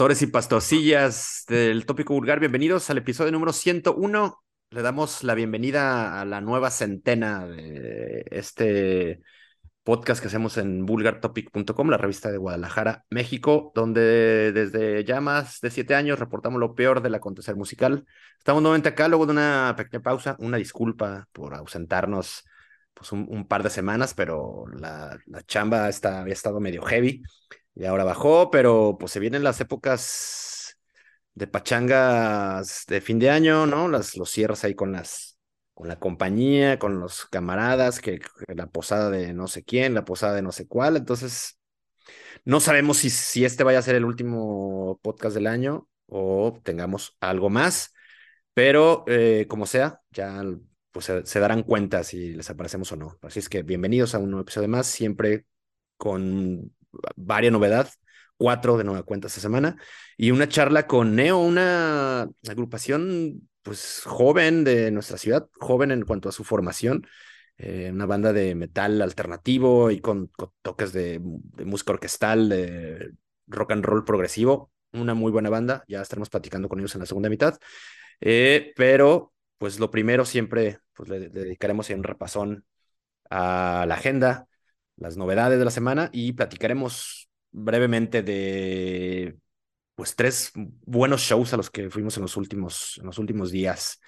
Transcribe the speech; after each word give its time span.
Pastores 0.00 0.22
y 0.22 0.28
pastorcillas 0.28 1.44
del 1.46 1.84
tópico 1.84 2.14
vulgar, 2.14 2.40
bienvenidos 2.40 2.88
al 2.88 2.96
episodio 2.96 3.32
número 3.32 3.52
101. 3.52 4.42
Le 4.70 4.80
damos 4.80 5.22
la 5.24 5.34
bienvenida 5.34 6.18
a 6.18 6.24
la 6.24 6.40
nueva 6.40 6.70
centena 6.70 7.46
de 7.46 8.24
este 8.30 9.20
podcast 9.82 10.22
que 10.22 10.28
hacemos 10.28 10.56
en 10.56 10.86
vulgartopic.com, 10.86 11.90
la 11.90 11.98
revista 11.98 12.30
de 12.32 12.38
Guadalajara, 12.38 13.04
México, 13.10 13.72
donde 13.74 14.52
desde 14.52 15.04
ya 15.04 15.20
más 15.20 15.60
de 15.60 15.70
siete 15.70 15.94
años 15.94 16.18
reportamos 16.18 16.60
lo 16.60 16.74
peor 16.74 17.02
del 17.02 17.14
acontecer 17.14 17.54
musical. 17.54 18.06
Estamos 18.38 18.62
nuevamente 18.62 18.88
acá 18.88 19.06
luego 19.06 19.26
de 19.26 19.32
una 19.32 19.74
pequeña 19.76 20.02
pausa, 20.02 20.34
una 20.38 20.56
disculpa 20.56 21.28
por 21.30 21.52
ausentarnos 21.52 22.46
pues 22.94 23.12
un, 23.12 23.46
par 23.46 23.62
de 23.62 23.68
semanas, 23.68 24.14
pero 24.14 24.64
la, 24.72 25.18
la 25.26 25.42
chamba 25.42 25.90
está, 25.90 26.22
había 26.22 26.32
estado 26.32 26.58
medio 26.58 26.80
heavy 26.80 27.22
y 27.74 27.84
ahora 27.84 28.04
bajó, 28.04 28.50
pero 28.50 28.96
pues 28.98 29.12
se 29.12 29.20
vienen 29.20 29.44
las 29.44 29.60
épocas 29.60 30.78
de 31.34 31.46
pachangas 31.46 32.84
de 32.88 33.00
fin 33.00 33.18
de 33.18 33.30
año, 33.30 33.66
¿no? 33.66 33.88
Las, 33.88 34.16
los 34.16 34.30
cierras 34.30 34.64
ahí 34.64 34.74
con 34.74 34.92
las, 34.92 35.38
con 35.74 35.88
la 35.88 35.98
compañía, 35.98 36.78
con 36.78 37.00
los 37.00 37.26
camaradas, 37.26 38.00
que, 38.00 38.20
la 38.48 38.66
posada 38.68 39.10
de 39.10 39.32
no 39.32 39.48
sé 39.48 39.64
quién, 39.64 39.94
la 39.94 40.04
posada 40.04 40.34
de 40.34 40.42
no 40.42 40.52
sé 40.52 40.66
cuál. 40.68 40.96
Entonces, 40.96 41.58
no 42.44 42.60
sabemos 42.60 42.98
si, 42.98 43.10
si 43.10 43.44
este 43.44 43.64
vaya 43.64 43.78
a 43.80 43.82
ser 43.82 43.94
el 43.96 44.04
último 44.04 44.98
podcast 45.02 45.34
del 45.34 45.46
año 45.46 45.88
o 46.06 46.60
tengamos 46.64 47.16
algo 47.20 47.50
más, 47.50 47.94
pero 48.54 49.04
eh, 49.06 49.46
como 49.48 49.66
sea, 49.66 50.02
ya 50.10 50.42
pues 50.90 51.06
se, 51.06 51.24
se, 51.26 51.40
darán 51.40 51.62
cuenta 51.62 52.04
si 52.04 52.32
les 52.34 52.50
aparecemos 52.50 52.90
o 52.92 52.96
no. 52.96 53.18
Así 53.22 53.38
es 53.38 53.48
que 53.48 53.62
bienvenidos 53.62 54.14
a 54.14 54.18
un 54.18 54.30
nuevo 54.30 54.42
episodio 54.42 54.68
más, 54.68 54.86
siempre 54.86 55.46
con 55.96 56.72
varia 57.16 57.50
novedad, 57.50 57.90
cuatro 58.36 58.76
de 58.76 58.84
nueva 58.84 59.02
cuenta 59.02 59.28
esta 59.28 59.40
semana, 59.40 59.76
y 60.16 60.30
una 60.30 60.48
charla 60.48 60.86
con 60.86 61.14
Neo, 61.14 61.38
una 61.38 62.28
agrupación 62.48 63.48
pues 63.62 64.02
joven 64.06 64.64
de 64.64 64.90
nuestra 64.90 65.18
ciudad, 65.18 65.48
joven 65.60 65.90
en 65.90 66.04
cuanto 66.04 66.28
a 66.28 66.32
su 66.32 66.44
formación, 66.44 67.06
eh, 67.58 67.90
una 67.92 68.06
banda 68.06 68.32
de 68.32 68.54
metal 68.54 69.02
alternativo 69.02 69.90
y 69.90 70.00
con, 70.00 70.30
toques 70.62 70.92
de, 70.92 71.20
música 71.20 71.92
orquestal, 71.92 72.48
de 72.48 73.12
rock 73.46 73.72
and 73.72 73.84
roll 73.84 74.04
progresivo, 74.04 74.72
una 74.92 75.14
muy 75.14 75.30
buena 75.30 75.50
banda, 75.50 75.84
ya 75.86 76.00
estaremos 76.00 76.30
platicando 76.30 76.68
con 76.68 76.78
ellos 76.80 76.94
en 76.94 77.00
la 77.00 77.06
segunda 77.06 77.28
mitad, 77.28 77.58
eh, 78.20 78.72
pero 78.76 79.34
pues 79.58 79.78
lo 79.78 79.90
primero 79.90 80.24
siempre 80.24 80.78
pues 80.94 81.08
le 81.10 81.28
dedicaremos 81.28 81.90
un 81.90 82.02
repasón 82.02 82.64
a 83.28 83.84
la 83.86 83.94
agenda, 83.94 84.48
las 85.00 85.16
novedades 85.16 85.58
de 85.58 85.64
la 85.64 85.72
semana 85.72 86.10
y 86.12 86.32
platicaremos 86.34 87.28
brevemente 87.52 88.22
de 88.22 89.36
pues 89.96 90.16
tres 90.16 90.52
buenos 90.54 91.22
shows 91.22 91.52
a 91.54 91.58
los 91.58 91.70
que 91.70 91.90
fuimos 91.90 92.16
en 92.16 92.22
los 92.22 92.36
últimos, 92.36 92.98
en 93.00 93.06
los 93.06 93.18
últimos 93.18 93.50
días. 93.50 94.00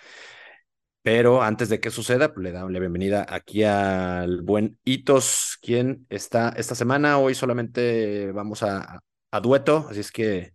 Pero 1.02 1.42
antes 1.42 1.68
de 1.68 1.80
que 1.80 1.90
suceda, 1.90 2.32
pues 2.32 2.44
le 2.44 2.52
damos 2.52 2.70
la 2.72 2.78
bienvenida 2.78 3.26
aquí 3.28 3.64
al 3.64 4.42
buen 4.42 4.78
Itos, 4.84 5.58
quien 5.60 6.06
está 6.10 6.50
esta 6.50 6.76
semana. 6.76 7.18
Hoy 7.18 7.34
solamente 7.34 8.30
vamos 8.32 8.62
a, 8.62 9.00
a 9.32 9.40
dueto, 9.40 9.86
así 9.90 9.98
es 10.00 10.12
que 10.12 10.54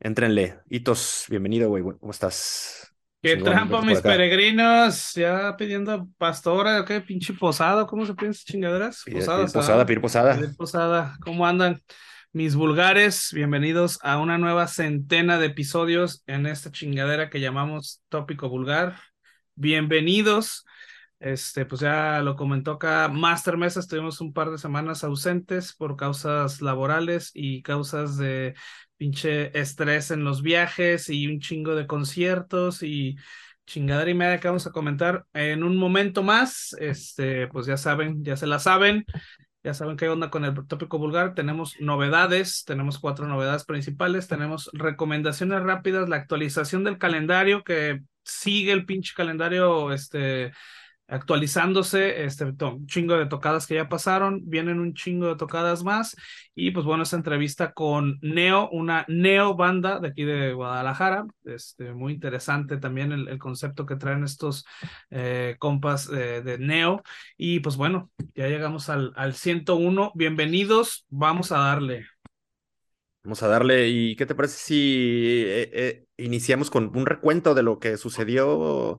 entrenle. 0.00 0.60
Itos, 0.68 1.26
bienvenido, 1.30 1.68
güey. 1.70 1.82
¿Cómo 1.82 2.12
estás? 2.12 2.91
Qué 3.22 3.36
sí, 3.36 3.42
trampa, 3.44 3.80
mis 3.82 4.00
peregrinos, 4.00 5.12
ya 5.14 5.56
pidiendo 5.56 6.08
pastora, 6.18 6.84
qué 6.84 7.00
pinche 7.00 7.32
posada, 7.32 7.86
¿cómo 7.86 8.04
se 8.04 8.14
piensa 8.14 8.42
chingaderas? 8.44 9.04
Posada, 9.04 9.44
pir 9.44 9.52
posada, 9.52 9.86
pir 9.86 10.00
posada. 10.00 10.38
Pir 10.40 10.56
posada, 10.56 11.16
¿cómo 11.20 11.46
andan? 11.46 11.80
Mis 12.32 12.56
vulgares, 12.56 13.30
bienvenidos 13.32 14.00
a 14.02 14.18
una 14.18 14.38
nueva 14.38 14.66
centena 14.66 15.38
de 15.38 15.46
episodios 15.46 16.24
en 16.26 16.46
esta 16.46 16.72
chingadera 16.72 17.30
que 17.30 17.38
llamamos 17.38 18.02
Tópico 18.08 18.48
Vulgar. 18.48 18.96
Bienvenidos. 19.54 20.64
Este, 21.20 21.64
pues 21.64 21.80
ya 21.80 22.22
lo 22.22 22.34
comentó 22.34 22.72
acá 22.72 23.06
Master 23.06 23.56
Mesa, 23.56 23.78
estuvimos 23.78 24.20
un 24.20 24.32
par 24.32 24.50
de 24.50 24.58
semanas 24.58 25.04
ausentes 25.04 25.72
por 25.72 25.94
causas 25.94 26.60
laborales 26.60 27.30
y 27.32 27.62
causas 27.62 28.16
de 28.16 28.54
pinche 29.02 29.58
estrés 29.58 30.12
en 30.12 30.22
los 30.22 30.42
viajes 30.42 31.08
y 31.08 31.26
un 31.26 31.40
chingo 31.40 31.74
de 31.74 31.88
conciertos 31.88 32.84
y 32.84 33.16
chingadera 33.66 34.08
y 34.08 34.14
media 34.14 34.38
que 34.38 34.46
vamos 34.46 34.68
a 34.68 34.70
comentar 34.70 35.26
en 35.32 35.64
un 35.64 35.76
momento 35.76 36.22
más. 36.22 36.76
Este, 36.78 37.48
pues 37.48 37.66
ya 37.66 37.76
saben, 37.76 38.22
ya 38.22 38.36
se 38.36 38.46
la 38.46 38.60
saben. 38.60 39.04
Ya 39.64 39.74
saben 39.74 39.96
qué 39.96 40.08
onda 40.08 40.30
con 40.30 40.44
el 40.44 40.54
tópico 40.68 40.98
vulgar. 40.98 41.34
Tenemos 41.34 41.74
novedades, 41.80 42.62
tenemos 42.64 43.00
cuatro 43.00 43.26
novedades 43.26 43.64
principales. 43.64 44.28
Tenemos 44.28 44.70
recomendaciones 44.72 45.60
rápidas, 45.64 46.08
la 46.08 46.14
actualización 46.14 46.84
del 46.84 46.98
calendario 46.98 47.64
que 47.64 48.02
sigue 48.22 48.70
el 48.70 48.86
pinche 48.86 49.14
calendario 49.16 49.92
este, 49.92 50.52
actualizándose, 51.12 52.24
este, 52.24 52.44
un 52.44 52.86
chingo 52.86 53.18
de 53.18 53.26
tocadas 53.26 53.66
que 53.66 53.74
ya 53.74 53.88
pasaron, 53.88 54.40
vienen 54.44 54.80
un 54.80 54.94
chingo 54.94 55.26
de 55.26 55.36
tocadas 55.36 55.84
más. 55.84 56.16
Y 56.54 56.70
pues 56.70 56.86
bueno, 56.86 57.02
esta 57.02 57.16
entrevista 57.16 57.72
con 57.72 58.18
Neo, 58.22 58.70
una 58.70 59.04
Neo 59.08 59.54
banda 59.54 60.00
de 60.00 60.08
aquí 60.08 60.24
de 60.24 60.54
Guadalajara, 60.54 61.26
este, 61.44 61.92
muy 61.92 62.14
interesante 62.14 62.78
también 62.78 63.12
el, 63.12 63.38
concepto 63.38 63.84
que 63.84 63.96
traen 63.96 64.24
estos 64.24 64.64
eh, 65.10 65.56
compas 65.58 66.08
eh, 66.10 66.40
de 66.42 66.58
Neo. 66.58 67.02
Y 67.36 67.60
pues 67.60 67.76
bueno, 67.76 68.10
ya 68.34 68.48
llegamos 68.48 68.88
al, 68.88 69.12
al 69.14 69.34
101, 69.34 70.12
bienvenidos, 70.14 71.04
vamos 71.10 71.52
a 71.52 71.58
darle. 71.58 72.06
Vamos 73.22 73.42
a 73.42 73.48
darle, 73.48 73.88
¿y 73.88 74.16
qué 74.16 74.24
te 74.24 74.34
parece 74.34 74.56
si 74.56 75.44
eh, 75.46 76.06
iniciamos 76.16 76.70
con 76.70 76.90
un 76.96 77.04
recuento 77.04 77.54
de 77.54 77.62
lo 77.62 77.78
que 77.78 77.98
sucedió 77.98 78.98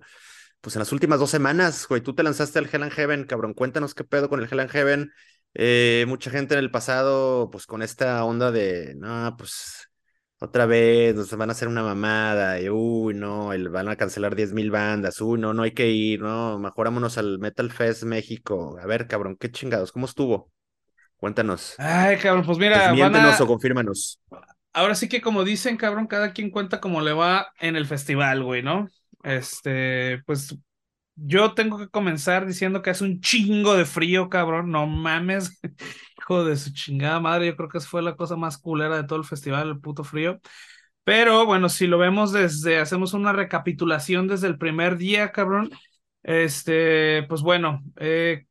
pues 0.63 0.77
en 0.77 0.79
las 0.79 0.93
últimas 0.93 1.19
dos 1.19 1.29
semanas, 1.29 1.85
güey, 1.89 1.99
tú 1.99 2.15
te 2.15 2.23
lanzaste 2.23 2.57
al 2.57 2.69
Hell 2.71 2.83
and 2.83 2.93
Heaven, 2.93 3.25
cabrón, 3.25 3.53
cuéntanos 3.53 3.93
qué 3.93 4.05
pedo 4.05 4.29
con 4.29 4.39
el 4.39 4.47
Hell 4.49 4.61
and 4.61 4.69
Heaven. 4.69 5.11
Eh, 5.55 6.05
mucha 6.07 6.31
gente 6.31 6.53
en 6.53 6.61
el 6.61 6.71
pasado, 6.71 7.49
pues 7.51 7.65
con 7.65 7.81
esta 7.81 8.23
onda 8.23 8.49
de, 8.49 8.95
no, 8.95 9.35
pues 9.37 9.89
otra 10.39 10.65
vez 10.65 11.15
nos 11.15 11.29
van 11.35 11.49
a 11.49 11.51
hacer 11.51 11.67
una 11.67 11.83
mamada, 11.83 12.61
y 12.61 12.69
uy, 12.69 13.13
no, 13.13 13.51
el, 13.51 13.67
van 13.67 13.89
a 13.89 13.97
cancelar 13.97 14.37
10 14.37 14.53
mil 14.53 14.71
bandas, 14.71 15.19
uy, 15.19 15.37
no, 15.37 15.53
no 15.53 15.63
hay 15.63 15.71
que 15.71 15.89
ir, 15.89 16.21
no, 16.21 16.57
mejorámonos 16.59 17.17
al 17.17 17.39
Metal 17.39 17.69
Fest 17.69 18.03
México. 18.03 18.77
A 18.81 18.85
ver, 18.85 19.05
cabrón, 19.07 19.35
qué 19.37 19.51
chingados, 19.51 19.91
¿cómo 19.91 20.05
estuvo? 20.05 20.49
Cuéntanos. 21.17 21.75
Ay, 21.77 22.15
cabrón, 22.15 22.45
pues 22.45 22.57
mira, 22.57 22.87
Desmiéntenos 22.87 23.37
a... 23.37 23.43
o 23.43 23.47
confírmanos. 23.47 24.21
Ahora 24.71 24.95
sí 24.95 25.09
que 25.09 25.19
como 25.19 25.43
dicen, 25.43 25.75
cabrón, 25.75 26.07
cada 26.07 26.31
quien 26.31 26.51
cuenta 26.51 26.79
cómo 26.79 27.01
le 27.01 27.11
va 27.11 27.47
en 27.59 27.75
el 27.75 27.85
festival, 27.85 28.45
güey, 28.45 28.63
¿no? 28.63 28.87
Este, 29.23 30.21
pues 30.25 30.55
yo 31.15 31.53
tengo 31.53 31.77
que 31.77 31.89
comenzar 31.89 32.45
diciendo 32.47 32.81
que 32.81 32.89
hace 32.91 33.03
un 33.05 33.21
chingo 33.21 33.75
de 33.75 33.85
frío, 33.85 34.29
cabrón. 34.29 34.71
No 34.71 34.87
mames, 34.87 35.59
hijo 36.19 36.45
de 36.45 36.57
su 36.57 36.73
chingada 36.73 37.19
madre. 37.19 37.47
Yo 37.47 37.55
creo 37.55 37.69
que 37.69 37.79
fue 37.81 38.01
la 38.01 38.15
cosa 38.15 38.35
más 38.35 38.57
culera 38.57 38.97
de 38.97 39.05
todo 39.07 39.19
el 39.19 39.25
festival, 39.25 39.69
el 39.69 39.79
puto 39.81 40.03
frío. 40.03 40.39
Pero 41.03 41.45
bueno, 41.45 41.69
si 41.69 41.87
lo 41.87 41.97
vemos 41.97 42.31
desde, 42.33 42.79
hacemos 42.79 43.13
una 43.13 43.33
recapitulación 43.33 44.27
desde 44.27 44.47
el 44.47 44.57
primer 44.57 44.97
día, 44.97 45.31
cabrón. 45.31 45.71
Este, 46.23 47.23
pues 47.29 47.41
bueno, 47.41 47.83
eh, 47.97 48.45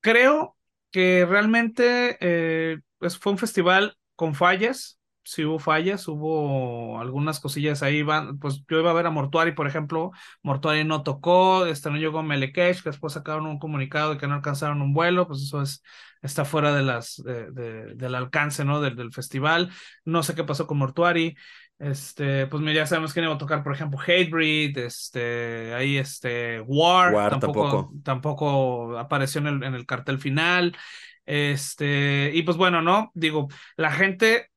creo 0.00 0.56
que 0.92 1.26
realmente 1.26 2.18
eh, 2.20 2.80
pues 2.98 3.18
fue 3.18 3.32
un 3.32 3.38
festival 3.38 3.96
con 4.16 4.34
fallas, 4.36 4.99
sí 5.22 5.44
hubo 5.44 5.58
fallas, 5.58 6.08
hubo 6.08 6.98
algunas 7.00 7.40
cosillas 7.40 7.82
ahí, 7.82 8.02
van, 8.02 8.38
pues 8.38 8.64
yo 8.68 8.80
iba 8.80 8.90
a 8.90 8.94
ver 8.94 9.06
a 9.06 9.10
Mortuari, 9.10 9.52
por 9.52 9.66
ejemplo, 9.66 10.12
Mortuari 10.42 10.84
no 10.84 11.02
tocó, 11.02 11.66
este 11.66 11.90
no 11.90 11.96
llegó 11.96 12.22
Melekesh, 12.22 12.82
que 12.82 12.90
después 12.90 13.12
sacaron 13.12 13.46
un 13.46 13.58
comunicado 13.58 14.12
de 14.12 14.18
que 14.18 14.26
no 14.26 14.34
alcanzaron 14.34 14.82
un 14.82 14.94
vuelo, 14.94 15.26
pues 15.26 15.42
eso 15.42 15.62
es, 15.62 15.82
está 16.22 16.44
fuera 16.44 16.74
de 16.74 16.82
las, 16.82 17.22
de, 17.24 17.50
de, 17.50 17.94
del 17.94 18.14
alcance, 18.14 18.64
¿no? 18.64 18.80
Del, 18.80 18.96
del, 18.96 19.12
festival, 19.12 19.70
no 20.04 20.22
sé 20.22 20.34
qué 20.34 20.44
pasó 20.44 20.66
con 20.66 20.78
Mortuari, 20.78 21.36
este, 21.78 22.46
pues 22.46 22.62
ya 22.74 22.86
sabemos 22.86 23.12
quién 23.12 23.24
iba 23.24 23.34
a 23.34 23.38
tocar, 23.38 23.62
por 23.62 23.72
ejemplo, 23.72 23.98
Hatebreed, 23.98 24.76
este, 24.78 25.74
ahí 25.74 25.96
este, 25.96 26.60
War, 26.60 27.14
War 27.14 27.30
tampoco, 27.30 27.62
tampoco. 27.62 28.00
tampoco 28.02 28.98
apareció 28.98 29.40
en 29.40 29.46
el, 29.46 29.62
en 29.62 29.74
el 29.74 29.86
cartel 29.86 30.18
final, 30.18 30.76
este, 31.24 32.32
y 32.34 32.42
pues 32.42 32.56
bueno, 32.56 32.82
¿no? 32.82 33.10
Digo, 33.14 33.48
la 33.76 33.92
gente 33.92 34.49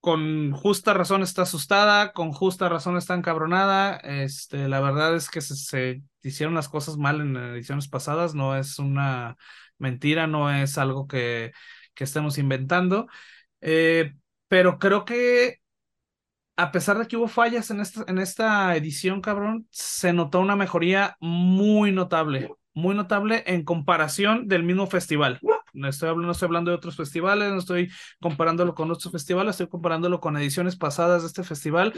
con 0.00 0.52
justa 0.52 0.94
razón 0.94 1.22
está 1.22 1.42
asustada, 1.42 2.12
con 2.12 2.32
justa 2.32 2.68
razón 2.68 2.96
está 2.96 3.14
encabronada. 3.14 3.96
Este, 3.98 4.68
la 4.68 4.80
verdad 4.80 5.14
es 5.16 5.28
que 5.30 5.40
se, 5.40 6.02
hicieron 6.22 6.54
las 6.54 6.68
cosas 6.68 6.96
mal 6.96 7.20
en 7.20 7.36
ediciones 7.36 7.88
pasadas, 7.88 8.34
no 8.34 8.56
es 8.56 8.78
una 8.78 9.36
mentira, 9.78 10.26
no 10.26 10.50
es 10.52 10.78
algo 10.78 11.06
que, 11.06 11.52
que 11.94 12.04
estemos 12.04 12.38
inventando. 12.38 13.08
Eh, 13.60 14.14
pero 14.48 14.78
creo 14.78 15.04
que 15.04 15.60
a 16.56 16.72
pesar 16.72 16.98
de 16.98 17.06
que 17.06 17.16
hubo 17.16 17.28
fallas 17.28 17.70
en 17.70 17.80
esta, 17.80 18.04
en 18.06 18.18
esta 18.18 18.76
edición, 18.76 19.20
cabrón, 19.22 19.66
se 19.70 20.12
notó 20.12 20.40
una 20.40 20.56
mejoría 20.56 21.16
muy 21.20 21.92
notable, 21.92 22.50
muy 22.74 22.94
notable 22.94 23.42
en 23.46 23.64
comparación 23.64 24.46
del 24.48 24.62
mismo 24.62 24.86
festival. 24.86 25.40
Estoy 25.88 26.08
hablando, 26.08 26.26
no 26.26 26.32
estoy 26.32 26.46
hablando 26.46 26.70
de 26.70 26.76
otros 26.76 26.96
festivales, 26.96 27.50
no 27.52 27.58
estoy 27.58 27.90
comparándolo 28.20 28.74
con 28.74 28.90
otros 28.90 29.12
festivales, 29.12 29.52
estoy 29.54 29.68
comparándolo 29.68 30.20
con 30.20 30.36
ediciones 30.36 30.76
pasadas 30.76 31.22
de 31.22 31.28
este 31.28 31.44
festival. 31.44 31.92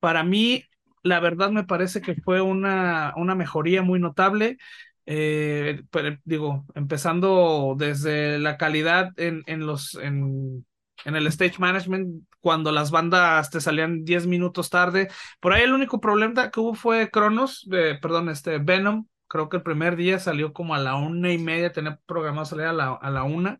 Para 0.00 0.22
mí, 0.24 0.64
la 1.02 1.20
verdad 1.20 1.50
me 1.50 1.64
parece 1.64 2.00
que 2.00 2.14
fue 2.16 2.40
una, 2.40 3.12
una 3.16 3.34
mejoría 3.34 3.82
muy 3.82 4.00
notable. 4.00 4.58
Eh, 5.06 5.82
digo, 6.24 6.66
empezando 6.74 7.74
desde 7.78 8.38
la 8.38 8.56
calidad 8.58 9.10
en, 9.16 9.42
en 9.46 9.66
los 9.66 9.94
en, 9.94 10.66
en 11.04 11.16
el 11.16 11.26
stage 11.28 11.58
management, 11.58 12.24
cuando 12.40 12.72
las 12.72 12.90
bandas 12.90 13.50
te 13.50 13.60
salían 13.60 14.04
10 14.04 14.26
minutos 14.26 14.70
tarde. 14.70 15.08
Por 15.40 15.52
ahí 15.52 15.62
el 15.62 15.72
único 15.72 16.00
problema 16.00 16.50
que 16.50 16.60
hubo 16.60 16.74
fue 16.74 17.10
Cronos, 17.10 17.66
perdón, 18.02 18.28
este 18.28 18.58
Venom. 18.58 19.06
Creo 19.28 19.48
que 19.48 19.58
el 19.58 19.62
primer 19.62 19.96
día 19.96 20.18
salió 20.18 20.52
como 20.52 20.74
a 20.74 20.78
la 20.78 20.96
una 20.96 21.32
y 21.32 21.38
media, 21.38 21.72
tenía 21.72 22.00
programado 22.06 22.46
salir 22.46 22.66
a 22.66 22.72
la, 22.72 22.92
a 22.94 23.10
la 23.10 23.24
una. 23.24 23.58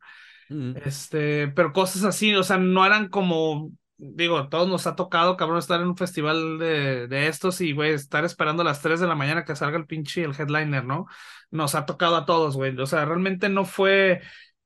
Mm. 0.48 0.76
Este, 0.84 1.48
pero 1.48 1.72
cosas 1.72 2.04
así, 2.04 2.34
o 2.34 2.42
sea, 2.42 2.58
no 2.58 2.84
eran 2.86 3.08
como, 3.08 3.70
digo, 3.98 4.38
a 4.38 4.48
todos 4.48 4.68
nos 4.68 4.86
ha 4.86 4.96
tocado, 4.96 5.36
cabrón, 5.36 5.58
estar 5.58 5.80
en 5.80 5.88
un 5.88 5.96
festival 5.96 6.58
de, 6.58 7.06
de 7.08 7.28
estos 7.28 7.60
y, 7.60 7.72
güey, 7.72 7.92
estar 7.92 8.24
esperando 8.24 8.62
a 8.62 8.64
las 8.64 8.80
3 8.80 9.00
de 9.00 9.06
la 9.06 9.14
mañana 9.14 9.44
que 9.44 9.56
salga 9.56 9.76
el 9.76 9.86
pinche 9.86 10.24
el 10.24 10.34
headliner, 10.38 10.84
¿no? 10.84 11.06
Nos 11.50 11.74
ha 11.74 11.86
tocado 11.86 12.16
a 12.16 12.26
todos, 12.26 12.56
güey. 12.56 12.76
O 12.78 12.86
sea, 12.86 13.04
realmente 13.04 13.48
no 13.48 13.64
fue, 13.64 14.22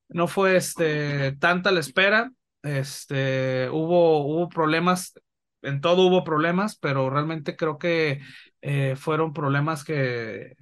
no 0.09 0.29
fue 0.29 0.57
este, 0.57 1.33
tanta 1.33 1.73
la 1.73 1.81
espera. 1.81 2.31
Este, 2.63 3.69
hubo, 3.71 4.25
hubo 4.27 4.49
problemas, 4.49 5.15
en 5.63 5.81
todo 5.81 6.03
hubo 6.07 6.23
problemas, 6.25 6.77
pero 6.77 7.11
realmente 7.11 7.57
creo 7.57 7.79
que 7.79 8.21
eh, 8.61 8.95
fueron 8.97 9.33
problemas 9.33 9.85
que, 9.85 10.57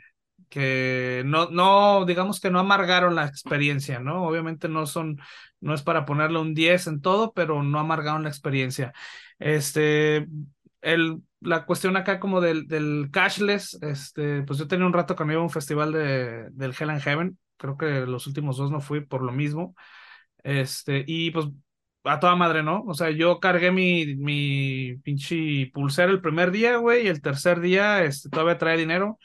que 0.51 1.23
no, 1.27 1.49
no, 1.51 2.05
digamos 2.05 2.41
que 2.41 2.51
no 2.51 2.59
amargaron 2.61 3.15
la 3.15 3.27
experiencia, 3.27 4.01
¿no? 4.01 4.25
Obviamente 4.25 4.69
no 4.69 4.87
son, 4.87 5.19
no 5.61 5.75
es 5.75 5.83
para 5.83 6.05
ponerle 6.05 6.39
un 6.41 6.55
10 6.55 6.89
en 6.89 7.01
todo, 7.01 7.33
pero 7.33 7.63
no 7.63 7.79
amargaron 7.79 8.25
la 8.25 8.29
experiencia. 8.29 8.93
Este, 9.39 10.27
el, 10.83 11.23
la 11.41 11.65
cuestión 11.65 11.97
acá 11.97 12.21
como 12.21 12.41
del, 12.41 12.67
del 12.67 13.09
cashless, 13.13 13.79
este, 13.83 14.43
pues 14.43 14.59
yo 14.59 14.69
tenía 14.69 14.87
un 14.87 14.93
rato 14.93 15.17
cuando 15.17 15.33
iba 15.33 15.41
a 15.41 15.45
un 15.45 15.51
festival 15.51 15.93
de, 15.93 16.51
del 16.51 16.75
Hell 16.79 16.91
and 16.91 17.03
Heaven, 17.03 17.39
creo 17.57 17.77
que 17.79 18.07
los 18.07 18.27
últimos 18.27 18.57
dos 18.59 18.71
no 18.71 18.81
fui 18.81 19.01
por 19.01 19.23
lo 19.23 19.33
mismo. 19.33 19.75
Este, 20.43 21.05
y 21.07 21.31
pues 21.31 21.47
a 22.05 22.19
toda 22.19 22.35
madre, 22.37 22.63
¿no? 22.63 22.83
O 22.87 22.95
sea, 22.95 23.11
yo 23.11 23.41
cargué 23.41 23.71
mi, 23.71 24.17
mi 24.17 24.97
pinche 25.03 25.71
pulsera 25.73 26.11
el 26.11 26.21
primer 26.21 26.51
día, 26.51 26.77
güey, 26.77 27.05
y 27.05 27.09
el 27.09 27.21
tercer 27.21 27.61
día 27.61 28.03
este, 28.05 28.31
todavía 28.31 28.59
trae 28.59 28.77
dinero. 28.79 29.19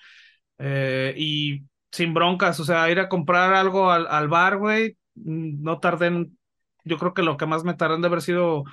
Eh, 0.57 1.13
y 1.17 1.63
sin 1.91 2.13
broncas, 2.13 2.59
o 2.59 2.65
sea, 2.65 2.89
ir 2.89 2.99
a 2.99 3.09
comprar 3.09 3.53
algo 3.53 3.91
al, 3.91 4.07
al 4.07 4.27
bar, 4.27 4.57
güey, 4.57 4.97
mm, 5.15 5.63
no 5.63 5.79
tardé 5.79 6.07
en, 6.07 6.37
yo 6.83 6.97
creo 6.97 7.13
que 7.13 7.23
lo 7.23 7.37
que 7.37 7.45
más 7.45 7.63
me 7.63 7.73
tardé 7.73 7.99
de 7.99 8.07
haber 8.07 8.21
sido 8.21 8.63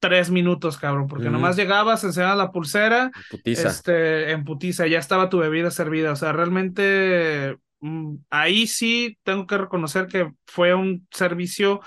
tres 0.00 0.30
minutos, 0.30 0.78
cabrón, 0.78 1.08
porque 1.08 1.30
nomás 1.30 1.56
llegabas, 1.56 2.04
enseñabas 2.04 2.36
la 2.36 2.52
pulsera, 2.52 3.10
putiza. 3.30 3.68
este, 3.68 4.30
en 4.30 4.44
putiza, 4.44 4.86
ya 4.86 4.98
estaba 4.98 5.28
tu 5.28 5.38
bebida 5.38 5.70
servida, 5.70 6.12
o 6.12 6.16
sea, 6.16 6.32
realmente 6.32 7.56
mm, 7.80 8.16
ahí 8.30 8.66
sí 8.66 9.18
tengo 9.24 9.46
que 9.46 9.58
reconocer 9.58 10.06
que 10.06 10.32
fue 10.46 10.74
un 10.74 11.06
servicio 11.10 11.80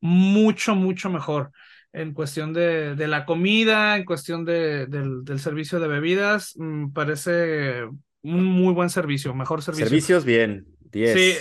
mucho, 0.00 0.74
mucho 0.74 1.10
mejor 1.10 1.50
en 1.92 2.14
cuestión 2.14 2.52
de, 2.52 2.94
de 2.94 3.08
la 3.08 3.26
comida, 3.26 3.96
en 3.96 4.04
cuestión 4.04 4.44
de, 4.44 4.86
del, 4.86 5.24
del, 5.24 5.40
servicio 5.40 5.80
de 5.80 5.88
bebidas, 5.88 6.54
mm, 6.56 6.92
parece 6.92 7.84
un 8.22 8.44
muy 8.44 8.74
buen 8.74 8.90
servicio, 8.90 9.34
mejor 9.34 9.62
servicio. 9.62 9.86
Servicios 9.86 10.24
bien, 10.24 10.66
10. 10.90 11.14
Sí, 11.14 11.34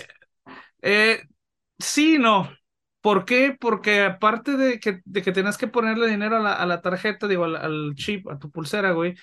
eh, 0.82 1.22
sí, 1.78 2.18
no. 2.20 2.52
¿Por 3.02 3.26
qué? 3.26 3.56
Porque 3.58 4.02
aparte 4.02 4.58
de 4.58 4.80
que, 4.80 5.02
de 5.06 5.22
que 5.22 5.32
tenías 5.32 5.58
que 5.58 5.68
ponerle 5.68 6.08
dinero 6.08 6.38
a 6.38 6.40
la, 6.42 6.54
a 6.54 6.66
la 6.66 6.82
tarjeta, 6.82 7.28
digo, 7.28 7.46
al, 7.46 7.94
chip, 7.96 8.28
a 8.30 8.38
tu 8.38 8.52
pulsera, 8.52 8.92
güey, 8.92 9.16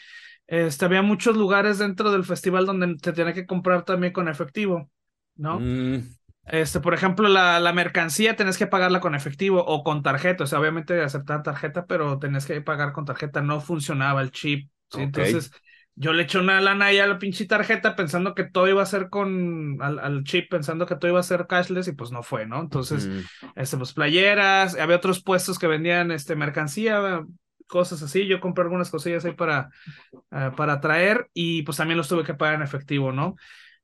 este, 0.47 0.85
había 0.85 1.03
muchos 1.03 1.37
lugares 1.37 1.79
dentro 1.79 2.11
del 2.11 2.25
festival 2.25 2.65
donde 2.65 2.97
te 2.97 3.13
tenía 3.13 3.35
que 3.35 3.47
comprar 3.47 3.85
también 3.85 4.13
con 4.13 4.29
efectivo, 4.29 4.91
¿no? 5.35 5.61
Mm. 5.61 6.03
Este, 6.47 6.79
por 6.79 6.95
ejemplo, 6.95 7.29
la, 7.29 7.59
la 7.59 7.73
mercancía 7.73 8.37
tenés 8.37 8.57
que 8.57 8.69
pagarla 8.69 9.01
con 9.01 9.17
efectivo 9.17 9.65
o 9.67 9.83
con 9.83 10.03
tarjeta. 10.03 10.45
O 10.45 10.47
sea, 10.47 10.61
obviamente 10.61 11.03
aceptar 11.03 11.43
tarjeta, 11.43 11.87
pero 11.87 12.19
tenés 12.19 12.47
que 12.47 12.61
pagar 12.61 12.93
con 12.93 13.05
tarjeta. 13.05 13.43
No 13.43 13.61
funcionaba 13.61 14.23
el 14.23 14.31
chip. 14.31 14.71
¿sí? 14.91 15.03
Entonces, 15.03 15.51
yo 15.99 16.13
le 16.13 16.25
eché 16.25 16.39
una 16.39 16.61
lana 16.61 16.87
ahí 16.87 16.99
a 16.99 17.07
la 17.07 17.19
pinche 17.19 17.47
tarjeta 17.47 17.97
pensando 17.97 18.35
que 18.35 18.45
todo 18.45 18.69
iba 18.69 18.83
a 18.83 18.87
ser 18.87 19.09
con 19.09 19.79
al, 19.81 19.99
al, 19.99 20.25
chip, 20.25 20.51
pensando 20.51 20.85
que 20.85 20.95
todo 20.95 21.11
iba 21.11 21.21
a 21.21 21.25
ser 21.25 21.47
cashless 21.47 21.89
y 21.89 21.93
pues 21.93 22.13
no 22.13 22.23
fue, 22.23 22.47
¿no? 22.47 22.61
Entonces, 22.61 23.09
este, 23.55 23.79
pues 23.79 23.95
playeras, 23.95 24.77
había 24.77 24.97
otros 24.97 25.23
puestos 25.23 25.59
que 25.59 25.67
vendían 25.67 26.11
este 26.11 26.37
mercancía, 26.37 27.25
cosas 27.67 28.03
así. 28.03 28.27
Yo 28.27 28.41
compré 28.41 28.65
algunas 28.65 28.91
cosillas 28.91 29.25
ahí 29.25 29.33
para, 29.33 29.71
uh, 30.13 30.55
para 30.55 30.81
traer 30.81 31.31
y 31.33 31.63
pues 31.63 31.79
también 31.79 31.97
los 31.97 32.09
tuve 32.09 32.25
que 32.25 32.35
pagar 32.35 32.57
en 32.57 32.63
efectivo, 32.63 33.11
¿no? 33.11 33.37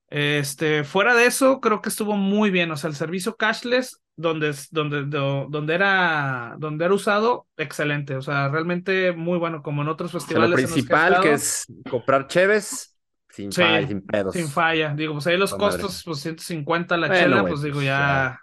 Este, 0.08 0.84
fuera 0.84 1.14
de 1.14 1.24
eso, 1.24 1.60
creo 1.60 1.80
que 1.80 1.88
estuvo 1.88 2.16
muy 2.16 2.50
bien. 2.50 2.70
O 2.72 2.76
sea, 2.76 2.90
el 2.90 2.96
servicio 2.96 3.36
cashless, 3.36 4.01
donde, 4.16 4.54
donde, 4.70 5.04
donde, 5.04 5.74
era, 5.74 6.54
donde 6.58 6.84
era 6.84 6.94
usado, 6.94 7.46
excelente. 7.56 8.16
O 8.16 8.22
sea, 8.22 8.48
realmente 8.48 9.12
muy 9.12 9.38
bueno, 9.38 9.62
como 9.62 9.82
en 9.82 9.88
otros 9.88 10.12
festivales. 10.12 10.50
lo 10.50 10.56
principal, 10.56 11.20
que, 11.20 11.32
es 11.32 11.66
comprar 11.90 12.26
cheves, 12.26 12.96
sin 13.28 13.50
falla, 13.50 13.88
sin 13.88 14.02
pedos. 14.02 14.34
Sin 14.34 14.48
falla. 14.48 14.94
Digo, 14.94 15.14
pues 15.14 15.26
ahí 15.26 15.36
los 15.36 15.54
costos, 15.54 16.02
pues 16.04 16.20
150 16.20 16.96
la 16.96 17.10
chela, 17.10 17.44
pues 17.46 17.62
digo, 17.62 17.80
ya, 17.82 18.38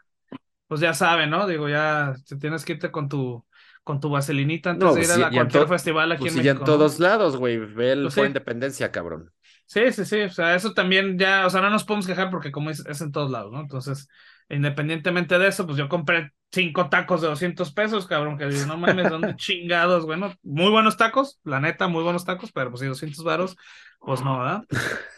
pues 0.68 0.82
ya 0.82 0.94
saben, 0.94 1.30
¿no? 1.30 1.48
Digo, 1.48 1.70
ya 1.70 2.16
te 2.28 2.38
tienes 2.38 2.66
que 2.66 2.74
irte 2.74 2.92
con 2.92 3.08
tu, 3.08 3.46
con 3.84 4.00
tu 4.00 4.10
vaselinita 4.10 4.72
antes 4.72 4.96
de 4.96 5.04
ir 5.04 5.24
a, 5.24 5.30
cualquier 5.30 5.68
festival 5.68 6.12
aquí 6.12 6.22
pues 6.22 6.34
en 6.34 6.38
México. 6.40 6.60
en 6.60 6.66
todos 6.66 7.00
lados, 7.00 7.38
güey. 7.38 7.58
Ve 7.58 7.92
el 7.92 8.04
pues 8.04 8.18
Independencia, 8.18 8.92
cabrón. 8.92 9.32
Sí, 9.66 9.92
sí, 9.92 10.04
sí, 10.04 10.22
o 10.22 10.32
sea, 10.32 10.56
eso 10.56 10.74
también 10.74 11.20
ya, 11.20 11.46
o 11.46 11.50
sea, 11.52 11.62
no 11.62 11.70
nos 11.70 11.84
podemos 11.84 12.08
quejar 12.08 12.32
porque 12.32 12.52
como 12.52 12.72
es, 12.72 12.84
es 12.88 13.02
en 13.02 13.12
todos 13.12 13.30
lados, 13.30 13.52
¿no? 13.52 13.60
Entonces, 13.62 14.08
independientemente 14.50 15.38
de 15.38 15.48
eso, 15.48 15.66
pues 15.66 15.78
yo 15.78 15.88
compré 15.88 16.32
cinco 16.52 16.90
tacos 16.90 17.22
de 17.22 17.28
200 17.28 17.72
pesos, 17.74 18.08
cabrón, 18.08 18.38
que 18.38 18.48
digo, 18.48 18.66
no 18.66 18.78
mames, 18.78 19.10
¿dónde 19.10 19.36
chingados? 19.38 20.06
Bueno, 20.06 20.34
muy 20.44 20.70
buenos 20.72 20.98
tacos, 20.98 21.40
la 21.44 21.60
neta, 21.60 21.88
muy 21.88 22.04
buenos 22.04 22.26
tacos, 22.26 22.52
pero 22.52 22.70
pues 22.70 22.82
si 22.82 22.88
200 22.88 23.24
varos, 23.24 23.58
pues 24.00 24.22
no, 24.24 24.40
¿verdad? 24.40 24.64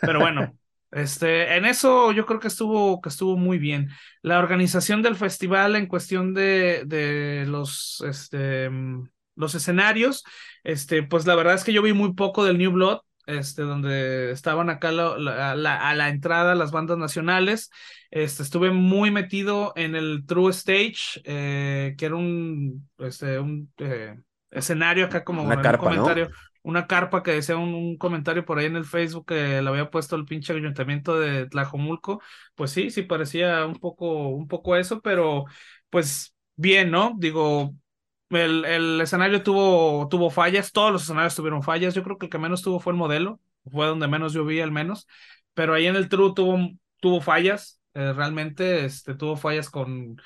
Pero 0.01 0.19
bueno, 0.19 0.53
este, 0.91 1.55
en 1.55 1.65
eso 1.65 2.11
yo 2.11 2.25
creo 2.25 2.39
que 2.39 2.49
estuvo, 2.49 3.01
que 3.01 3.09
estuvo 3.09 3.37
muy 3.37 3.57
bien. 3.57 3.89
La 4.21 4.39
organización 4.39 5.01
del 5.01 5.15
festival 5.15 5.75
en 5.75 5.87
cuestión 5.87 6.33
de, 6.33 6.83
de 6.85 7.45
los, 7.47 8.03
este, 8.05 8.69
los 9.35 9.55
escenarios, 9.55 10.23
este, 10.63 11.03
pues 11.03 11.25
la 11.25 11.35
verdad 11.35 11.55
es 11.55 11.63
que 11.63 11.73
yo 11.73 11.81
vi 11.81 11.93
muy 11.93 12.13
poco 12.13 12.43
del 12.43 12.57
New 12.57 12.71
Blood, 12.71 12.99
este, 13.25 13.63
donde 13.63 14.31
estaban 14.31 14.69
acá 14.69 14.89
a 14.89 15.55
la 15.55 16.09
entrada 16.09 16.55
las 16.55 16.71
bandas 16.71 16.97
nacionales. 16.97 17.69
Este, 18.11 18.43
estuve 18.43 18.71
muy 18.71 19.09
metido 19.09 19.71
en 19.77 19.95
el 19.95 20.25
True 20.25 20.51
Stage, 20.51 21.21
eh, 21.23 21.95
que 21.97 22.05
era 22.05 22.15
un, 22.15 22.89
este, 22.99 23.39
un 23.39 23.71
eh, 23.77 24.17
escenario 24.51 25.05
acá 25.05 25.23
como 25.23 25.43
una 25.43 25.61
carpa, 25.61 25.87
un 25.87 25.95
comentario. 25.95 26.29
Una 26.63 26.85
carpa 26.85 27.23
que 27.23 27.31
decía 27.31 27.57
un, 27.57 27.97
comentario 27.97 28.45
por 28.45 28.59
ahí 28.59 28.67
en 28.67 28.75
el 28.75 28.85
Facebook 28.85 29.25
que 29.27 29.61
le 29.63 29.67
había 29.67 29.89
puesto 29.89 30.15
el 30.15 30.25
pinche 30.25 30.53
ayuntamiento 30.53 31.19
de 31.19 31.47
Tlajomulco. 31.47 32.21
Pues 32.53 32.69
sí, 32.69 32.91
sí 32.91 33.01
parecía 33.01 33.65
un 33.65 33.77
poco, 33.77 34.27
un 34.27 34.47
poco 34.47 34.75
eso, 34.75 35.01
pero 35.01 35.45
pues 35.89 36.35
bien, 36.55 36.91
¿no? 36.91 37.15
Digo, 37.17 37.73
el, 38.31 38.65
el, 38.65 39.01
escenario 39.01 39.43
tuvo, 39.43 40.07
tuvo 40.09 40.29
fallas, 40.29 40.71
todos 40.71 40.91
los 40.91 41.03
escenarios 41.03 41.35
tuvieron 41.35 41.63
fallas. 41.63 41.93
Yo 41.93 42.03
creo 42.03 42.17
que 42.17 42.27
el 42.27 42.29
que 42.29 42.37
menos 42.37 42.61
tuvo 42.61 42.79
fue 42.79 42.93
el 42.93 42.97
modelo, 42.97 43.39
fue 43.69 43.87
donde 43.87 44.07
menos 44.07 44.33
yo 44.33 44.45
vi 44.45 44.61
al 44.61 44.71
menos. 44.71 45.07
Pero 45.53 45.73
ahí 45.73 45.87
en 45.87 45.95
el 45.95 46.09
True 46.09 46.33
tuvo, 46.35 46.57
tuvo 47.01 47.21
fallas, 47.21 47.81
eh, 47.93 48.13
realmente 48.13 48.85
este, 48.85 49.15
tuvo 49.15 49.35
fallas 49.35 49.69
con, 49.69 50.21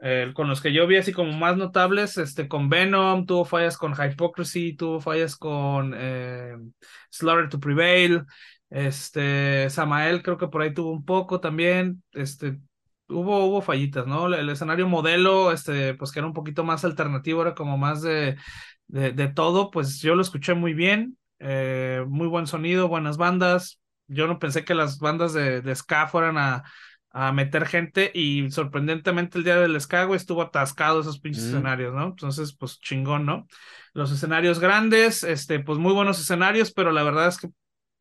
eh, 0.00 0.32
con 0.34 0.48
los 0.48 0.60
que 0.60 0.72
yo 0.72 0.86
vi 0.86 0.96
así 0.96 1.12
como 1.12 1.32
más 1.32 1.56
notables, 1.56 2.18
este, 2.18 2.48
con 2.48 2.68
Venom, 2.68 3.26
tuvo 3.26 3.44
fallas 3.44 3.76
con 3.78 3.94
Hypocrisy, 3.94 4.76
tuvo 4.76 5.00
fallas 5.00 5.36
con 5.36 5.94
eh, 5.96 6.56
Slaughter 7.10 7.48
to 7.48 7.60
Prevail, 7.60 8.24
este, 8.70 9.70
Samael 9.70 10.22
creo 10.22 10.36
que 10.36 10.48
por 10.48 10.62
ahí 10.62 10.74
tuvo 10.74 10.90
un 10.92 11.04
poco 11.04 11.40
también, 11.40 12.02
este, 12.12 12.58
hubo, 13.08 13.46
hubo 13.46 13.62
fallitas, 13.62 14.06
¿no? 14.06 14.32
El, 14.32 14.48
escenario 14.48 14.88
modelo, 14.88 15.52
este, 15.52 15.94
pues 15.94 16.12
que 16.12 16.20
era 16.20 16.26
un 16.26 16.34
poquito 16.34 16.64
más 16.64 16.84
alternativo, 16.84 17.42
era 17.42 17.54
como 17.54 17.78
más 17.78 18.02
de, 18.02 18.36
de, 18.86 19.12
de 19.12 19.28
todo, 19.28 19.70
pues 19.70 20.00
yo 20.00 20.14
lo 20.14 20.22
escuché 20.22 20.54
muy 20.54 20.74
bien, 20.74 21.16
eh, 21.38 22.04
muy 22.08 22.28
buen 22.28 22.46
sonido, 22.46 22.88
buenas 22.88 23.16
bandas. 23.16 23.80
Yo 24.06 24.26
no 24.26 24.38
pensé 24.38 24.64
que 24.64 24.74
las 24.74 24.98
bandas 24.98 25.32
de, 25.32 25.60
de 25.60 25.74
ska 25.74 26.06
fueran 26.08 26.38
a, 26.38 26.64
a 27.10 27.32
meter 27.32 27.66
gente 27.66 28.10
y 28.14 28.50
sorprendentemente 28.50 29.38
el 29.38 29.44
día 29.44 29.56
del 29.56 29.80
ska, 29.80 30.08
estuvo 30.14 30.42
atascado 30.42 31.00
esos 31.00 31.20
pinches 31.20 31.44
mm. 31.44 31.48
escenarios, 31.48 31.94
¿no? 31.94 32.06
Entonces, 32.06 32.54
pues 32.54 32.80
chingón, 32.80 33.26
¿no? 33.26 33.46
Los 33.92 34.12
escenarios 34.12 34.60
grandes, 34.60 35.24
este, 35.24 35.60
pues 35.60 35.78
muy 35.78 35.92
buenos 35.92 36.20
escenarios, 36.20 36.72
pero 36.72 36.92
la 36.92 37.02
verdad 37.02 37.28
es 37.28 37.38
que 37.38 37.48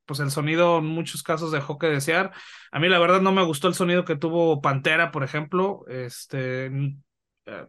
pues 0.07 0.19
el 0.19 0.31
sonido 0.31 0.79
en 0.79 0.85
muchos 0.85 1.21
casos 1.21 1.51
dejó 1.51 1.77
que 1.77 1.87
desear. 1.87 2.31
A 2.71 2.79
mí 2.79 2.89
la 2.89 2.99
verdad 2.99 3.21
no 3.21 3.31
me 3.31 3.43
gustó 3.43 3.67
el 3.67 3.75
sonido 3.75 4.05
que 4.05 4.15
tuvo 4.15 4.61
Pantera, 4.61 5.11
por 5.11 5.23
ejemplo. 5.23 5.85
Este, 5.87 6.67
eh, 7.45 7.67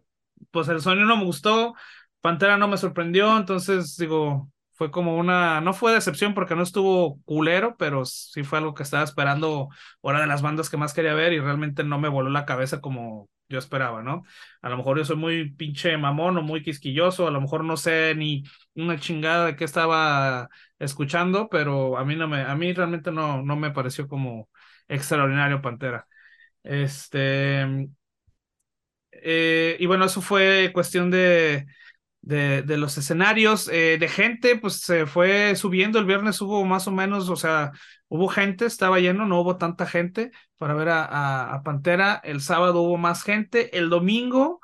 pues 0.51 0.69
el 0.69 0.81
sonido 0.81 1.07
no 1.07 1.17
me 1.17 1.25
gustó, 1.25 1.75
Pantera 2.21 2.57
no 2.57 2.69
me 2.69 2.79
sorprendió, 2.79 3.37
entonces 3.37 3.97
digo, 3.97 4.51
fue 4.73 4.91
como 4.91 5.17
una, 5.17 5.61
no 5.61 5.73
fue 5.73 5.93
decepción 5.93 6.35
porque 6.35 6.55
no 6.57 6.63
estuvo 6.63 7.21
culero, 7.25 7.77
pero 7.79 8.05
sí 8.05 8.45
fue 8.45 8.59
algo 8.59 8.75
que 8.75 8.83
estaba 8.83 9.05
esperando, 9.05 9.69
una 10.01 10.21
de 10.21 10.27
las 10.27 10.43
bandas 10.43 10.71
que 10.71 10.77
más 10.77 10.95
quería 10.95 11.15
ver 11.15 11.33
y 11.33 11.41
realmente 11.41 11.85
no 11.85 11.99
me 11.99 12.09
voló 12.09 12.31
la 12.31 12.47
cabeza 12.47 12.81
como 12.81 13.29
yo 13.49 13.59
esperaba, 13.59 14.03
¿no? 14.03 14.25
A 14.63 14.69
lo 14.69 14.77
mejor 14.77 14.99
yo 14.99 15.05
soy 15.05 15.17
muy 15.17 15.51
pinche 15.53 15.97
mamón 15.97 16.37
o 16.39 16.43
muy 16.43 16.63
quisquilloso, 16.63 17.27
a 17.27 17.31
lo 17.31 17.41
mejor 17.41 17.65
no 17.65 17.77
sé 17.77 18.15
ni 18.17 18.45
una 18.75 18.99
chingada 18.99 19.47
de 19.47 19.57
qué 19.57 19.65
estaba 19.65 20.49
escuchando, 20.79 21.49
pero 21.49 21.97
a 21.99 22.05
mí 22.05 22.17
no 22.17 22.29
me, 22.29 22.43
a 22.43 22.55
mí 22.55 22.73
realmente 22.73 23.11
no, 23.13 23.43
no 23.43 23.57
me 23.57 23.71
pareció 23.71 24.07
como 24.09 24.49
extraordinario 24.89 25.63
Pantera. 25.63 26.07
Este, 26.65 27.89
eh, 29.13 29.77
y 29.81 29.87
bueno, 29.87 30.05
eso 30.05 30.21
fue 30.23 30.71
cuestión 30.75 31.11
de, 31.11 31.67
de, 32.29 32.61
de 32.63 32.77
los 32.77 32.99
escenarios, 32.99 33.69
eh, 33.73 33.97
de 33.99 34.07
gente, 34.07 34.57
pues 34.57 34.81
se 34.81 35.07
fue 35.07 35.57
subiendo, 35.57 35.99
el 35.99 36.05
viernes 36.05 36.43
hubo 36.43 36.63
más 36.67 36.87
o 36.87 36.91
menos, 36.91 37.31
o 37.31 37.37
sea, 37.37 37.73
hubo 38.09 38.29
gente, 38.29 38.67
estaba 38.67 39.01
lleno, 39.01 39.25
no 39.25 39.41
hubo 39.41 39.57
tanta 39.57 39.87
gente 39.87 40.31
para 40.59 40.75
ver 40.75 40.91
a, 40.91 41.55
a, 41.55 41.63
Pantera, 41.63 42.21
el 42.23 42.43
sábado 42.43 42.83
hubo 42.83 42.99
más 42.99 43.23
gente, 43.23 43.79
el 43.79 43.89
domingo, 43.89 44.61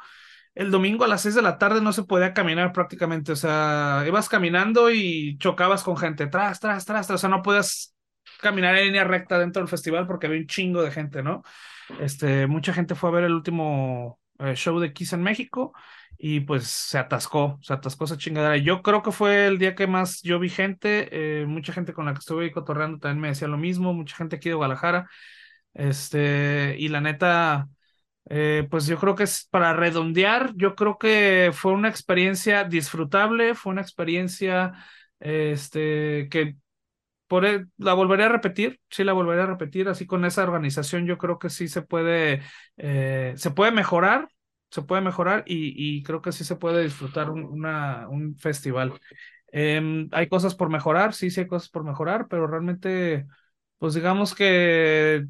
el 0.55 0.71
domingo 0.71 1.05
a 1.05 1.09
las 1.09 1.23
seis 1.23 1.35
de 1.35 1.41
la 1.41 1.57
tarde 1.57 1.81
no 1.81 1.95
se 1.95 2.03
podía 2.03 2.35
caminar 2.35 2.71
prácticamente, 2.73 3.33
o 3.33 3.37
sea, 3.37 4.05
ibas 4.07 4.29
caminando 4.29 4.91
y 4.91 5.39
chocabas 5.39 5.83
con 5.85 5.97
gente, 5.97 6.27
tras, 6.27 6.61
tras, 6.61 6.85
tras, 6.85 7.07
tras. 7.07 7.17
O 7.17 7.19
sea, 7.19 7.31
no 7.31 7.41
podías 7.41 7.95
caminar 8.43 8.77
en 8.77 8.87
línea 8.89 9.05
recta 9.05 9.39
dentro 9.39 9.63
del 9.63 9.71
festival 9.71 10.07
porque 10.07 10.27
había 10.27 10.41
un 10.41 10.47
chingo 10.47 10.83
de 10.83 10.91
gente, 10.91 11.23
¿no? 11.23 11.43
Este, 11.99 12.47
mucha 12.47 12.75
gente 12.75 12.95
fue 12.95 13.09
a 13.09 13.13
ver 13.13 13.25
el 13.25 13.33
último 13.33 14.21
eh, 14.39 14.55
show 14.55 14.79
de 14.81 14.93
Kiss 14.93 15.15
en 15.15 15.23
México 15.23 15.73
y 16.27 16.41
pues 16.41 16.67
se 16.69 16.97
atascó, 16.97 17.59
se 17.61 17.75
atascó 17.75 18.05
esa 18.07 18.17
chingadera. 18.17 18.57
Yo 18.57 18.81
creo 18.83 19.03
que 19.03 19.13
fue 19.13 19.47
el 19.47 19.59
día 19.59 19.75
que 19.75 19.87
más 19.87 20.23
yo 20.23 20.39
vi 20.39 20.49
gente, 20.49 21.43
eh, 21.43 21.45
mucha 21.47 21.75
gente 21.75 21.93
con 21.93 22.07
la 22.07 22.15
que 22.15 22.21
estuve 22.21 22.51
cotorreando 22.51 22.99
también 22.99 23.21
me 23.21 23.29
decía 23.29 23.47
lo 23.47 23.59
mismo, 23.59 23.93
mucha 23.93 24.17
gente 24.17 24.37
aquí 24.37 24.49
de 24.49 24.55
Guadalajara, 24.55 25.07
este, 25.75 26.77
y 26.79 26.89
la 26.89 27.03
neta, 27.03 27.69
eh, 28.31 28.67
pues 28.71 28.87
yo 28.87 28.99
creo 28.99 29.15
que 29.15 29.25
es 29.25 29.49
para 29.51 29.75
redondear, 29.75 30.53
yo 30.57 30.75
creo 30.77 30.99
que 30.99 31.51
fue 31.53 31.73
una 31.73 31.89
experiencia 31.91 32.65
disfrutable, 32.65 33.55
fue 33.55 33.73
una 33.73 33.83
experiencia, 33.83 34.73
este, 35.21 36.29
que 36.31 36.57
por 37.27 37.45
e, 37.47 37.67
la 37.79 37.95
volveré 37.95 38.25
a 38.25 38.29
repetir, 38.29 38.81
sí 38.91 39.05
la 39.05 39.13
volveré 39.13 39.43
a 39.43 39.47
repetir, 39.47 39.89
así 39.89 40.07
con 40.07 40.25
esa 40.25 40.43
organización 40.45 41.07
yo 41.07 41.19
creo 41.19 41.39
que 41.39 41.51
sí 41.51 41.69
se 41.69 41.83
puede, 41.83 42.43
eh, 42.79 43.35
se 43.37 43.51
puede 43.51 43.73
mejorar, 43.73 44.29
se 44.75 44.83
puede 44.83 45.03
mejorar 45.03 45.45
y, 45.47 46.03
creo 46.03 46.21
que 46.21 46.33
sí 46.33 46.43
se 46.43 46.57
puede 46.57 46.83
disfrutar 46.83 47.31
un, 47.31 47.45
una, 47.45 48.09
un 48.09 48.37
festival. 48.37 49.01
Em, 49.53 50.09
hay 50.11 50.29
cosas 50.29 50.57
por 50.57 50.69
mejorar, 50.69 51.15
sí, 51.15 51.31
sí 51.31 51.43
hay 51.43 51.47
cosas 51.47 51.69
por 51.69 51.85
mejorar, 51.85 52.27
pero 52.29 52.49
realmente, 52.49 53.25
pues 53.79 53.95
digamos 53.95 54.35
que 54.35 55.27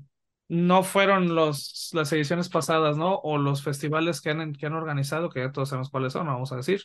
no 0.48 0.82
fueron 0.82 1.34
los, 1.34 1.90
las 1.92 2.10
ediciones 2.14 2.48
pasadas, 2.48 2.96
¿no? 2.96 3.16
O 3.16 3.36
los 3.36 3.62
festivales 3.62 4.22
que 4.22 4.30
han, 4.30 4.54
que 4.54 4.64
han 4.64 4.72
organizado, 4.72 5.28
que 5.28 5.40
ya 5.40 5.52
todos 5.52 5.68
sabemos 5.68 5.90
cuáles 5.90 6.14
son, 6.14 6.26
vamos 6.26 6.50
a 6.52 6.56
decir. 6.56 6.84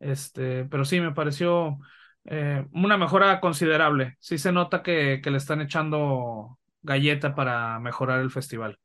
Este, 0.00 0.64
pero 0.64 0.86
sí, 0.86 0.98
me 0.98 1.12
pareció 1.12 1.78
eh, 2.24 2.66
una 2.72 2.96
mejora 2.96 3.38
considerable. 3.40 4.16
Sí 4.18 4.38
se 4.38 4.50
nota 4.50 4.82
que, 4.82 5.20
que 5.22 5.30
le 5.30 5.36
están 5.36 5.60
echando 5.60 6.58
galleta 6.80 7.34
para 7.34 7.78
mejorar 7.80 8.20
el 8.20 8.30
festival. 8.30 8.78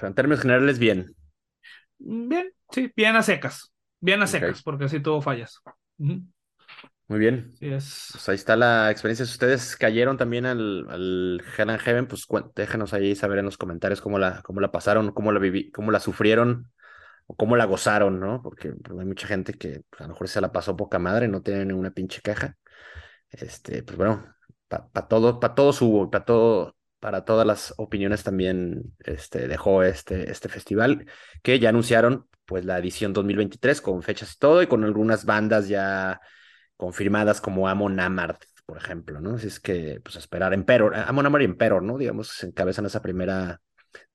en 0.00 0.14
términos 0.14 0.42
generales, 0.42 0.78
bien. 0.78 1.17
Bien, 1.98 2.50
sí, 2.70 2.92
bien 2.96 3.16
a 3.16 3.22
secas. 3.22 3.72
Bien 4.00 4.22
a 4.22 4.26
secas, 4.26 4.62
porque 4.62 4.88
sí 4.88 5.00
tuvo 5.00 5.20
fallas. 5.20 5.60
Muy 7.08 7.18
bien. 7.18 7.50
Sí 7.58 7.68
es. 7.68 8.08
Pues 8.12 8.28
ahí 8.28 8.34
está 8.34 8.56
la 8.56 8.90
experiencia. 8.90 9.24
Si 9.24 9.32
ustedes 9.32 9.76
cayeron 9.76 10.16
también 10.16 10.46
al, 10.46 10.86
al 10.90 11.42
Hell 11.56 11.70
and 11.70 11.80
Heaven, 11.80 12.06
pues 12.06 12.26
déjenos 12.54 12.92
ahí 12.92 13.16
saber 13.16 13.38
en 13.38 13.46
los 13.46 13.56
comentarios 13.56 14.00
cómo 14.00 14.18
la, 14.18 14.42
cómo 14.42 14.60
la 14.60 14.70
pasaron, 14.70 15.12
cómo 15.12 15.32
la 15.32 15.38
viví, 15.38 15.70
cómo 15.70 15.90
la 15.90 16.00
sufrieron 16.00 16.70
o 17.26 17.36
cómo 17.36 17.56
la 17.56 17.66
gozaron, 17.66 18.20
¿no? 18.20 18.42
Porque 18.42 18.68
hay 18.68 19.06
mucha 19.06 19.26
gente 19.26 19.54
que 19.54 19.82
pues, 19.90 20.00
a 20.00 20.04
lo 20.04 20.10
mejor 20.10 20.28
se 20.28 20.40
la 20.40 20.52
pasó 20.52 20.76
poca 20.76 20.98
madre, 20.98 21.28
no 21.28 21.42
tiene 21.42 21.64
ninguna 21.64 21.90
pinche 21.90 22.22
caja. 22.22 22.56
Este, 23.30 23.82
pues 23.82 23.96
bueno, 23.98 24.34
para 24.68 25.08
todo, 25.08 25.40
para 25.40 25.54
todos 25.54 25.82
hubo, 25.82 26.10
para 26.10 26.24
todo, 26.24 26.76
para 27.00 27.24
todas 27.24 27.46
las 27.46 27.74
opiniones 27.76 28.24
también 28.24 28.94
este, 29.00 29.48
dejó 29.48 29.82
este, 29.82 30.30
este 30.30 30.48
festival, 30.48 31.06
que 31.42 31.58
ya 31.58 31.68
anunciaron 31.68 32.26
pues 32.44 32.64
la 32.64 32.78
edición 32.78 33.12
2023 33.12 33.80
con 33.80 34.02
fechas 34.02 34.32
y 34.34 34.38
todo, 34.38 34.62
y 34.62 34.66
con 34.66 34.84
algunas 34.84 35.24
bandas 35.24 35.68
ya 35.68 36.20
confirmadas 36.76 37.40
como 37.40 37.68
Amon 37.68 38.00
Amarth, 38.00 38.44
por 38.64 38.78
ejemplo, 38.78 39.20
¿no? 39.20 39.34
Así 39.34 39.48
es 39.48 39.60
que, 39.60 40.00
pues 40.02 40.16
esperar, 40.16 40.54
Emperor, 40.54 40.94
Amon 40.94 41.26
Amarth 41.26 41.42
y 41.42 41.46
Emperor, 41.46 41.82
¿no? 41.82 41.98
Digamos, 41.98 42.42
encabezan 42.42 42.86
esa 42.86 43.02
primera 43.02 43.60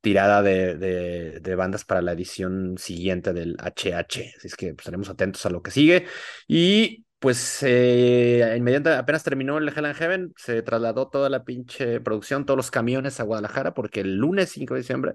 tirada 0.01 0.41
de, 0.41 0.75
de, 0.75 1.39
de, 1.39 1.55
bandas 1.55 1.85
para 1.85 2.01
la 2.01 2.11
edición 2.11 2.77
siguiente 2.77 3.33
del 3.33 3.55
HH. 3.57 4.35
Así 4.37 4.47
es 4.47 4.55
que 4.55 4.67
pues, 4.73 4.79
estaremos 4.79 5.09
atentos 5.09 5.45
a 5.45 5.49
lo 5.49 5.61
que 5.61 5.71
sigue. 5.71 6.05
Y 6.47 7.05
pues 7.23 7.63
eh, 7.63 8.53
inmediatamente 8.57 8.99
apenas 8.99 9.23
terminó 9.23 9.57
el 9.57 9.69
Hell 9.69 9.85
and 9.85 9.95
Heaven, 9.95 10.33
se 10.35 10.61
trasladó 10.61 11.07
toda 11.07 11.29
la 11.29 11.45
pinche 11.45 12.01
producción, 12.01 12.45
todos 12.45 12.57
los 12.57 12.69
camiones 12.69 13.21
a 13.21 13.23
Guadalajara, 13.23 13.73
porque 13.73 14.01
el 14.01 14.17
lunes 14.17 14.49
5 14.49 14.73
de 14.73 14.79
diciembre 14.81 15.13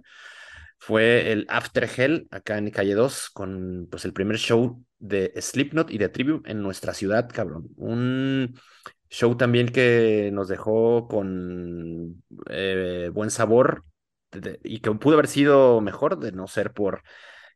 fue 0.79 1.33
el 1.33 1.45
After 1.51 1.87
Hell 1.95 2.27
acá 2.31 2.57
en 2.57 2.71
Calle 2.71 2.95
2 2.95 3.29
con 3.29 3.89
pues 3.91 4.07
el 4.07 4.15
primer 4.15 4.39
show 4.39 4.83
de 4.99 5.35
Slipknot 5.39 5.91
y 5.91 5.99
de 5.99 6.09
Trivium 6.09 6.41
en 6.47 6.63
nuestra 6.63 6.95
ciudad, 6.95 7.29
cabrón. 7.31 7.69
Un 7.77 8.59
show 9.11 9.37
también 9.37 9.69
que 9.69 10.31
nos 10.33 10.49
dejó 10.49 11.09
con 11.09 12.25
eh, 12.49 13.11
buen 13.13 13.31
sabor 13.31 13.85
y 14.65 14.81
que 14.81 14.91
pudo 14.93 15.13
haber 15.13 15.29
sido 15.29 15.83
mejor 15.83 16.19
de 16.19 16.33
no 16.33 16.47
ser 16.47 16.73
por 16.73 17.03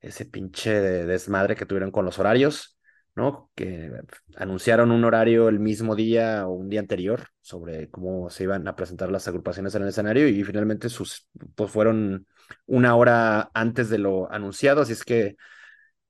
ese 0.03 0.27
pinche 0.27 0.79
desmadre 0.79 1.57
que 1.57 1.65
tuvieron 1.65 1.91
con 1.91 2.05
los 2.05 2.19
horarios. 2.19 2.79
¿No? 3.15 3.51
Que 3.55 3.93
anunciaron 4.37 4.91
un 4.91 5.05
horario 5.05 5.49
el 5.49 5.61
mismo 5.61 5.95
día 5.95 6.47
o 6.47 6.53
un 6.53 6.69
día 6.69 6.81
anterior 6.81 7.29
sobre 7.41 7.91
cómo 7.91 8.31
se 8.31 8.45
iban 8.45 8.67
a 8.69 8.77
presentar 8.77 9.11
las 9.11 9.29
agrupaciones 9.29 9.75
en 9.75 9.83
el 9.83 9.89
escenario 9.89 10.29
y 10.29 10.43
finalmente 10.45 10.89
sus, 10.89 11.29
pues 11.55 11.71
fueron 11.71 12.27
una 12.67 12.95
hora 12.97 13.51
antes 13.55 13.91
de 13.91 13.99
lo 13.99 14.31
anunciado, 14.33 14.83
así 14.83 14.93
es 14.93 15.05
que 15.05 15.37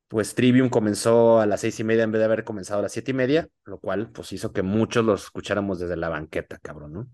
pues 0.08 0.34
Trivium 0.34 0.68
comenzó 0.68 1.40
a 1.40 1.46
las 1.46 1.62
seis 1.62 1.80
y 1.80 1.84
media 1.84 2.04
en 2.04 2.12
vez 2.12 2.20
de 2.20 2.26
haber 2.26 2.44
comenzado 2.44 2.80
a 2.80 2.82
las 2.82 2.92
siete 2.92 3.12
y 3.12 3.14
media, 3.14 3.48
lo 3.64 3.78
cual 3.80 4.10
pues 4.10 4.32
hizo 4.32 4.52
que 4.52 4.62
muchos 4.62 5.04
los 5.04 5.24
escucháramos 5.24 5.78
desde 5.80 5.96
la 5.96 6.10
banqueta, 6.10 6.58
cabrón, 6.58 6.92
¿no? 6.92 7.08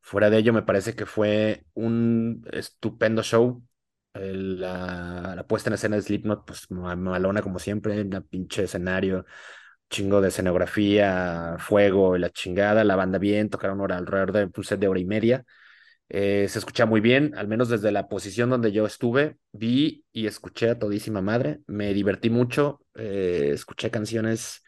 Fuera 0.00 0.30
de 0.30 0.38
ello, 0.38 0.52
me 0.52 0.62
parece 0.62 0.94
que 0.94 1.06
fue 1.06 1.64
un 1.74 2.44
estupendo 2.52 3.22
show 3.22 3.62
la, 4.14 5.34
la, 5.36 5.46
puesta 5.46 5.70
en 5.70 5.74
escena 5.74 5.96
de 5.96 6.02
Slipknot, 6.02 6.44
pues 6.46 6.70
malona 6.70 7.42
como 7.42 7.58
siempre, 7.58 8.04
la 8.04 8.20
pinche 8.20 8.64
escenario, 8.64 9.24
chingo 9.90 10.20
de 10.20 10.28
escenografía, 10.28 11.56
fuego 11.58 12.16
y 12.16 12.20
la 12.20 12.30
chingada, 12.30 12.84
la 12.84 12.96
banda 12.96 13.18
bien, 13.18 13.50
tocaron 13.50 13.80
hora 13.80 13.98
alrededor 13.98 14.32
de 14.32 14.50
un 14.56 14.64
set 14.64 14.80
de 14.80 14.88
hora 14.88 15.00
y 15.00 15.04
media. 15.04 15.44
Eh, 16.08 16.46
se 16.48 16.58
escucha 16.58 16.84
muy 16.86 17.00
bien, 17.00 17.34
al 17.36 17.48
menos 17.48 17.68
desde 17.70 17.90
la 17.90 18.08
posición 18.08 18.50
donde 18.50 18.72
yo 18.72 18.86
estuve, 18.86 19.38
vi 19.52 20.04
y 20.12 20.26
escuché 20.26 20.70
a 20.70 20.78
todísima 20.78 21.22
madre, 21.22 21.60
me 21.66 21.94
divertí 21.94 22.28
mucho, 22.30 22.80
eh, 22.94 23.50
escuché 23.54 23.90
canciones, 23.90 24.62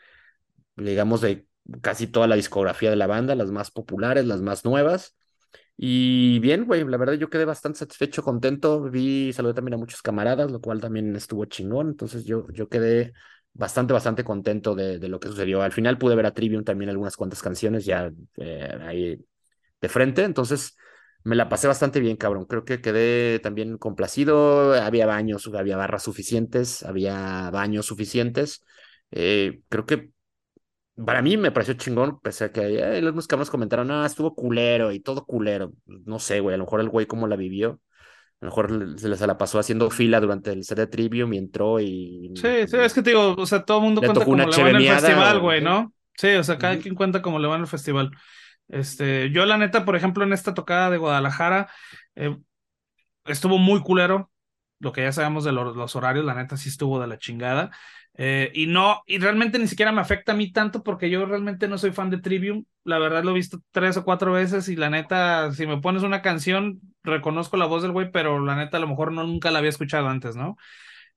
digamos, 0.77 1.21
de 1.21 1.47
casi 1.83 2.07
toda 2.07 2.27
la 2.29 2.37
discografía 2.37 2.91
de 2.91 2.97
la 2.97 3.07
banda, 3.07 3.35
las 3.35 3.51
más 3.51 3.71
populares, 3.71 4.27
las 4.27 4.41
más 4.41 4.65
nuevas, 4.65 5.17
y 5.77 6.39
bien, 6.39 6.67
güey, 6.67 6.85
la 6.85 6.97
verdad 6.97 7.15
yo 7.15 7.29
quedé 7.29 7.45
bastante 7.45 7.81
satisfecho, 7.81 8.23
contento. 8.23 8.83
Vi, 8.83 9.33
saludé 9.33 9.55
también 9.55 9.75
a 9.75 9.79
muchos 9.79 10.03
camaradas, 10.03 10.51
lo 10.51 10.61
cual 10.61 10.81
también 10.81 11.15
estuvo 11.17 11.45
chingón. 11.47 11.89
Entonces 11.89 12.25
yo, 12.25 12.47
yo 12.53 12.69
quedé 12.69 13.13
bastante, 13.53 13.93
bastante 13.93 14.25
contento 14.25 14.75
de, 14.75 14.99
lo 15.09 15.19
que 15.19 15.29
sucedió. 15.29 15.63
Al 15.63 15.73
final 15.73 15.99
pude 15.99 16.15
ver 16.15 16.27
a 16.27 16.35
Trivium 16.35 16.65
también 16.65 16.91
algunas 16.91 17.17
cuantas 17.17 17.43
canciones 17.43 17.85
ya 17.85 18.13
eh, 18.37 18.79
ahí 18.83 19.19
de 19.81 19.89
frente. 19.89 20.23
Entonces 20.23 20.77
me 21.25 21.37
la 21.37 21.49
pasé 21.49 21.67
bastante 21.67 22.01
bien, 22.01 22.17
cabrón. 22.17 22.47
Creo 22.47 22.65
que 22.65 22.81
quedé 22.81 23.41
también 23.41 23.77
complacido. 23.79 24.75
Había 24.75 25.07
baños, 25.07 25.51
había 25.55 25.77
barras 25.77 26.05
suficientes, 26.05 26.85
había 26.85 27.51
baños 27.51 27.87
suficientes. 27.87 28.65
Eh, 29.11 29.61
creo 29.69 29.87
que 29.87 30.14
para 31.03 31.23
mí 31.23 31.37
me 31.37 31.51
pareció 31.51 31.75
chingón, 31.75 32.21
pese 32.21 32.45
a 32.45 32.53
que 32.53 32.61
eh, 32.79 33.03
los 33.03 33.27
cabrones 33.27 33.51
comentaron, 33.51 33.91
ah, 33.91 34.07
estuvo 34.07 34.35
culero 34.35 34.93
y 34.93 35.01
todo 35.01 35.25
culero. 35.25 35.73
No 35.87 36.19
sé, 36.19 36.41
güey, 36.41 36.55
a 36.55 36.59
lo 36.59 36.65
mejor 36.65 36.81
el 36.81 36.89
güey 36.89 37.07
cómo 37.07 37.27
la 37.27 37.37
vivió. 37.37 37.81
A 38.41 38.47
lo 38.47 38.51
mejor 38.51 38.99
se, 38.99 39.17
se 39.17 39.27
la 39.27 39.39
pasó 39.39 39.59
haciendo 39.59 39.91
fila 39.91 40.21
durante 40.21 40.53
el 40.53 40.65
set 40.65 40.77
de 40.77 40.87
Trivium 40.87 41.33
y 41.33 41.39
entró 41.39 41.81
y... 41.81 42.33
Sí, 42.37 42.67
sí, 42.67 42.77
es 42.77 42.93
que 42.93 43.03
te 43.03 43.11
digo, 43.11 43.35
o 43.35 43.47
sea, 43.47 43.65
todo 43.65 43.79
el 43.79 43.85
mundo 43.85 44.01
cuenta 44.03 44.25
cómo 44.25 44.37
le 44.37 44.45
va 44.45 44.71
en 44.71 44.77
el 44.77 44.89
festival, 44.89 45.41
güey, 45.41 45.63
¿no? 45.63 45.95
Sí, 46.17 46.29
o 46.35 46.45
sea, 46.45 46.59
cada 46.59 46.79
quien 46.79 46.95
cuenta 46.95 47.23
cómo 47.23 47.39
le 47.39 47.49
va 47.49 47.57
en 47.57 47.63
el 47.63 47.67
festival. 47.67 48.11
Este, 48.69 49.31
yo 49.31 49.47
la 49.47 49.59
neta, 49.59 49.85
por 49.85 49.97
ejemplo, 49.97 50.25
en 50.25 50.33
esta 50.33 50.55
tocada 50.55 50.91
de 50.91 50.99
Guadalajara, 50.99 51.71
eh, 52.17 52.37
estuvo 53.25 53.59
muy 53.59 53.81
culero. 53.81 54.31
Lo 54.81 54.93
que 54.93 55.03
ya 55.03 55.13
sabemos 55.13 55.45
de 55.45 55.53
los 55.53 55.97
horarios, 55.97 56.25
la 56.25 56.35
neta 56.35 56.57
sí 56.57 56.69
estuvo 56.69 57.01
de 57.01 57.07
la 57.07 57.19
chingada. 57.19 57.71
Eh, 58.17 58.53
y 58.55 58.67
no, 58.67 59.03
y 59.07 59.19
realmente 59.19 59.59
ni 59.59 59.67
siquiera 59.67 59.91
me 59.91 60.01
afecta 60.01 60.33
a 60.33 60.37
mí 60.37 60.53
tanto 60.53 60.85
porque 60.85 61.11
yo 61.11 61.27
realmente 61.27 61.67
no 61.67 61.79
soy 61.79 61.93
fan 61.93 62.11
de 62.11 62.19
Trivium. 62.19 62.65
La 62.85 62.99
verdad 62.99 63.25
lo 63.25 63.33
he 63.33 63.35
visto 63.35 63.61
tres 63.73 63.97
o 63.97 64.05
cuatro 64.05 64.33
veces 64.33 64.69
y 64.69 64.77
la 64.77 64.91
neta, 64.91 65.53
si 65.53 65.67
me 65.67 65.81
pones 65.81 66.03
una 66.03 66.23
canción, 66.23 66.81
reconozco 67.03 67.57
la 67.57 67.67
voz 67.67 67.83
del 67.83 67.93
güey, 67.93 68.11
pero 68.13 68.45
la 68.45 68.55
neta 68.55 68.77
a 68.77 68.81
lo 68.81 68.89
mejor 68.89 69.13
no 69.13 69.25
nunca 69.25 69.51
la 69.51 69.59
había 69.59 69.71
escuchado 69.71 70.09
antes, 70.09 70.37
¿no? 70.37 70.57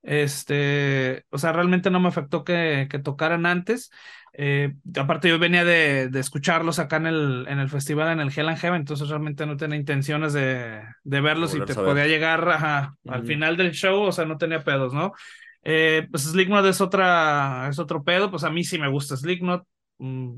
Este, 0.02 1.26
o 1.30 1.38
sea, 1.38 1.52
realmente 1.52 1.92
no 1.92 2.00
me 2.00 2.08
afectó 2.08 2.44
que, 2.44 2.88
que 2.90 3.00
tocaran 3.00 3.46
antes. 3.46 3.92
Eh, 4.34 4.76
aparte, 4.98 5.30
yo 5.30 5.40
venía 5.40 5.66
de, 5.66 6.10
de, 6.10 6.20
escucharlos 6.20 6.80
acá 6.80 6.98
en 6.98 7.08
el, 7.08 7.46
en 7.48 7.60
el 7.60 7.70
festival, 7.70 8.12
en 8.12 8.20
el 8.20 8.32
Hell 8.34 8.48
and 8.48 8.60
Heaven, 8.60 8.82
entonces 8.82 9.10
realmente 9.10 9.46
no 9.48 9.58
tenía 9.58 9.78
intenciones 9.78 10.34
de, 10.34 10.82
de 11.04 11.22
verlos 11.22 11.56
y 11.56 11.62
te 11.62 11.74
podía 11.74 12.06
llegar 12.06 12.48
al 12.48 13.24
final 13.24 13.58
del 13.58 13.72
show, 13.72 14.04
o 14.04 14.12
sea, 14.12 14.26
no 14.26 14.38
tenía 14.38 14.64
pedos, 14.64 14.94
¿no? 14.94 15.14
Eh, 15.64 16.08
pues 16.10 16.24
Slipknot 16.24 16.66
es 16.66 16.82
otra, 16.82 17.68
es 17.70 17.80
otro 17.80 18.04
pedo, 18.04 18.32
pues 18.32 18.44
a 18.44 18.50
mí 18.50 18.64
sí 18.64 18.78
me 18.78 18.90
gusta 18.90 19.18
Slipknot. 19.18 19.64
Mm, 20.00 20.34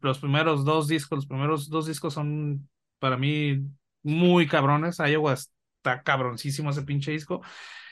los 0.00 0.18
primeros 0.18 0.64
dos 0.64 0.88
discos, 0.88 1.18
los 1.18 1.26
primeros 1.26 1.68
dos 1.68 1.86
discos 1.86 2.14
son 2.14 2.68
para 2.98 3.16
mí 3.16 3.60
muy 4.02 4.46
cabrones. 4.46 4.98
Iowa 4.98 5.34
está 5.34 6.02
cabroncísimo 6.02 6.70
ese 6.70 6.82
pinche 6.82 7.12
disco. 7.12 7.42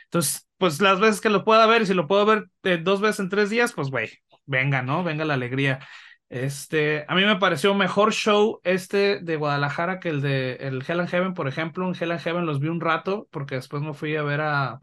Entonces, 0.05 0.49
pues 0.59 0.81
las 0.81 1.01
veces 1.01 1.21
que 1.21 1.31
lo 1.31 1.45
pueda 1.45 1.67
ver, 1.67 1.83
y 1.83 1.87
si 1.87 1.95
lo 1.95 2.07
puedo 2.07 2.27
ver 2.27 2.47
eh, 2.65 2.79
dos 2.83 3.01
veces 3.01 3.21
en 3.21 3.29
tres 3.29 3.51
días, 3.51 3.73
pues 3.73 3.91
güey, 3.91 4.11
venga, 4.47 4.83
¿no? 4.83 5.05
Venga 5.05 5.25
la 5.25 5.35
alegría. 5.35 5.81
Este, 6.29 7.05
a 7.09 7.15
mí 7.15 7.25
me 7.25 7.37
pareció 7.37 7.75
mejor 7.75 8.13
show 8.13 8.61
este 8.65 9.21
de 9.21 9.37
Guadalajara 9.37 10.01
que 10.01 10.09
el 10.09 10.23
de 10.23 10.55
el 10.55 10.83
Hell 10.87 11.01
and 11.01 11.11
Heaven, 11.11 11.35
por 11.35 11.47
ejemplo. 11.47 11.87
En 11.87 11.95
Hell 11.95 12.13
and 12.13 12.21
Heaven 12.23 12.47
los 12.47 12.59
vi 12.59 12.69
un 12.69 12.81
rato 12.81 13.29
porque 13.31 13.57
después 13.57 13.83
me 13.83 13.93
fui 13.93 14.17
a 14.17 14.23
ver 14.23 14.41
a, 14.41 14.81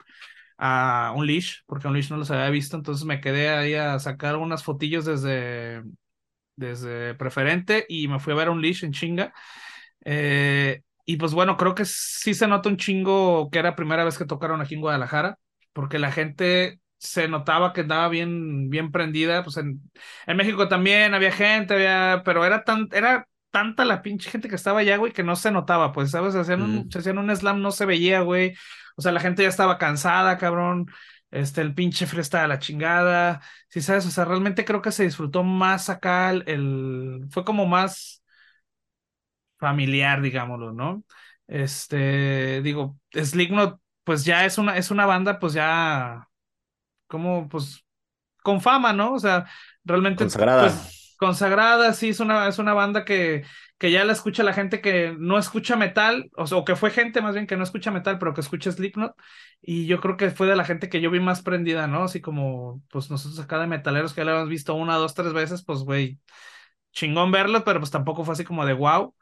a 0.61 1.13
un 1.15 1.25
leash, 1.25 1.59
porque 1.65 1.87
un 1.87 1.93
leash 1.93 2.09
no 2.09 2.17
los 2.17 2.29
había 2.31 2.49
visto, 2.49 2.75
entonces 2.75 3.05
me 3.05 3.21
quedé 3.21 3.49
ahí 3.49 3.75
a 3.75 3.97
sacar 3.97 4.35
unas 4.35 4.63
fotillos 4.63 5.05
desde, 5.05 5.81
desde 6.57 7.15
preferente 7.15 7.85
y 7.87 8.09
me 8.09 8.19
fui 8.19 8.33
a 8.33 8.35
ver 8.35 8.49
a 8.49 8.51
un 8.51 8.61
leash 8.61 8.83
en 8.83 8.91
chinga. 8.91 9.33
Eh, 10.03 10.81
y 11.05 11.15
pues 11.15 11.33
bueno, 11.33 11.55
creo 11.55 11.75
que 11.75 11.85
sí 11.85 12.33
se 12.33 12.47
nota 12.47 12.67
un 12.69 12.77
chingo 12.77 13.49
que 13.49 13.59
era 13.59 13.75
primera 13.75 14.03
vez 14.03 14.17
que 14.17 14.25
tocaron 14.25 14.59
aquí 14.59 14.75
en 14.75 14.81
Guadalajara, 14.81 15.39
porque 15.71 15.97
la 15.97 16.11
gente 16.11 16.81
se 16.97 17.29
notaba 17.29 17.71
que 17.71 17.81
andaba 17.81 18.09
bien, 18.09 18.69
bien 18.69 18.91
prendida, 18.91 19.43
pues 19.43 19.55
en, 19.55 19.81
en 20.27 20.37
México 20.37 20.67
también 20.67 21.13
había 21.13 21.31
gente, 21.31 21.73
había, 21.73 22.21
pero 22.25 22.43
era 22.45 22.65
tan, 22.65 22.89
era 22.91 23.25
tanta 23.49 23.85
la 23.85 24.01
pinche 24.01 24.29
gente 24.29 24.49
que 24.49 24.55
estaba 24.55 24.81
allá, 24.81 24.97
güey, 24.97 25.13
que 25.13 25.23
no 25.23 25.37
se 25.37 25.51
notaba, 25.51 25.93
pues, 25.93 26.11
¿sabes? 26.11 26.35
Hacían 26.35 26.61
un, 26.61 26.75
mm. 26.75 26.91
se 26.91 26.99
hacían 26.99 27.17
un 27.17 27.33
slam, 27.33 27.61
no 27.61 27.71
se 27.71 27.85
veía, 27.85 28.19
güey. 28.21 28.53
O 28.99 29.01
sea, 29.01 29.13
la 29.13 29.21
gente 29.21 29.43
ya 29.43 29.49
estaba 29.49 29.77
cansada, 29.77 30.37
cabrón. 30.37 30.87
Este, 31.31 31.61
el 31.61 31.73
pinche 31.73 32.05
fresta 32.05 32.41
de 32.41 32.49
la 32.49 32.59
chingada. 32.59 33.41
Sí, 33.69 33.81
sabes, 33.81 34.05
o 34.05 34.11
sea, 34.11 34.25
realmente 34.25 34.65
creo 34.65 34.81
que 34.81 34.91
se 34.91 35.03
disfrutó 35.03 35.41
más 35.41 35.89
acá 35.89 36.31
el, 36.31 37.25
fue 37.31 37.45
como 37.45 37.65
más 37.65 38.21
familiar, 39.57 40.21
digámoslo, 40.21 40.73
¿no? 40.73 41.05
Este, 41.47 42.61
digo, 42.61 42.97
Slipknot, 43.13 43.79
pues 44.03 44.25
ya 44.25 44.43
es 44.43 44.57
una, 44.57 44.75
es 44.75 44.91
una 44.91 45.05
banda, 45.05 45.39
pues 45.39 45.53
ya, 45.53 46.27
como, 47.07 47.47
pues, 47.47 47.85
con 48.43 48.59
fama, 48.59 48.91
¿no? 48.91 49.13
O 49.13 49.19
sea, 49.19 49.45
realmente. 49.85 50.25
Consagrada. 50.25 50.63
Pues, 50.63 51.15
consagrada, 51.17 51.93
sí, 51.93 52.09
es 52.09 52.19
una, 52.19 52.49
es 52.49 52.59
una 52.59 52.73
banda 52.73 53.05
que, 53.05 53.45
que 53.79 53.91
ya 53.91 54.05
la 54.05 54.13
escucha 54.13 54.43
la 54.43 54.53
gente 54.53 54.81
que 54.81 55.15
no 55.17 55.39
escucha 55.39 55.75
metal, 55.77 56.29
o, 56.37 56.43
o, 56.43 56.65
que 56.65 56.75
fue 56.75 56.91
gente 56.91 57.21
más 57.21 57.33
bien 57.33 57.47
que 57.47 57.57
no 57.57 57.63
escucha 57.63 57.91
metal, 57.91 58.19
pero 58.19 58.33
que 58.33 58.41
escucha 58.41 58.71
Slipknot, 58.71 59.15
y 59.61 59.87
yo 59.87 60.01
creo 60.01 60.17
que 60.17 60.31
fue 60.31 60.47
de 60.47 60.55
la 60.55 60.65
gente 60.65 60.89
que 60.89 61.01
yo 61.01 61.11
vi 61.11 61.19
más 61.21 61.41
prendida, 61.41 61.87
¿no? 61.87 62.03
Así 62.03 62.21
como, 62.21 62.83
pues 62.89 63.09
nosotros 63.09 63.39
acá 63.39 63.59
de 63.59 63.67
metaleros 63.67 64.13
que 64.13 64.21
ya 64.21 64.25
la 64.25 64.35
hemos 64.37 64.49
visto 64.49 64.75
una, 64.75 64.97
dos, 64.97 65.15
tres 65.15 65.33
veces, 65.33 65.63
pues, 65.63 65.79
güey, 65.79 66.19
chingón 66.91 67.31
verlo, 67.31 67.63
pero 67.63 67.79
pues 67.79 67.91
tampoco 67.91 68.23
fue 68.25 68.33
así 68.33 68.43
como 68.43 68.65
de 68.65 68.73
wow. 68.73 69.15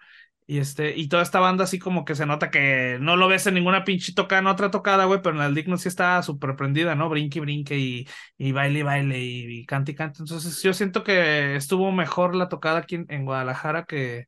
Y 0.50 0.60
este, 0.60 0.98
y 0.98 1.10
toda 1.10 1.24
esta 1.24 1.42
banda 1.42 1.66
así 1.66 1.78
como 1.78 2.06
que 2.06 2.16
se 2.16 2.26
nota 2.26 2.50
que 2.50 2.98
no 3.02 3.18
lo 3.18 3.28
ves 3.28 3.46
en 3.48 3.56
ninguna 3.56 3.84
pinche 3.84 4.14
tocada, 4.14 4.40
en 4.40 4.48
otra 4.48 4.72
tocada, 4.72 5.04
güey, 5.04 5.22
pero 5.22 5.36
en 5.36 5.42
el 5.42 5.54
Digno 5.54 5.78
sí 5.78 5.90
está 5.90 6.24
súper 6.24 6.56
prendida, 6.56 6.96
¿no? 6.96 7.10
Brinque, 7.10 7.42
brinque 7.42 7.78
y, 7.78 8.08
y 8.38 8.54
baile, 8.54 8.82
baile 8.84 9.20
y, 9.20 9.60
y 9.60 9.66
cante 9.66 9.92
y 9.92 9.96
cante. 9.96 10.20
Entonces 10.22 10.64
yo 10.64 10.74
siento 10.74 11.04
que 11.04 11.58
estuvo 11.58 11.92
mejor 11.92 12.34
la 12.34 12.48
tocada 12.48 12.80
aquí 12.80 13.04
en, 13.10 13.26
Guadalajara 13.26 13.84
que, 13.84 14.26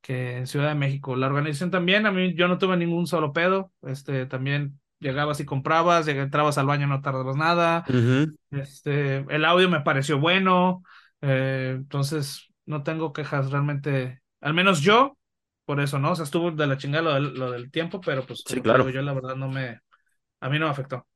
que 0.00 0.38
en 0.38 0.46
Ciudad 0.46 0.70
de 0.70 0.74
México. 0.74 1.16
La 1.16 1.26
organización 1.26 1.70
también, 1.70 2.06
a 2.06 2.12
mí 2.12 2.34
yo 2.34 2.48
no 2.48 2.56
tuve 2.56 2.78
ningún 2.78 3.06
solo 3.06 3.34
pedo, 3.34 3.70
este, 3.82 4.24
también 4.24 4.80
llegabas 5.00 5.38
y 5.40 5.44
comprabas, 5.44 6.08
entrabas 6.08 6.56
al 6.56 6.66
baño, 6.66 6.86
no 6.86 7.02
tardabas 7.02 7.36
nada, 7.36 7.84
este, 8.50 9.18
el 9.28 9.44
audio 9.44 9.68
me 9.68 9.82
pareció 9.82 10.18
bueno, 10.18 10.82
eh, 11.20 11.74
entonces 11.76 12.48
no 12.64 12.82
tengo 12.82 13.12
quejas 13.12 13.50
realmente, 13.50 14.22
al 14.40 14.54
menos 14.54 14.80
yo 14.80 15.17
por 15.68 15.80
eso, 15.80 15.98
¿no? 15.98 16.12
O 16.12 16.16
sea, 16.16 16.24
estuvo 16.24 16.50
de 16.50 16.66
la 16.66 16.78
chingada 16.78 17.20
lo 17.20 17.50
del, 17.50 17.70
tiempo, 17.70 18.00
pero 18.00 18.24
pues 18.24 18.42
sí, 18.46 18.62
claro. 18.62 18.88
yo 18.88 19.02
la 19.02 19.12
verdad 19.12 19.36
no 19.36 19.50
me, 19.50 19.82
a 20.40 20.48
mí 20.48 20.58
no 20.58 20.64
me 20.64 20.70
afectó. 20.70 21.06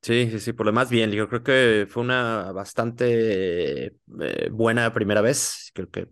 Sí, 0.00 0.28
sí, 0.28 0.40
sí, 0.40 0.52
por 0.52 0.66
lo 0.66 0.72
más 0.72 0.90
bien, 0.90 1.12
yo 1.12 1.28
creo 1.28 1.44
que 1.44 1.86
fue 1.88 2.02
una 2.02 2.50
bastante 2.50 3.94
eh, 4.20 4.48
buena 4.50 4.92
primera 4.92 5.20
vez, 5.20 5.70
creo 5.72 5.88
que 5.88 6.08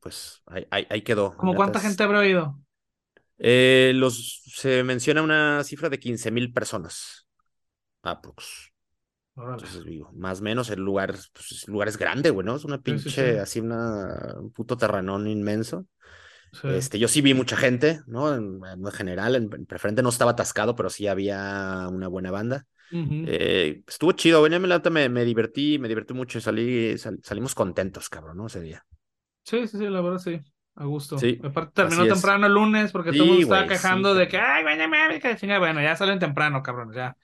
pues 0.00 0.42
ahí, 0.44 0.66
ahí, 0.70 1.00
quedó. 1.00 1.34
¿Cómo 1.38 1.54
cuánta 1.54 1.80
gente 1.80 2.02
habrá 2.02 2.18
oído? 2.18 2.60
Eh, 3.38 3.92
los, 3.94 4.42
se 4.44 4.84
menciona 4.84 5.22
una 5.22 5.64
cifra 5.64 5.88
de 5.88 5.98
15 5.98 6.30
mil 6.30 6.52
personas, 6.52 7.26
aprox. 8.02 8.70
Entonces 9.34 9.82
digo, 9.82 10.12
más 10.12 10.40
o 10.40 10.42
menos 10.42 10.68
el 10.68 10.80
lugar, 10.80 11.14
pues 11.32 11.64
el 11.66 11.72
lugar 11.72 11.88
es 11.88 11.96
grande, 11.96 12.28
güey, 12.28 12.44
¿no? 12.44 12.54
Es 12.54 12.66
una 12.66 12.82
pinche, 12.82 13.40
así 13.40 13.60
una, 13.60 14.34
un 14.38 14.52
puto 14.52 14.76
terrenón 14.76 15.26
inmenso. 15.26 15.86
Este, 16.64 16.98
yo 16.98 17.08
sí 17.08 17.20
vi 17.20 17.34
mucha 17.34 17.56
gente, 17.56 18.00
¿no? 18.06 18.34
En, 18.34 18.60
general, 18.92 19.34
en, 19.34 19.48
preferente 19.66 20.02
no 20.02 20.08
estaba 20.08 20.32
atascado, 20.32 20.74
pero 20.74 20.90
sí 20.90 21.06
había 21.06 21.88
una 21.90 22.08
buena 22.08 22.30
banda. 22.30 22.66
eh, 22.92 23.82
estuvo 23.86 24.12
chido, 24.12 24.42
venía 24.42 24.58
me, 24.58 25.08
me 25.08 25.24
divertí, 25.24 25.78
me 25.78 25.88
divertí 25.88 26.14
mucho 26.14 26.38
y 26.38 26.40
salí, 26.40 26.96
salimos 27.22 27.54
contentos, 27.54 28.08
cabrón, 28.08 28.36
¿no? 28.36 28.46
Ese 28.46 28.60
día. 28.60 28.84
Sí, 29.42 29.66
sí, 29.68 29.78
sí, 29.78 29.88
la 29.88 30.00
verdad 30.00 30.18
sí. 30.18 30.40
A 30.76 30.86
gusto. 30.86 31.18
Sí, 31.18 31.38
Aparte 31.42 31.72
terminó 31.72 32.04
temprano 32.06 32.46
el 32.46 32.52
lunes 32.52 32.90
porque 32.90 33.12
todo 33.12 33.22
el 33.22 33.28
mundo 33.28 33.42
estaba 33.42 33.68
quejando 33.68 34.14
de 34.14 34.26
que, 34.26 34.38
ay, 34.38 34.64
bueno, 35.58 35.80
ya 35.80 35.94
salen 35.94 36.18
temprano, 36.18 36.62
cabrón, 36.62 36.92
ya. 36.92 37.16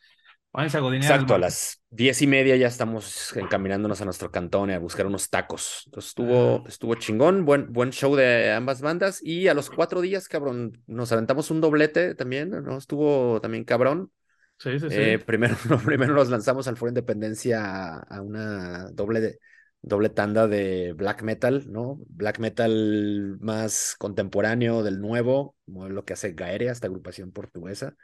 Exacto, 0.52 1.34
a 1.34 1.38
las 1.38 1.80
diez 1.90 2.22
y 2.22 2.26
media 2.26 2.56
ya 2.56 2.66
estamos 2.66 3.36
encaminándonos 3.36 4.00
a 4.00 4.04
nuestro 4.04 4.32
cantón 4.32 4.70
y 4.70 4.72
a 4.72 4.80
buscar 4.80 5.06
unos 5.06 5.30
tacos. 5.30 5.84
Entonces 5.86 6.08
estuvo, 6.08 6.64
estuvo 6.66 6.94
chingón, 6.96 7.44
buen, 7.44 7.72
buen 7.72 7.90
show 7.90 8.16
de 8.16 8.50
ambas 8.50 8.80
bandas. 8.80 9.22
Y 9.22 9.46
a 9.46 9.54
los 9.54 9.70
cuatro 9.70 10.00
días, 10.00 10.26
cabrón, 10.26 10.82
nos 10.88 11.12
aventamos 11.12 11.52
un 11.52 11.60
doblete 11.60 12.16
también, 12.16 12.50
¿no? 12.50 12.76
Estuvo 12.76 13.40
también 13.40 13.62
cabrón. 13.64 14.10
Sí, 14.58 14.80
sí, 14.80 14.90
sí. 14.90 14.96
Eh, 14.98 15.18
primero, 15.20 15.54
primero 15.86 16.14
nos 16.14 16.30
lanzamos 16.30 16.66
al 16.66 16.76
Foro 16.76 16.90
Independencia 16.90 17.98
a, 17.98 18.20
una 18.20 18.90
doble, 18.90 19.38
doble 19.80 20.08
tanda 20.08 20.48
de 20.48 20.94
black 20.94 21.22
metal, 21.22 21.70
¿no? 21.70 22.00
Black 22.08 22.40
metal 22.40 23.38
más 23.40 23.94
contemporáneo 23.96 24.82
del 24.82 25.00
nuevo, 25.00 25.54
lo 25.66 26.04
que 26.04 26.14
hace 26.14 26.32
Gaerea, 26.32 26.72
esta 26.72 26.88
agrupación 26.88 27.30
portuguesa 27.30 27.94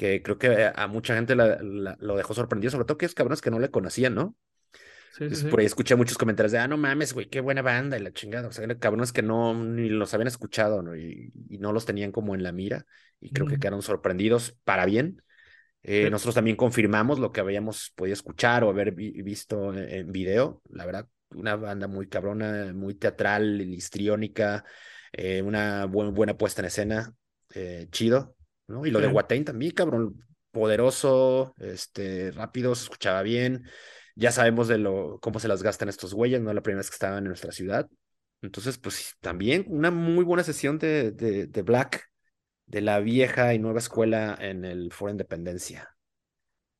que 0.00 0.22
creo 0.22 0.38
que 0.38 0.72
a 0.74 0.86
mucha 0.86 1.14
gente 1.14 1.34
lo 1.34 2.16
dejó 2.16 2.32
sorprendido, 2.32 2.70
sobre 2.70 2.86
todo 2.86 2.96
que 2.96 3.04
es 3.04 3.12
cabrones 3.12 3.42
que 3.42 3.50
no 3.50 3.58
le 3.58 3.70
conocían, 3.70 4.14
¿no? 4.14 4.34
Sí, 5.12 5.28
sí, 5.34 5.44
Por 5.48 5.60
ahí 5.60 5.66
escuché 5.66 5.94
muchos 5.94 6.16
comentarios 6.16 6.52
de, 6.52 6.58
ah, 6.58 6.66
no 6.66 6.78
mames, 6.78 7.12
güey, 7.12 7.28
qué 7.28 7.40
buena 7.40 7.60
banda 7.60 7.98
y 7.98 8.02
la 8.02 8.10
chingada. 8.10 8.48
O 8.48 8.52
sea, 8.52 8.66
cabrones 8.78 9.12
que 9.12 9.20
no 9.20 9.52
ni 9.52 9.90
los 9.90 10.14
habían 10.14 10.28
escuchado, 10.28 10.80
¿no? 10.80 10.96
Y, 10.96 11.30
no 11.58 11.74
los 11.74 11.84
tenían 11.84 12.12
como 12.12 12.34
en 12.34 12.42
la 12.42 12.50
mira. 12.50 12.86
Y 13.20 13.30
creo 13.30 13.46
que 13.46 13.58
quedaron 13.58 13.82
sorprendidos 13.82 14.56
para 14.64 14.86
bien. 14.86 15.22
Eh, 15.82 16.08
nosotros 16.08 16.34
también 16.34 16.56
confirmamos 16.56 17.18
lo 17.18 17.30
que 17.30 17.42
habíamos 17.42 17.92
podido 17.94 18.14
escuchar 18.14 18.64
o 18.64 18.70
haber 18.70 18.92
visto 18.92 19.76
en, 19.76 20.10
video. 20.12 20.62
La 20.70 20.86
verdad, 20.86 21.08
una 21.34 21.56
banda 21.56 21.88
muy 21.88 22.08
cabrona, 22.08 22.72
muy 22.72 22.94
teatral, 22.94 23.60
histriónica, 23.60 24.64
eh, 25.12 25.42
una 25.42 25.84
buena 25.84 26.38
puesta 26.38 26.62
en 26.62 26.66
escena. 26.68 27.14
Eh, 27.54 27.88
chido. 27.90 28.34
¿No? 28.70 28.86
Y 28.86 28.90
lo 28.90 29.00
de 29.00 29.08
Watain 29.08 29.44
también, 29.44 29.72
cabrón, 29.72 30.24
poderoso, 30.50 31.54
este, 31.58 32.30
rápido, 32.30 32.74
se 32.74 32.84
escuchaba 32.84 33.22
bien. 33.22 33.64
Ya 34.16 34.32
sabemos 34.32 34.68
de 34.68 34.78
lo, 34.78 35.18
cómo 35.20 35.40
se 35.40 35.48
las 35.48 35.62
gastan 35.62 35.88
estos 35.88 36.14
güeyes, 36.14 36.40
no 36.40 36.52
la 36.52 36.62
primera 36.62 36.80
vez 36.80 36.90
que 36.90 36.94
estaban 36.94 37.18
en 37.18 37.28
nuestra 37.28 37.52
ciudad. 37.52 37.88
Entonces, 38.42 38.78
pues 38.78 39.16
también 39.20 39.64
una 39.68 39.90
muy 39.90 40.24
buena 40.24 40.42
sesión 40.42 40.78
de, 40.78 41.10
de, 41.12 41.46
de 41.46 41.62
Black, 41.62 42.10
de 42.66 42.80
la 42.80 43.00
vieja 43.00 43.52
y 43.54 43.58
nueva 43.58 43.80
escuela 43.80 44.36
en 44.40 44.64
el 44.64 44.92
Foro 44.92 45.10
Independencia. 45.10 45.88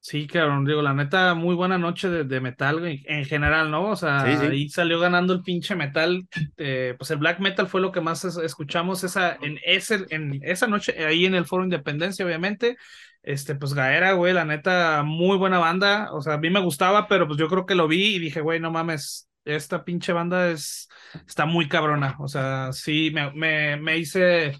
Sí, 0.02 0.26
cabrón, 0.26 0.64
digo, 0.64 0.80
la 0.80 0.94
neta, 0.94 1.34
muy 1.34 1.54
buena 1.54 1.76
noche 1.76 2.08
de, 2.08 2.24
de 2.24 2.40
metal, 2.40 2.80
en 3.04 3.24
general, 3.26 3.70
¿no? 3.70 3.90
O 3.90 3.96
sea, 3.96 4.24
Sí, 4.24 4.34
sí. 4.38 4.46
ahí 4.46 4.68
salió 4.70 4.98
ganando 4.98 5.34
el 5.34 5.42
pinche 5.42 5.76
metal, 5.76 6.26
eh, 6.56 6.94
pues 6.96 7.10
el 7.10 7.18
black 7.18 7.38
metal 7.38 7.68
fue 7.68 7.82
lo 7.82 7.92
que 7.92 8.00
más 8.00 8.24
es- 8.24 8.38
escuchamos 8.38 9.04
esa, 9.04 9.36
en, 9.42 9.58
ese, 9.62 10.06
en 10.08 10.40
esa 10.42 10.66
noche, 10.66 11.04
ahí 11.04 11.26
en 11.26 11.34
el 11.34 11.44
Foro 11.44 11.64
Independencia, 11.64 12.24
obviamente, 12.24 12.76
este, 13.22 13.54
pues 13.56 13.74
Gaera, 13.74 14.12
güey, 14.14 14.32
la 14.32 14.46
neta, 14.46 15.02
muy 15.04 15.36
buena 15.36 15.58
banda, 15.58 16.08
o 16.14 16.22
sea, 16.22 16.34
a 16.34 16.38
mí 16.38 16.48
me 16.48 16.60
gustaba, 16.60 17.06
pero 17.06 17.26
pues 17.26 17.38
yo 17.38 17.48
creo 17.48 17.66
que 17.66 17.74
lo 17.74 17.86
vi 17.86 18.16
y 18.16 18.18
dije, 18.18 18.40
güey, 18.40 18.58
no 18.58 18.70
mames, 18.70 19.28
esta 19.44 19.84
pinche 19.84 20.14
banda 20.14 20.50
es, 20.50 20.88
está 21.26 21.44
muy 21.44 21.68
cabrona, 21.68 22.16
o 22.20 22.26
sea, 22.28 22.72
sí, 22.72 23.10
me, 23.12 23.30
me, 23.32 23.76
me 23.76 23.98
hice 23.98 24.52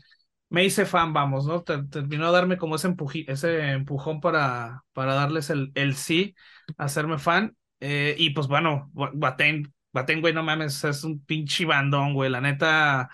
me 0.50 0.64
hice 0.64 0.86
fan, 0.86 1.12
vamos, 1.14 1.46
¿no? 1.46 1.62
Te- 1.64 1.84
Terminó 1.84 2.26
de 2.26 2.32
darme 2.32 2.58
como 2.58 2.76
ese, 2.76 2.88
empuji- 2.90 3.24
ese 3.28 3.70
empujón 3.72 4.20
para, 4.20 4.84
para 4.92 5.14
darles 5.14 5.50
el, 5.50 5.72
el 5.74 5.96
sí, 5.96 6.34
hacerme 6.78 7.18
fan. 7.18 7.56
Eh, 7.80 8.16
y 8.18 8.30
pues 8.30 8.48
bueno, 8.48 8.90
Ba- 8.94 9.10
Baten, 9.14 9.72
Baten, 9.92 10.20
güey, 10.20 10.34
no 10.34 10.42
mames, 10.44 10.84
es 10.84 11.04
un 11.04 11.24
pinche 11.24 11.64
bandón, 11.66 12.14
güey. 12.14 12.30
La 12.30 12.40
neta, 12.42 13.10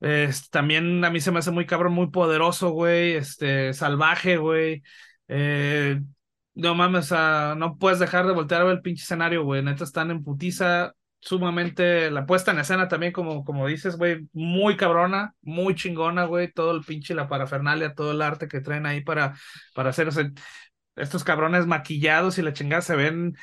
es- 0.00 0.50
también 0.50 1.04
a 1.04 1.10
mí 1.10 1.20
se 1.20 1.30
me 1.32 1.38
hace 1.40 1.50
muy 1.50 1.66
cabrón, 1.66 1.92
muy 1.92 2.08
poderoso, 2.10 2.70
güey, 2.70 3.14
este, 3.14 3.72
salvaje, 3.74 4.36
güey. 4.38 4.82
Eh, 5.28 6.00
no 6.54 6.74
mames, 6.74 7.12
o 7.12 7.54
no 7.56 7.78
puedes 7.78 7.98
dejar 7.98 8.26
de 8.26 8.32
voltear 8.32 8.62
a 8.62 8.64
ver 8.64 8.74
el 8.76 8.82
pinche 8.82 9.02
escenario, 9.04 9.44
güey. 9.44 9.62
Neta, 9.62 9.84
están 9.84 10.10
en 10.10 10.24
putiza, 10.24 10.94
sumamente, 11.20 12.10
la 12.10 12.26
puesta 12.26 12.50
en 12.52 12.58
escena 12.60 12.88
también, 12.88 13.12
como, 13.12 13.44
como 13.44 13.66
dices, 13.66 13.96
güey, 13.96 14.28
muy 14.32 14.76
cabrona, 14.76 15.34
muy 15.42 15.74
chingona, 15.74 16.24
güey. 16.24 16.52
Todo 16.52 16.72
el 16.72 16.82
pinche, 16.84 17.14
la 17.14 17.28
parafernalia, 17.28 17.94
todo 17.94 18.12
el 18.12 18.22
arte 18.22 18.48
que 18.48 18.60
traen 18.60 18.86
ahí 18.86 19.02
para, 19.02 19.34
para 19.74 19.90
hacer 19.90 20.08
ese- 20.08 20.32
estos 20.96 21.24
cabrones 21.24 21.66
maquillados 21.66 22.38
y 22.38 22.42
la 22.42 22.52
chingada 22.52 22.82
se 22.82 22.96
ven 22.96 23.34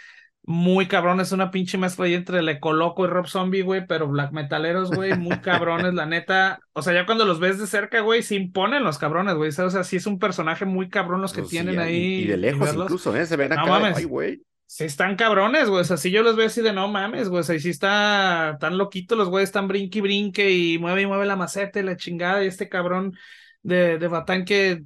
muy 0.50 0.88
cabrones, 0.88 1.34
una 1.34 1.52
pinche 1.52 1.78
mezcla 1.78 2.06
ahí 2.06 2.13
entre 2.13 2.42
Le 2.42 2.60
Coloco 2.62 3.04
y 3.04 3.10
Rob 3.10 3.28
Zombie, 3.28 3.63
güey, 3.63 3.86
pero 3.86 4.08
black 4.08 4.32
metaleros, 4.32 4.92
güey, 4.92 5.18
muy 5.18 5.38
cabrones, 5.42 5.94
la 5.94 6.06
neta. 6.06 6.60
O 6.72 6.82
sea, 6.82 6.94
ya 6.94 7.06
cuando 7.06 7.26
los 7.26 7.40
ves 7.42 7.60
de 7.60 7.68
cerca, 7.68 8.00
güey, 8.00 8.24
se 8.24 8.36
imponen 8.36 8.84
los 8.86 8.98
cabrones, 8.98 9.36
güey. 9.36 9.50
O 9.50 9.70
sea, 9.70 9.84
sí 9.84 9.98
es 9.98 10.08
un 10.08 10.20
personaje 10.20 10.63
muy 10.63 10.88
cabrón 10.90 11.22
los 11.22 11.34
que 11.34 11.42
Pues 11.42 11.52
tienen 11.52 11.80
ahí. 11.80 12.22
Y, 12.22 12.28
de 12.28 12.38
lejos 12.38 12.74
incluso, 12.74 13.13
¿eh? 13.18 13.26
Se 13.26 13.36
ven 13.36 13.52
acá. 13.52 13.63
de, 13.63 13.70
mames. 13.70 13.98
Ay, 13.98 14.04
güey. 14.06 14.42
Sí 14.69 14.84
están 14.84 15.15
cabrones, 15.15 15.69
güey. 15.69 15.82
O 15.82 15.84
sea, 15.86 15.95
si 15.97 16.12
yo 16.12 16.23
los 16.23 16.36
veo 16.36 16.47
así 16.47 16.62
de 16.62 16.73
no 16.73 16.88
mames, 16.89 17.30
güey. 17.30 17.39
O 17.39 17.43
sea, 17.43 17.58
sí 17.60 17.69
está 17.69 18.58
tan 18.60 18.77
loquito 18.77 19.15
los 19.15 19.30
güeyes, 19.30 19.49
están 19.49 19.67
brinque 19.67 19.99
y 19.99 20.01
brinque 20.01 20.51
y 20.51 20.77
mueve 20.77 21.03
y 21.03 21.06
mueve 21.08 21.25
la 21.25 21.38
maceta 21.38 21.80
y 21.80 21.84
la 21.84 21.95
chingada. 21.95 22.43
Y 22.43 22.47
este 22.47 22.67
cabrón 22.67 23.17
de, 23.63 23.97
de 23.97 24.08
Batán 24.10 24.43
que 24.43 24.84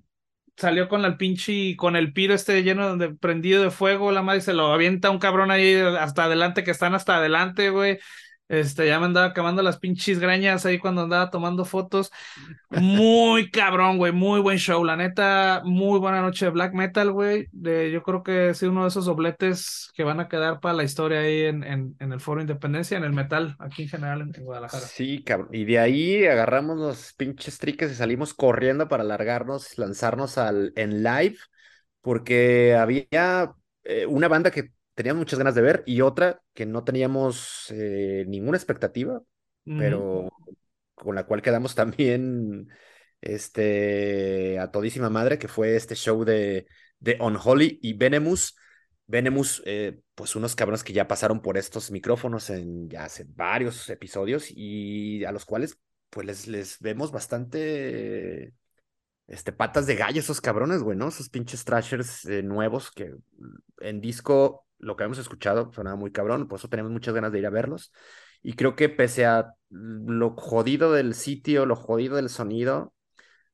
salió 0.57 0.89
con 0.89 1.05
el 1.05 1.17
pinche, 1.17 1.75
con 1.77 1.95
el 1.95 2.13
piro 2.13 2.33
este 2.35 2.63
lleno 2.63 2.97
de 2.97 3.15
prendido 3.15 3.63
de 3.63 3.71
fuego, 3.71 4.11
la 4.11 4.23
madre 4.23 4.41
se 4.41 4.53
lo 4.53 4.73
avienta 4.73 5.11
un 5.11 5.19
cabrón 5.19 5.51
ahí 5.51 5.75
hasta 5.75 6.25
adelante, 6.25 6.63
que 6.63 6.71
están 6.71 6.95
hasta 6.95 7.17
adelante, 7.17 7.69
güey. 7.71 7.99
Este, 8.51 8.85
ya 8.85 8.99
me 8.99 9.05
andaba 9.05 9.27
acabando 9.27 9.61
las 9.63 9.79
pinches 9.79 10.19
greñas 10.19 10.65
ahí 10.65 10.77
cuando 10.77 11.03
andaba 11.03 11.29
tomando 11.29 11.63
fotos. 11.63 12.11
Muy 12.69 13.49
cabrón, 13.49 13.97
güey, 13.97 14.11
muy 14.11 14.41
buen 14.41 14.57
show, 14.57 14.83
la 14.83 14.97
neta, 14.97 15.61
muy 15.63 15.99
buena 15.99 16.21
noche 16.21 16.45
de 16.45 16.51
black 16.51 16.73
metal, 16.73 17.11
güey. 17.13 17.47
Yo 17.53 18.03
creo 18.03 18.23
que 18.23 18.49
es 18.49 18.61
uno 18.63 18.83
de 18.83 18.89
esos 18.89 19.05
dobletes 19.05 19.89
que 19.93 20.03
van 20.03 20.19
a 20.19 20.27
quedar 20.27 20.59
para 20.59 20.73
la 20.75 20.83
historia 20.83 21.21
ahí 21.21 21.43
en, 21.43 21.63
en, 21.63 21.95
en 21.99 22.11
el 22.11 22.19
Foro 22.19 22.41
Independencia, 22.41 22.97
en 22.97 23.05
el 23.05 23.13
metal, 23.13 23.55
aquí 23.59 23.83
en 23.83 23.89
general 23.89 24.21
en, 24.21 24.35
en 24.35 24.43
Guadalajara. 24.43 24.85
Sí, 24.85 25.23
cabrón. 25.23 25.49
Y 25.53 25.65
de 25.65 25.79
ahí 25.79 26.25
agarramos 26.25 26.77
los 26.77 27.13
pinches 27.13 27.57
triques 27.57 27.91
y 27.91 27.95
salimos 27.95 28.33
corriendo 28.33 28.87
para 28.89 29.03
largarnos, 29.05 29.77
lanzarnos 29.77 30.37
al 30.37 30.73
en 30.75 31.03
live, 31.03 31.37
porque 32.01 32.75
había 32.75 33.53
eh, 33.83 34.05
una 34.05 34.27
banda 34.27 34.51
que 34.51 34.71
teníamos 35.01 35.21
muchas 35.21 35.39
ganas 35.39 35.55
de 35.55 35.63
ver 35.63 35.83
y 35.87 36.01
otra 36.01 36.43
que 36.53 36.67
no 36.67 36.83
teníamos 36.83 37.71
eh, 37.71 38.23
ninguna 38.27 38.55
expectativa, 38.55 39.19
pero 39.65 40.29
con 40.93 41.15
la 41.15 41.25
cual 41.25 41.41
quedamos 41.41 41.73
también 41.75 42.69
este, 43.19 44.59
a 44.59 44.69
todísima 44.69 45.09
madre, 45.09 45.39
que 45.39 45.47
fue 45.47 45.75
este 45.75 45.95
show 45.95 46.23
de, 46.23 46.67
de 46.99 47.17
Unholy 47.19 47.79
y 47.81 47.93
Venemus. 47.93 48.55
Venemus, 49.07 49.63
eh, 49.65 50.01
pues 50.13 50.35
unos 50.35 50.55
cabrones 50.55 50.83
que 50.83 50.93
ya 50.93 51.07
pasaron 51.07 51.41
por 51.41 51.57
estos 51.57 51.89
micrófonos 51.89 52.51
en 52.51 52.87
ya 52.87 53.05
hace 53.05 53.25
varios 53.27 53.89
episodios 53.89 54.51
y 54.51 55.25
a 55.25 55.31
los 55.31 55.45
cuales 55.45 55.79
pues 56.11 56.27
les, 56.27 56.47
les 56.47 56.79
vemos 56.79 57.11
bastante 57.11 58.53
este, 59.25 59.51
patas 59.51 59.87
de 59.87 59.95
gallo 59.95 60.19
esos 60.19 60.41
cabrones, 60.41 60.83
güey, 60.83 60.95
¿no? 60.95 61.07
Esos 61.07 61.29
pinches 61.29 61.65
trashers 61.65 62.25
eh, 62.25 62.43
nuevos 62.43 62.91
que 62.91 63.15
en 63.79 63.99
disco, 63.99 64.67
lo 64.81 64.95
que 64.95 65.03
hemos 65.05 65.17
escuchado, 65.19 65.71
sonaba 65.73 65.95
muy 65.95 66.11
cabrón, 66.11 66.47
por 66.47 66.59
eso 66.59 66.67
tenemos 66.69 66.91
muchas 66.91 67.13
ganas 67.13 67.31
de 67.31 67.39
ir 67.39 67.45
a 67.45 67.49
verlos. 67.49 67.93
Y 68.43 68.53
creo 68.53 68.75
que 68.75 68.89
pese 68.89 69.25
a 69.25 69.53
lo 69.69 70.31
jodido 70.35 70.91
del 70.93 71.13
sitio, 71.13 71.65
lo 71.65 71.75
jodido 71.75 72.15
del 72.15 72.29
sonido, 72.29 72.93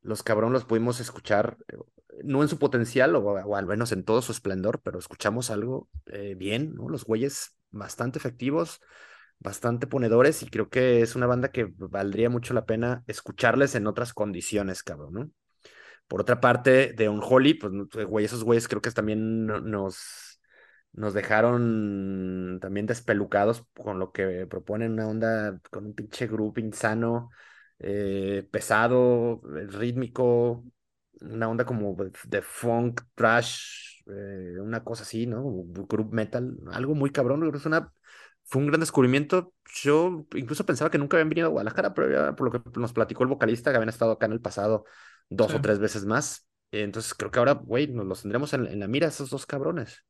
los 0.02 0.22
cabrones 0.22 0.52
los 0.54 0.64
pudimos 0.64 1.00
escuchar, 1.00 1.58
eh, 1.68 1.76
no 2.24 2.42
en 2.42 2.48
su 2.48 2.58
potencial, 2.58 3.14
o, 3.16 3.56
al 3.56 3.66
menos 3.66 3.92
en 3.92 4.04
todo 4.04 4.22
su 4.22 4.32
esplendor, 4.32 4.80
pero 4.82 4.98
escuchamos 4.98 5.50
algo 5.50 5.88
eh, 6.06 6.34
bien. 6.36 6.74
Los 6.88 7.04
güeyes 7.04 7.56
bastante 7.70 8.18
efectivos, 8.18 8.80
bastante 9.38 9.86
ponedores, 9.86 10.42
y 10.42 10.48
creo 10.48 10.68
que 10.70 11.02
es 11.02 11.14
una 11.16 11.26
banda 11.26 11.50
que 11.50 11.72
valdría 11.76 12.30
mucho 12.30 12.54
la 12.54 12.66
pena 12.66 13.04
escucharles 13.06 13.74
en 13.74 13.86
otras 13.86 14.12
condiciones, 14.14 14.82
cabrón. 14.82 15.34
Por 16.08 16.22
otra 16.22 16.40
parte, 16.40 16.94
de 16.94 17.08
Unholy, 17.08 17.54
pues, 17.54 17.72
güey, 18.06 18.24
esos 18.24 18.42
güeyes 18.44 18.68
creo 18.68 18.80
que 18.80 18.90
también 18.90 19.46
no- 19.46 19.60
nos, 19.60 20.27
nos 20.92 21.14
dejaron 21.14 22.58
también 22.60 22.86
despelucados 22.86 23.64
con 23.76 23.98
lo 23.98 24.12
que 24.12 24.46
proponen, 24.46 24.92
una 24.92 25.08
onda 25.08 25.60
con 25.70 25.86
un 25.86 25.94
pinche 25.94 26.26
grupo 26.26 26.60
insano, 26.60 27.30
eh, 27.78 28.46
pesado, 28.50 29.40
eh, 29.56 29.66
rítmico, 29.68 30.64
una 31.20 31.48
onda 31.48 31.64
como 31.64 31.96
de, 32.26 32.42
funk, 32.42 33.02
trash, 33.14 34.00
eh, 34.06 34.58
una 34.60 34.82
cosa 34.84 35.02
así, 35.02 35.26
¿no? 35.26 35.42
Group 35.88 36.12
metal, 36.12 36.56
algo 36.72 36.94
muy 36.94 37.10
cabrón, 37.10 37.48
es 37.54 37.66
una... 37.66 37.92
Fue 38.50 38.62
un 38.62 38.68
gran 38.68 38.80
descubrimiento. 38.80 39.52
Yo 39.82 40.26
incluso 40.34 40.64
pensaba 40.64 40.90
que 40.90 40.96
nunca 40.96 41.18
habían 41.18 41.28
venido 41.28 41.48
a 41.48 41.50
Guadalajara, 41.50 41.92
pero 41.92 42.10
ya 42.10 42.34
por 42.34 42.50
lo 42.50 42.62
que 42.62 42.80
nos 42.80 42.94
platicó 42.94 43.22
el 43.22 43.28
vocalista, 43.28 43.70
que 43.70 43.76
habían 43.76 43.90
estado 43.90 44.12
acá 44.12 44.24
en 44.24 44.32
el 44.32 44.40
pasado 44.40 44.84
dos 45.28 45.52
Sí. 45.52 45.56
o 45.58 45.60
tres 45.60 45.78
veces 45.78 46.06
más. 46.06 46.46
Entonces 46.70 47.12
creo 47.14 47.30
que 47.30 47.38
ahora, 47.38 47.52
güey, 47.52 47.88
nos 47.88 48.06
los 48.06 48.22
tendremos 48.22 48.52
en, 48.54 48.66
en 48.66 48.80
la 48.80 48.88
mira, 48.88 49.08
esos 49.08 49.28
dos 49.28 49.44
cabrones. 49.44 50.02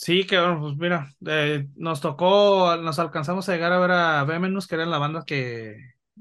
Sí, 0.00 0.24
que 0.26 0.38
bueno, 0.38 0.60
pues 0.60 0.76
mira, 0.76 1.12
eh, 1.26 1.66
nos 1.74 2.00
tocó, 2.00 2.76
nos 2.76 2.98
alcanzamos 3.00 3.48
a 3.48 3.52
llegar 3.54 3.72
a 3.72 3.78
ver 3.80 3.90
a 3.90 4.22
Vemenus, 4.24 4.68
que 4.68 4.76
era 4.76 4.86
la 4.86 4.98
banda 4.98 5.24
que, 5.26 5.76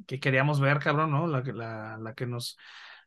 que 0.08 0.20
queríamos 0.20 0.60
ver, 0.60 0.80
cabrón, 0.80 1.12
¿no? 1.12 1.28
La, 1.28 1.42
la, 1.42 1.98
la 2.00 2.14
que 2.16 2.26
nos, 2.26 2.58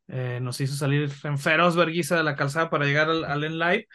eh, 0.07 0.39
nos 0.41 0.61
hizo 0.61 0.77
salir 0.77 1.11
en 1.25 1.39
feroz 1.39 1.75
verguiza 1.75 2.17
de 2.17 2.23
la 2.23 2.37
calzada 2.37 2.71
para 2.71 2.85
llegar 2.87 3.11
al, 3.11 3.25
al 3.25 3.43
En 3.45 3.59
Live. 3.59 3.89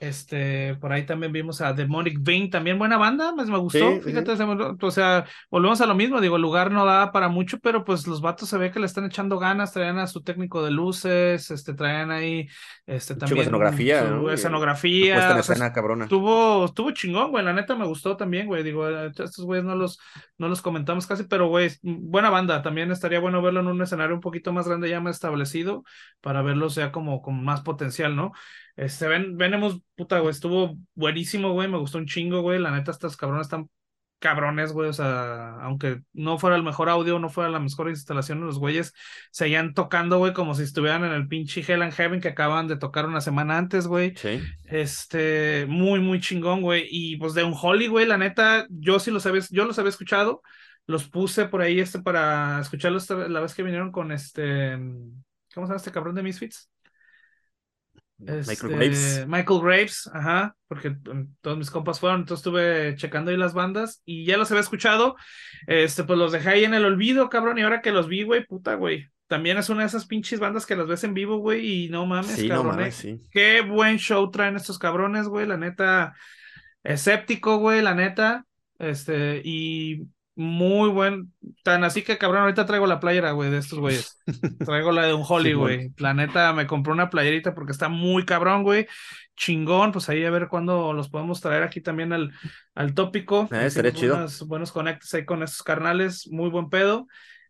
Este, 0.00 0.76
por 0.76 0.92
ahí 0.92 1.04
también 1.04 1.30
vimos 1.30 1.60
a 1.60 1.74
Demonic 1.74 2.18
Vein, 2.20 2.48
también 2.48 2.78
buena 2.78 2.96
banda, 2.96 3.32
pues 3.36 3.48
me 3.48 3.58
gustó, 3.58 3.92
Sí, 3.92 4.00
fíjate, 4.00 4.32
o 4.32 4.90
sea, 4.90 5.26
volvemos 5.50 5.80
a 5.82 5.86
lo 5.86 5.94
mismo, 5.94 6.22
digo, 6.22 6.36
el 6.36 6.42
lugar 6.42 6.70
no 6.70 6.86
da 6.86 7.12
para 7.12 7.28
mucho, 7.28 7.58
pero 7.58 7.84
pues 7.84 8.06
los 8.06 8.22
vatos 8.22 8.48
se 8.48 8.56
ve 8.56 8.70
que 8.70 8.80
le 8.80 8.86
están 8.86 9.04
echando 9.04 9.38
ganas, 9.38 9.74
traían 9.74 9.98
a 9.98 10.06
su 10.06 10.22
técnico 10.22 10.64
de 10.64 10.70
luces, 10.70 11.50
este, 11.50 11.74
traían 11.74 12.10
ahí, 12.10 12.48
este, 12.86 13.14
también 13.14 13.42
escenografía, 13.42 14.08
su 14.08 14.30
escenografía, 14.30 15.14
Puesta 15.14 15.32
en 15.32 15.38
o 15.38 15.42
sea, 15.42 15.54
escena, 15.54 15.72
cabrona. 15.72 16.04
Estuvo, 16.04 16.64
estuvo 16.64 16.90
chingón, 16.92 17.30
güey. 17.30 17.44
La 17.44 17.52
neta 17.52 17.76
me 17.76 17.86
gustó 17.86 18.16
también, 18.16 18.46
güey. 18.46 18.62
Digo, 18.62 18.88
eh, 18.88 19.08
estos 19.08 19.44
güeyes 19.44 19.64
no 19.64 19.74
los, 19.74 20.00
no 20.38 20.48
los 20.48 20.62
comentamos 20.62 21.06
casi, 21.06 21.24
pero 21.24 21.48
güey, 21.48 21.70
buena 21.82 22.30
banda. 22.30 22.62
También 22.62 22.90
estaría 22.90 23.20
bueno 23.20 23.42
verlo 23.42 23.60
en 23.60 23.66
un 23.66 23.82
escenario 23.82 24.14
un 24.14 24.20
poquito 24.20 24.52
más 24.52 24.66
grande, 24.66 24.88
ya 24.88 25.00
más 25.00 25.16
establecido, 25.16 25.84
para 26.20 26.42
verlos 26.42 26.74
ya 26.74 26.92
como 26.92 27.22
con 27.22 27.44
más 27.44 27.60
potencial, 27.62 28.16
¿no? 28.16 28.32
Este, 28.80 29.08
ven, 29.08 29.36
venemos, 29.36 29.78
puta, 29.94 30.20
güey, 30.20 30.30
estuvo 30.30 30.78
buenísimo, 30.94 31.52
güey. 31.52 31.68
Me 31.68 31.76
gustó 31.76 31.98
un 31.98 32.06
chingo, 32.06 32.40
güey. 32.40 32.58
La 32.58 32.70
neta, 32.70 32.90
estos 32.90 33.14
cabrones 33.14 33.46
están 33.46 33.68
cabrones, 34.20 34.72
güey. 34.72 34.88
O 34.88 34.92
sea, 34.94 35.50
aunque 35.60 36.00
no 36.14 36.38
fuera 36.38 36.56
el 36.56 36.62
mejor 36.62 36.88
audio, 36.88 37.18
no 37.18 37.28
fuera 37.28 37.50
la 37.50 37.60
mejor 37.60 37.90
instalación, 37.90 38.40
los 38.40 38.58
güeyes 38.58 38.94
seguían 39.32 39.74
tocando, 39.74 40.16
güey, 40.16 40.32
como 40.32 40.54
si 40.54 40.62
estuvieran 40.62 41.04
en 41.04 41.12
el 41.12 41.28
pinche 41.28 41.60
Hell 41.60 41.82
and 41.82 41.92
Heaven 41.92 42.22
que 42.22 42.28
acaban 42.28 42.68
de 42.68 42.78
tocar 42.78 43.04
una 43.04 43.20
semana 43.20 43.58
antes, 43.58 43.86
güey. 43.86 44.14
Sí. 44.16 44.40
Este, 44.64 45.66
muy, 45.68 46.00
muy 46.00 46.18
chingón, 46.18 46.62
güey. 46.62 46.86
Y 46.88 47.18
pues 47.18 47.34
de 47.34 47.44
un 47.44 47.54
Holly, 47.60 47.86
güey, 47.86 48.06
la 48.06 48.16
neta, 48.16 48.66
yo 48.70 48.98
sí 48.98 49.10
los 49.10 49.26
había, 49.26 49.42
yo 49.50 49.66
los 49.66 49.78
había 49.78 49.90
escuchado. 49.90 50.40
Los 50.86 51.06
puse 51.06 51.44
por 51.44 51.60
ahí 51.60 51.80
este 51.80 52.00
para 52.00 52.60
escucharlos 52.62 53.10
la 53.10 53.40
vez 53.40 53.54
que 53.54 53.62
vinieron 53.62 53.92
con 53.92 54.10
este. 54.10 54.78
¿Cómo 55.54 55.66
se 55.66 55.70
llama 55.70 55.76
este 55.76 55.92
cabrón 55.92 56.14
de 56.14 56.22
Misfits? 56.22 56.70
Michael 58.20 58.40
Este, 58.40 58.68
Graves. 58.68 59.26
Michael 59.26 59.60
Graves, 59.62 60.10
ajá, 60.12 60.56
porque 60.68 60.90
mm, 60.90 61.36
todos 61.40 61.58
mis 61.58 61.70
compas 61.70 62.00
fueron, 62.00 62.20
entonces 62.20 62.46
estuve 62.46 62.94
checando 62.96 63.30
ahí 63.30 63.36
las 63.36 63.54
bandas 63.54 64.02
y 64.04 64.24
ya 64.24 64.36
los 64.36 64.50
había 64.50 64.60
escuchado, 64.60 65.16
este, 65.66 66.04
pues 66.04 66.18
los 66.18 66.32
dejé 66.32 66.50
ahí 66.50 66.64
en 66.64 66.74
el 66.74 66.84
olvido, 66.84 67.28
cabrón, 67.28 67.58
y 67.58 67.62
ahora 67.62 67.80
que 67.80 67.92
los 67.92 68.08
vi, 68.08 68.22
güey, 68.24 68.44
puta, 68.46 68.74
güey, 68.74 69.08
también 69.26 69.58
es 69.58 69.68
una 69.68 69.80
de 69.82 69.86
esas 69.86 70.06
pinches 70.06 70.40
bandas 70.40 70.66
que 70.66 70.76
las 70.76 70.86
ves 70.86 71.04
en 71.04 71.14
vivo, 71.14 71.38
güey, 71.38 71.84
y 71.84 71.88
no 71.88 72.06
mames, 72.06 72.32
Sí, 72.32 72.48
no 72.48 72.56
cabrón, 72.56 72.76
mames, 72.76 73.04
eh. 73.04 73.18
sí. 73.20 73.28
Qué 73.30 73.60
buen 73.62 73.98
show 73.98 74.30
traen 74.30 74.56
estos 74.56 74.78
cabrones, 74.78 75.26
güey, 75.28 75.46
la 75.46 75.56
neta, 75.56 76.14
escéptico, 76.82 77.58
güey, 77.58 77.82
la 77.82 77.94
neta, 77.94 78.44
este, 78.78 79.40
y 79.44 80.02
muy 80.40 80.88
buen, 80.88 81.32
tan 81.62 81.84
así 81.84 82.02
que 82.02 82.18
cabrón, 82.18 82.42
ahorita 82.42 82.66
traigo 82.66 82.86
la 82.86 82.98
playera, 83.00 83.32
güey, 83.32 83.50
de 83.50 83.58
estos 83.58 83.78
güeyes. 83.78 84.18
Traigo 84.66 84.92
la 84.92 85.06
de 85.06 85.14
un 85.14 85.24
Holly, 85.28 85.52
güey. 85.52 85.92
La 85.98 86.14
neta, 86.14 86.52
me 86.52 86.66
compré 86.66 86.92
una 86.92 87.10
playerita 87.10 87.54
porque 87.54 87.72
está 87.72 87.88
muy 87.88 88.24
cabrón, 88.24 88.62
güey. 88.64 88.86
Chingón, 89.36 89.92
pues 89.92 90.08
ahí 90.08 90.24
a 90.24 90.30
ver 90.30 90.48
cuándo 90.48 90.92
los 90.92 91.08
podemos 91.08 91.40
traer 91.40 91.62
aquí 91.62 91.80
también 91.80 92.12
al, 92.12 92.32
al 92.74 92.94
tópico. 92.94 93.48
Eh, 93.52 93.66
estaría 93.66 93.92
chido. 93.92 94.26
buenos 94.46 94.72
conectes 94.72 95.14
ahí 95.14 95.24
con 95.24 95.42
estos 95.42 95.62
carnales, 95.62 96.28
muy 96.30 96.50
buen 96.50 96.68
pedo. 96.68 97.06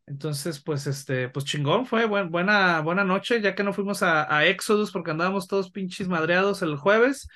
Entonces, 0.06 0.60
pues, 0.62 0.86
este, 0.88 1.28
pues 1.28 1.44
chingón, 1.44 1.86
fue 1.86 2.04
buen- 2.06 2.30
buena, 2.30 2.80
buena 2.80 3.04
noche, 3.04 3.40
ya 3.40 3.54
que 3.54 3.62
no 3.62 3.72
fuimos 3.72 4.02
a, 4.02 4.34
a 4.36 4.44
Exodus 4.46 4.90
porque 4.90 5.12
andábamos 5.12 5.46
todos 5.46 5.70
pinches 5.70 6.08
madreados 6.08 6.62
el 6.62 6.76
jueves, 6.76 7.28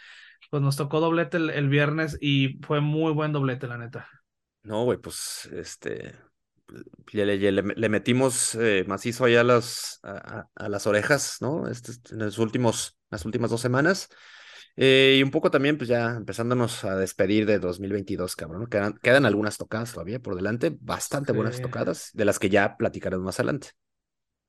pues 0.50 0.62
nos 0.62 0.76
tocó 0.76 1.00
doblete 1.00 1.36
el, 1.36 1.50
el 1.50 1.68
viernes 1.68 2.18
y 2.20 2.58
fue 2.62 2.80
muy 2.80 3.12
buen 3.12 3.32
doblete, 3.32 3.66
la 3.68 3.78
neta. 3.78 4.08
No, 4.64 4.84
güey, 4.84 4.98
pues 4.98 5.46
este. 5.52 6.14
Le, 7.12 7.26
le- 7.26 7.52
le- 7.52 7.62
le 7.76 7.88
metimos 7.90 8.54
eh, 8.56 8.84
macizo 8.88 9.24
allá 9.26 9.42
a 9.42 9.44
las, 9.44 10.00
a, 10.02 10.48
a- 10.56 10.68
las 10.68 10.86
orejas, 10.86 11.38
¿no? 11.40 11.68
Este, 11.68 11.92
en 12.14 12.20
los 12.20 12.38
últimos, 12.38 12.98
las 13.10 13.24
últimas 13.26 13.50
dos 13.50 13.60
semanas. 13.60 14.08
Eh, 14.76 15.16
y 15.18 15.22
un 15.24 15.30
poco 15.32 15.50
también, 15.50 15.78
pues 15.78 15.88
ya 15.88 16.12
empezándonos 16.16 16.84
a 16.84 16.96
despedir 16.96 17.46
de 17.46 17.58
2022, 17.60 18.36
cabrón. 18.36 18.66
Quedan, 18.68 18.94
quedan 19.02 19.26
algunas 19.26 19.58
tocadas 19.58 19.92
todavía 19.92 20.20
por 20.20 20.36
delante, 20.36 20.76
bastante 20.80 21.32
buenas 21.32 21.60
tocadas, 21.60 22.10
de 22.14 22.24
las 22.26 22.38
que 22.40 22.50
ya 22.50 22.76
platicaremos 22.78 23.24
más 23.26 23.40
adelante. 23.40 23.70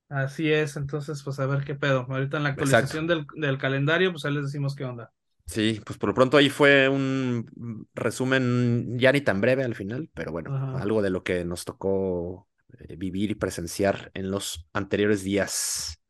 Así 0.10 0.52
es, 0.52 0.78
entonces, 0.78 1.22
pues 1.24 1.40
a 1.40 1.46
ver 1.48 1.64
qué 1.64 1.76
pedo. 1.76 2.06
Ahorita 2.10 2.38
en 2.38 2.44
la 2.44 2.50
actualización 2.50 3.08
del, 3.08 3.26
del 3.36 3.58
calendario, 3.58 4.12
pues 4.12 4.26
ahí 4.26 4.34
les 4.34 4.46
decimos 4.46 4.76
qué 4.76 4.86
onda. 4.86 5.12
Sí, 5.46 5.80
pues 5.86 6.00
por 6.00 6.10
lo 6.10 6.16
pronto 6.16 6.38
ahí 6.38 6.50
fue 6.50 6.90
un 6.90 7.88
resumen 7.94 8.98
ya 8.98 9.12
ni 9.12 9.22
tan 9.22 9.42
breve 9.42 9.64
al 9.64 9.76
final, 9.76 10.10
pero 10.14 10.32
bueno, 10.32 10.56
Ajá. 10.56 10.82
algo 10.82 11.02
de 11.02 11.12
lo 11.12 11.24
que 11.24 11.46
nos 11.46 11.66
tocó 11.66 12.48
eh, 12.80 12.96
vivir 12.96 13.32
y 13.32 13.36
presenciar 13.36 14.12
en 14.16 14.32
los 14.32 14.68
anteriores 14.74 15.24
días. 15.24 16.02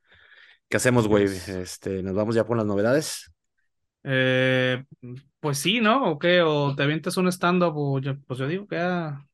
¿Qué 0.69 0.77
hacemos, 0.77 1.07
güey? 1.07 1.27
Yes. 1.27 1.49
Este, 1.49 2.01
¿nos 2.01 2.15
vamos 2.15 2.35
ya 2.35 2.45
por 2.45 2.57
las 2.57 2.65
novedades? 2.65 3.31
Eh, 4.03 4.83
pues 5.39 5.57
sí, 5.57 5.81
¿no? 5.81 6.11
¿O 6.11 6.19
qué? 6.19 6.41
¿O 6.41 6.75
te 6.75 6.83
avientas 6.83 7.17
un 7.17 7.27
stand-up? 7.27 7.73
Pues 8.25 8.39
yo 8.39 8.47
digo 8.47 8.67
que 8.67 8.77
ya. 8.77 9.25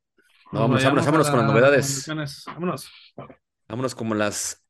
No, 0.52 0.68
nos 0.68 0.84
vámonos, 0.84 0.84
vámonos, 0.84 1.06
vámonos 1.06 1.30
con 1.30 1.40
las 1.40 1.48
novedades. 1.48 2.08
Vámonos. 2.48 2.92
Vámonos 3.68 3.96
como 3.96 4.16
las 4.16 4.61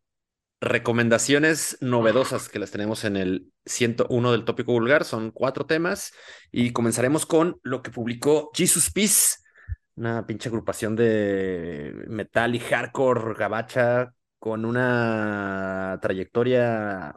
recomendaciones 0.62 1.78
novedosas 1.82 2.47
que 2.47 2.60
las 2.60 2.69
tenemos 2.69 3.04
en 3.04 3.17
el 3.17 3.52
101 3.65 4.32
del 4.32 4.45
tópico 4.45 4.71
vulgar. 4.71 5.04
Son 5.04 5.32
cuatro 5.32 5.65
temas 5.65 6.13
y 6.52 6.71
comenzaremos 6.71 7.26
con 7.26 7.60
lo 7.63 7.82
que 7.82 7.89
publicó 7.89 8.52
Jesus 8.54 8.91
Peace, 8.91 9.38
una 9.95 10.26
pinche 10.28 10.50
agrupación 10.50 10.95
de 10.95 11.93
metal 12.08 12.56
y 12.56 12.60
hardcore 12.60 13.34
gabacha 13.34 14.13
con 14.38 14.65
una 14.65 15.97
trayectoria 16.02 17.15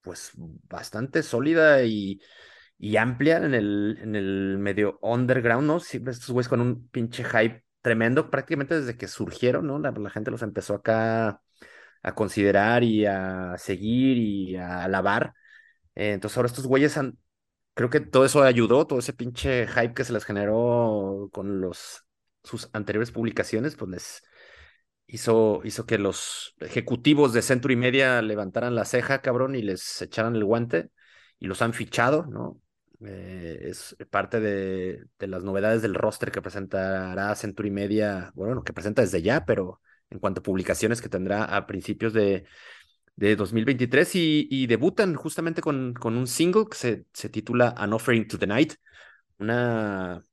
pues 0.00 0.32
bastante 0.34 1.22
sólida 1.22 1.82
y, 1.82 2.20
y 2.78 2.96
amplia 2.96 3.38
en 3.38 3.54
el, 3.54 3.98
en 4.00 4.16
el 4.16 4.56
medio 4.58 4.98
underground, 5.02 5.66
¿no? 5.66 5.80
Siempre 5.80 6.12
estos 6.12 6.30
güeyes 6.30 6.48
con 6.48 6.60
un 6.60 6.88
pinche 6.88 7.24
hype 7.24 7.64
tremendo, 7.82 8.30
prácticamente 8.30 8.78
desde 8.80 8.96
que 8.96 9.08
surgieron, 9.08 9.66
¿no? 9.66 9.78
La, 9.78 9.90
la 9.90 10.10
gente 10.10 10.30
los 10.30 10.42
empezó 10.42 10.74
acá 10.74 11.42
a 12.06 12.14
considerar 12.14 12.84
y 12.84 13.06
a 13.06 13.56
seguir 13.58 14.16
y 14.18 14.56
a 14.56 14.84
alabar. 14.84 15.34
Eh, 15.94 16.12
entonces 16.12 16.36
ahora 16.36 16.48
estos 16.48 16.66
güeyes 16.66 16.96
han, 16.98 17.18
creo 17.74 17.90
que 17.90 18.00
todo 18.00 18.24
eso 18.24 18.42
ayudó, 18.42 18.86
todo 18.86 18.98
ese 19.00 19.12
pinche 19.14 19.66
hype 19.68 19.94
que 19.94 20.04
se 20.04 20.12
les 20.14 20.24
generó 20.24 21.30
con 21.32 21.60
los 21.60 22.04
sus 22.44 22.70
anteriores 22.72 23.12
publicaciones, 23.12 23.76
pues 23.76 23.90
les 23.90 24.22
hizo, 25.06 25.60
hizo 25.64 25.86
que 25.86 25.98
los 25.98 26.54
ejecutivos 26.60 27.32
de 27.32 27.42
Century 27.42 27.76
Media 27.76 28.22
levantaran 28.22 28.74
la 28.74 28.84
ceja, 28.84 29.22
cabrón, 29.22 29.54
y 29.56 29.62
les 29.62 30.02
echaran 30.02 30.36
el 30.36 30.44
guante 30.44 30.90
y 31.38 31.46
los 31.46 31.62
han 31.62 31.74
fichado, 31.74 32.26
¿no? 32.26 32.60
Eh, 33.04 33.58
es 33.62 33.96
parte 34.10 34.40
de, 34.40 35.04
de 35.18 35.26
las 35.26 35.44
novedades 35.44 35.82
del 35.82 35.94
roster 35.94 36.30
que 36.32 36.42
presentará 36.42 37.34
Century 37.34 37.70
Media, 37.70 38.32
bueno, 38.34 38.64
que 38.64 38.72
presenta 38.72 39.02
desde 39.02 39.22
ya, 39.22 39.44
pero 39.44 39.80
en 40.10 40.18
cuanto 40.18 40.40
a 40.40 40.42
publicaciones 40.42 41.00
que 41.00 41.08
tendrá 41.08 41.44
a 41.44 41.66
principios 41.66 42.12
de, 42.12 42.46
de 43.16 43.36
2023 43.36 44.10
y, 44.14 44.66
debutan 44.66 45.14
justamente 45.14 45.62
con, 45.62 45.94
con 45.94 46.16
un 46.16 46.26
single 46.26 46.66
que 46.70 46.76
se, 46.76 47.06
se 47.12 47.28
titula 47.28 47.74
An 47.76 47.92
Offering 47.92 48.28
to 48.28 48.38
the 48.38 48.46
Night, 48.46 48.74
una 49.38 50.24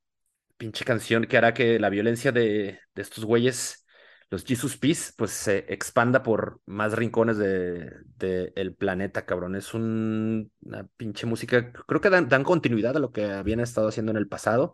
pinche 0.57 0.85
canción 0.85 1.25
que 1.25 1.37
hará 1.37 1.53
que 1.53 1.79
la 1.79 1.89
violencia 1.89 2.31
de, 2.31 2.79
de 2.95 3.01
estos 3.01 3.25
güeyes, 3.25 3.85
los 4.29 4.45
Jesus 4.45 4.77
Peace, 4.77 5.13
pues 5.17 5.31
se 5.31 5.65
expanda 5.71 6.23
por 6.23 6.61
más 6.65 6.93
rincones 6.93 7.37
del 7.37 8.03
de, 8.17 8.51
el 8.55 8.73
planeta, 8.75 9.25
cabrón. 9.25 9.55
Es 9.55 9.73
un, 9.73 10.51
una 10.61 10.87
pinche 10.97 11.25
música, 11.25 11.71
creo 11.71 12.01
que 12.01 12.09
dan, 12.09 12.29
dan, 12.29 12.43
continuidad 12.43 12.97
a 12.97 12.99
lo 12.99 13.11
que 13.11 13.25
habían 13.25 13.59
estado 13.59 13.89
haciendo 13.89 14.11
en 14.11 14.17
el 14.17 14.27
pasado, 14.27 14.73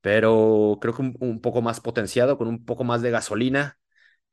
pero 0.00 0.78
creo 0.80 0.94
que 0.94 1.02
un 1.18 1.40
poco 1.40 1.62
más 1.62 1.80
potenciado, 1.80 2.38
con 2.38 2.48
un 2.48 2.64
poco 2.64 2.84
más 2.84 3.02
de 3.02 3.10
gasolina. 3.10 3.78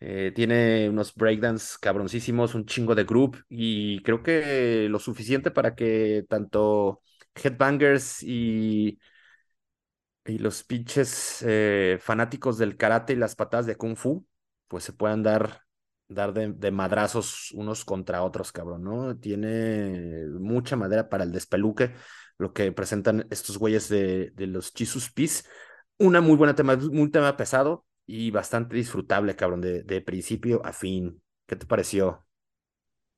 Eh, 0.04 0.32
tiene 0.34 0.90
unos 0.90 1.14
breakdance 1.14 1.78
cabroncísimos, 1.80 2.56
un 2.56 2.66
chingo 2.66 2.96
de 2.96 3.04
group 3.04 3.38
y 3.50 4.02
creo 4.02 4.24
que 4.24 4.88
lo 4.90 4.98
suficiente 4.98 5.52
para 5.52 5.76
que 5.76 6.26
tanto 6.28 7.04
Headbangers 7.36 8.24
y, 8.24 9.00
y 10.26 10.40
los 10.40 10.64
pinches 10.64 11.44
eh, 11.48 11.98
fanáticos 12.02 12.58
del 12.58 12.78
karate 12.78 13.14
y 13.14 13.16
las 13.16 13.36
patadas 13.36 13.68
de 13.68 13.76
kung 13.76 13.96
fu 13.96 14.26
pues 14.68 14.84
se 14.86 14.94
puedan 14.94 15.22
dar, 15.22 15.62
dar 16.08 16.34
de, 16.34 16.72
madrazos 16.72 17.52
unos 17.52 17.84
contra 17.84 18.24
otros, 18.24 18.52
cabrón, 18.54 18.84
¿no? 18.84 19.18
Tiene 19.18 20.26
mucha 20.40 20.78
madera 20.78 21.10
para 21.10 21.26
el 21.26 21.32
despeluque 21.32 21.94
lo 22.38 22.54
que 22.54 22.72
presentan 22.72 23.28
estos 23.30 23.58
güeyes 23.58 23.90
de, 23.90 24.32
de 24.32 24.48
los 24.48 24.72
Jesus 24.74 25.12
Peace. 25.12 25.44
Una 25.98 26.22
muy 26.22 26.38
buena 26.38 26.56
tema, 26.56 26.76
un 26.76 27.12
tema 27.12 27.36
pesado, 27.36 27.86
y 28.06 28.32
bastante 28.32 28.76
disfrutable, 28.76 29.36
cabrón, 29.36 29.62
de, 29.62 29.84
de, 29.84 30.02
principio 30.02 30.62
a 30.66 30.74
fin. 30.74 31.22
¿Qué 31.48 31.56
te 31.56 31.66
pareció? 31.66 32.26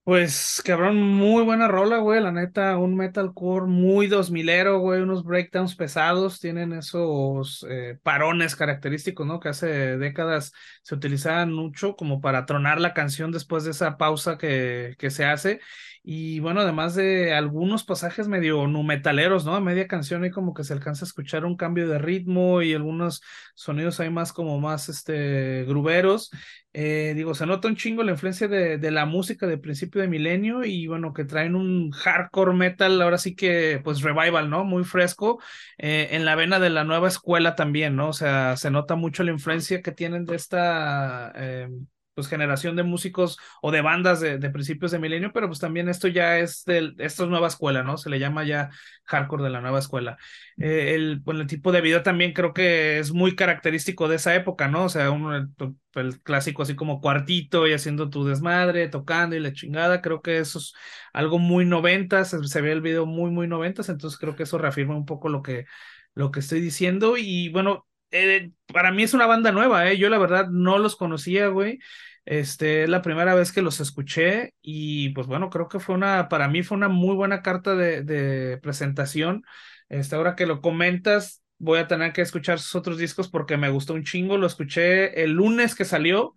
Pues, 0.04 0.62
cabrón, 0.66 1.02
muy 1.02 1.44
buena 1.44 1.70
rola, 1.70 2.00
güey, 2.00 2.20
la 2.22 2.34
neta, 2.34 2.78
un 2.78 2.94
metalcore 2.98 3.68
muy 3.68 4.08
dos 4.08 4.32
milero, 4.32 4.80
güey, 4.80 5.02
unos 5.02 5.24
breakdowns 5.24 5.76
pesados, 5.78 6.42
tienen 6.42 6.74
esos 6.74 7.66
eh, 7.70 7.98
parones 8.04 8.58
característicos, 8.58 9.26
¿no? 9.26 9.40
Que 9.40 9.48
hace 9.48 9.98
décadas 9.98 10.52
se 10.82 10.96
utilizaban 10.96 11.54
mucho 11.54 11.96
como 11.96 12.20
para 12.20 12.46
tronar 12.46 12.82
la 12.82 12.94
canción 12.94 13.32
después 13.32 13.64
de 13.64 13.72
esa 13.72 13.96
pausa 13.98 14.38
que, 14.38 14.96
que 15.00 15.10
se 15.10 15.24
hace. 15.24 15.62
Y 16.06 16.42
bueno, 16.42 16.60
además 16.60 16.96
de 16.96 17.34
algunos 17.34 17.86
pasajes 17.86 18.28
medio 18.28 18.68
numetaleros, 18.68 19.46
¿no? 19.46 19.56
A 19.56 19.62
media 19.62 19.88
canción 19.88 20.24
ahí 20.24 20.32
como 20.32 20.54
que 20.54 20.66
se 20.66 20.74
alcanza 20.74 21.06
a 21.06 21.08
escuchar 21.08 21.46
un 21.46 21.56
cambio 21.56 21.88
de 21.88 21.98
ritmo 21.98 22.62
y 22.62 22.74
algunos 22.74 23.22
sonidos 23.56 24.02
ahí 24.02 24.10
más 24.10 24.34
como 24.34 24.60
más, 24.60 24.90
este, 24.90 25.64
gruberos. 25.64 26.30
Eh, 26.74 27.14
digo, 27.16 27.34
se 27.36 27.46
nota 27.46 27.70
un 27.70 27.78
chingo 27.78 28.04
la 28.04 28.12
influencia 28.12 28.50
de, 28.50 28.78
de, 28.78 28.92
la 28.92 29.06
música 29.06 29.48
de 29.48 29.58
principio 29.58 30.02
de 30.02 30.10
milenio 30.10 30.66
y 30.66 30.88
bueno, 30.88 31.14
que 31.14 31.24
traen 31.24 31.56
un 31.56 31.92
hardcore 31.92 32.54
metal, 32.54 33.02
ahora 33.02 33.18
sí 33.18 33.34
que 33.34 33.80
pues 33.82 34.02
revival, 34.02 34.50
¿no? 34.50 34.66
Muy 34.66 34.84
fresco, 34.84 35.40
eh, 35.78 36.10
en 36.12 36.26
la 36.26 36.36
vena 36.36 36.60
de 36.60 36.70
la 36.70 36.84
nueva 36.84 37.08
escuela 37.08 37.56
también, 37.56 37.96
¿no? 37.96 38.10
O 38.10 38.14
sea, 38.14 38.58
se 38.58 38.72
nota 38.72 38.96
mucho 38.96 39.24
la 39.24 39.32
influencia 39.32 39.82
que 39.82 39.94
tienen 39.94 40.26
de 40.26 40.36
esta... 40.36 41.32
Eh, 41.36 41.70
pues 42.14 42.28
generación 42.28 42.76
de 42.76 42.84
músicos 42.84 43.38
o 43.62 43.72
de 43.72 43.82
bandas 43.82 44.20
de, 44.20 44.38
de, 44.38 44.50
principios 44.50 44.92
de 44.92 45.00
milenio, 45.00 45.32
pero 45.34 45.48
pues 45.48 45.60
también 45.60 45.90
esto 45.90 46.08
ya 46.08 46.40
es 46.40 46.64
de 46.66 46.94
esto 47.00 47.24
es 47.24 47.30
nueva 47.30 47.48
escuela, 47.48 47.84
¿no? 47.84 47.98
Se 47.98 48.10
le 48.10 48.20
llama 48.20 48.44
ya 48.44 48.70
hardcore 49.06 49.44
de 49.44 49.50
la 49.50 49.62
nueva 49.62 49.80
escuela. 49.80 50.18
Eh, 50.58 50.94
el, 50.96 51.20
bueno, 51.20 51.42
el 51.42 51.48
tipo 51.48 51.72
de 51.72 51.82
video 51.82 52.04
también 52.04 52.34
creo 52.34 52.54
que 52.54 53.00
es 53.00 53.12
muy 53.12 53.36
característico 53.36 54.08
de 54.08 54.18
esa 54.18 54.36
época, 54.36 54.68
¿no? 54.68 54.86
O 54.86 54.90
sea, 54.90 55.12
un, 55.12 55.34
el, 55.34 55.76
el, 55.96 56.22
clásico 56.22 56.62
así 56.64 56.76
como 56.76 57.02
cuartito 57.02 57.68
y 57.68 57.74
haciendo 57.74 58.10
tu 58.10 58.26
desmadre, 58.26 58.88
tocando 58.90 59.36
y 59.36 59.40
la 59.40 59.54
chingada, 59.54 60.02
creo 60.02 60.22
que 60.22 60.40
eso 60.40 60.60
es 60.60 60.74
algo 61.14 61.40
muy 61.40 61.66
noventas, 61.66 62.30
se, 62.30 62.44
se 62.44 62.62
ve 62.62 62.72
el 62.72 62.82
video 62.82 63.06
muy, 63.06 63.32
muy 63.32 63.48
noventas, 63.48 63.90
entonces 63.90 64.20
creo 64.20 64.36
que 64.36 64.44
eso 64.44 64.58
reafirma 64.58 64.96
un 64.96 65.06
poco 65.06 65.30
lo 65.30 65.42
que, 65.42 65.66
lo 66.14 66.32
que 66.32 66.40
estoy 66.42 66.62
diciendo 66.62 67.16
y 67.18 67.50
bueno, 67.50 67.88
eh, 68.14 68.52
para 68.74 68.92
mí 68.92 69.04
es 69.04 69.14
una 69.14 69.26
banda 69.28 69.52
nueva, 69.52 69.90
¿eh? 69.90 69.98
Yo 69.98 70.10
la 70.10 70.18
verdad 70.18 70.48
no 70.50 70.78
los 70.80 70.96
conocía, 70.96 71.48
güey. 71.48 71.80
Este, 72.26 72.84
es 72.84 72.90
la 72.90 73.02
primera 73.02 73.36
vez 73.36 73.52
que 73.52 73.62
los 73.62 73.80
escuché 73.82 74.54
y 74.62 75.10
pues 75.10 75.28
bueno, 75.28 75.50
creo 75.50 75.68
que 75.68 75.80
fue 75.82 75.96
una, 75.96 76.30
para 76.30 76.48
mí 76.48 76.64
fue 76.64 76.78
una 76.78 76.88
muy 76.88 77.16
buena 77.16 77.42
carta 77.42 77.76
de, 77.76 78.04
de 78.04 78.58
presentación. 78.60 79.44
Este, 79.90 80.16
ahora 80.16 80.36
que 80.36 80.46
lo 80.46 80.62
comentas, 80.62 81.44
voy 81.58 81.80
a 81.80 81.88
tener 81.88 82.14
que 82.14 82.22
escuchar 82.22 82.60
sus 82.60 82.76
otros 82.76 82.98
discos 82.98 83.30
porque 83.30 83.58
me 83.58 83.70
gustó 83.70 83.94
un 83.94 84.04
chingo. 84.04 84.38
Lo 84.38 84.48
escuché 84.48 85.24
el 85.24 85.32
lunes 85.34 85.76
que 85.76 85.86
salió 85.86 86.36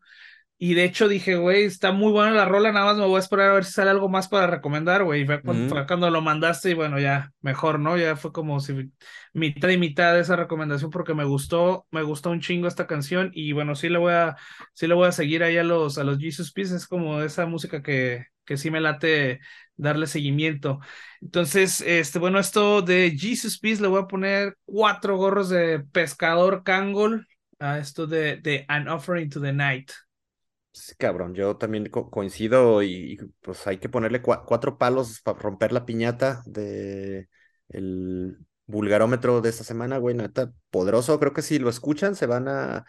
y 0.59 0.73
de 0.73 0.85
hecho 0.85 1.07
dije, 1.07 1.37
güey, 1.37 1.65
está 1.65 1.93
muy 1.93 2.11
buena 2.13 2.31
la 2.31 2.47
rola, 2.47 2.73
nada 2.73 2.87
más 2.87 2.97
me 2.97 3.05
voy 3.05 3.17
a 3.17 3.19
esperar 3.21 3.51
a 3.51 3.55
ver 3.55 3.65
si 3.67 3.73
sale 3.73 3.91
algo 3.91 4.09
más 4.09 4.29
para 4.29 4.47
recomendar, 4.47 5.05
güey. 5.05 5.23
Y 5.23 5.27
fue, 5.27 5.43
cuando, 5.43 6.11
lo 6.11 6.23
mandaste 6.23 6.71
y 6.71 6.75
bueno, 6.75 6.99
ya, 6.99 7.33
mejor, 7.43 7.79
¿no? 7.79 7.99
Ya 7.99 8.17
fue 8.17 8.33
como 8.33 8.59
si 8.61 8.91
mitad 9.35 9.69
y 9.69 9.77
mitad 9.77 10.15
de 10.15 10.21
esa 10.21 10.35
recomendación 10.35 10.91
porque 10.91 11.13
me 11.13 11.25
gustó, 11.25 11.87
me 11.91 12.03
gustó 12.03 12.31
un 12.31 12.41
chingo 12.41 12.69
esta 12.69 12.87
canción 12.87 13.31
y 13.35 13.53
bueno, 13.53 13.75
sí 13.75 13.91
le 13.91 13.99
voy 13.99 14.15
a, 14.15 14.37
sí 14.73 14.87
le 14.87 14.95
voy 14.95 15.09
a 15.09 15.13
seguir 15.13 15.43
ahí 15.43 15.59
a 15.59 15.65
los, 15.65 15.99
a 15.99 16.05
los 16.05 16.19
Jesus 16.19 16.53
Peace, 16.53 16.75
es 16.75 16.87
como 16.87 17.21
esa 17.21 17.45
música 17.45 17.83
que, 17.83 18.25
que 18.47 18.57
sí 18.57 18.71
me 18.71 18.81
late 18.81 19.41
darle 19.77 20.07
seguimiento. 20.07 20.81
Entonces, 21.21 21.83
este, 21.83 22.19
bueno, 22.19 22.39
esto 22.39 22.81
de 22.81 23.15
Jesus 23.19 23.59
Peace 23.59 23.83
le 23.83 23.89
voy 23.89 24.01
a 24.03 24.07
poner 24.07 24.57
cuatro 24.65 25.19
gorros 25.19 25.51
de 25.51 25.81
pescador 25.81 26.63
Kangol 26.65 27.27
a 27.59 27.79
esto 27.79 28.07
de, 28.07 28.37
de 28.39 28.65
An 28.69 28.89
Offering 28.89 29.29
to 29.29 29.41
the 29.41 29.53
Night. 29.53 29.91
Sí, 30.77 30.95
cabrón, 30.97 31.35
yo 31.35 31.57
también 31.57 31.89
coincido 31.89 32.83
y, 32.83 33.19
pues 33.41 33.67
hay 33.67 33.79
que 33.79 33.89
ponerle 33.89 34.21
cuatro 34.21 34.77
palos 34.77 35.23
para 35.23 35.39
romper 35.39 35.73
la 35.73 35.87
piñata 35.87 36.43
de 36.45 37.31
el 37.71 38.37
vulgarómetro 38.67 39.41
de 39.41 39.49
esta 39.49 39.65
semana, 39.65 39.97
güey, 39.97 40.15
neta, 40.15 40.53
poderoso. 40.71 41.19
Creo 41.19 41.33
que 41.33 41.41
si 41.41 41.59
lo 41.59 41.71
escuchan 41.71 42.15
se 42.15 42.27
van 42.27 42.47
a, 42.49 42.85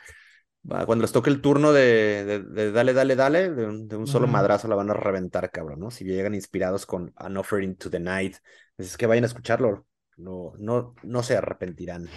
cuando 0.86 1.04
les 1.04 1.14
toque 1.14 1.30
el 1.30 1.40
turno 1.40 1.72
de, 1.72 2.44
de, 2.52 2.72
dale, 2.74 2.92
dale, 2.92 3.16
dale, 3.16 3.52
de 3.52 3.96
un, 3.96 4.06
solo 4.06 4.28
madrazo 4.28 4.68
la 4.68 4.76
van 4.76 4.90
a 4.90 4.94
reventar, 4.94 5.50
cabrón, 5.50 5.80
¿no? 5.80 5.90
Si 5.90 6.04
llegan 6.04 6.36
inspirados 6.36 6.86
con 6.86 7.14
An 7.16 7.38
Offering 7.38 7.78
to 7.78 7.90
the 7.90 8.02
Night, 8.02 8.36
es 8.78 8.98
que 8.98 9.06
vayan 9.06 9.24
a 9.24 9.28
escucharlo, 9.28 9.88
no, 10.18 10.52
no, 10.58 10.94
no 11.04 11.24
se 11.24 11.38
arrepentirán. 11.38 12.10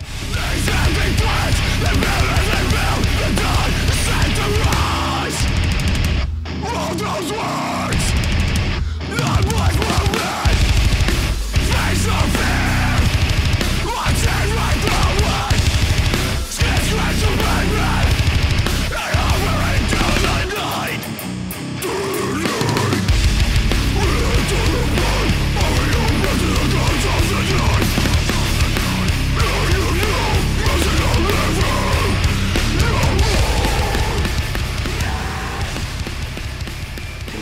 All 6.72 6.94
those 6.94 7.32
words. 7.32 8.04
That 9.10 9.44
was 9.52 9.89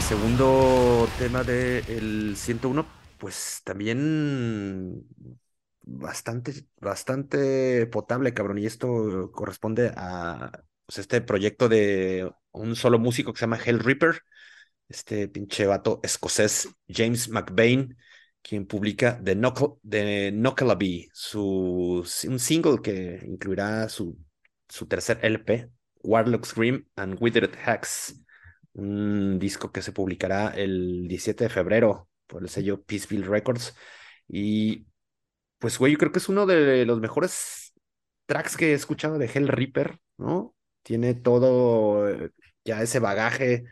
segundo 0.08 1.06
tema 1.18 1.44
del 1.44 2.34
101, 2.34 2.86
pues 3.18 3.60
también 3.62 5.06
bastante, 5.82 6.66
bastante 6.80 7.86
potable, 7.88 8.32
cabrón. 8.32 8.56
Y 8.56 8.64
esto 8.64 9.30
corresponde 9.32 9.92
a 9.94 10.50
pues, 10.86 10.98
este 11.00 11.20
proyecto 11.20 11.68
de 11.68 12.30
un 12.52 12.74
solo 12.74 12.98
músico 12.98 13.34
que 13.34 13.38
se 13.38 13.42
llama 13.42 13.60
Hell 13.62 13.80
Ripper, 13.80 14.22
este 14.88 15.28
pinche 15.28 15.66
vato 15.66 16.00
escocés 16.02 16.70
James 16.88 17.28
McBain, 17.28 17.94
quien 18.40 18.66
publica 18.66 19.20
The, 19.22 19.34
Knuckle, 19.34 19.74
The 19.86 21.08
su, 21.12 22.06
un 22.26 22.38
single 22.38 22.80
que 22.82 23.20
incluirá 23.26 23.90
su, 23.90 24.16
su 24.70 24.86
tercer 24.86 25.18
LP, 25.22 25.68
Warlock 26.02 26.46
Scream 26.46 26.86
and 26.96 27.18
Withered 27.20 27.54
Hacks 27.62 28.22
un 28.78 29.38
disco 29.38 29.72
que 29.72 29.82
se 29.82 29.92
publicará 29.92 30.50
el 30.50 31.08
17 31.08 31.44
de 31.44 31.50
febrero 31.50 32.08
por 32.26 32.42
el 32.42 32.48
sello 32.48 32.82
Peaceville 32.84 33.26
Records. 33.26 33.74
Y 34.28 34.86
pues, 35.58 35.78
güey, 35.78 35.92
yo 35.92 35.98
creo 35.98 36.12
que 36.12 36.20
es 36.20 36.28
uno 36.28 36.46
de 36.46 36.86
los 36.86 37.00
mejores 37.00 37.74
tracks 38.26 38.56
que 38.56 38.72
he 38.72 38.74
escuchado 38.74 39.18
de 39.18 39.26
Hell 39.32 39.48
Reaper, 39.48 39.98
¿no? 40.18 40.54
Tiene 40.82 41.14
todo 41.14 42.08
eh, 42.08 42.30
ya 42.64 42.82
ese 42.82 43.00
bagaje 43.00 43.64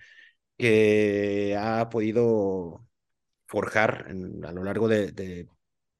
que 0.58 1.56
ha 1.58 1.88
podido 1.90 2.86
forjar 3.46 4.08
a 4.44 4.52
lo 4.52 4.64
largo 4.64 4.88
de, 4.88 5.12
de, 5.12 5.48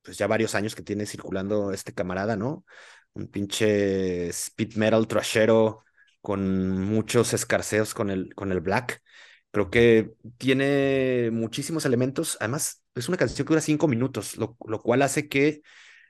pues 0.03 0.19
ya 0.19 0.27
varios 0.27 0.55
años 0.55 0.75
que 0.75 0.83
tiene 0.83 1.07
circulando 1.07 1.73
este 1.73 1.95
camarada, 1.95 2.37
¿no? 2.37 2.64
Un 3.14 3.29
pinche 3.29 4.29
speed 4.31 4.77
metal 4.77 5.07
trashero 5.09 5.86
con 6.27 6.81
muchos 6.81 7.35
escarceos 7.35 7.95
con 7.95 8.11
el, 8.11 8.35
con 8.35 8.51
el 8.51 8.61
black. 8.61 9.01
Creo 9.53 9.71
que 9.71 10.11
tiene 10.39 11.31
muchísimos 11.31 11.87
elementos. 11.87 12.37
Además, 12.41 12.83
es 12.97 13.07
una 13.09 13.17
canción 13.17 13.47
que 13.47 13.53
dura 13.53 13.61
cinco 13.61 13.87
minutos, 13.87 14.37
lo, 14.37 14.57
cual 14.57 15.03
hace 15.03 15.29
que 15.29 15.62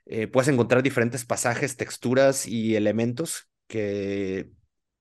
eh, 0.07 0.26
puedas 0.26 0.48
encontrar 0.48 0.83
diferentes 0.83 1.26
pasajes, 1.26 1.76
texturas 1.76 2.46
y 2.46 2.76
elementos 2.76 3.50
que 3.66 4.48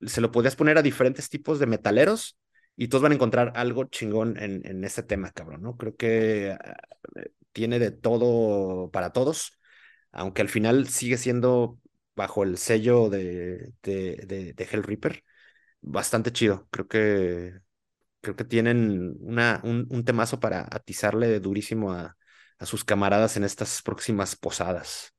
se 0.01 0.19
lo 0.19 0.33
podrías 0.33 0.57
poner 0.57 0.77
a 0.77 0.81
diferentes 0.81 1.29
tipos 1.29 1.59
de 1.59 1.67
metaleros 1.67 2.37
y 2.75 2.89
todos 2.89 3.03
van 3.03 3.13
a 3.13 3.15
encontrar 3.15 3.53
algo 3.55 3.85
chingón 3.85 4.37
en, 4.37 4.67
en 4.67 4.83
este 4.83 5.01
tema, 5.01 5.31
cabrón, 5.31 5.61
¿no? 5.61 5.77
Creo 5.77 5.95
que 5.95 6.57
ah, 6.59 6.75
tiene 7.53 7.79
de 7.79 7.91
todo 7.91 8.91
para 8.91 9.13
todos, 9.13 9.53
aunque 10.11 10.41
al 10.41 10.49
final 10.49 10.89
sigue 10.89 11.15
siendo 11.15 11.79
bajo 12.15 12.43
el 12.43 12.57
sello 12.57 13.09
de, 13.09 13.73
de, 13.83 14.15
de, 14.27 14.53
bastante 15.81 16.31
chido. 16.31 16.67
Creo 16.71 16.87
que, 16.87 17.59
creo 18.21 18.35
que 18.35 18.45
tienen 18.45 19.15
una, 19.21 19.61
un, 19.63 19.87
un 19.89 20.05
temazo 20.05 20.39
para 20.39 20.61
atizarle 20.71 21.39
durísimo 21.39 21.93
a, 21.93 22.17
a 22.59 22.65
sus 22.65 22.83
camaradas 22.85 23.37
en 23.37 23.43
estas 23.45 23.81
próximas 23.83 24.35
posadas. 24.35 25.13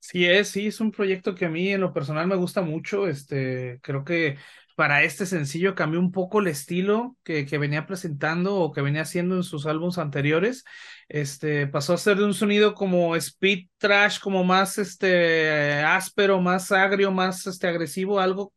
Sí 0.00 0.24
es, 0.26 0.48
sí, 0.48 0.66
es 0.68 0.80
un 0.80 0.92
proyecto 0.92 1.34
que 1.34 1.44
a 1.46 1.48
mí 1.50 1.68
en 1.70 1.80
lo 1.80 1.92
personal 1.92 2.26
me 2.26 2.36
gusta 2.36 2.62
mucho. 2.62 3.08
Este, 3.08 3.80
creo 3.82 4.04
que 4.04 4.38
para 4.78 5.02
este 5.02 5.26
sencillo 5.26 5.74
cambió 5.74 5.98
un 5.98 6.12
poco 6.12 6.38
el 6.38 6.46
estilo 6.46 7.16
que, 7.24 7.44
venía 7.58 7.84
presentando 7.84 8.54
o 8.54 8.70
que 8.70 8.80
venía 8.80 9.02
haciendo 9.02 9.34
en 9.34 9.42
sus 9.42 9.66
álbumes 9.66 9.98
anteriores. 9.98 10.62
Este, 11.08 11.66
pasó 11.66 11.94
a 11.94 11.98
ser 11.98 12.16
de 12.18 12.24
un 12.24 12.32
sonido 12.32 12.74
como 12.74 13.16
speed 13.16 13.70
trash, 13.78 14.20
como 14.20 14.44
más 14.44 14.78
este, 14.78 15.80
áspero, 15.80 16.40
más 16.40 16.70
agrio, 16.70 17.10
más 17.10 17.44
este, 17.48 17.66
agresivo, 17.66 18.20
algo. 18.20 18.52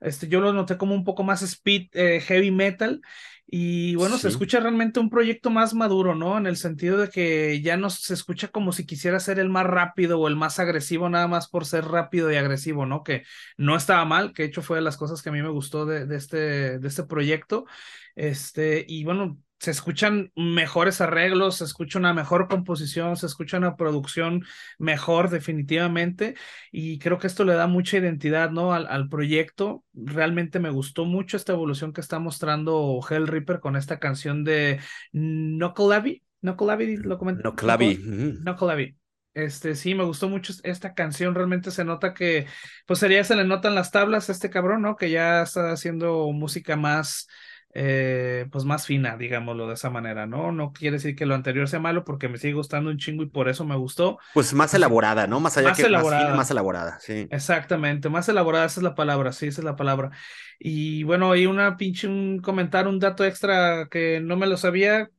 Este, 0.00 0.26
yo 0.26 0.40
lo 0.40 0.52
noté 0.52 0.76
como 0.76 0.92
un 0.92 1.04
poco 1.04 1.22
más 1.22 1.40
speed 1.42 1.86
eh, 1.92 2.20
heavy 2.20 2.50
metal 2.50 3.00
y 3.52 3.96
bueno, 3.96 4.16
se 4.16 4.28
escucha 4.28 4.60
realmente 4.60 5.00
un 5.00 5.10
proyecto 5.10 5.50
más 5.50 5.74
maduro, 5.74 6.14
¿no? 6.14 6.38
En 6.38 6.46
el 6.46 6.56
sentido 6.56 6.98
de 6.98 7.08
que 7.08 7.60
ya 7.62 7.76
no 7.76 7.90
se 7.90 8.14
escucha 8.14 8.46
como 8.48 8.70
si 8.72 8.86
quisiera 8.86 9.18
ser 9.18 9.40
el 9.40 9.48
más 9.48 9.66
rápido 9.66 10.20
o 10.20 10.28
el 10.28 10.36
más 10.36 10.60
agresivo, 10.60 11.08
nada 11.08 11.26
más 11.26 11.48
por 11.48 11.66
ser 11.66 11.86
rápido 11.86 12.30
y 12.30 12.36
agresivo, 12.36 12.86
¿no? 12.86 13.02
Que 13.02 13.24
no 13.56 13.74
estaba 13.76 14.04
mal, 14.04 14.32
que 14.32 14.44
de 14.44 14.48
hecho 14.50 14.62
fue 14.62 14.76
de 14.76 14.82
las 14.84 14.96
cosas 14.96 15.20
que 15.20 15.30
a 15.30 15.32
mí 15.32 15.42
me 15.42 15.48
gustó 15.48 15.84
de, 15.84 16.06
de 16.06 16.16
este, 16.16 16.78
de 16.78 16.88
este 16.88 17.02
proyecto. 17.02 17.64
Este, 18.14 18.84
y 18.86 19.02
bueno, 19.02 19.36
se 19.60 19.70
escuchan 19.70 20.32
mejores 20.34 21.00
arreglos, 21.00 21.56
se 21.56 21.64
escucha 21.64 21.98
una 21.98 22.14
mejor 22.14 22.48
composición, 22.48 23.16
se 23.16 23.26
escucha 23.26 23.58
una 23.58 23.76
producción 23.76 24.44
mejor 24.78 25.30
definitivamente 25.30 26.34
y 26.72 26.98
creo 26.98 27.18
que 27.18 27.26
esto 27.26 27.44
le 27.44 27.54
da 27.54 27.66
mucha 27.66 27.98
identidad 27.98 28.50
¿no? 28.50 28.72
al, 28.72 28.86
al 28.88 29.08
proyecto. 29.08 29.84
Realmente 29.92 30.58
me 30.58 30.70
gustó 30.70 31.04
mucho 31.04 31.36
esta 31.36 31.52
evolución 31.52 31.92
que 31.92 32.00
está 32.00 32.18
mostrando 32.18 33.00
Hell 33.08 33.28
Reaper 33.28 33.60
con 33.60 33.76
esta 33.76 33.98
canción 33.98 34.42
de 34.44 34.80
Knuckle 35.12 36.22
Knuckleaby, 36.42 36.96
lo 36.96 37.18
comenté. 37.18 37.42
Knuckleaby. 37.42 38.96
Este, 39.32 39.76
sí, 39.76 39.94
me 39.94 40.04
gustó 40.04 40.28
mucho 40.28 40.52
esta 40.64 40.94
canción. 40.94 41.34
Realmente 41.34 41.70
se 41.70 41.84
nota 41.84 42.14
que, 42.14 42.46
pues 42.86 42.98
sería, 42.98 43.22
se 43.24 43.36
le 43.36 43.44
notan 43.44 43.74
las 43.74 43.90
tablas 43.90 44.28
a 44.28 44.32
este 44.32 44.50
cabrón, 44.50 44.82
¿no? 44.82 44.96
Que 44.96 45.10
ya 45.10 45.42
está 45.42 45.70
haciendo 45.70 46.30
música 46.32 46.76
más, 46.76 47.28
eh, 47.72 48.46
pues 48.50 48.64
más 48.64 48.86
fina, 48.86 49.16
digámoslo 49.16 49.68
de 49.68 49.74
esa 49.74 49.90
manera, 49.90 50.26
¿no? 50.26 50.52
No 50.52 50.72
quiere 50.72 50.96
decir 50.96 51.14
que 51.14 51.26
lo 51.26 51.34
anterior 51.34 51.68
sea 51.68 51.78
malo 51.78 52.04
porque 52.04 52.28
me 52.28 52.38
sigue 52.38 52.54
gustando 52.54 52.90
un 52.90 52.98
chingo 52.98 53.22
y 53.22 53.28
por 53.28 53.48
eso 53.48 53.64
me 53.64 53.76
gustó. 53.76 54.18
Pues 54.34 54.52
más 54.54 54.74
elaborada, 54.74 55.26
¿no? 55.26 55.40
Más 55.40 55.56
allá 55.56 55.68
más 55.68 55.78
que 55.78 55.86
elaborada. 55.86 56.28
más 56.30 56.36
más 56.38 56.50
elaborada, 56.50 56.98
sí. 57.00 57.28
Exactamente, 57.30 58.08
más 58.08 58.28
elaborada, 58.28 58.66
esa 58.66 58.80
es 58.80 58.84
la 58.84 58.94
palabra, 58.94 59.32
sí, 59.32 59.46
esa 59.46 59.60
es 59.60 59.64
la 59.64 59.76
palabra. 59.76 60.10
Y 60.58 61.04
bueno, 61.04 61.32
hay 61.32 61.46
una 61.46 61.76
pinche, 61.76 62.08
un 62.08 62.40
comentario, 62.40 62.90
un 62.90 62.98
dato 62.98 63.24
extra 63.24 63.88
que 63.90 64.20
no 64.20 64.36
me 64.36 64.46
lo 64.46 64.56
sabía, 64.56 65.10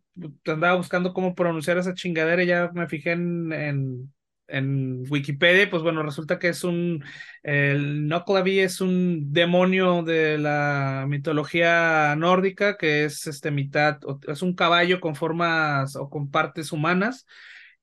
andaba 0.45 0.75
buscando 0.75 1.13
cómo 1.13 1.35
pronunciar 1.35 1.77
esa 1.77 1.93
chingadera 1.93 2.43
y 2.43 2.47
ya 2.47 2.69
me 2.73 2.87
fijé 2.87 3.11
en, 3.13 3.53
en 3.53 4.13
en 4.51 5.03
Wikipedia, 5.09 5.69
pues 5.69 5.83
bueno, 5.83 6.03
resulta 6.03 6.39
que 6.39 6.49
es 6.49 6.63
un, 6.63 7.03
el 7.43 8.07
Noclavi 8.07 8.59
es 8.59 8.81
un 8.81 9.31
demonio 9.33 10.03
de 10.03 10.37
la 10.37 11.05
mitología 11.07 12.15
nórdica, 12.17 12.77
que 12.77 13.05
es 13.05 13.27
este 13.27 13.51
mitad, 13.51 13.97
es 14.27 14.41
un 14.41 14.55
caballo 14.55 14.99
con 14.99 15.15
formas 15.15 15.95
o 15.95 16.09
con 16.09 16.29
partes 16.29 16.71
humanas. 16.71 17.25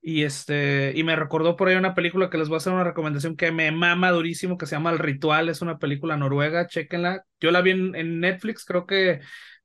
Y 0.01 0.23
este, 0.23 0.93
y 0.95 1.03
me 1.03 1.16
recordó 1.16 1.57
por 1.57 1.69
ahí 1.69 1.77
una 1.77 1.95
película 1.95 2.31
que 2.31 2.39
les 2.39 2.49
voy 2.49 2.57
a 2.57 2.59
hacer 2.59 2.73
una 2.73 2.85
recomendación 2.85 3.37
que 3.37 3.51
me 3.51 3.71
mama 3.73 4.11
durísimo, 4.11 4.57
que 4.57 4.66
se 4.66 4.77
llama 4.77 4.91
El 4.91 4.99
Ritual, 5.01 5.49
es 5.49 5.61
una 5.61 5.79
película 5.79 6.16
noruega, 6.16 6.66
chéquenla. 6.66 7.25
Yo 7.41 7.51
la 7.51 7.62
vi 7.62 7.73
en 7.73 8.21
Netflix, 8.21 8.64
creo 8.64 8.87
que 8.87 9.21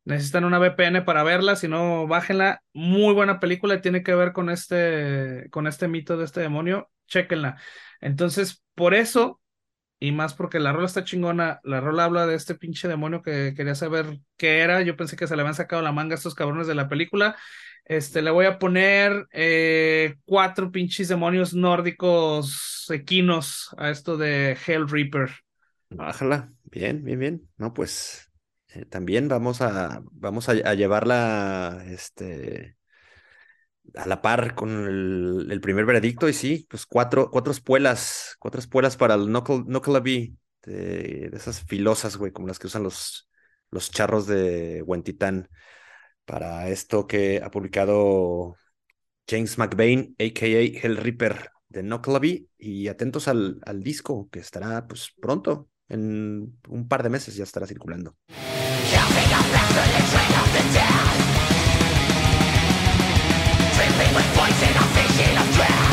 necesitan 0.05 0.45
una 0.45 0.59
VPN 0.59 1.05
para 1.05 1.23
verla, 1.23 1.55
si 1.55 1.67
no, 1.67 2.07
bájenla. 2.07 2.61
Muy 2.73 3.13
buena 3.13 3.39
película 3.39 3.81
tiene 3.81 4.03
que 4.03 4.15
ver 4.15 4.33
con 4.33 4.49
este, 4.49 5.47
con 5.51 5.67
este 5.67 5.87
mito 5.87 6.17
de 6.17 6.25
este 6.25 6.41
demonio. 6.41 6.89
Chéquenla. 7.13 7.57
Entonces, 8.01 8.63
por 8.73 8.95
eso, 8.95 9.39
y 9.99 10.11
más 10.11 10.33
porque 10.33 10.59
la 10.59 10.73
rola 10.73 10.87
está 10.87 11.03
chingona, 11.03 11.59
la 11.63 11.79
rola 11.79 12.05
habla 12.05 12.25
de 12.25 12.35
este 12.35 12.55
pinche 12.55 12.87
demonio 12.87 13.21
que 13.21 13.53
quería 13.55 13.75
saber 13.75 14.19
qué 14.35 14.59
era. 14.59 14.81
Yo 14.81 14.97
pensé 14.97 15.15
que 15.15 15.27
se 15.27 15.35
le 15.35 15.43
habían 15.43 15.55
sacado 15.55 15.81
la 15.83 15.91
manga 15.91 16.15
a 16.15 16.17
estos 16.17 16.35
cabrones 16.35 16.67
de 16.67 16.75
la 16.75 16.89
película. 16.89 17.37
Este, 17.85 18.21
le 18.21 18.31
voy 18.31 18.45
a 18.47 18.57
poner 18.57 19.27
eh, 19.31 20.15
cuatro 20.25 20.71
pinches 20.71 21.09
demonios 21.09 21.53
nórdicos 21.53 22.87
equinos 22.89 23.75
a 23.77 23.91
esto 23.91 24.17
de 24.17 24.57
Hell 24.65 24.89
Reaper. 24.89 25.31
Bájala, 25.89 26.51
bien, 26.63 27.03
bien, 27.03 27.19
bien. 27.19 27.49
No, 27.57 27.73
pues 27.73 28.31
eh, 28.69 28.85
también 28.85 29.27
vamos 29.27 29.61
a, 29.61 30.01
vamos 30.11 30.49
a, 30.49 30.73
llevarla 30.73 31.83
este, 31.87 32.77
a 33.95 34.07
la 34.07 34.21
par 34.21 34.55
con 34.55 34.87
el, 35.49 35.61
primer 35.61 35.85
veredicto. 35.85 36.29
Y 36.29 36.33
sí, 36.33 36.67
pues 36.69 36.85
cuatro, 36.85 37.29
cuatro 37.31 37.51
espuelas, 37.51 38.35
cuatro 38.39 38.59
espuelas 38.59 38.97
para 38.97 39.15
el 39.15 39.25
Knuckle, 39.25 40.33
de, 40.65 41.29
esas 41.33 41.61
filosas, 41.63 42.17
güey, 42.17 42.31
como 42.31 42.47
las 42.47 42.59
que 42.59 42.67
usan 42.67 42.83
los, 42.83 43.29
los 43.71 43.91
charros 43.91 44.27
de 44.27 44.81
Huentitán. 44.83 45.49
Para 46.25 46.69
esto 46.69 47.05
que 47.05 47.41
ha 47.43 47.51
publicado 47.51 48.55
James 49.27 49.57
McBain, 49.57 50.15
a.k.a. 50.19 50.47
Hell 50.47 50.97
Reaper 50.97 51.49
de 51.67 51.81
Knuckleby. 51.81 52.49
Y 52.57 52.87
atentos 52.87 53.27
al, 53.27 53.59
al 53.65 53.83
disco 53.83 54.29
que 54.31 54.39
estará 54.39 54.87
pues 54.87 55.11
pronto 55.19 55.67
en 55.89 56.59
un 56.69 56.87
par 56.87 57.03
de 57.03 57.09
meses 57.09 57.35
ya 57.35 57.43
estará 57.43 57.67
circulando. 57.67 58.15
Nothing 63.95 64.13
but 64.15 64.23
poison, 64.33 64.75
a 64.75 64.81
vision 64.95 65.37
of 65.37 65.55
death 65.55 65.92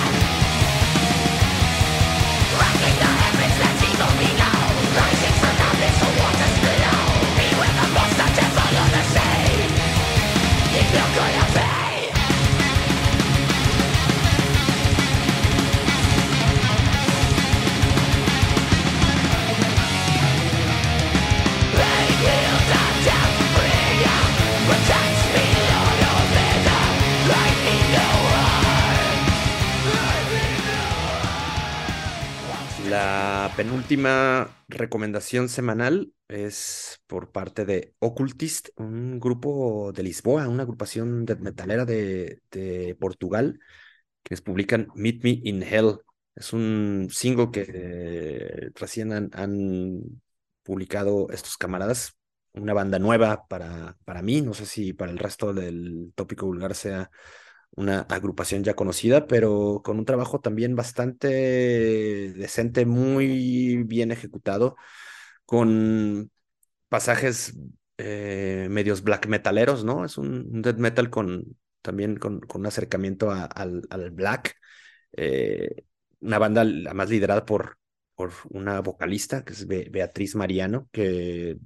penúltima 33.57 34.64
recomendación 34.68 35.49
semanal 35.49 36.12
es 36.28 37.01
por 37.07 37.30
parte 37.30 37.64
de 37.64 37.95
Occultist, 37.99 38.70
un 38.76 39.20
grupo 39.20 39.93
de 39.93 40.03
Lisboa, 40.03 40.49
una 40.49 40.64
agrupación 40.64 41.24
de 41.24 41.36
metalera 41.36 41.84
de, 41.84 42.97
Portugal, 42.99 43.61
que 44.22 44.36
publican 44.38 44.88
Meet 44.95 45.22
Me 45.22 45.41
in 45.45 45.62
Hell. 45.62 45.99
Es 46.34 46.53
un 46.53 47.09
single 47.11 47.51
que 47.53 48.70
recién 48.74 49.12
han, 49.12 50.03
publicado 50.62 51.28
estos 51.30 51.57
camaradas, 51.57 52.16
una 52.55 52.74
banda 52.74 52.99
nueva 52.99 53.47
para, 53.49 53.97
para 54.05 54.22
mí, 54.22 54.41
no 54.41 54.55
sé 54.55 54.66
si 54.66 54.93
para 54.93 55.12
el 55.12 55.18
resto 55.18 55.53
del 55.53 56.12
tópico 56.14 56.47
vulgar 56.47 56.74
sea 56.74 57.11
una 57.72 58.00
agrupación 58.02 58.64
ya 58.64 58.74
conocida, 58.74 59.26
pero 59.26 59.80
con 59.84 59.98
un 59.98 60.04
trabajo 60.04 60.40
también 60.40 60.76
bastante 60.76 61.28
decente, 62.32 62.86
muy 62.86 63.82
bien 63.84 64.12
ejecutado, 64.12 64.76
con 65.44 66.30
pasajes 66.88 67.54
eh, 67.98 68.68
medios 68.70 69.02
black 69.02 69.26
metaleros, 69.28 69.84
¿no? 69.84 70.04
Es 70.04 70.18
un, 70.18 70.62
death 70.62 70.78
metal 70.78 71.10
con 71.10 71.56
también 71.82 72.16
con, 72.16 72.40
un 72.54 72.66
acercamiento 72.66 73.30
al, 73.30 73.82
al, 73.90 74.10
black. 74.10 74.56
Eh, 75.16 75.84
una 76.20 76.38
banda 76.38 76.64
más 76.94 77.10
liderada 77.10 77.44
por, 77.44 77.78
por 78.14 78.32
una 78.50 78.80
vocalista, 78.80 79.44
que 79.44 79.52
es 79.54 79.66
Beatriz 79.66 80.34
Mariano, 80.34 80.88
que, 80.92 81.56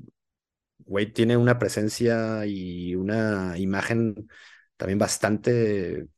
güey, 0.78 1.12
tiene 1.12 1.36
una 1.36 1.58
presencia 1.58 2.46
y 2.46 2.94
una 2.94 3.58
imagen 3.58 4.28
también 4.76 4.98
bastante 4.98 6.08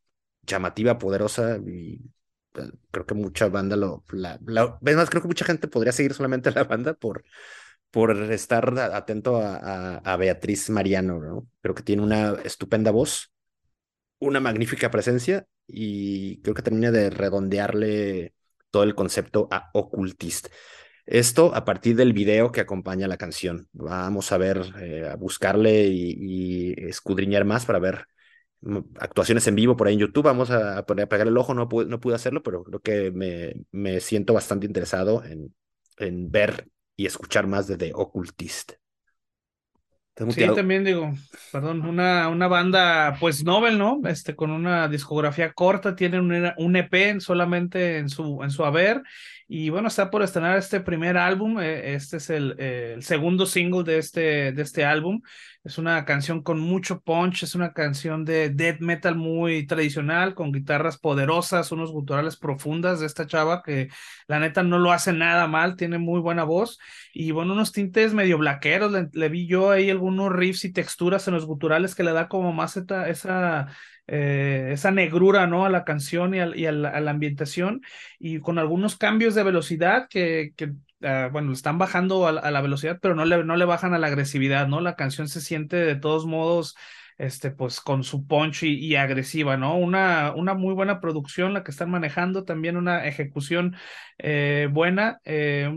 llamativa, 0.43 0.99
poderosa 0.99 1.57
eh, 1.57 1.99
creo 2.91 3.07
que 3.07 3.15
mucha 3.15 3.49
banda 3.49 3.77
lo... 3.77 4.05
La, 4.13 4.39
más, 4.81 5.11
creo 5.11 5.23
que 5.23 5.29
mucha 5.29 5.45
gente 5.45 5.69
podría 5.69 5.93
seguir 5.93 6.15
solamente 6.15 6.51
la 6.55 6.65
banda 6.65 6.95
por, 6.95 7.25
por 7.91 8.11
estar 8.33 8.79
atento 8.79 9.41
a, 9.43 10.17
Beatriz 10.17 10.71
Mariano, 10.71 11.21
¿no? 11.21 11.47
Creo 11.61 11.75
que 11.75 11.83
tiene 11.83 12.03
una 12.03 12.33
estupenda 12.45 12.91
voz, 12.91 13.33
una 14.19 14.41
magnífica 14.41 14.91
presencia 14.91 15.47
y 15.67 16.41
creo 16.43 16.55
que 16.55 16.63
termina 16.63 16.91
de 16.91 17.11
redondearle 17.11 18.35
todo 18.71 18.83
el 18.83 18.95
concepto 18.95 19.49
a 19.51 19.71
Ocultist. 19.75 20.49
Esto 21.07 21.55
a 21.55 21.65
partir 21.65 21.95
del 21.95 22.13
video 22.13 22.51
que 22.51 22.61
acompaña 22.61 23.07
la 23.07 23.17
canción. 23.17 23.69
Vamos 23.73 24.33
a 24.33 24.39
ver, 24.39 24.61
eh, 24.81 25.09
a 25.09 25.17
buscarle 25.17 25.87
y, 25.87 26.75
escudriñar 26.89 27.45
más 27.45 27.65
para 27.65 27.79
ver 27.79 28.07
actuaciones 28.99 29.47
en 29.47 29.55
vivo 29.55 29.77
por 29.77 29.87
ahí 29.87 29.95
en 29.95 30.01
YouTube. 30.01 30.25
Vamos 30.25 30.51
a, 30.51 30.85
poner, 30.87 31.05
a 31.05 31.09
pegar 31.09 31.27
el 31.27 31.37
ojo, 31.37 31.55
no 31.55 31.69
pude, 31.69 31.87
no 31.87 32.01
pude 32.01 32.15
hacerlo, 32.15 32.43
pero 32.43 32.65
creo 32.65 32.81
que 32.81 33.11
me, 33.11 33.55
me 33.71 34.01
siento 34.01 34.35
bastante 34.35 34.67
interesado 34.67 35.25
en, 35.25 35.55
en 35.99 36.31
ver 36.31 36.69
y 36.97 37.07
escuchar 37.07 37.47
más 37.47 37.67
de 37.67 37.77
The 37.77 37.93
Occultist. 37.95 38.73
Sí, 40.31 40.47
también 40.55 40.83
digo, 40.83 41.13
perdón, 41.53 41.85
una, 41.85 42.31
una 42.31 42.49
banda 42.49 43.19
pues 43.21 43.45
novel, 43.45 43.77
¿no? 43.77 44.01
Este, 44.07 44.35
con 44.35 44.51
una 44.51 44.89
discografía 44.89 45.53
corta, 45.53 45.95
tienen 45.95 46.21
un, 46.21 46.53
un 46.57 46.77
EP 46.77 47.21
solamente 47.21 47.99
en 47.99 48.09
su, 48.09 48.43
en 48.43 48.51
su 48.51 48.65
haber 48.65 49.03
y 49.49 49.71
bueno, 49.71 49.89
está 49.89 50.11
por 50.11 50.23
estrenar 50.23 50.59
este 50.59 50.81
primer 50.81 51.17
álbum. 51.17 51.61
Eh, 51.61 51.95
este 51.95 52.17
es 52.17 52.31
el, 52.31 52.57
eh, 52.59 52.95
el, 52.97 53.03
segundo 53.03 53.47
single 53.47 53.85
de 53.85 53.99
este, 53.99 54.53
de 54.53 54.63
este 54.63 54.85
álbum. 54.85 55.21
Es 55.67 55.79
una 55.79 56.05
canción 56.05 56.43
con 56.43 56.61
mucho 56.61 57.01
punch, 57.01 57.43
es 57.43 57.57
una 57.57 57.73
canción 57.73 58.25
de 58.25 58.51
death 58.51 58.79
metal 58.79 59.17
muy 59.17 59.67
tradicional, 59.67 60.33
con 60.37 60.53
guitarras 60.53 60.97
poderosas, 60.97 61.73
unos 61.73 61.91
guturales 61.91 62.37
profundas 62.37 63.01
de 63.01 63.07
esta 63.07 63.27
chava 63.27 63.65
que 63.65 63.89
la 64.29 64.39
neta 64.39 64.63
no 64.63 64.79
lo 64.79 64.93
hace 64.93 65.13
nada 65.13 65.49
mal, 65.49 65.75
tiene 65.75 65.99
muy 65.99 66.21
buena 66.21 66.45
voz. 66.45 66.79
Y 67.13 67.33
bueno, 67.33 67.53
unos 67.53 67.73
tintes 67.73 68.15
medio 68.15 68.39
blaqueros. 68.39 68.93
Le, 69.13 69.29
vi 69.29 69.49
yo 69.49 69.73
ahí 69.73 69.91
algunos 69.91 70.33
riffs 70.33 70.65
y 70.65 70.73
texturas 70.73 71.27
en 71.27 71.35
los 71.35 71.47
guturales 71.47 71.97
que 71.97 72.05
le 72.05 72.13
da 72.13 72.29
como 72.29 72.53
más 72.53 72.77
esa, 72.77 73.09
esa 73.09 73.67
eh, 74.07 74.71
esa 74.73 74.93
negrura, 74.93 75.49
¿no? 75.49 75.65
A 75.65 75.71
la 75.71 75.85
canción 75.85 76.33
y, 76.33 76.39
a, 76.39 76.73
la, 76.73 77.11
ambientación 77.11 77.83
y 78.21 78.39
con 78.39 78.61
algunos 78.61 78.97
cambios 78.97 79.35
de 79.35 79.43
velocidad 79.43 80.07
que 80.09 80.53
ah, 81.03 81.29
bueno, 81.33 81.53
están 81.53 81.79
bajando 81.79 82.27
a, 82.27 82.33
la 82.33 82.61
velocidad, 82.61 82.99
pero 83.01 83.15
no 83.15 83.25
le, 83.25 83.45
no 83.45 83.57
le 83.57 83.65
bajan 83.65 83.95
a 83.95 83.99
la 83.99 84.07
agresividad, 84.09 84.69
¿no? 84.69 84.81
La 84.81 84.97
canción 84.97 85.29
se 85.29 85.41
siente 85.41 85.77
de 85.77 85.97
todos 85.97 86.27
modos, 86.27 86.77
este, 87.19 87.51
pues 87.51 87.81
con 87.81 88.05
su 88.05 88.27
punch 88.27 88.65
y, 88.65 88.97
agresiva, 88.97 89.57
¿no? 89.57 89.77
Una, 89.77 90.33
una 90.35 90.55
muy 90.55 90.75
buena 90.75 91.01
producción 91.01 91.55
la 91.55 91.65
que 91.65 91.71
están 91.71 91.91
manejando, 91.91 92.45
también 92.45 92.77
una 92.77 93.07
ejecución 93.07 93.77
eh, 94.19 94.69
buena. 94.71 95.21
Eh, 95.25 95.71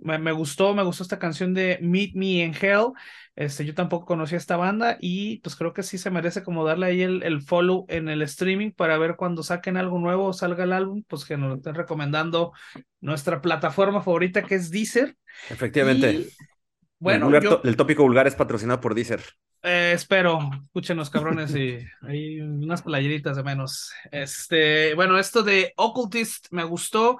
me, 0.00 0.32
gustó, 0.32 0.74
me 0.74 0.82
gustó 0.82 1.02
esta 1.02 1.18
canción 1.18 1.54
de 1.54 1.78
Meet 1.80 2.14
Me 2.14 2.44
in 2.44 2.54
Hell. 2.54 2.92
Este, 3.36 3.64
yo 3.64 3.74
tampoco 3.74 4.06
conocía 4.06 4.38
esta 4.38 4.56
banda 4.56 4.96
y 5.00 5.38
pues 5.38 5.54
creo 5.54 5.72
que 5.72 5.82
sí 5.82 5.98
se 5.98 6.10
merece 6.10 6.42
como 6.42 6.64
darle 6.64 6.86
ahí 6.86 7.02
el, 7.02 7.22
el 7.22 7.40
follow 7.40 7.86
en 7.88 8.08
el 8.08 8.22
streaming 8.22 8.72
para 8.72 8.98
ver 8.98 9.16
cuando 9.16 9.42
saquen 9.42 9.76
algo 9.76 9.98
nuevo, 9.98 10.32
salga 10.32 10.64
el 10.64 10.72
álbum, 10.72 11.04
pues 11.06 11.24
que 11.24 11.36
nos 11.36 11.50
lo 11.50 11.54
estén 11.56 11.74
recomendando 11.74 12.52
nuestra 13.00 13.40
plataforma 13.40 14.02
favorita 14.02 14.42
que 14.42 14.56
es 14.56 14.70
Deezer. 14.70 15.16
Efectivamente. 15.50 16.28
bueno, 16.98 17.30
el, 17.62 17.76
tópico 17.76 18.02
vulgar 18.02 18.26
es 18.26 18.34
patrocinado 18.34 18.80
por 18.80 18.94
Deezer. 18.94 19.22
Eh, 19.62 19.92
espero, 19.94 20.38
escúchenos 20.64 21.10
cabrones 21.10 21.54
y 21.54 21.78
hay 22.02 22.40
unas 22.40 22.82
playeritas 22.82 23.36
de 23.36 23.42
menos. 23.42 23.92
Este, 24.10 24.94
bueno, 24.94 25.18
esto 25.18 25.42
de 25.42 25.72
Occultist 25.76 26.46
me 26.50 26.64
gustó. 26.64 27.18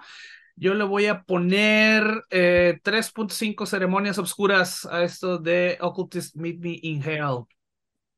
Yo 0.61 0.75
le 0.75 0.85
voy 0.85 1.07
a 1.07 1.23
poner 1.23 2.25
eh, 2.31 2.81
3.5 2.83 3.67
ceremonias 3.67 4.19
obscuras 4.19 4.87
a 4.87 5.05
esto 5.05 5.39
de 5.39 5.79
Occultist 5.81 6.37
Meet 6.37 6.59
Me 6.61 6.79
in 6.83 7.03
Hell. 7.03 7.45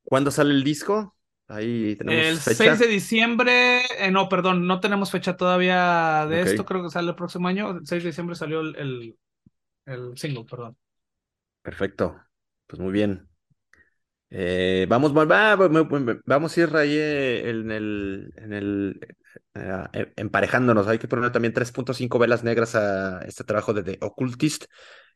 ¿Cuándo 0.03 0.31
sale 0.31 0.51
el 0.51 0.63
disco? 0.63 1.15
Ahí 1.47 1.95
tenemos 1.97 2.25
El 2.25 2.37
fecha. 2.37 2.63
6 2.63 2.79
de 2.79 2.87
diciembre, 2.87 3.81
eh, 3.99 4.09
no, 4.11 4.29
perdón, 4.29 4.65
no 4.67 4.79
tenemos 4.79 5.11
fecha 5.11 5.35
todavía 5.37 6.25
de 6.27 6.41
esto, 6.41 6.65
creo 6.65 6.83
que 6.83 6.89
sale 6.89 7.09
el 7.09 7.15
próximo 7.15 7.47
año. 7.47 7.71
El 7.71 7.85
6 7.85 8.03
de 8.03 8.09
diciembre 8.09 8.35
salió 8.35 8.61
el, 8.61 8.75
el, 8.77 9.17
el 9.85 10.17
single, 10.17 10.45
perdón. 10.45 10.77
Perfecto. 11.63 12.21
Pues 12.67 12.79
muy 12.79 12.91
bien. 12.91 13.27
Eh, 14.33 14.85
vamos, 14.89 15.15
va- 15.15 15.25
va- 15.25 15.55
va- 15.57 15.67
va- 15.67 16.19
vamos 16.25 16.57
a 16.57 16.61
ir 16.61 16.75
ahí 16.77 16.95
eh, 16.95 17.49
en 17.49 17.69
el, 17.69 18.33
en 18.37 18.53
el 18.53 18.99
eh, 19.53 19.83
eh, 19.93 20.13
emparejándonos. 20.15 20.87
Hay 20.87 20.99
que 20.99 21.07
poner 21.09 21.31
también 21.31 21.53
3.5 21.53 22.17
velas 22.17 22.43
negras 22.43 22.75
a 22.75 23.21
este 23.23 23.43
trabajo 23.43 23.73
de 23.73 23.83
The 23.83 23.97
Occultist, 24.01 24.65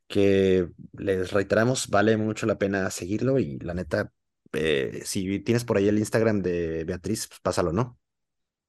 que 0.07 0.67
les 0.97 1.31
reiteramos, 1.31 1.87
vale 1.89 2.17
mucho 2.17 2.45
la 2.45 2.57
pena 2.57 2.89
seguirlo 2.91 3.39
y 3.39 3.57
la 3.59 3.73
neta, 3.73 4.11
eh, 4.51 5.01
si 5.05 5.39
tienes 5.39 5.63
por 5.63 5.77
ahí 5.77 5.87
el 5.87 5.97
Instagram 5.97 6.41
de 6.41 6.83
Beatriz, 6.83 7.27
pues 7.27 7.39
pásalo, 7.39 7.71
¿no? 7.71 7.97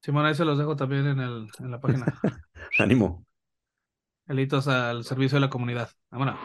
Simón, 0.01 0.27
ahí 0.27 0.35
se 0.37 0.45
los 0.45 0.59
dejo 0.59 0.77
también 0.77 1.07
en, 1.07 1.19
el, 1.19 1.49
en 1.59 1.71
la 1.73 1.81
página. 1.81 2.07
Ánimo. 2.79 3.27
Elitos 4.29 4.69
al 4.69 5.05
servicio 5.05 5.37
de 5.37 5.41
la 5.41 5.51
comunidad. 5.51 5.91
Vámonos. 6.11 6.39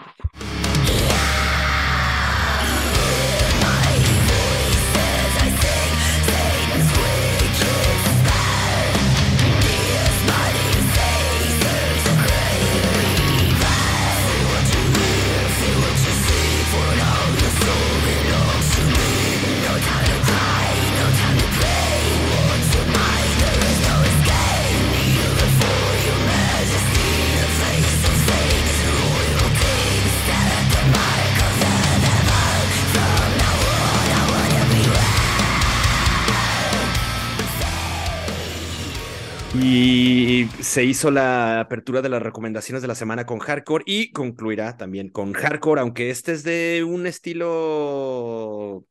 Y 39.73 40.49
se 40.59 40.83
hizo 40.83 41.11
la 41.11 41.61
apertura 41.61 42.01
de 42.01 42.09
las 42.09 42.21
recomendaciones 42.21 42.81
de 42.81 42.89
la 42.89 42.95
semana 42.95 43.25
con 43.25 43.39
hardcore 43.39 43.85
y 43.87 44.11
concluirá 44.11 44.75
también 44.75 45.07
con 45.07 45.31
hardcore, 45.31 45.79
aunque 45.79 46.09
este 46.09 46.33
es 46.33 46.43
de 46.43 46.83
un 46.85 47.07
estilo 47.07 48.85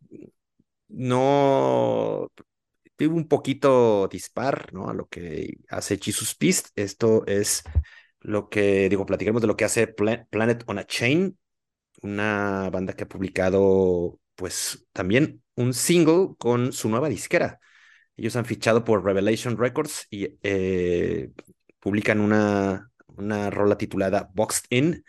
no 0.89 2.31
un 2.99 3.29
poquito 3.29 4.09
dispar, 4.09 4.73
¿no? 4.73 4.89
A 4.89 4.95
lo 4.95 5.07
que 5.07 5.59
hace 5.69 5.99
Jesus 5.99 6.35
Beast. 6.41 6.69
Esto 6.77 7.27
es 7.27 7.63
lo 8.21 8.49
que, 8.49 8.89
digo, 8.89 9.05
platicaremos 9.05 9.43
de 9.43 9.49
lo 9.49 9.57
que 9.57 9.67
hace 9.67 9.87
Pla- 9.87 10.27
Planet 10.31 10.65
on 10.67 10.79
a 10.79 10.87
Chain, 10.87 11.39
una 12.03 12.71
banda 12.71 12.95
que 12.95 13.05
ha 13.05 13.09
publicado, 13.09 14.19
pues, 14.35 14.87
también 14.93 15.43
un 15.57 15.75
single 15.75 16.37
con 16.39 16.73
su 16.73 16.89
nueva 16.89 17.11
disquera. 17.11 17.61
Ellos 18.21 18.37
han 18.37 18.45
fichado 18.45 18.85
por 18.85 19.03
Revelation 19.03 19.57
Records 19.57 20.07
y 20.11 20.37
eh, 20.43 21.31
publican 21.79 22.21
una, 22.21 22.93
una 23.17 23.49
rola 23.49 23.79
titulada 23.79 24.29
Boxed 24.35 24.67
In. 24.69 25.07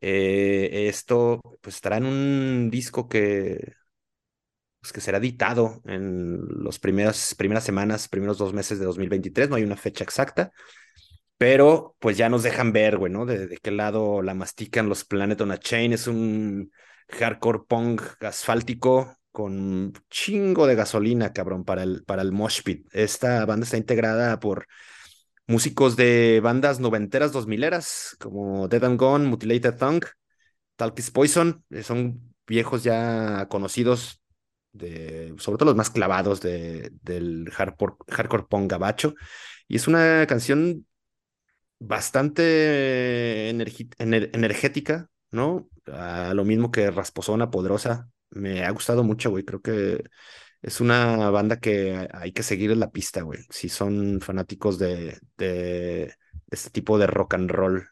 Eh, 0.00 0.86
esto 0.88 1.40
pues 1.60 1.74
estará 1.74 1.96
en 1.96 2.06
un 2.06 2.70
disco 2.70 3.08
que, 3.08 3.74
pues, 4.78 4.92
que 4.92 5.00
será 5.00 5.18
editado 5.18 5.82
en 5.86 6.38
las 6.62 6.78
primeras, 6.78 7.36
semanas, 7.64 8.06
primeros 8.06 8.38
dos 8.38 8.54
meses 8.54 8.78
de 8.78 8.84
2023. 8.84 9.48
No 9.50 9.56
hay 9.56 9.64
una 9.64 9.76
fecha 9.76 10.04
exacta, 10.04 10.52
pero 11.38 11.96
pues 11.98 12.16
ya 12.16 12.28
nos 12.28 12.44
dejan 12.44 12.72
ver, 12.72 12.96
güey, 12.96 13.12
¿no? 13.12 13.26
De, 13.26 13.48
de 13.48 13.56
qué 13.56 13.72
lado 13.72 14.22
la 14.22 14.34
mastican 14.34 14.88
los 14.88 15.04
Planet 15.04 15.40
on 15.40 15.50
a 15.50 15.58
Chain. 15.58 15.92
Es 15.92 16.06
un 16.06 16.70
hardcore 17.08 17.62
punk 17.66 18.02
asfáltico 18.20 19.16
con 19.36 19.92
chingo 20.08 20.66
de 20.66 20.76
gasolina, 20.76 21.34
cabrón, 21.34 21.62
para 21.62 21.82
el, 21.82 22.04
para 22.04 22.22
el 22.22 22.32
mosh 22.32 22.62
pit. 22.62 22.88
Esta 22.94 23.44
banda 23.44 23.64
está 23.64 23.76
integrada 23.76 24.40
por 24.40 24.66
músicos 25.46 25.94
de 25.94 26.40
bandas 26.42 26.80
noventeras, 26.80 27.32
dos 27.32 27.46
mileras, 27.46 28.16
como 28.18 28.66
Dead 28.66 28.82
and 28.84 28.98
Gone, 28.98 29.28
Mutilated 29.28 29.76
Tongue, 29.76 30.06
Talkis 30.76 31.10
Poison. 31.10 31.62
eh, 31.68 31.82
Son 31.82 32.34
viejos 32.46 32.82
ya 32.82 33.46
conocidos, 33.50 34.22
de, 34.72 35.34
sobre 35.36 35.58
todo 35.58 35.66
los 35.66 35.76
más 35.76 35.90
clavados 35.90 36.40
de, 36.40 36.90
del 37.02 37.50
hardcore, 37.52 37.92
hardcore 38.08 38.44
punk 38.48 38.70
gabacho. 38.70 39.12
Y 39.68 39.76
es 39.76 39.86
una 39.86 40.24
canción 40.26 40.86
bastante 41.78 43.50
energética, 43.50 45.10
¿no? 45.30 45.68
A 45.92 46.32
lo 46.32 46.46
mismo 46.46 46.70
que 46.70 46.90
Rasposona, 46.90 47.50
Poderosa. 47.50 48.08
Me 48.30 48.64
ha 48.64 48.70
gustado 48.70 49.02
mucho, 49.04 49.30
güey. 49.30 49.44
Creo 49.44 49.60
que 49.60 50.04
es 50.62 50.80
una 50.80 51.30
banda 51.30 51.60
que 51.60 52.08
hay 52.12 52.32
que 52.32 52.42
seguir 52.42 52.70
en 52.70 52.80
la 52.80 52.90
pista, 52.90 53.22
güey. 53.22 53.40
Si 53.50 53.68
son 53.68 54.20
fanáticos 54.20 54.78
de, 54.78 55.18
este 56.50 56.70
tipo 56.70 56.98
de 56.98 57.06
rock 57.06 57.34
and 57.34 57.50
roll. 57.50 57.88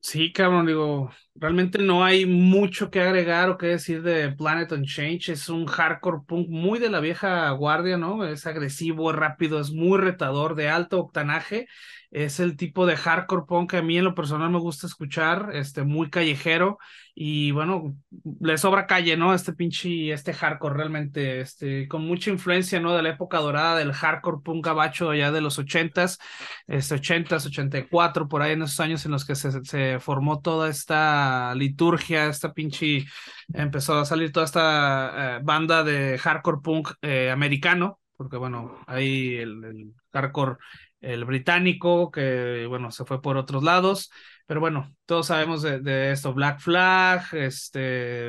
Sí, 0.00 0.32
cabrón, 0.34 0.66
digo, 0.66 1.10
realmente 1.34 1.78
no 1.78 2.04
hay 2.04 2.26
mucho 2.26 2.90
que 2.90 3.00
agregar 3.00 3.48
o 3.48 3.56
que 3.56 3.68
decir 3.68 4.02
de 4.02 4.30
Planet 4.32 4.70
on 4.72 4.84
Change. 4.84 5.32
Es 5.32 5.48
un 5.48 5.64
hardcore 5.66 6.18
punk 6.26 6.48
muy 6.50 6.78
de 6.78 6.90
la 6.90 7.00
vieja 7.00 7.50
guardia, 7.52 7.96
¿no? 7.96 8.26
Es 8.26 8.46
agresivo, 8.46 9.10
es 9.10 9.16
rápido, 9.16 9.58
es 9.58 9.72
muy 9.72 9.98
retador, 9.98 10.54
de 10.56 10.68
alto 10.68 11.00
octanaje. 11.00 11.66
Es 12.14 12.38
el 12.38 12.56
tipo 12.56 12.86
de 12.86 12.96
hardcore 12.96 13.44
punk 13.46 13.72
que 13.72 13.76
a 13.78 13.82
mí 13.82 13.98
en 13.98 14.04
lo 14.04 14.14
personal 14.14 14.48
me 14.50 14.60
gusta 14.60 14.86
escuchar, 14.86 15.50
este, 15.52 15.82
muy 15.82 16.10
callejero. 16.10 16.78
Y 17.14 17.50
bueno, 17.50 17.96
le 18.40 18.56
sobra 18.56 18.86
calle, 18.86 19.16
¿no? 19.16 19.34
Este 19.34 19.52
pinche, 19.52 20.12
este 20.12 20.32
hardcore 20.32 20.76
realmente, 20.76 21.40
este, 21.40 21.88
con 21.88 22.06
mucha 22.06 22.30
influencia, 22.30 22.80
¿no? 22.80 22.94
De 22.94 23.02
la 23.02 23.10
época 23.10 23.38
dorada 23.38 23.76
del 23.78 23.92
hardcore 23.92 24.38
punk 24.44 24.64
gabacho 24.64 25.12
ya 25.14 25.32
de 25.32 25.40
los 25.40 25.58
ochentas 25.58 26.18
este, 26.66 26.94
80s, 26.94 27.46
84, 27.46 28.28
por 28.28 28.42
ahí 28.42 28.52
en 28.52 28.62
esos 28.62 28.80
años 28.80 29.04
en 29.04 29.12
los 29.12 29.24
que 29.24 29.34
se, 29.34 29.64
se 29.64 29.98
formó 30.00 30.40
toda 30.40 30.68
esta 30.68 31.54
liturgia, 31.54 32.26
esta 32.28 32.52
pinche, 32.52 33.04
empezó 33.52 33.98
a 33.98 34.04
salir 34.04 34.32
toda 34.32 34.46
esta 34.46 35.36
eh, 35.36 35.40
banda 35.42 35.82
de 35.84 36.18
hardcore 36.18 36.58
punk 36.62 36.90
eh, 37.02 37.30
americano, 37.30 38.00
porque 38.16 38.36
bueno, 38.36 38.78
ahí 38.86 39.36
el, 39.36 39.64
el 39.64 39.94
hardcore, 40.12 40.56
el 41.04 41.24
británico, 41.24 42.10
que 42.10 42.66
bueno, 42.68 42.90
se 42.90 43.04
fue 43.04 43.22
por 43.22 43.36
otros 43.36 43.62
lados, 43.62 44.10
pero 44.46 44.60
bueno, 44.60 44.94
todos 45.06 45.28
sabemos 45.28 45.62
de, 45.62 45.80
de 45.80 46.12
esto, 46.12 46.34
Black 46.34 46.60
Flag, 46.60 47.24
este, 47.32 47.78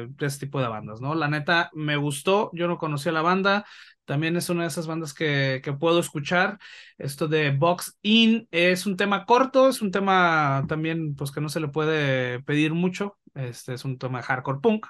de 0.07 0.25
este 0.25 0.45
tipo 0.45 0.61
de 0.61 0.67
bandas, 0.67 1.01
¿no? 1.01 1.15
La 1.15 1.27
neta, 1.27 1.69
me 1.73 1.97
gustó, 1.97 2.51
yo 2.53 2.67
no 2.67 2.77
conocía 2.77 3.11
la 3.11 3.21
banda, 3.21 3.65
también 4.05 4.37
es 4.37 4.49
una 4.49 4.61
de 4.61 4.67
esas 4.69 4.87
bandas 4.87 5.13
que, 5.13 5.61
que 5.63 5.73
puedo 5.73 5.99
escuchar. 5.99 6.59
Esto 6.97 7.27
de 7.27 7.51
Box 7.51 7.97
In 8.03 8.47
es 8.51 8.85
un 8.85 8.97
tema 8.97 9.25
corto, 9.25 9.67
es 9.67 9.81
un 9.81 9.91
tema 9.91 10.63
también, 10.67 11.15
pues 11.15 11.31
que 11.31 11.41
no 11.41 11.49
se 11.49 11.59
le 11.59 11.67
puede 11.67 12.41
pedir 12.43 12.73
mucho. 12.73 13.17
Este 13.33 13.73
es 13.73 13.83
un 13.83 13.97
tema 13.97 14.21
hardcore 14.21 14.59
punk. 14.61 14.87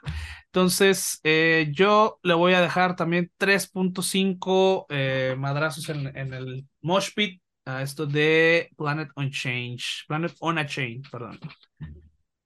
Entonces, 0.47 1.19
eh, 1.23 1.69
yo 1.71 2.19
le 2.23 2.33
voy 2.35 2.53
a 2.53 2.61
dejar 2.61 2.95
también 2.95 3.31
3.5 3.37 4.85
eh, 4.89 5.35
madrazos 5.37 5.89
en, 5.89 6.15
en 6.15 6.33
el 6.33 6.67
Mosh 6.81 7.09
Pit 7.15 7.41
a 7.65 7.81
esto 7.81 8.05
de 8.05 8.69
Planet 8.77 9.09
on 9.15 9.29
Change. 9.31 10.05
Planet 10.07 10.33
on 10.39 10.57
a 10.57 10.65
Chain, 10.65 11.01
perdón. 11.11 11.39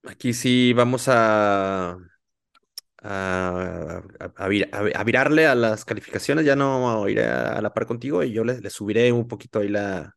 Aquí 0.03 0.33
sí 0.33 0.73
vamos 0.73 1.07
a, 1.09 1.97
a, 3.01 4.01
a, 4.37 4.47
vir- 4.49 4.69
a- 4.71 5.03
virarle 5.03 5.47
a 5.47 5.55
las 5.55 5.85
calificaciones. 5.85 6.45
Ya 6.45 6.55
no 6.55 7.07
iré 7.09 7.25
a 7.27 7.61
la 7.61 7.73
par 7.73 7.85
contigo 7.85 8.23
y 8.23 8.31
yo 8.33 8.43
le, 8.43 8.59
le 8.61 8.69
subiré 8.69 9.11
un 9.11 9.27
poquito 9.27 9.59
ahí 9.59 9.69
la, 9.69 10.15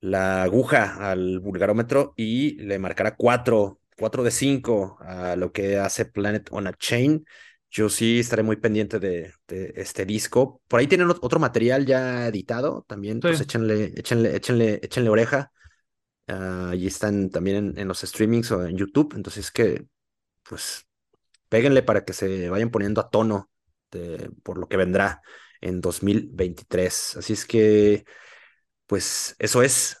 la 0.00 0.42
aguja 0.42 1.10
al 1.10 1.40
vulgarómetro 1.40 2.14
y 2.16 2.54
le 2.62 2.78
marcará 2.78 3.16
4, 3.16 3.80
4 3.96 4.22
de 4.22 4.30
5 4.30 4.96
a 5.00 5.36
lo 5.36 5.52
que 5.52 5.78
hace 5.78 6.04
Planet 6.06 6.48
on 6.52 6.66
a 6.66 6.72
Chain. 6.74 7.24
Yo 7.70 7.88
sí 7.90 8.18
estaré 8.20 8.42
muy 8.42 8.56
pendiente 8.56 8.98
de, 8.98 9.32
de 9.46 9.72
este 9.76 10.06
disco. 10.06 10.62
Por 10.68 10.80
ahí 10.80 10.86
tienen 10.86 11.08
ot- 11.08 11.18
otro 11.22 11.38
material 11.38 11.84
ya 11.86 12.26
editado. 12.28 12.84
También, 12.88 13.20
pues 13.20 13.40
échenle, 13.40 13.92
échenle, 13.96 14.36
échenle, 14.36 14.80
échenle 14.82 15.10
oreja. 15.10 15.52
Ah, 16.28 16.72
y 16.76 16.86
están 16.86 17.30
también 17.30 17.56
en, 17.56 17.78
en 17.78 17.88
los 17.88 18.00
streamings 18.00 18.50
o 18.52 18.66
en 18.66 18.76
YouTube. 18.78 19.14
Entonces 19.16 19.50
que, 19.50 19.86
pues, 20.48 20.86
péguenle 21.48 21.82
para 21.82 22.04
que 22.04 22.12
se 22.14 22.50
vayan 22.50 22.70
poniendo 22.70 23.00
a 23.00 23.10
tono 23.10 23.50
por 24.42 24.58
lo 24.58 24.68
que 24.68 24.76
vendrá 24.76 25.22
en 25.60 25.80
2023. 25.80 27.16
Así 27.16 27.32
es 27.34 27.46
que, 27.46 28.04
pues 28.86 29.36
eso 29.38 29.62
es. 29.62 29.98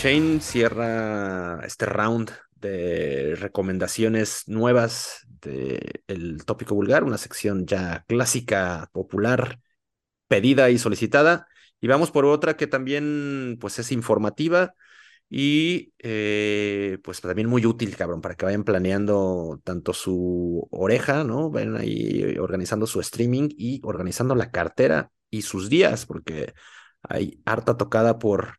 Chain 0.00 0.40
cierra 0.40 1.58
este 1.66 1.84
round 1.84 2.30
de 2.54 3.34
recomendaciones 3.34 4.44
nuevas 4.46 5.26
del 5.42 6.44
tópico 6.44 6.76
vulgar, 6.76 7.02
una 7.02 7.18
sección 7.18 7.66
ya 7.66 8.04
clásica, 8.06 8.88
popular, 8.92 9.58
pedida 10.28 10.70
y 10.70 10.78
solicitada. 10.78 11.48
Y 11.80 11.88
vamos 11.88 12.12
por 12.12 12.26
otra 12.26 12.56
que 12.56 12.68
también 12.68 13.56
pues 13.60 13.80
es 13.80 13.90
informativa 13.90 14.74
y 15.28 15.94
eh, 15.98 16.98
pues 17.02 17.20
también 17.20 17.48
muy 17.48 17.66
útil, 17.66 17.96
cabrón, 17.96 18.20
para 18.20 18.36
que 18.36 18.44
vayan 18.44 18.62
planeando 18.62 19.60
tanto 19.64 19.92
su 19.94 20.68
oreja, 20.70 21.24
¿no? 21.24 21.50
Vayan 21.50 21.76
ahí 21.76 22.36
organizando 22.38 22.86
su 22.86 23.00
streaming 23.00 23.48
y 23.58 23.80
organizando 23.82 24.36
la 24.36 24.52
cartera 24.52 25.10
y 25.28 25.42
sus 25.42 25.68
días, 25.68 26.06
porque 26.06 26.54
hay 27.02 27.42
harta 27.44 27.76
tocada 27.76 28.20
por 28.20 28.58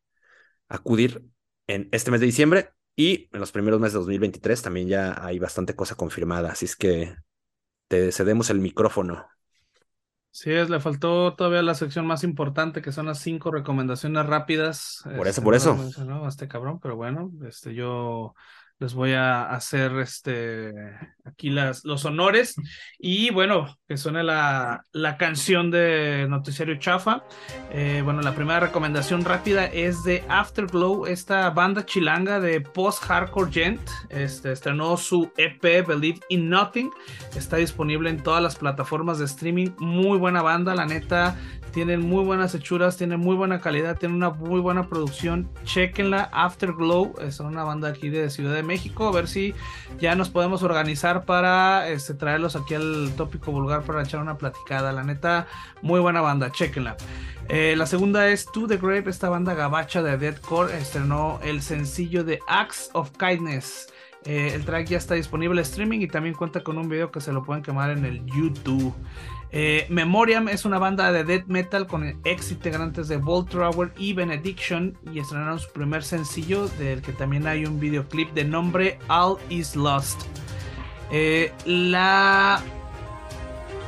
acudir 0.70 1.24
en 1.68 1.90
este 1.92 2.12
mes 2.12 2.20
de 2.22 2.28
diciembre 2.28 2.70
y 2.96 3.30
en 3.34 3.40
los 3.40 3.52
primeros 3.52 3.80
meses 3.80 3.94
de 3.94 4.00
2023 4.00 4.62
también 4.62 4.88
ya 4.88 5.26
hay 5.26 5.40
bastante 5.40 5.76
cosa 5.76 5.96
confirmada, 5.96 6.52
así 6.52 6.66
es 6.66 6.76
que 6.76 7.16
te 7.88 8.12
cedemos 8.12 8.50
el 8.50 8.60
micrófono. 8.60 9.26
Sí, 10.32 10.52
es, 10.52 10.70
le 10.70 10.80
faltó 10.80 11.34
todavía 11.36 11.64
la 11.64 11.74
sección 11.74 12.06
más 12.06 12.24
importante, 12.24 12.82
que 12.82 12.92
son 12.92 13.08
las 13.08 13.20
cinco 13.20 13.52
recomendaciones 13.52 14.26
rápidas. 14.26 15.02
Por 15.04 15.28
eso, 15.28 15.30
este, 15.30 15.42
por 15.42 15.56
eso. 15.56 15.90
este 16.28 16.48
cabrón, 16.48 16.80
pero 16.80 16.96
bueno, 16.96 17.32
este, 17.48 17.74
yo 17.74 18.36
les 18.80 18.94
voy 18.94 19.12
a 19.12 19.44
hacer 19.50 19.92
este 20.00 20.74
aquí 21.26 21.50
las, 21.50 21.84
los 21.84 22.06
honores 22.06 22.56
y 22.98 23.30
bueno, 23.30 23.78
que 23.88 23.98
suene 23.98 24.24
la, 24.24 24.84
la 24.94 25.18
canción 25.18 25.70
de 25.70 26.26
Noticiario 26.30 26.76
Chafa. 26.80 27.24
Eh, 27.72 28.02
bueno, 28.04 28.22
la 28.22 28.34
primera 28.34 28.60
recomendación 28.60 29.26
rápida 29.26 29.66
es 29.66 30.04
de 30.04 30.24
Afterglow, 30.30 31.06
esta 31.06 31.50
banda 31.50 31.86
chilanga 31.86 32.40
de 32.40 32.62
post-hardcore 32.62 33.52
gent. 33.52 33.82
Este, 34.10 34.52
estrenó 34.54 34.98
su 34.98 35.32
EP 35.38 35.86
Believe 35.86 36.20
in 36.30 36.50
Nothing. 36.50 36.90
Está 37.36 37.58
disponible 37.58 38.10
en 38.10 38.24
todas 38.24 38.42
las 38.42 38.56
plataformas 38.56 39.20
de 39.20 39.26
streaming. 39.26 39.70
Muy 39.78 40.18
buena 40.18 40.42
banda, 40.42 40.74
la 40.74 40.86
neta 40.86 41.36
tienen 41.72 42.02
muy 42.02 42.24
buenas 42.24 42.54
hechuras, 42.56 42.98
tienen 42.98 43.20
muy 43.20 43.36
buena 43.36 43.60
calidad, 43.60 43.98
tienen 43.98 44.18
una 44.18 44.30
muy 44.30 44.60
buena 44.60 44.88
producción. 44.88 45.50
Chequenla, 45.64 46.30
Afterglow, 46.32 47.16
es 47.22 47.40
una 47.40 47.64
banda 47.64 47.90
aquí 47.90 48.10
de 48.10 48.30
Ciudad 48.30 48.54
de 48.54 48.64
México. 48.64 49.08
A 49.08 49.12
ver 49.12 49.28
si 49.28 49.54
ya 50.00 50.16
nos 50.16 50.30
podemos 50.30 50.64
organizar 50.64 51.26
para 51.26 51.88
este, 51.90 52.14
traerlos 52.14 52.56
aquí 52.56 52.76
al 52.76 53.12
tópico 53.16 53.52
vulgar 53.52 53.84
para 53.84 54.04
echar 54.04 54.22
una 54.22 54.38
platicada. 54.38 54.92
La 54.92 55.04
neta, 55.04 55.48
muy 55.82 56.00
buena 56.00 56.22
banda, 56.22 56.52
chequenla. 56.52 56.98
Eh, 57.48 57.76
la 57.76 57.86
segunda 57.86 58.28
es 58.28 58.46
To 58.52 58.68
The 58.68 58.78
Grave, 58.78 59.06
esta 59.08 59.30
banda 59.30 59.56
gabacha 59.56 60.04
de 60.04 60.18
deathcore 60.18 60.78
estrenó 60.78 61.40
el 61.44 61.62
sencillo 61.62 62.24
de 62.24 62.40
Acts 62.48 62.92
of 62.94 63.12
Kindness. 63.18 63.88
Eh, 64.26 64.52
el 64.54 64.66
track 64.66 64.88
ya 64.88 64.98
está 64.98 65.16
disponible 65.16 65.62
en 65.62 65.66
streaming 65.66 66.00
y 66.02 66.08
también 66.08 66.36
cuenta 66.36 66.62
con 66.62 66.78
un 66.78 66.90
video 66.90 67.10
que 67.10 67.22
se 67.22 67.32
lo 67.32 67.44
pueden 67.44 67.64
quemar 67.64 67.90
en 67.90 68.06
el 68.06 68.26
YouTube. 68.26 68.94
Eh, 69.52 69.88
Memoriam 69.90 70.48
es 70.48 70.64
una 70.66 70.78
banda 70.78 71.12
de 71.12 71.24
death 71.24 71.48
metal 71.48 71.88
con 71.88 72.20
ex 72.24 72.52
integrantes 72.52 73.08
de 73.08 73.18
Voltrower 73.18 73.92
y 73.98 74.14
Benediction 74.14 74.96
y 75.12 75.20
estrenaron 75.20 75.60
su 75.60 75.72
primer 75.72 76.04
sencillo 76.04 76.68
del 76.78 77.02
que 77.02 77.14
también 77.14 77.48
hay 77.48 77.66
un 77.66 77.80
videoclip 77.80 78.32
de 78.34 78.46
nombre 78.46 79.00
All 79.08 79.38
Is 79.50 79.76
Lost. 79.76 80.22
Eh, 81.12 81.52
la 81.66 82.62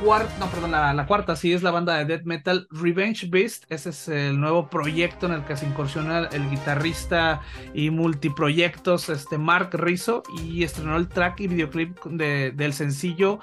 cuarta, 0.02 0.32
no, 0.40 0.46
perdón, 0.50 0.72
la, 0.72 1.06
cuarta 1.06 1.36
sí 1.36 1.52
es 1.52 1.62
la 1.62 1.70
banda 1.70 1.96
de 1.96 2.04
death 2.06 2.24
metal 2.24 2.66
Revenge 2.70 3.28
Beast. 3.28 3.64
Ese 3.68 3.90
es 3.90 4.08
el 4.08 4.40
nuevo 4.40 4.68
proyecto 4.68 5.26
en 5.26 5.32
el 5.32 5.44
que 5.44 5.56
se 5.56 5.66
incursiona 5.66 6.28
el 6.32 6.50
guitarrista 6.50 7.40
y 7.72 7.90
multiproyectos 7.90 9.08
este 9.08 9.38
Mark 9.38 9.70
Rizzo 9.74 10.24
y 10.42 10.64
estrenó 10.64 10.96
el 10.96 11.08
track 11.08 11.40
y 11.40 11.46
videoclip 11.46 12.02
del 12.04 12.72
sencillo 12.72 13.38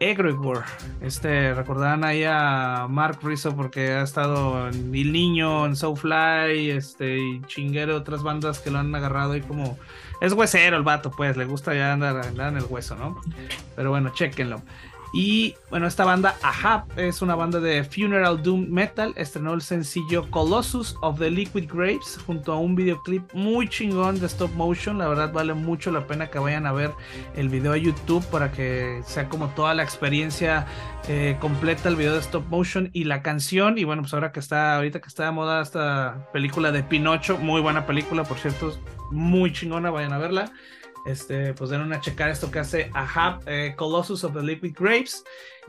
Egregor. 0.00 0.64
Este, 1.00 1.54
recordarán 1.54 2.04
ahí 2.04 2.24
a 2.26 2.86
Mark 2.88 3.18
Rizzo 3.22 3.54
porque 3.54 3.92
ha 3.92 4.02
estado 4.02 4.68
en 4.68 4.94
El 4.94 5.12
Niño, 5.12 5.66
en 5.66 5.76
Soulfly, 5.76 6.70
este, 6.70 7.18
y 7.18 7.42
chinguero, 7.46 7.96
otras 7.96 8.22
bandas 8.22 8.58
que 8.58 8.70
lo 8.70 8.78
han 8.78 8.94
agarrado 8.94 9.32
ahí 9.32 9.40
como. 9.40 9.78
Es 10.20 10.32
huesero 10.32 10.76
el 10.76 10.82
vato, 10.82 11.10
pues, 11.10 11.36
le 11.36 11.44
gusta 11.44 11.74
ya 11.74 11.92
andar, 11.92 12.16
andar 12.26 12.52
en 12.52 12.58
el 12.58 12.64
hueso, 12.68 12.96
¿no? 12.96 13.20
Pero 13.76 13.90
bueno, 13.90 14.10
chequenlo. 14.10 14.62
Y 15.16 15.54
bueno, 15.70 15.86
esta 15.86 16.04
banda, 16.04 16.34
Ahab, 16.42 16.86
es 16.96 17.22
una 17.22 17.36
banda 17.36 17.60
de 17.60 17.84
Funeral 17.84 18.42
Doom 18.42 18.66
Metal. 18.68 19.12
Estrenó 19.14 19.54
el 19.54 19.62
sencillo 19.62 20.28
Colossus 20.28 20.96
of 21.02 21.20
the 21.20 21.30
Liquid 21.30 21.70
Grapes 21.72 22.18
junto 22.26 22.52
a 22.52 22.58
un 22.58 22.74
videoclip 22.74 23.32
muy 23.32 23.68
chingón 23.68 24.18
de 24.18 24.26
stop 24.26 24.52
motion. 24.54 24.98
La 24.98 25.06
verdad, 25.06 25.32
vale 25.32 25.54
mucho 25.54 25.92
la 25.92 26.08
pena 26.08 26.26
que 26.30 26.40
vayan 26.40 26.66
a 26.66 26.72
ver 26.72 26.90
el 27.36 27.48
video 27.48 27.74
a 27.74 27.76
YouTube 27.76 28.26
para 28.26 28.50
que 28.50 29.02
sea 29.06 29.28
como 29.28 29.50
toda 29.50 29.72
la 29.74 29.84
experiencia 29.84 30.66
eh, 31.06 31.36
completa, 31.38 31.88
el 31.88 31.94
video 31.94 32.14
de 32.14 32.20
stop 32.20 32.48
motion 32.48 32.90
y 32.92 33.04
la 33.04 33.22
canción. 33.22 33.78
Y 33.78 33.84
bueno, 33.84 34.02
pues 34.02 34.14
ahora 34.14 34.32
que 34.32 34.40
está, 34.40 34.74
ahorita 34.74 35.00
que 35.00 35.06
está 35.06 35.26
de 35.26 35.30
moda 35.30 35.62
esta 35.62 36.26
película 36.32 36.72
de 36.72 36.82
Pinocho, 36.82 37.38
muy 37.38 37.60
buena 37.60 37.86
película, 37.86 38.24
por 38.24 38.38
cierto, 38.38 38.76
muy 39.12 39.52
chingona, 39.52 39.92
vayan 39.92 40.12
a 40.12 40.18
verla 40.18 40.50
este, 41.04 41.54
pues 41.54 41.70
den 41.70 41.80
una 41.80 42.00
checar 42.00 42.30
esto 42.30 42.50
que 42.50 42.58
hace 42.58 42.90
Ahab, 42.94 43.40
eh, 43.46 43.74
Colossus 43.76 44.24
of 44.24 44.34
the 44.34 44.42
Liquid 44.42 44.74
Grapes. 44.78 45.24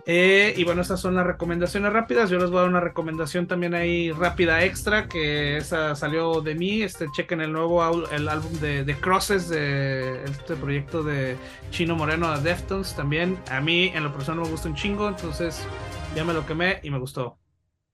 Eh, 0.05 0.53
y 0.57 0.63
bueno, 0.63 0.81
estas 0.81 0.99
son 0.99 1.15
las 1.15 1.25
recomendaciones 1.25 1.91
rápidas. 1.91 2.29
Yo 2.29 2.37
les 2.37 2.49
voy 2.49 2.59
a 2.59 2.61
dar 2.61 2.69
una 2.69 2.79
recomendación 2.79 3.47
también 3.47 3.73
ahí 3.73 4.11
rápida 4.11 4.63
extra, 4.63 5.07
que 5.07 5.57
esa 5.57 5.95
salió 5.95 6.41
de 6.41 6.55
mí. 6.55 6.81
Este, 6.81 7.07
chequen 7.15 7.41
el 7.41 7.51
nuevo 7.51 7.83
el 8.11 8.27
álbum 8.27 8.53
de, 8.59 8.97
Crosses, 8.99 9.49
de 9.49 10.23
este 10.25 10.55
proyecto 10.55 11.03
de 11.03 11.37
Chino 11.71 11.95
Moreno 11.95 12.35
de 12.37 12.41
Deftones. 12.49 12.95
También 12.95 13.37
a 13.49 13.61
mí 13.61 13.91
en 13.93 14.03
lo 14.03 14.13
personal 14.13 14.43
me 14.43 14.49
gusta 14.49 14.69
un 14.69 14.75
chingo, 14.75 15.07
entonces 15.07 15.65
ya 16.15 16.23
me 16.23 16.33
lo 16.33 16.45
quemé 16.45 16.79
y 16.83 16.89
me 16.89 16.99
gustó. 16.99 17.37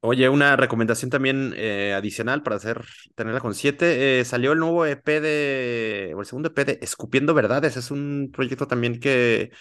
Oye, 0.04 0.30
una 0.30 0.56
recomendación 0.56 1.12
también 1.12 1.54
eh, 1.56 1.94
adicional 1.94 2.42
para 2.42 2.56
hacer, 2.56 2.84
tenerla 3.14 3.40
con 3.40 3.54
siete. 3.54 4.20
Eh, 4.20 4.26
salió 4.26 4.52
el 4.54 4.60
nuevo 4.60 4.84
EP 4.88 5.06
de, 5.06 6.14
o 6.16 6.22
el 6.22 6.26
segundo 6.26 6.50
EP 6.50 6.66
de 6.66 6.80
Escupiendo 6.82 7.36
Verdades. 7.36 7.78
Es 7.78 7.92
un 7.92 8.32
proyecto 8.34 8.66
también 8.66 9.00
que 9.00 9.52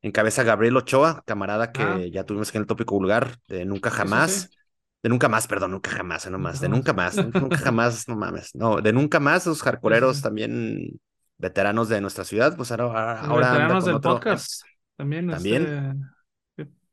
encabeza 0.00 0.44
Gabriel 0.44 0.78
Ochoa, 0.78 1.22
camarada 1.26 1.72
que 1.72 1.82
ah. 1.82 2.00
ya 2.10 2.24
tuvimos 2.24 2.54
en 2.54 2.62
el 2.62 2.66
tópico 2.66 2.94
vulgar 2.94 3.36
de 3.48 3.66
Nunca 3.66 3.90
Jamás. 3.90 4.50
De 5.02 5.10
Nunca 5.10 5.28
Más, 5.28 5.46
perdón, 5.46 5.72
Nunca 5.72 5.90
Jamás, 5.90 6.30
no 6.30 6.38
más. 6.38 6.60
De 6.60 6.70
Nunca 6.70 6.94
Más, 6.94 7.16
Nunca 7.16 7.58
Jamás, 7.58 8.08
no 8.08 8.16
mames. 8.16 8.54
No, 8.54 8.80
de 8.80 8.94
Nunca 8.94 9.20
Más, 9.20 9.46
los 9.46 9.62
hardcoreeros 9.62 10.22
también 10.22 11.00
veteranos 11.36 11.90
de 11.90 12.00
nuestra 12.00 12.24
ciudad, 12.24 12.56
pues 12.56 12.70
ahora. 12.70 13.20
ahora 13.20 13.50
veteranos 13.50 13.84
del 13.84 14.00
podcast. 14.00 14.62
También. 14.96 15.28
También. 15.28 15.62
Este, 15.62 16.21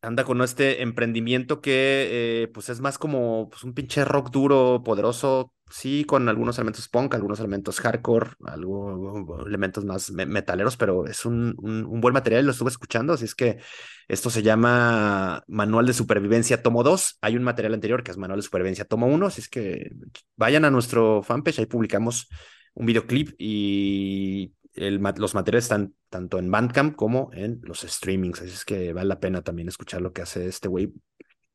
anda 0.01 0.23
con 0.23 0.41
este 0.41 0.81
emprendimiento 0.81 1.61
que 1.61 2.43
eh, 2.43 2.47
pues 2.53 2.69
es 2.69 2.79
más 2.81 2.97
como 2.97 3.49
pues, 3.49 3.63
un 3.63 3.73
pinche 3.73 4.05
rock 4.05 4.31
duro, 4.31 4.81
poderoso, 4.83 5.53
sí, 5.69 6.05
con 6.05 6.29
algunos 6.29 6.57
elementos 6.57 6.87
punk, 6.87 7.13
algunos 7.13 7.39
elementos 7.39 7.79
hardcore, 7.79 8.31
algo, 8.45 9.45
elementos 9.45 9.85
más 9.85 10.11
metaleros, 10.11 10.77
pero 10.77 11.05
es 11.05 11.25
un, 11.25 11.55
un, 11.59 12.01
buen 12.01 12.13
material, 12.13 12.45
lo 12.45 12.51
estuve 12.51 12.69
escuchando, 12.69 13.13
así 13.13 13.25
es 13.25 13.35
que 13.35 13.59
esto 14.07 14.29
se 14.29 14.41
llama 14.41 15.43
Manual 15.47 15.85
de 15.85 15.93
Supervivencia 15.93 16.61
Tomo 16.63 16.83
2, 16.83 17.17
hay 17.21 17.35
un 17.35 17.43
material 17.43 17.73
anterior 17.73 18.03
que 18.03 18.11
es 18.11 18.17
Manual 18.17 18.39
de 18.39 18.43
Supervivencia 18.43 18.85
Tomo 18.85 19.07
1, 19.07 19.25
así 19.27 19.41
es 19.41 19.49
que 19.49 19.91
vayan 20.35 20.65
a 20.65 20.71
nuestro 20.71 21.23
fanpage, 21.23 21.59
ahí 21.59 21.65
publicamos 21.65 22.27
un 22.73 22.85
videoclip 22.85 23.35
y 23.37 24.53
los 24.79 25.35
materiales 25.35 25.65
están 25.65 25.93
tanto 26.09 26.39
en 26.39 26.49
Bandcamp 26.49 26.95
como 26.95 27.29
en 27.33 27.59
los 27.63 27.81
streamings. 27.81 28.41
Así 28.41 28.51
es 28.51 28.65
que 28.65 28.93
vale 28.93 29.09
la 29.09 29.19
pena 29.19 29.41
también 29.41 29.67
escuchar 29.67 30.01
lo 30.01 30.13
que 30.13 30.21
hace 30.21 30.47
este 30.47 30.67
güey. 30.67 30.93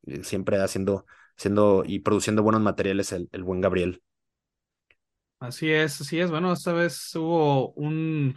Eh, 0.07 0.23
siempre 0.23 0.61
haciendo, 0.61 1.05
haciendo 1.37 1.83
y 1.85 1.99
produciendo 1.99 2.43
buenos 2.43 2.61
materiales 2.61 3.11
el 3.11 3.43
buen 3.43 3.61
Gabriel. 3.61 4.03
Así 5.39 5.71
es, 5.71 6.01
así 6.01 6.19
es. 6.19 6.31
Bueno, 6.31 6.53
esta 6.53 6.73
vez 6.73 7.13
hubo 7.15 7.71
un, 7.73 8.35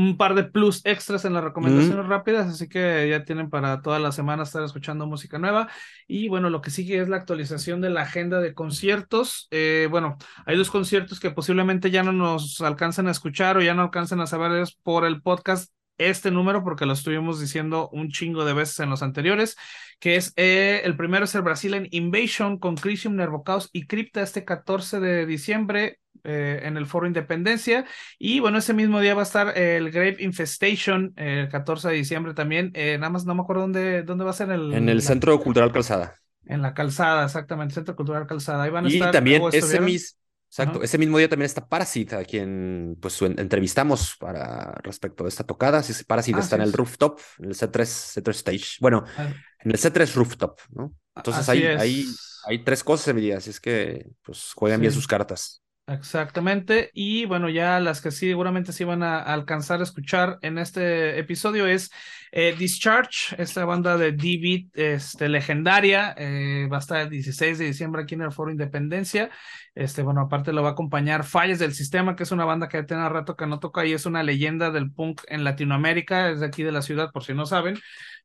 un 0.00 0.16
par 0.16 0.34
de 0.34 0.44
plus 0.44 0.80
extras 0.84 1.24
en 1.24 1.34
las 1.34 1.44
recomendaciones 1.44 2.06
rápidas, 2.06 2.48
así 2.48 2.68
que 2.68 3.08
ya 3.08 3.24
tienen 3.24 3.50
para 3.50 3.82
toda 3.82 3.98
la 3.98 4.12
semana 4.12 4.44
estar 4.44 4.62
escuchando 4.62 5.06
música 5.06 5.38
nueva. 5.38 5.68
Y 6.06 6.28
bueno, 6.28 6.50
lo 6.50 6.60
que 6.60 6.70
sigue 6.70 7.00
es 7.00 7.08
la 7.08 7.16
actualización 7.16 7.80
de 7.80 7.90
la 7.90 8.02
agenda 8.02 8.40
de 8.40 8.54
conciertos. 8.54 9.48
Eh, 9.50 9.88
bueno, 9.90 10.16
hay 10.46 10.56
dos 10.56 10.70
conciertos 10.70 11.20
que 11.20 11.30
posiblemente 11.30 11.90
ya 11.90 12.02
no 12.02 12.12
nos 12.12 12.60
alcancen 12.60 13.08
a 13.08 13.10
escuchar 13.10 13.56
o 13.56 13.62
ya 13.62 13.74
no 13.74 13.82
alcancen 13.82 14.20
a 14.20 14.26
saber 14.26 14.66
por 14.82 15.04
el 15.04 15.22
podcast 15.22 15.72
este 16.08 16.30
número 16.30 16.64
porque 16.64 16.86
lo 16.86 16.92
estuvimos 16.92 17.40
diciendo 17.40 17.88
un 17.92 18.10
chingo 18.10 18.44
de 18.44 18.54
veces 18.54 18.80
en 18.80 18.90
los 18.90 19.02
anteriores, 19.02 19.56
que 19.98 20.16
es 20.16 20.32
eh, 20.36 20.82
el 20.84 20.96
primero 20.96 21.24
es 21.24 21.34
el 21.34 21.42
Brazilian 21.42 21.86
Invasion 21.90 22.58
con 22.58 22.76
Crisium, 22.76 23.16
Nervocaus 23.16 23.68
y 23.72 23.86
Crypta 23.86 24.22
este 24.22 24.44
14 24.44 25.00
de 25.00 25.26
diciembre 25.26 25.98
eh, 26.24 26.60
en 26.64 26.76
el 26.76 26.86
Foro 26.86 27.06
Independencia. 27.06 27.84
Y 28.18 28.40
bueno, 28.40 28.58
ese 28.58 28.74
mismo 28.74 29.00
día 29.00 29.14
va 29.14 29.22
a 29.22 29.24
estar 29.24 29.56
el 29.56 29.90
Grave 29.90 30.16
Infestation, 30.20 31.12
el 31.16 31.48
14 31.48 31.88
de 31.88 31.94
diciembre 31.94 32.34
también. 32.34 32.70
Eh, 32.74 32.96
nada 32.98 33.10
más 33.10 33.24
no 33.24 33.34
me 33.34 33.42
acuerdo 33.42 33.62
dónde, 33.62 34.02
dónde 34.02 34.24
va 34.24 34.30
a 34.30 34.34
ser 34.34 34.50
el. 34.50 34.72
En 34.72 34.88
el 34.88 35.02
Centro 35.02 35.38
Cultural 35.40 35.72
Calzada. 35.72 36.16
En 36.46 36.62
la 36.62 36.74
Calzada, 36.74 37.24
exactamente, 37.24 37.74
Centro 37.74 37.96
Cultural 37.96 38.26
Calzada. 38.26 38.64
Ahí 38.64 38.70
van 38.70 38.86
a 38.86 38.90
y 38.90 38.94
estar. 38.94 39.10
Y 39.10 39.12
también 39.12 39.42
ese 39.52 39.80
mismo. 39.80 40.19
Exacto, 40.50 40.82
ese 40.82 40.98
mismo 40.98 41.16
día 41.16 41.28
también 41.28 41.46
está 41.46 41.68
Parasite, 41.68 42.16
a 42.16 42.24
quien 42.24 42.98
pues 43.00 43.22
entrevistamos 43.22 44.16
para 44.18 44.72
respecto 44.82 45.22
de 45.22 45.28
esta 45.28 45.44
tocada. 45.44 45.80
Sí, 45.80 45.92
Parasite 46.02 46.38
ah, 46.38 46.42
está 46.42 46.56
en 46.56 46.62
el 46.62 46.72
rooftop, 46.72 47.20
en 47.38 47.50
el 47.50 47.54
C3, 47.54 48.20
C3 48.20 48.30
Stage. 48.30 48.66
Bueno, 48.80 49.04
ah. 49.16 49.32
en 49.60 49.70
el 49.70 49.78
C3 49.78 50.12
Rooftop, 50.12 50.58
¿no? 50.70 50.92
Entonces 51.14 51.48
hay, 51.48 51.62
hay, 51.62 52.04
hay, 52.48 52.64
tres 52.64 52.82
cosas 52.82 53.06
ese 53.06 53.20
día, 53.20 53.36
así 53.36 53.50
es 53.50 53.60
que 53.60 54.08
pues 54.22 54.52
juegan 54.56 54.80
bien 54.80 54.92
sus 54.92 55.06
cartas. 55.06 55.62
Exactamente. 55.90 56.90
Y 56.94 57.24
bueno, 57.24 57.48
ya 57.48 57.80
las 57.80 58.00
que 58.00 58.12
seguramente 58.12 58.72
sí 58.72 58.84
van 58.84 59.02
a 59.02 59.20
alcanzar 59.20 59.80
a 59.80 59.82
escuchar 59.82 60.38
en 60.40 60.58
este 60.58 61.18
episodio 61.18 61.66
es 61.66 61.90
eh, 62.30 62.54
Discharge, 62.56 63.34
esta 63.38 63.64
banda 63.64 63.96
de 63.96 64.12
D-Beat 64.12 64.68
este, 64.74 65.28
legendaria. 65.28 66.14
Eh, 66.16 66.68
va 66.70 66.76
a 66.76 66.80
estar 66.80 67.00
el 67.00 67.10
16 67.10 67.58
de 67.58 67.64
diciembre 67.64 68.02
aquí 68.02 68.14
en 68.14 68.22
el 68.22 68.30
Foro 68.30 68.52
Independencia. 68.52 69.30
Este, 69.74 70.02
bueno, 70.02 70.20
aparte 70.20 70.52
lo 70.52 70.62
va 70.62 70.68
a 70.68 70.72
acompañar 70.72 71.24
Falles 71.24 71.58
del 71.58 71.74
Sistema, 71.74 72.14
que 72.14 72.22
es 72.22 72.30
una 72.30 72.44
banda 72.44 72.68
que 72.68 72.84
tiene 72.84 73.08
rato 73.08 73.34
que 73.34 73.48
no 73.48 73.58
toca 73.58 73.84
y 73.84 73.92
es 73.92 74.06
una 74.06 74.22
leyenda 74.22 74.70
del 74.70 74.92
punk 74.92 75.22
en 75.26 75.42
Latinoamérica, 75.42 76.30
es 76.30 76.38
de 76.38 76.46
aquí 76.46 76.62
de 76.62 76.70
la 76.70 76.82
ciudad, 76.82 77.10
por 77.10 77.24
si 77.24 77.34
no 77.34 77.46
saben. 77.46 77.76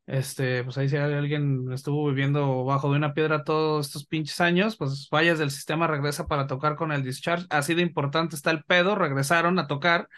Este, 0.06 0.62
pues 0.62 0.78
ahí 0.78 0.88
si 0.88 0.96
alguien 0.96 1.72
estuvo 1.72 2.06
viviendo 2.08 2.64
bajo 2.64 2.90
de 2.90 2.96
una 2.96 3.12
piedra 3.12 3.42
todos 3.42 3.86
estos 3.86 4.06
pinches 4.06 4.40
años, 4.40 4.76
pues 4.76 5.08
fallas 5.08 5.40
del 5.40 5.50
sistema 5.50 5.88
regresa 5.88 6.28
para 6.28 6.46
tocar 6.46 6.76
con 6.76 6.92
el 6.92 7.02
discharge. 7.02 7.46
Así 7.50 7.74
de 7.74 7.82
importante 7.82 8.36
está 8.36 8.52
el 8.52 8.62
pedo, 8.62 8.94
regresaron 8.94 9.58
a 9.58 9.66
tocar. 9.66 10.08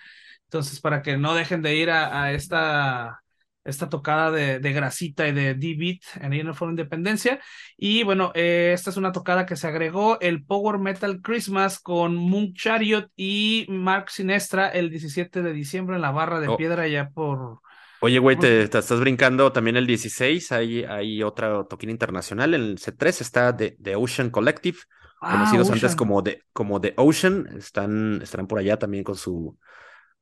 Entonces, 0.45 0.81
para 0.81 1.03
que 1.03 1.17
no 1.17 1.35
dejen 1.35 1.63
de 1.63 1.77
ir 1.77 1.91
a, 1.91 2.33
esta, 2.33 3.23
esta 3.65 3.89
tocada 3.89 4.31
de, 4.31 4.61
de, 4.61 4.73
grasita 4.73 5.27
y 5.29 5.33
de 5.33 5.55
D-Beat 5.55 6.01
en 6.23 6.33
el 6.35 6.55
Foro 6.55 6.71
Independencia. 6.71 7.41
Y 7.77 8.03
bueno, 8.03 8.33
eh, 8.35 8.73
esta 8.75 8.91
es 8.91 8.97
una 8.99 9.13
tocada 9.13 9.47
que 9.47 9.57
se 9.57 9.67
agregó 9.69 10.21
el 10.21 10.45
Power 10.45 10.79
Metal 10.79 11.21
Christmas 11.23 11.79
con 11.79 12.15
Moon 12.17 12.53
Chariot 12.55 13.11
y 13.17 13.67
Mark 13.69 14.11
Sinestra 14.11 14.69
el 14.69 14.91
17 14.91 15.43
de 15.43 15.53
diciembre 15.53 15.97
en 15.97 16.03
la 16.03 16.11
barra 16.11 16.41
de 16.41 16.49
oh. 16.49 16.57
piedra 16.57 16.89
ya 16.89 17.11
por 17.11 17.61
Oye, 18.01 18.19
güey, 18.19 18.39
te, 18.39 18.63
estás 18.63 19.01
brincando 19.01 19.51
también 19.53 19.77
el 19.77 19.87
16, 19.87 20.53
hay, 20.53 20.85
hay 20.85 21.23
otra 21.23 21.65
toquina 21.65 21.91
internacional, 21.91 22.55
en 22.55 22.61
el 22.63 22.79
C3 22.79 23.21
está 23.21 23.57
The, 23.57 23.97
Ocean 23.97 24.31
Collective, 24.31 24.79
ah, 25.21 25.33
conocidos 25.33 25.71
antes 25.71 25.97
como 25.97 26.23
The, 26.23 26.43
como 26.53 26.81
The 26.81 26.95
Ocean, 26.97 27.49
están, 27.57 28.21
estarán 28.23 28.47
por 28.47 28.61
allá 28.61 28.79
también 28.79 29.03
con 29.03 29.17
su, 29.17 29.59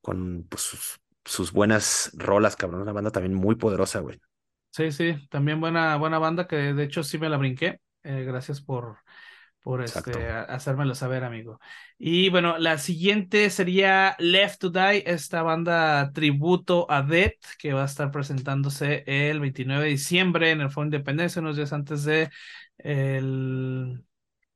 con 0.01 0.47
pues, 0.49 0.99
sus, 1.25 1.53
buenas 1.53 2.13
rolas, 2.15 2.57
cabrón, 2.57 2.83
una 2.83 2.93
banda 2.93 3.11
también 3.11 3.35
muy 3.35 3.57
poderosa, 3.57 4.01
güey. 4.01 4.21
Sí, 4.71 4.91
sí, 4.91 5.29
también 5.29 5.61
buena, 5.61 5.97
buena 5.97 6.19
banda 6.19 6.47
que 6.47 6.57
de 6.57 6.85
hecho 6.85 7.03
sí 7.03 7.19
me 7.19 7.29
la 7.29 7.37
brinqué, 7.37 7.81
eh, 8.05 8.25
gracias 8.25 8.63
por, 8.63 8.99
por 9.67 9.83
este, 9.83 10.29
hacérmelo 10.31 10.95
saber, 10.95 11.25
amigo. 11.25 11.59
Y 11.99 12.29
bueno, 12.29 12.57
la 12.57 12.79
siguiente 12.79 13.51
sería 13.51 14.15
Left 14.21 14.61
to 14.61 14.71
Die, 14.71 15.03
esta 15.07 15.43
banda 15.43 16.13
tributo 16.13 16.87
a 16.89 17.03
Death, 17.03 17.43
que 17.59 17.73
va 17.73 17.83
a 17.83 17.87
estar 17.87 18.13
presentándose 18.13 19.03
el 19.09 19.41
29 19.41 19.83
de 19.83 19.91
diciembre 19.91 20.53
en 20.53 20.61
el 20.61 20.71
Foro 20.71 20.85
Independencia, 20.85 21.43
unos 21.43 21.57
días 21.57 21.73
antes 21.73 22.05
de 22.05 22.31
el 22.79 24.05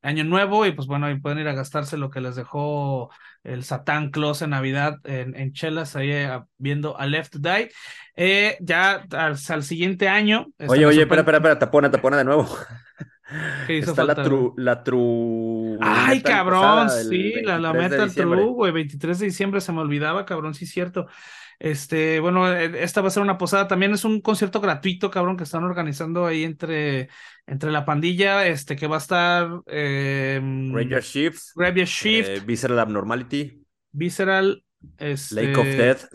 Año 0.01 0.23
Nuevo. 0.23 0.65
Y 0.65 0.71
pues 0.71 0.87
bueno, 0.87 1.07
ahí 1.07 1.19
pueden 1.19 1.39
ir 1.39 1.49
a 1.49 1.55
gastarse 1.55 1.97
lo 1.97 2.09
que 2.09 2.21
les 2.21 2.37
dejó 2.37 3.09
el 3.43 3.65
Satán 3.65 4.11
Claus 4.11 4.41
en 4.41 4.51
Navidad 4.51 4.95
en, 5.03 5.35
en 5.35 5.51
Chelas, 5.51 5.97
ahí 5.97 6.09
eh, 6.09 6.39
viendo 6.57 6.97
a 6.97 7.05
Left 7.05 7.33
to 7.33 7.39
Die. 7.39 7.69
Eh, 8.15 8.55
ya 8.61 9.05
al, 9.11 9.37
siguiente 9.37 10.07
año. 10.07 10.47
Oye, 10.67 10.85
oye, 10.85 11.01
espera, 11.01 11.19
espera, 11.19 11.39
espera, 11.39 11.59
tapona, 11.59 11.91
tapona 11.91 12.15
de 12.15 12.23
nuevo. 12.23 12.47
Está 13.67 14.03
la 14.03 14.15
true, 14.15 14.51
la 14.57 14.83
true. 14.83 15.77
Ay, 15.79 16.21
cabrón, 16.21 16.89
sí, 16.89 17.33
la, 17.43 17.59
la 17.59 17.73
Metal 17.73 18.13
True, 18.13 18.45
güey, 18.47 18.71
23 18.71 19.19
de 19.19 19.25
diciembre 19.25 19.61
se 19.61 19.71
me 19.71 19.79
olvidaba, 19.79 20.25
cabrón, 20.25 20.53
sí, 20.53 20.65
cierto. 20.65 21.07
Este, 21.59 22.19
bueno, 22.19 22.51
e, 22.51 22.83
esta 22.83 23.01
va 23.01 23.09
a 23.09 23.11
ser 23.11 23.21
una 23.21 23.37
posada, 23.37 23.67
también 23.67 23.93
es 23.93 24.03
un 24.03 24.19
concierto 24.19 24.59
gratuito, 24.59 25.11
cabrón, 25.11 25.37
que 25.37 25.43
están 25.43 25.63
organizando 25.63 26.25
ahí 26.25 26.43
entre, 26.43 27.09
entre 27.45 27.71
la 27.71 27.85
pandilla, 27.85 28.47
este, 28.47 28.75
que 28.75 28.87
va 28.87 28.95
a 28.95 28.99
estar. 28.99 29.61
Eh, 29.67 30.41
Ranger 30.41 31.03
Shifts. 31.03 31.53
Ranger 31.55 31.87
Shift. 31.87 32.29
Eh, 32.29 32.41
Visceral 32.45 32.79
Abnormality. 32.79 33.63
Visceral. 33.91 34.63
Este... 34.97 35.35
Lake 35.35 35.59
of 35.59 35.67
Death, 35.67 36.05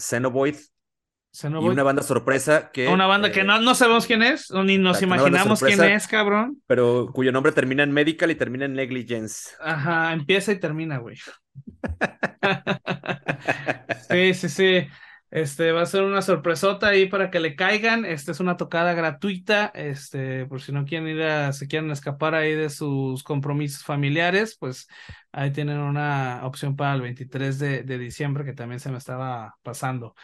Y 1.45 1.69
una 1.69 1.83
banda 1.83 2.03
sorpresa 2.03 2.71
que. 2.73 2.89
Una 2.89 3.07
banda 3.07 3.31
que 3.31 3.41
eh, 3.41 3.45
no, 3.45 3.61
no 3.61 3.75
sabemos 3.75 4.07
quién 4.07 4.23
es, 4.23 4.51
ni 4.51 4.79
nos 4.79 5.03
imaginamos 5.03 5.61
quién 5.61 5.83
es, 5.83 6.07
cabrón. 6.07 6.63
Pero 6.67 7.11
cuyo 7.13 7.33
nombre 7.33 7.53
termina 7.53 7.83
en 7.83 7.93
medical 7.93 8.31
y 8.31 8.35
termina 8.35 8.65
en 8.65 8.75
negligence. 8.75 9.51
Ajá, 9.61 10.13
empieza 10.13 10.53
y 10.53 10.59
termina, 10.59 10.99
güey. 10.99 11.17
sí, 14.09 14.35
sí, 14.35 14.49
sí. 14.49 14.87
Este 15.31 15.73
va 15.73 15.83
a 15.83 15.87
ser 15.87 16.03
una 16.03 16.23
sorpresota 16.23 16.89
ahí 16.89 17.07
para 17.07 17.31
que 17.31 17.41
le 17.41 17.57
caigan. 17.57 18.05
Este 18.05 18.33
es 18.33 18.41
una 18.41 18.57
tocada 18.57 18.95
gratuita. 18.95 19.73
Este, 19.75 20.47
por 20.47 20.63
si 20.63 20.73
no 20.73 20.85
quieren 20.85 21.09
ir 21.09 21.23
a, 21.23 21.53
se 21.53 21.67
quieren 21.67 21.91
escapar 21.91 22.35
ahí 22.35 22.53
de 22.55 22.71
sus 22.71 23.23
compromisos 23.23 23.83
familiares, 23.83 24.57
pues 24.59 24.87
ahí 25.33 25.51
tienen 25.51 25.79
una 25.79 26.41
opción 26.45 26.77
para 26.77 26.95
el 26.95 27.03
23 27.03 27.59
de, 27.59 27.83
de 27.83 27.99
diciembre 27.99 28.45
que 28.45 28.53
también 28.53 28.81
se 28.81 28.91
me 28.91 28.99
estaba 28.99 29.57
pasando. 29.63 30.15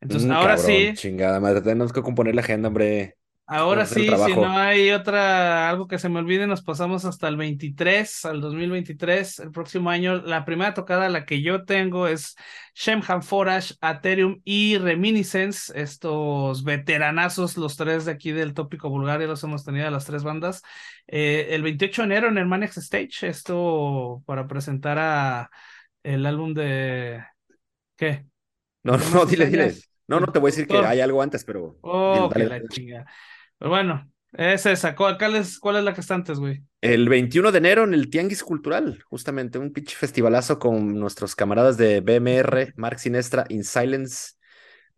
Entonces, 0.00 0.28
mm, 0.28 0.32
ahora 0.32 0.56
sí. 0.58 0.92
Chingada 0.94 1.40
madre, 1.40 1.60
tenemos 1.60 1.92
que 1.92 2.02
componer 2.02 2.34
la 2.34 2.42
agenda, 2.42 2.68
hombre. 2.68 3.16
Ahora 3.54 3.84
sí, 3.84 4.06
si 4.06 4.34
no 4.34 4.56
hay 4.56 4.90
otra, 4.92 5.68
algo 5.68 5.86
que 5.86 5.98
se 5.98 6.08
me 6.08 6.20
olvide, 6.20 6.46
nos 6.46 6.62
pasamos 6.62 7.04
hasta 7.04 7.28
el 7.28 7.36
23, 7.36 8.24
al 8.24 8.40
2023, 8.40 9.40
el 9.40 9.50
próximo 9.50 9.90
año. 9.90 10.22
La 10.22 10.46
primera 10.46 10.72
tocada, 10.72 11.10
la 11.10 11.26
que 11.26 11.42
yo 11.42 11.64
tengo, 11.64 12.06
es 12.06 12.34
Shemham 12.74 13.22
Forage, 13.22 13.74
Aetherium 13.82 14.40
y 14.44 14.78
Reminiscence, 14.78 15.72
estos 15.78 16.64
veteranazos, 16.64 17.58
los 17.58 17.76
tres 17.76 18.06
de 18.06 18.12
aquí 18.12 18.32
del 18.32 18.54
tópico 18.54 18.88
Bulgaria, 18.88 19.26
los 19.26 19.44
hemos 19.44 19.64
tenido 19.64 19.86
a 19.86 19.90
las 19.90 20.06
tres 20.06 20.24
bandas. 20.24 20.62
Eh, 21.06 21.48
el 21.50 21.62
28 21.62 22.02
de 22.02 22.06
enero 22.06 22.28
en 22.28 22.38
el 22.38 22.46
Manex 22.46 22.78
Stage, 22.78 23.28
esto 23.28 24.22
para 24.24 24.48
presentar 24.48 24.98
a 24.98 25.50
el 26.02 26.24
álbum 26.24 26.54
de... 26.54 27.22
¿Qué? 27.96 28.24
No, 28.82 28.96
no, 28.96 29.26
dile, 29.26 29.46
dile. 29.46 29.74
No, 30.08 30.20
no 30.20 30.32
te 30.32 30.38
voy 30.38 30.48
a 30.48 30.52
decir 30.52 30.66
que 30.66 30.78
hay 30.78 31.00
algo 31.00 31.22
antes, 31.22 31.44
pero. 31.44 31.78
Oh, 31.82 32.28
que 32.32 32.44
la 32.44 32.66
chinga. 32.68 33.06
Pero 33.62 33.70
bueno, 33.70 34.10
esa 34.32 34.74
sacó. 34.74 35.16
¿Cuál 35.16 35.36
es, 35.36 35.60
¿Cuál 35.60 35.76
es 35.76 35.84
la 35.84 35.94
que 35.94 36.00
está 36.00 36.16
antes, 36.16 36.40
güey? 36.40 36.64
El 36.80 37.08
21 37.08 37.52
de 37.52 37.58
enero 37.58 37.84
en 37.84 37.94
el 37.94 38.10
Tianguis 38.10 38.42
Cultural, 38.42 39.04
justamente, 39.08 39.56
un 39.56 39.72
pinche 39.72 39.94
festivalazo 39.94 40.58
con 40.58 40.98
nuestros 40.98 41.36
camaradas 41.36 41.76
de 41.76 42.00
BMR, 42.00 42.72
Mark 42.74 42.98
Sinestra, 42.98 43.44
In 43.50 43.62
Silence, 43.62 44.32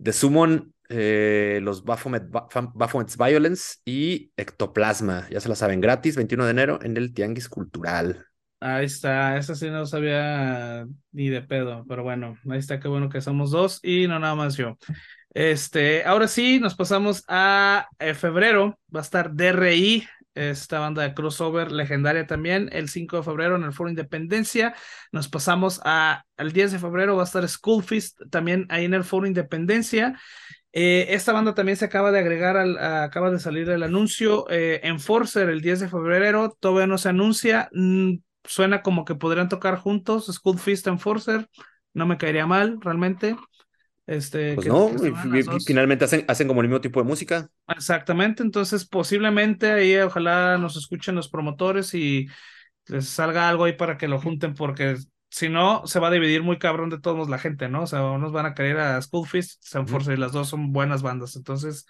The 0.03 0.15
Summon, 0.15 0.73
eh, 0.89 1.59
los 1.63 1.85
Baphomet, 1.85 2.23
Baphomet's 2.31 3.19
Violence 3.19 3.81
y 3.85 4.33
Ectoplasma. 4.35 5.29
Ya 5.29 5.41
se 5.41 5.51
la 5.51 5.57
saben, 5.57 5.83
gratis, 5.83 6.17
21 6.17 6.47
de 6.47 6.51
enero 6.51 6.79
en 6.83 6.97
el 6.97 7.13
Tianguis 7.13 7.51
Cultural. 7.51 8.25
Ahí 8.61 8.87
está, 8.87 9.37
esa 9.37 9.55
sí 9.55 9.69
no 9.69 9.85
sabía 9.85 10.87
ni 11.13 11.29
de 11.29 11.43
pedo, 11.43 11.85
pero 11.87 12.03
bueno, 12.03 12.39
ahí 12.51 12.59
está, 12.59 12.81
qué 12.81 12.89
bueno 12.89 13.11
que 13.11 13.21
somos 13.21 13.51
dos 13.51 13.79
y 13.83 14.09
no 14.09 14.19
nada 14.19 14.35
más 14.35 14.57
yo. 14.57 14.79
Este, 15.35 16.05
ahora 16.05 16.29
sí, 16.29 16.61
nos 16.61 16.77
pasamos 16.77 17.25
a 17.27 17.89
eh, 17.99 18.15
febrero, 18.15 18.79
va 18.95 19.01
a 19.01 19.03
estar 19.03 19.35
DRI, 19.35 20.07
esta 20.35 20.79
banda 20.79 21.03
de 21.03 21.15
crossover 21.15 21.73
legendaria 21.73 22.27
también, 22.27 22.69
el 22.73 22.89
5 22.89 23.19
de 23.19 23.23
febrero 23.25 23.57
en 23.57 23.65
el 23.65 23.73
Foro 23.73 23.91
Independencia. 23.91 24.75
Nos 25.13 25.29
pasamos 25.29 25.81
a, 25.85 26.25
al 26.37 26.53
10 26.53 26.73
de 26.73 26.79
febrero, 26.79 27.17
va 27.17 27.23
a 27.23 27.27
estar 27.27 27.49
School 27.49 27.83
Feast 27.83 28.21
también 28.31 28.67
ahí 28.69 28.85
en 28.85 28.95
el 28.95 29.05
Foro 29.05 29.27
Independencia. 29.27 30.19
Eh, 30.73 31.07
esta 31.11 31.33
banda 31.33 31.55
también 31.55 31.77
se 31.77 31.85
acaba 31.85 32.11
de 32.11 32.19
agregar, 32.19 32.57
al, 32.57 32.79
acaba 32.79 33.31
de 33.31 33.39
salir 33.39 33.69
el 33.71 33.83
anuncio. 33.83 34.47
Eh, 34.51 34.81
Enforcer 34.85 35.49
el 35.49 35.61
10 35.61 35.81
de 35.81 35.89
febrero, 35.89 36.57
todavía 36.61 36.87
no 36.87 36.99
se 36.99 37.09
anuncia. 37.09 37.69
Mm, 37.73 38.17
suena 38.45 38.83
como 38.83 39.05
que 39.05 39.15
podrían 39.15 39.49
tocar 39.49 39.79
juntos, 39.79 40.27
School 40.27 40.59
Feast 40.59 40.87
Enforcer. 40.87 41.49
No 41.93 42.07
me 42.07 42.19
caería 42.19 42.47
mal, 42.47 42.79
realmente. 42.81 43.37
Este, 44.07 44.55
pues 44.55 44.67
no, 44.67 44.91
finalmente 45.65 46.05
hacen, 46.05 46.25
hacen 46.29 46.47
como 46.47 46.61
el 46.61 46.69
mismo 46.69 46.81
tipo 46.81 47.01
de 47.01 47.09
música. 47.09 47.49
Exactamente, 47.69 48.43
entonces 48.43 48.85
posiblemente 48.87 49.73
ahí 49.73 49.97
ojalá 49.97 50.59
nos 50.59 50.77
escuchen 50.77 51.15
los 51.15 51.29
promotores 51.31 51.95
y 51.95 52.27
les 52.87 53.09
salga 53.09 53.49
algo 53.49 53.65
ahí 53.65 53.73
para 53.73 53.97
que 53.97 54.09
lo 54.09 54.21
junten, 54.21 54.55
porque 54.55 54.97
si 55.31 55.49
no, 55.49 55.87
se 55.87 56.01
va 56.01 56.09
a 56.09 56.11
dividir 56.11 56.43
muy 56.43 56.59
cabrón 56.59 56.91
de 56.91 57.01
todos 57.01 57.29
la 57.29 57.39
gente, 57.39 57.69
¿no? 57.69 57.83
O 57.83 57.87
sea, 57.87 58.05
unos 58.05 58.31
van 58.31 58.47
a 58.47 58.55
querer 58.55 58.79
a 58.79 59.01
Schoolfist, 59.01 59.65
Sanforce 59.65 60.13
y 60.13 60.17
las 60.17 60.33
dos 60.33 60.49
son 60.49 60.73
buenas 60.73 61.03
bandas, 61.03 61.35
entonces 61.37 61.87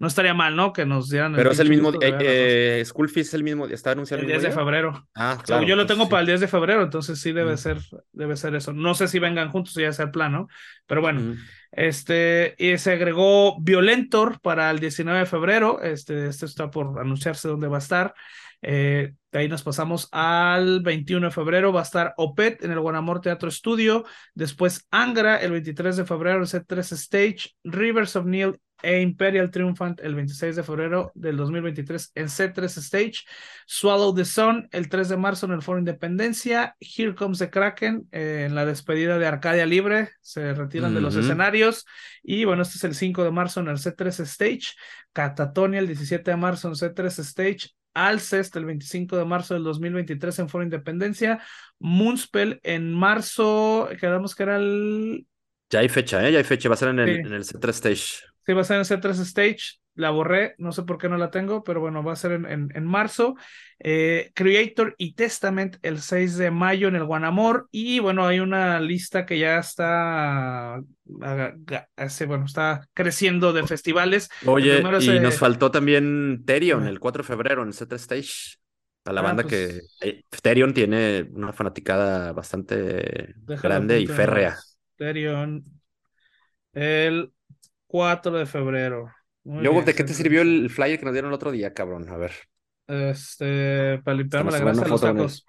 no 0.00 0.06
estaría 0.06 0.32
mal, 0.32 0.56
¿no? 0.56 0.72
Que 0.72 0.86
nos 0.86 1.10
dieran. 1.10 1.34
Pero 1.34 1.50
es 1.50 1.58
el 1.58 1.68
mismo, 1.68 1.92
eh, 2.00 2.80
es 2.80 3.34
el 3.34 3.44
mismo, 3.44 3.66
está 3.66 3.90
anunciado 3.90 4.22
el, 4.22 4.28
10 4.28 4.42
de 4.44 4.50
febrero. 4.50 5.06
Ah, 5.14 5.38
claro. 5.44 5.66
yo 5.66 5.76
lo 5.76 5.84
tengo 5.84 6.08
para 6.08 6.22
el 6.22 6.26
10 6.26 6.40
de 6.40 6.48
febrero, 6.48 6.82
entonces 6.82 7.20
sí 7.20 7.32
debe 7.32 7.58
ser, 7.58 7.78
debe 8.10 8.34
ser 8.36 8.54
eso. 8.54 8.72
No 8.72 8.94
sé 8.94 9.08
si 9.08 9.18
vengan 9.18 9.50
juntos 9.50 9.76
o 9.76 9.80
ya 9.80 9.92
sea 9.92 10.06
el 10.06 10.10
plan, 10.10 10.32
¿no? 10.32 10.48
Pero 10.86 11.02
bueno, 11.02 11.36
este, 11.70 12.54
y 12.56 12.78
se 12.78 12.92
agregó 12.92 13.60
Violentor 13.60 14.40
para 14.40 14.70
el 14.70 14.78
19 14.78 15.18
de 15.18 15.26
febrero, 15.26 15.82
este, 15.82 16.28
este 16.28 16.46
está 16.46 16.70
por 16.70 16.98
anunciarse 16.98 17.48
dónde 17.48 17.68
va 17.68 17.76
a 17.76 17.80
estar. 17.80 18.14
Eh, 18.62 19.12
de 19.32 19.38
ahí 19.38 19.48
nos 19.48 19.62
pasamos 19.62 20.08
al 20.10 20.80
21 20.80 21.28
de 21.28 21.32
febrero, 21.32 21.72
va 21.72 21.80
a 21.80 21.84
estar 21.84 22.14
OPET 22.16 22.64
en 22.64 22.72
el 22.72 22.80
Guanamor 22.80 23.20
Teatro 23.20 23.48
Estudio. 23.48 24.04
Después 24.34 24.86
Angra 24.90 25.36
el 25.36 25.52
23 25.52 25.96
de 25.96 26.04
febrero, 26.04 26.40
el 26.40 26.46
C3 26.48 26.92
Stage. 26.92 27.50
Rivers 27.62 28.16
of 28.16 28.26
Neil 28.26 28.58
e 28.82 29.00
Imperial 29.00 29.50
Triumphant 29.50 30.00
el 30.00 30.14
26 30.14 30.56
de 30.56 30.62
febrero 30.62 31.12
del 31.14 31.36
2023 31.36 32.12
en 32.14 32.26
C3 32.26 32.64
Stage, 32.78 33.24
Swallow 33.66 34.14
the 34.14 34.24
Sun 34.24 34.68
el 34.72 34.88
3 34.88 35.10
de 35.10 35.16
marzo 35.16 35.46
en 35.46 35.52
el 35.52 35.62
Foro 35.62 35.78
Independencia, 35.78 36.76
Here 36.80 37.14
Comes 37.14 37.38
the 37.38 37.50
Kraken 37.50 38.08
eh, 38.10 38.46
en 38.48 38.54
la 38.54 38.64
despedida 38.64 39.18
de 39.18 39.26
Arcadia 39.26 39.66
Libre, 39.66 40.10
se 40.20 40.54
retiran 40.54 40.94
de 40.94 41.00
los 41.00 41.14
escenarios. 41.16 41.86
Y 42.22 42.44
bueno, 42.44 42.62
este 42.62 42.78
es 42.78 42.84
el 42.84 42.94
5 42.94 43.24
de 43.24 43.30
marzo 43.30 43.60
en 43.60 43.68
el 43.68 43.76
C3 43.76 44.20
Stage, 44.20 44.74
Catatonia 45.12 45.80
el 45.80 45.86
17 45.86 46.30
de 46.30 46.36
marzo 46.36 46.68
en 46.68 46.74
C3 46.74 47.18
Stage, 47.18 47.70
Alcest 47.94 48.54
el 48.56 48.64
25 48.64 49.16
de 49.16 49.24
marzo 49.24 49.54
del 49.54 49.64
2023 49.64 50.38
en 50.38 50.48
Foro 50.48 50.64
Independencia, 50.64 51.42
Moonspell 51.78 52.60
en 52.62 52.92
marzo, 52.92 53.88
quedamos 54.00 54.34
que 54.34 54.42
era 54.42 54.56
el... 54.56 55.26
Ya 55.70 55.80
hay 55.80 55.88
fecha, 55.88 56.26
¿eh? 56.26 56.32
Ya 56.32 56.38
hay 56.38 56.44
fecha, 56.44 56.68
va 56.68 56.74
a 56.74 56.78
ser 56.78 56.88
en 56.88 56.98
el, 56.98 57.08
en 57.08 57.32
el 57.32 57.44
C3 57.44 57.68
Stage. 57.70 58.29
Sí, 58.50 58.54
va 58.54 58.62
a 58.62 58.64
ser 58.64 58.78
en 58.78 58.84
C3 58.84 59.20
Stage. 59.20 59.80
La 59.94 60.10
borré, 60.10 60.56
no 60.58 60.72
sé 60.72 60.82
por 60.82 60.98
qué 60.98 61.08
no 61.08 61.16
la 61.16 61.30
tengo, 61.30 61.62
pero 61.62 61.80
bueno, 61.80 62.02
va 62.02 62.14
a 62.14 62.16
ser 62.16 62.32
en, 62.32 62.68
en, 62.74 62.84
marzo. 62.84 63.36
Eh, 63.78 64.32
Creator 64.34 64.96
y 64.98 65.14
Testament 65.14 65.76
el 65.82 66.00
6 66.00 66.36
de 66.36 66.50
mayo 66.50 66.88
en 66.88 66.96
el 66.96 67.04
Guanamor. 67.04 67.68
Y 67.70 68.00
bueno, 68.00 68.26
hay 68.26 68.40
una 68.40 68.80
lista 68.80 69.24
que 69.24 69.38
ya 69.38 69.58
está, 69.58 70.80
bueno, 71.04 72.44
está 72.44 72.88
creciendo 72.92 73.52
de 73.52 73.64
festivales. 73.64 74.30
Oye, 74.46 74.82
y 75.00 75.20
nos 75.20 75.38
faltó 75.38 75.70
también 75.70 76.42
Terion 76.44 76.88
el 76.88 76.98
4 76.98 77.22
de 77.22 77.28
febrero 77.28 77.62
en 77.62 77.68
el 77.68 77.74
C3 77.74 77.94
Stage. 77.94 78.56
A 79.04 79.12
la 79.12 79.20
ah, 79.20 79.24
banda 79.24 79.44
que 79.44 79.80
pues 80.28 80.42
Terion 80.42 80.74
tiene 80.74 81.28
una 81.32 81.52
fanaticada 81.52 82.32
bastante 82.32 83.34
grande 83.62 84.00
y 84.00 84.08
férrea. 84.08 84.56
Terion 84.96 85.62
el 86.72 87.32
4 87.90 88.38
de 88.38 88.46
febrero. 88.46 89.12
Luego, 89.42 89.82
¿de 89.82 89.94
qué 89.94 90.04
te 90.04 90.14
sirvió 90.14 90.42
el 90.42 90.70
flyer 90.70 90.98
que 90.98 91.04
nos 91.04 91.12
dieron 91.12 91.30
el 91.30 91.34
otro 91.34 91.50
día, 91.50 91.74
cabrón? 91.74 92.08
A 92.08 92.16
ver. 92.16 92.30
Este, 92.86 93.98
para 94.04 94.16
limpiarme 94.16 94.52
la 94.52 94.58
grasa 94.60 94.84
de 94.84 94.88
los 94.88 95.00
tacos. 95.00 95.46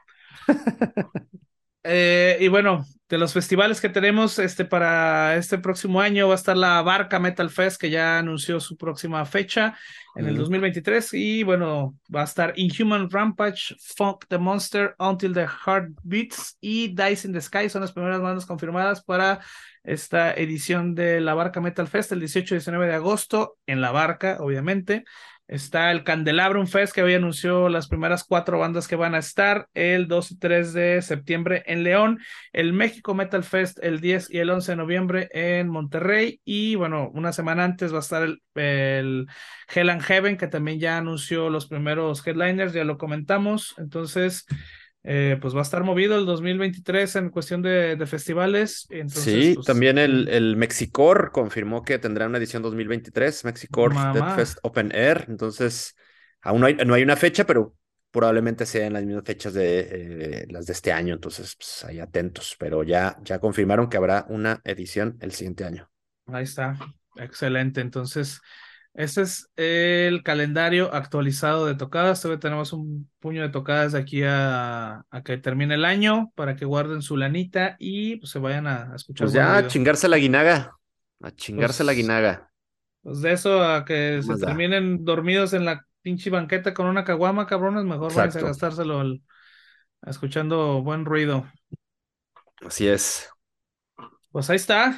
eh, 1.83 2.37
y 2.39 2.47
bueno, 2.47 2.85
de 3.09 3.17
los 3.17 3.33
festivales 3.33 3.81
que 3.81 3.89
tenemos 3.89 4.39
este, 4.39 4.63
para 4.63 5.35
este 5.35 5.57
próximo 5.57 5.99
año 5.99 6.27
va 6.27 6.33
a 6.33 6.37
estar 6.37 6.55
la 6.55 6.81
Barca 6.81 7.19
Metal 7.19 7.49
Fest, 7.49 7.79
que 7.79 7.89
ya 7.89 8.19
anunció 8.19 8.59
su 8.59 8.77
próxima 8.77 9.25
fecha 9.25 9.77
en 10.15 10.27
el 10.27 10.37
2023. 10.37 11.13
Y 11.13 11.43
bueno, 11.43 11.97
va 12.13 12.21
a 12.21 12.25
estar 12.25 12.53
Inhuman 12.55 13.09
Rampage, 13.09 13.75
Funk 13.95 14.25
the 14.29 14.37
Monster, 14.37 14.95
Until 14.97 15.33
the 15.33 15.45
Heart 15.45 15.89
Beats 16.03 16.57
y 16.61 16.89
Dice 16.95 17.27
in 17.27 17.33
the 17.33 17.41
Sky. 17.41 17.69
Son 17.69 17.81
las 17.81 17.91
primeras 17.91 18.21
bandas 18.21 18.45
confirmadas 18.45 19.03
para 19.03 19.41
esta 19.83 20.33
edición 20.33 20.95
de 20.95 21.19
la 21.19 21.33
Barca 21.33 21.59
Metal 21.59 21.87
Fest 21.87 22.11
el 22.11 22.19
18 22.19 22.53
y 22.53 22.57
19 22.57 22.87
de 22.87 22.93
agosto 22.93 23.57
en 23.65 23.81
la 23.81 23.91
Barca, 23.91 24.37
obviamente. 24.39 25.03
Está 25.51 25.91
el 25.91 26.05
Candelabrum 26.05 26.65
Fest, 26.65 26.95
que 26.95 27.03
hoy 27.03 27.13
anunció 27.13 27.67
las 27.67 27.89
primeras 27.89 28.23
cuatro 28.23 28.57
bandas 28.57 28.87
que 28.87 28.95
van 28.95 29.15
a 29.15 29.17
estar 29.17 29.67
el 29.73 30.07
2 30.07 30.31
y 30.31 30.39
3 30.39 30.71
de 30.71 31.01
septiembre 31.01 31.61
en 31.65 31.83
León, 31.83 32.19
el 32.53 32.71
México 32.71 33.13
Metal 33.13 33.43
Fest 33.43 33.77
el 33.83 33.99
10 33.99 34.29
y 34.31 34.37
el 34.37 34.49
11 34.49 34.71
de 34.71 34.75
noviembre 34.77 35.29
en 35.33 35.67
Monterrey, 35.67 36.39
y 36.45 36.75
bueno, 36.75 37.11
una 37.13 37.33
semana 37.33 37.65
antes 37.65 37.91
va 37.91 37.97
a 37.97 37.99
estar 37.99 38.23
el, 38.23 38.41
el 38.55 39.27
Hell 39.75 39.89
and 39.89 40.01
Heaven, 40.01 40.37
que 40.37 40.47
también 40.47 40.79
ya 40.79 40.97
anunció 40.97 41.49
los 41.49 41.67
primeros 41.67 42.25
headliners, 42.25 42.71
ya 42.71 42.85
lo 42.85 42.97
comentamos. 42.97 43.75
Entonces, 43.77 44.45
eh, 45.03 45.37
pues 45.41 45.55
va 45.55 45.59
a 45.59 45.63
estar 45.63 45.83
movido 45.83 46.15
el 46.17 46.27
2023 46.27 47.15
en 47.15 47.29
cuestión 47.29 47.63
de, 47.63 47.97
festivales. 48.05 48.87
sí, 49.07 49.53
pues, 49.55 49.65
también 49.65 49.97
el, 49.97 50.27
el, 50.27 50.55
Mexicor 50.55 51.31
confirmó 51.31 51.83
que 51.83 51.97
tendrá 51.97 52.27
una 52.27 52.37
edición 52.37 52.61
2023, 52.61 53.45
Mexicor 53.45 53.93
Dead 54.13 54.35
Fest 54.35 54.59
Open 54.61 54.91
Air. 54.93 55.25
Entonces, 55.27 55.95
aún 56.41 56.61
no 56.61 56.67
hay, 56.67 56.75
no 56.75 56.93
hay, 56.93 57.01
una 57.01 57.15
fecha, 57.15 57.45
pero 57.45 57.75
probablemente 58.11 58.67
sean 58.67 58.93
las 58.93 59.03
mismas 59.03 59.23
fechas 59.25 59.55
de 59.55 59.79
eh, 59.79 60.45
las 60.49 60.67
de 60.67 60.73
este 60.73 60.91
año. 60.91 61.15
Entonces, 61.15 61.55
pues 61.55 61.83
ahí 61.85 61.99
atentos. 61.99 62.55
Pero 62.59 62.83
ya, 62.83 63.17
ya 63.23 63.39
confirmaron 63.39 63.89
que 63.89 63.97
habrá 63.97 64.27
una 64.29 64.61
edición 64.65 65.17
el 65.19 65.31
siguiente 65.31 65.65
año. 65.65 65.89
Ahí 66.27 66.43
está, 66.43 66.77
excelente. 67.15 67.81
Entonces, 67.81 68.39
este 68.93 69.21
es 69.21 69.49
el 69.55 70.21
calendario 70.21 70.93
actualizado 70.93 71.65
de 71.65 71.75
tocadas. 71.75 72.21
Todavía 72.21 72.41
tenemos 72.41 72.73
un 72.73 73.09
puño 73.19 73.41
de 73.41 73.49
tocadas 73.49 73.93
de 73.93 73.99
aquí 73.99 74.21
a, 74.25 75.05
que 75.23 75.37
termine 75.37 75.75
el 75.75 75.85
año 75.85 76.31
para 76.35 76.55
que 76.55 76.65
guarden 76.65 77.01
su 77.01 77.15
lanita 77.15 77.77
y 77.79 78.17
pues, 78.17 78.31
se 78.31 78.39
vayan 78.39 78.67
a, 78.67 78.93
escuchar. 78.95 79.25
Pues 79.25 79.33
ya, 79.33 79.57
a 79.57 79.67
chingarse 79.67 80.09
la 80.09 80.17
guinaga. 80.17 80.75
A 81.21 81.31
chingarse 81.31 81.83
la 81.83 81.91
pues, 81.91 81.97
guinaga. 81.97 82.51
Pues 83.01 83.21
de 83.21 83.31
eso 83.31 83.63
a 83.63 83.85
que 83.85 84.21
se 84.21 84.35
terminen 84.37 85.05
dormidos 85.05 85.53
en 85.53 85.65
la 85.65 85.85
pinche 86.01 86.29
banqueta 86.29 86.73
con 86.73 86.87
una 86.87 87.05
caguama, 87.05 87.47
cabrones, 87.47 87.85
mejor 87.85 88.13
vayan 88.13 88.37
a 88.37 88.47
gastárselo 88.47 89.03
escuchando 90.05 90.81
buen 90.83 91.05
ruido. 91.05 91.49
Así 92.65 92.87
es. 92.87 93.29
Pues 94.31 94.49
ahí 94.49 94.57
está. 94.57 94.97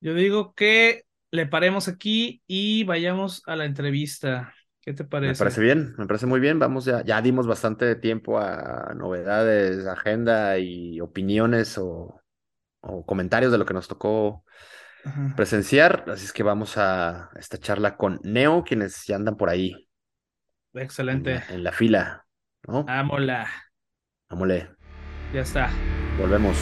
Yo 0.00 0.14
digo 0.14 0.54
que 0.54 1.04
le 1.30 1.46
paremos 1.46 1.88
aquí 1.88 2.42
y 2.46 2.84
vayamos 2.84 3.42
a 3.46 3.56
la 3.56 3.64
entrevista. 3.64 4.54
¿Qué 4.80 4.94
te 4.94 5.04
parece? 5.04 5.32
Me 5.32 5.38
parece 5.38 5.60
bien, 5.60 5.94
me 5.98 6.06
parece 6.06 6.26
muy 6.26 6.40
bien. 6.40 6.58
Vamos 6.58 6.84
ya, 6.84 7.04
ya 7.04 7.20
dimos 7.20 7.46
bastante 7.46 7.94
tiempo 7.96 8.38
a 8.38 8.94
novedades, 8.96 9.86
agenda 9.86 10.58
y 10.58 11.00
opiniones 11.00 11.78
o, 11.78 12.20
comentarios 13.06 13.52
de 13.52 13.58
lo 13.58 13.66
que 13.66 13.74
nos 13.74 13.88
tocó 13.88 14.44
presenciar. 15.36 16.04
Así 16.08 16.24
es 16.24 16.32
que 16.32 16.42
vamos 16.42 16.78
a 16.78 17.30
esta 17.36 17.58
charla 17.58 17.96
con 17.96 18.20
Neo, 18.22 18.64
quienes 18.64 19.04
ya 19.06 19.16
andan 19.16 19.36
por 19.36 19.50
ahí. 19.50 19.88
Excelente. 20.72 21.42
En 21.50 21.62
la, 21.62 21.72
fila, 21.72 22.26
¿no? 22.66 22.84
Vámonos. 22.84 23.48
Vámonos. 24.30 24.62
Ya 25.34 25.42
está. 25.42 25.70
Volvemos. 26.18 26.56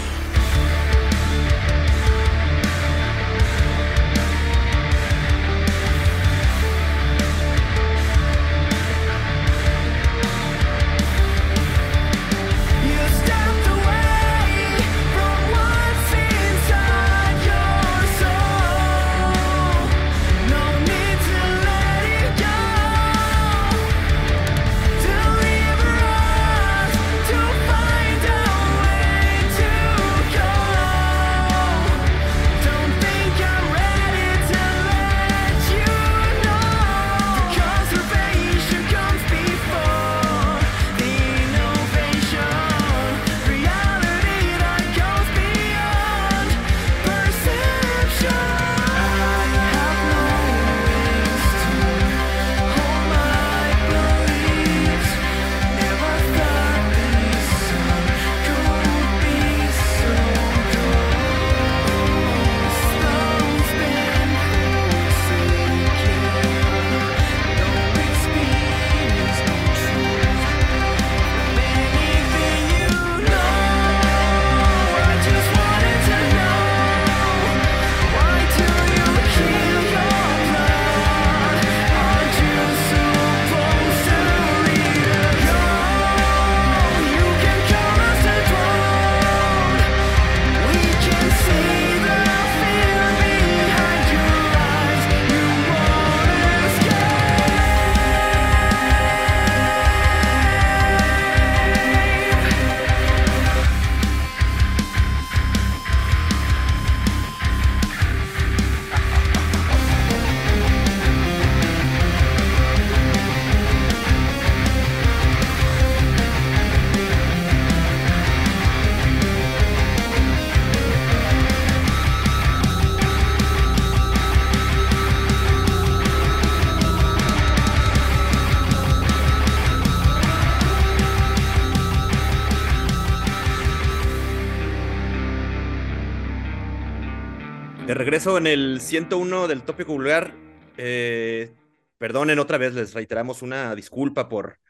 Regreso 138.09 138.39
en 138.39 138.47
el 138.47 138.81
101 138.81 139.49
del 139.49 139.65
tópico 139.65 139.93
vulgar. 139.93 140.33
Eh, 140.79 141.53
perdonen 141.99 142.39
otra 142.39 142.57
vez, 142.57 142.73
les 142.73 142.95
reiteramos 142.95 143.43
una 143.43 143.75
disculpa 143.75 144.31
por 144.31 144.61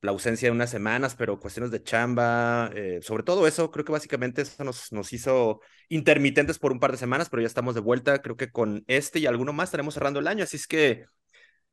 la 0.00 0.10
ausencia 0.10 0.48
de 0.48 0.52
unas 0.52 0.70
semanas, 0.70 1.14
pero 1.14 1.38
cuestiones 1.38 1.70
de 1.70 1.80
chamba, 1.80 2.72
eh, 2.74 2.98
sobre 3.00 3.22
todo 3.22 3.46
eso, 3.46 3.70
creo 3.70 3.84
que 3.84 3.92
básicamente 3.92 4.42
eso 4.42 4.64
nos, 4.64 4.90
nos 4.90 5.12
hizo 5.12 5.60
intermitentes 5.88 6.58
por 6.58 6.72
un 6.72 6.80
par 6.80 6.90
de 6.90 6.98
semanas, 6.98 7.28
pero 7.30 7.40
ya 7.40 7.46
estamos 7.46 7.76
de 7.76 7.82
vuelta. 7.82 8.20
Creo 8.20 8.36
que 8.36 8.50
con 8.50 8.82
este 8.88 9.20
y 9.20 9.26
alguno 9.26 9.52
más 9.52 9.68
estaremos 9.68 9.94
cerrando 9.94 10.18
el 10.18 10.26
año, 10.26 10.42
así 10.42 10.56
es 10.56 10.66
que 10.66 11.04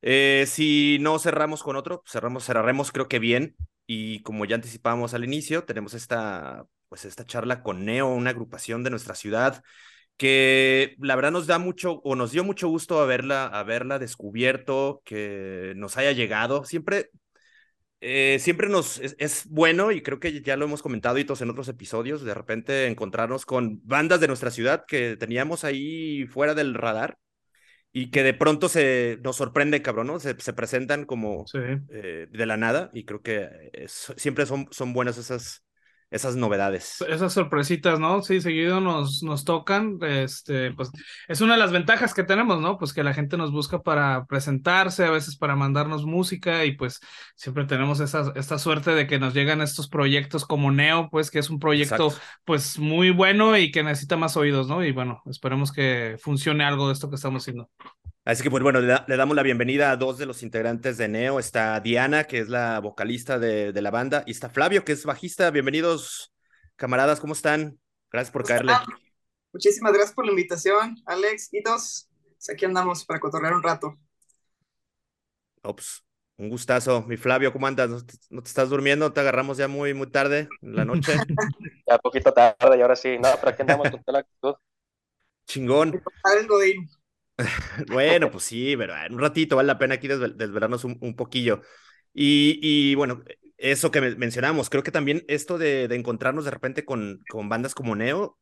eh, 0.03 0.45
si 0.47 0.99
no 1.01 1.17
cerramos 1.17 1.63
con 1.63 1.75
otro, 1.75 2.03
cerramos, 2.05 2.45
cerraremos 2.45 2.91
creo 2.91 3.07
que 3.07 3.17
bien. 3.17 3.55
Y 3.87 4.21
como 4.21 4.45
ya 4.45 4.57
anticipábamos 4.57 5.15
al 5.15 5.23
inicio, 5.23 5.63
tenemos 5.63 5.95
esta, 5.95 6.65
pues 6.87 7.03
esta 7.03 7.25
charla 7.25 7.63
con 7.63 7.83
Neo, 7.83 8.09
una 8.09 8.29
agrupación 8.29 8.83
de 8.83 8.91
nuestra 8.91 9.15
ciudad 9.15 9.63
que 10.17 10.95
la 10.99 11.15
verdad 11.15 11.31
nos 11.31 11.47
da 11.47 11.59
mucho 11.59 12.01
o 12.03 12.15
nos 12.15 12.31
dio 12.31 12.43
mucho 12.43 12.67
gusto 12.69 12.99
haberla, 13.01 13.47
haberla 13.47 13.99
descubierto, 13.99 15.01
que 15.05 15.73
nos 15.75 15.97
haya 15.97 16.13
llegado. 16.13 16.63
Siempre, 16.63 17.09
eh, 17.99 18.37
siempre 18.39 18.69
nos 18.69 18.99
es, 18.99 19.45
bueno 19.49 19.91
y 19.91 20.01
creo 20.01 20.19
que 20.19 20.41
ya 20.41 20.55
lo 20.55 20.65
hemos 20.65 20.81
comentado 20.81 21.17
y 21.17 21.25
todos 21.25 21.41
en 21.41 21.49
otros 21.49 21.67
episodios, 21.67 22.23
de 22.23 22.33
repente 22.33 22.87
encontrarnos 22.87 23.45
con 23.45 23.81
bandas 23.83 24.19
de 24.19 24.27
nuestra 24.27 24.51
ciudad 24.51 24.85
que 24.87 25.17
teníamos 25.17 25.63
ahí 25.63 26.25
fuera 26.27 26.53
del 26.53 26.75
radar 26.75 27.17
y 27.91 28.11
que 28.11 28.23
de 28.23 28.33
pronto 28.33 28.69
se 28.69 29.19
nos 29.23 29.37
sorprende, 29.37 29.81
cabrón, 29.81 30.07
¿no? 30.07 30.19
Se, 30.19 30.39
se 30.39 30.53
presentan 30.53 31.05
como 31.05 31.45
eh, 31.89 32.27
de 32.29 32.45
la 32.45 32.57
nada 32.57 32.89
y 32.93 33.05
creo 33.05 33.21
que 33.21 33.49
siempre 33.87 34.45
son, 34.45 34.67
son 34.71 34.93
buenas 34.93 35.17
esas 35.17 35.64
esas 36.11 36.35
novedades. 36.35 37.03
Esas 37.09 37.33
sorpresitas, 37.33 37.99
¿no? 37.99 38.21
Sí, 38.21 38.39
seguido 38.39 38.79
nos, 38.79 39.23
nos 39.23 39.43
tocan. 39.43 39.97
Este, 40.01 40.71
pues 40.71 40.91
es 41.27 41.41
una 41.41 41.53
de 41.53 41.59
las 41.59 41.71
ventajas 41.71 42.13
que 42.13 42.23
tenemos, 42.23 42.61
¿no? 42.61 42.77
Pues 42.77 42.93
que 42.93 43.03
la 43.03 43.13
gente 43.13 43.37
nos 43.37 43.51
busca 43.51 43.81
para 43.81 44.25
presentarse, 44.25 45.05
a 45.05 45.11
veces 45.11 45.37
para 45.37 45.55
mandarnos 45.55 46.05
música, 46.05 46.65
y 46.65 46.73
pues 46.73 46.99
siempre 47.35 47.65
tenemos 47.65 47.99
esa, 47.99 48.31
esta 48.35 48.59
suerte 48.59 48.91
de 48.91 49.07
que 49.07 49.19
nos 49.19 49.33
llegan 49.33 49.61
estos 49.61 49.87
proyectos 49.87 50.45
como 50.45 50.71
Neo, 50.71 51.09
pues 51.09 51.31
que 51.31 51.39
es 51.39 51.49
un 51.49 51.59
proyecto 51.59 52.13
pues 52.45 52.79
muy 52.79 53.11
bueno 53.11 53.57
y 53.57 53.71
que 53.71 53.83
necesita 53.83 54.17
más 54.17 54.37
oídos, 54.37 54.67
¿no? 54.67 54.83
Y 54.83 54.91
bueno, 54.91 55.21
esperemos 55.25 55.71
que 55.71 56.17
funcione 56.19 56.63
algo 56.63 56.87
de 56.87 56.93
esto 56.93 57.09
que 57.09 57.15
estamos 57.15 57.43
haciendo. 57.43 57.69
Así 58.25 58.41
que, 58.41 58.49
pues 58.49 58.63
bueno, 58.63 58.81
le, 58.81 59.17
damos 59.17 59.35
la 59.35 59.43
bienvenida 59.43 59.91
a 59.91 59.97
dos 59.97 60.17
de 60.17 60.25
los 60.25 60.41
integrantes 60.41 60.97
de 60.97 61.07
Neo. 61.07 61.37
Está 61.37 61.79
Diana, 61.79 62.23
que 62.23 62.39
es 62.39 62.49
la 62.49 62.79
vocalista 62.79 63.37
de, 63.37 63.71
de, 63.71 63.81
la 63.83 63.91
banda, 63.91 64.23
y 64.25 64.31
está 64.31 64.49
Flavio, 64.49 64.83
que 64.83 64.93
es 64.93 65.05
bajista. 65.05 65.51
Bienvenidos, 65.51 66.33
camaradas, 66.75 67.19
¿cómo 67.19 67.33
están? 67.33 67.79
Gracias 68.11 68.31
por 68.31 68.43
caerle. 68.43 68.73
Muchísimas 69.53 69.93
gracias 69.93 70.15
por 70.15 70.25
la 70.25 70.31
invitación, 70.31 70.95
Alex, 71.05 71.53
y 71.53 71.61
dos. 71.61 72.09
Pues 72.35 72.49
aquí 72.49 72.65
andamos 72.65 73.05
para 73.05 73.19
cotorrear 73.19 73.53
un 73.53 73.61
rato. 73.61 73.95
Ops, 75.61 76.03
un 76.37 76.49
gustazo. 76.49 77.03
Mi 77.03 77.17
Flavio, 77.17 77.53
¿cómo 77.53 77.67
andas? 77.67 77.91
¿No 77.91 78.03
te, 78.03 78.49
estás 78.49 78.69
durmiendo? 78.69 79.13
¿Te 79.13 79.19
agarramos 79.19 79.57
ya 79.57 79.67
muy, 79.67 79.93
muy 79.93 80.07
tarde 80.07 80.49
en 80.63 80.75
la 80.75 80.83
noche? 80.83 81.13
ya 81.87 81.99
poquito 81.99 82.33
tarde 82.33 82.75
y 82.75 82.81
ahora 82.81 82.95
sí. 82.95 83.19
No, 83.19 83.29
pero 83.39 83.49
aquí 83.49 83.61
andamos 83.61 83.91
con 83.91 84.03
toda 84.03 84.13
la 84.13 84.19
actitud. 84.21 84.55
Chingón. 85.45 86.01
bueno, 87.91 88.31
pues 88.31 88.43
sí, 88.45 88.75
pero 88.77 88.95
en 88.95 89.13
un 89.13 89.19
ratito 89.19 89.55
vale 89.55 89.67
la 89.67 89.77
pena 89.77 89.95
aquí 89.95 90.07
desvelarnos 90.07 90.83
un, 90.83 90.97
un 91.01 91.15
poquillo. 91.15 91.61
Y, 92.13 92.59
y, 92.61 92.95
bueno, 92.95 93.23
eso 93.57 93.91
que 93.91 94.01
mencionamos, 94.01 94.69
creo 94.69 94.83
que 94.83 94.91
también 94.91 95.23
esto 95.27 95.57
de, 95.57 95.87
de 95.87 95.95
encontrarnos 95.95 96.45
de 96.45 96.51
repente 96.51 96.85
con, 96.85 97.21
con, 97.29 97.49
bandas 97.49 97.75
como 97.75 97.95
Neo, 97.95 98.37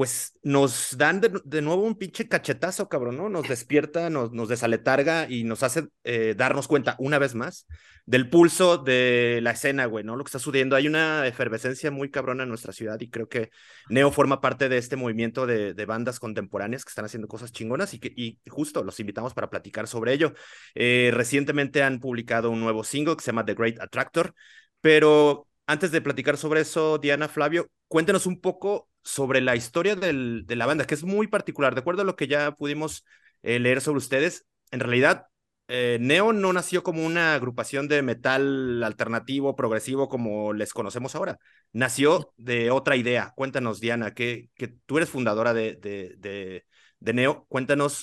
pues 0.00 0.32
nos 0.42 0.96
dan 0.96 1.20
de, 1.20 1.60
nuevo 1.60 1.82
un 1.82 1.94
pinche 1.94 2.26
cachetazo, 2.26 2.88
cabrón, 2.88 3.18
¿no? 3.18 3.28
Nos 3.28 3.46
despierta, 3.46 4.08
nos, 4.08 4.32
nos 4.32 4.48
desaletarga 4.48 5.28
y 5.28 5.44
nos 5.44 5.62
hace 5.62 5.88
eh, 6.04 6.34
darnos 6.34 6.68
cuenta 6.68 6.96
una 6.98 7.18
vez 7.18 7.34
más 7.34 7.66
del 8.06 8.30
pulso 8.30 8.78
de 8.78 9.40
la 9.42 9.50
escena, 9.50 9.84
güey, 9.84 10.02
¿no? 10.02 10.16
Lo 10.16 10.24
que 10.24 10.28
está 10.28 10.38
sucediendo. 10.38 10.74
Hay 10.74 10.88
una 10.88 11.26
efervescencia 11.26 11.90
muy 11.90 12.10
cabrona 12.10 12.44
en 12.44 12.48
nuestra 12.48 12.72
ciudad 12.72 12.98
y 12.98 13.10
creo 13.10 13.28
que 13.28 13.50
Neo 13.90 14.10
forma 14.10 14.40
parte 14.40 14.70
de 14.70 14.78
este 14.78 14.96
movimiento 14.96 15.46
de, 15.46 15.74
de 15.74 15.84
bandas 15.84 16.18
contemporáneas 16.18 16.86
que 16.86 16.92
están 16.92 17.04
haciendo 17.04 17.28
cosas 17.28 17.52
chingonas 17.52 17.92
y 17.92 18.38
justo 18.48 18.82
los 18.82 18.98
invitamos 19.00 19.34
para 19.34 19.50
platicar 19.50 19.86
sobre 19.86 20.14
ello. 20.14 20.32
Eh, 20.74 21.10
recientemente 21.12 21.82
han 21.82 22.00
publicado 22.00 22.48
un 22.48 22.60
nuevo 22.60 22.84
single 22.84 23.16
que 23.16 23.22
se 23.22 23.32
llama 23.32 23.44
The 23.44 23.52
Great 23.52 23.78
Attractor, 23.78 24.34
pero 24.80 25.46
antes 25.66 25.90
de 25.90 26.00
platicar 26.00 26.38
sobre 26.38 26.62
eso, 26.62 26.96
Diana, 26.96 27.28
Flavio, 27.28 27.70
cuéntenos 27.86 28.24
un 28.24 28.40
poco 28.40 28.88
sobre 29.02 29.40
la 29.40 29.56
historia 29.56 29.96
del, 29.96 30.44
de 30.46 30.56
la 30.56 30.66
banda, 30.66 30.86
que 30.86 30.94
es 30.94 31.04
muy 31.04 31.26
particular. 31.26 31.74
De 31.74 31.80
acuerdo 31.80 32.02
a 32.02 32.04
lo 32.04 32.16
que 32.16 32.26
ya 32.28 32.52
pudimos 32.52 33.04
eh, 33.42 33.58
leer 33.58 33.80
sobre 33.80 33.98
ustedes, 33.98 34.46
en 34.70 34.80
realidad 34.80 35.26
eh, 35.68 35.98
Neo 36.00 36.32
no 36.32 36.52
nació 36.52 36.82
como 36.82 37.04
una 37.06 37.34
agrupación 37.34 37.88
de 37.88 38.02
metal 38.02 38.82
alternativo, 38.82 39.56
progresivo, 39.56 40.08
como 40.08 40.52
les 40.52 40.72
conocemos 40.72 41.14
ahora. 41.14 41.38
Nació 41.72 42.32
de 42.36 42.70
otra 42.70 42.96
idea. 42.96 43.32
Cuéntanos, 43.36 43.80
Diana, 43.80 44.12
que, 44.12 44.50
que 44.54 44.68
tú 44.86 44.96
eres 44.98 45.10
fundadora 45.10 45.54
de, 45.54 45.76
de, 45.76 46.16
de, 46.18 46.64
de 46.98 47.12
Neo. 47.12 47.46
Cuéntanos 47.48 48.02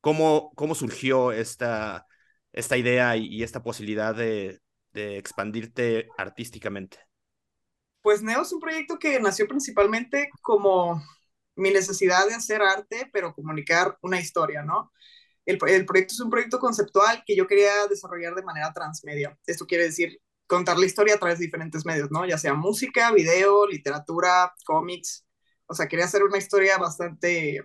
cómo, 0.00 0.52
cómo 0.54 0.74
surgió 0.74 1.32
esta, 1.32 2.06
esta 2.52 2.76
idea 2.76 3.16
y, 3.16 3.26
y 3.26 3.42
esta 3.42 3.62
posibilidad 3.62 4.14
de, 4.14 4.60
de 4.92 5.18
expandirte 5.18 6.08
artísticamente. 6.16 6.98
Pues 8.08 8.22
Neo 8.22 8.40
es 8.40 8.52
un 8.54 8.60
proyecto 8.60 8.98
que 8.98 9.20
nació 9.20 9.46
principalmente 9.46 10.30
como 10.40 10.98
mi 11.56 11.70
necesidad 11.70 12.26
de 12.26 12.32
hacer 12.32 12.62
arte, 12.62 13.10
pero 13.12 13.34
comunicar 13.34 13.98
una 14.00 14.18
historia, 14.18 14.62
¿no? 14.62 14.90
El, 15.44 15.58
proyecto 15.58 16.14
es 16.14 16.20
un 16.20 16.30
proyecto 16.30 16.58
conceptual 16.58 17.22
que 17.26 17.36
yo 17.36 17.46
quería 17.46 17.86
desarrollar 17.86 18.34
de 18.34 18.42
manera 18.42 18.72
transmedia. 18.72 19.36
Esto 19.46 19.66
quiere 19.66 19.84
decir 19.84 20.18
contar 20.46 20.78
la 20.78 20.86
historia 20.86 21.16
a 21.16 21.18
través 21.18 21.38
de 21.38 21.44
diferentes 21.44 21.84
medios, 21.84 22.10
¿no? 22.10 22.24
Ya 22.24 22.38
sea 22.38 22.54
música, 22.54 23.12
video, 23.12 23.66
literatura, 23.66 24.54
cómics. 24.64 25.26
O 25.66 25.74
sea, 25.74 25.86
quería 25.86 26.06
hacer 26.06 26.22
una 26.22 26.38
historia 26.38 26.78
bastante 26.78 27.60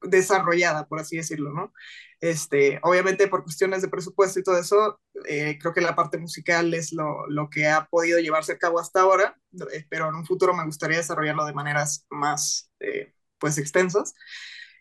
desarrollada, 0.00 0.86
por 0.86 1.00
así 1.00 1.16
decirlo, 1.16 1.52
¿no? 1.52 1.72
Este, 2.20 2.78
obviamente 2.84 3.26
por 3.26 3.42
cuestiones 3.42 3.82
de 3.82 3.88
presupuesto 3.88 4.38
y 4.38 4.44
todo 4.44 4.58
eso, 4.60 5.00
eh, 5.28 5.58
creo 5.60 5.72
que 5.72 5.80
la 5.80 5.94
parte 5.94 6.18
musical 6.18 6.74
es 6.74 6.92
lo, 6.92 7.26
lo, 7.28 7.48
que 7.50 7.66
ha 7.66 7.86
podido 7.86 8.18
llevarse 8.18 8.52
a 8.52 8.58
cabo 8.58 8.78
hasta 8.78 9.00
ahora, 9.00 9.38
eh, 9.72 9.86
pero 9.88 10.08
en 10.08 10.14
un 10.14 10.26
futuro 10.26 10.54
me 10.54 10.64
gustaría 10.64 10.98
desarrollarlo 10.98 11.44
de 11.46 11.54
maneras 11.54 12.06
más, 12.10 12.70
eh, 12.80 13.12
pues, 13.38 13.58
extensas. 13.58 14.14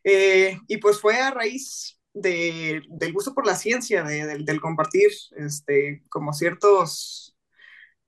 Eh, 0.03 0.59
y 0.67 0.77
pues 0.77 1.01
fue 1.01 1.17
a 1.19 1.31
raíz 1.31 1.99
de, 2.13 2.83
del 2.89 3.13
gusto 3.13 3.33
por 3.33 3.45
la 3.45 3.55
ciencia, 3.55 4.03
de, 4.03 4.25
de, 4.25 4.38
del 4.43 4.61
compartir, 4.61 5.09
este, 5.38 6.03
como 6.09 6.33
ciertos, 6.33 7.36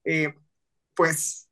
eh, 0.03 0.33
pues, 0.95 1.46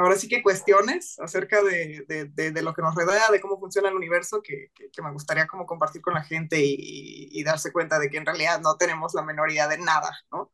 ahora 0.00 0.16
sí 0.16 0.28
que 0.28 0.42
cuestiones 0.42 1.18
acerca 1.20 1.62
de, 1.62 2.04
de, 2.08 2.24
de, 2.26 2.52
de, 2.52 2.62
lo 2.62 2.74
que 2.74 2.82
nos 2.82 2.94
rodea, 2.94 3.30
de 3.30 3.40
cómo 3.40 3.58
funciona 3.58 3.90
el 3.90 3.96
universo, 3.96 4.40
que, 4.42 4.70
que, 4.74 4.90
que 4.90 5.02
me 5.02 5.12
gustaría 5.12 5.46
como 5.46 5.66
compartir 5.66 6.00
con 6.00 6.14
la 6.14 6.22
gente 6.22 6.58
y, 6.58 7.28
y, 7.30 7.44
darse 7.44 7.72
cuenta 7.72 7.98
de 7.98 8.08
que 8.08 8.16
en 8.16 8.26
realidad 8.26 8.60
no 8.60 8.76
tenemos 8.76 9.14
la 9.14 9.22
menor 9.22 9.50
idea 9.50 9.68
de 9.68 9.78
nada, 9.78 10.18
¿no? 10.32 10.52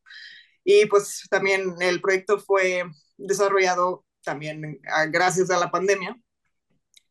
Y 0.63 0.85
pues 0.87 1.27
también 1.29 1.75
el 1.79 2.01
proyecto 2.01 2.39
fue 2.39 2.83
desarrollado 3.15 4.05
también 4.23 4.81
gracias 5.09 5.49
a 5.49 5.57
la 5.57 5.71
pandemia, 5.71 6.15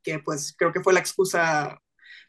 que 0.02 0.18
pues 0.18 0.54
creo 0.56 0.72
que 0.72 0.82
fue 0.82 0.92
la 0.92 1.00
excusa 1.00 1.80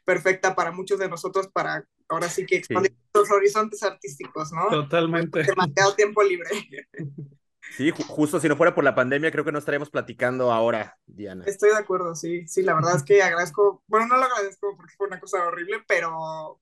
perfecta 0.05 0.55
para 0.55 0.71
muchos 0.71 0.99
de 0.99 1.09
nosotros 1.09 1.49
para 1.51 1.85
ahora 2.07 2.29
sí 2.29 2.45
que 2.45 2.55
expandir 2.55 2.91
sí. 2.91 3.09
los 3.13 3.29
horizontes 3.29 3.83
artísticos, 3.83 4.53
¿no? 4.53 4.69
Totalmente. 4.69 5.43
Demasiado 5.43 5.95
tiempo 5.95 6.23
libre. 6.23 6.49
Sí, 7.75 7.91
justo 7.91 8.39
si 8.39 8.47
no 8.47 8.55
fuera 8.55 8.73
por 8.73 8.83
la 8.83 8.95
pandemia, 8.95 9.31
creo 9.31 9.45
que 9.45 9.51
no 9.51 9.59
estaríamos 9.59 9.89
platicando 9.89 10.51
ahora, 10.51 10.97
Diana. 11.05 11.43
Estoy 11.45 11.69
de 11.69 11.77
acuerdo, 11.77 12.15
sí, 12.15 12.47
sí, 12.47 12.63
la 12.63 12.73
verdad 12.73 12.95
es 12.95 13.03
que 13.03 13.21
agradezco, 13.21 13.83
bueno, 13.87 14.07
no 14.07 14.17
lo 14.17 14.23
agradezco 14.23 14.75
porque 14.75 14.95
fue 14.97 15.07
una 15.07 15.19
cosa 15.19 15.45
horrible, 15.45 15.83
pero 15.87 16.59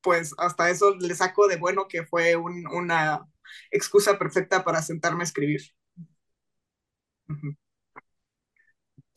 pues 0.00 0.34
hasta 0.38 0.70
eso 0.70 0.94
le 0.96 1.14
saco 1.14 1.48
de 1.48 1.56
bueno 1.56 1.86
que 1.88 2.04
fue 2.04 2.36
un, 2.36 2.66
una 2.68 3.26
excusa 3.70 4.18
perfecta 4.18 4.64
para 4.64 4.82
sentarme 4.82 5.22
a 5.22 5.24
escribir. 5.24 5.60
Uh 7.28 7.34
-huh. 7.34 7.56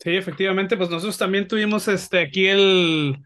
Sí, 0.00 0.16
efectivamente, 0.16 0.76
pues 0.76 0.90
nosotros 0.90 1.18
también 1.18 1.48
tuvimos 1.48 1.88
este 1.88 2.20
aquí 2.20 2.46
el 2.46 3.18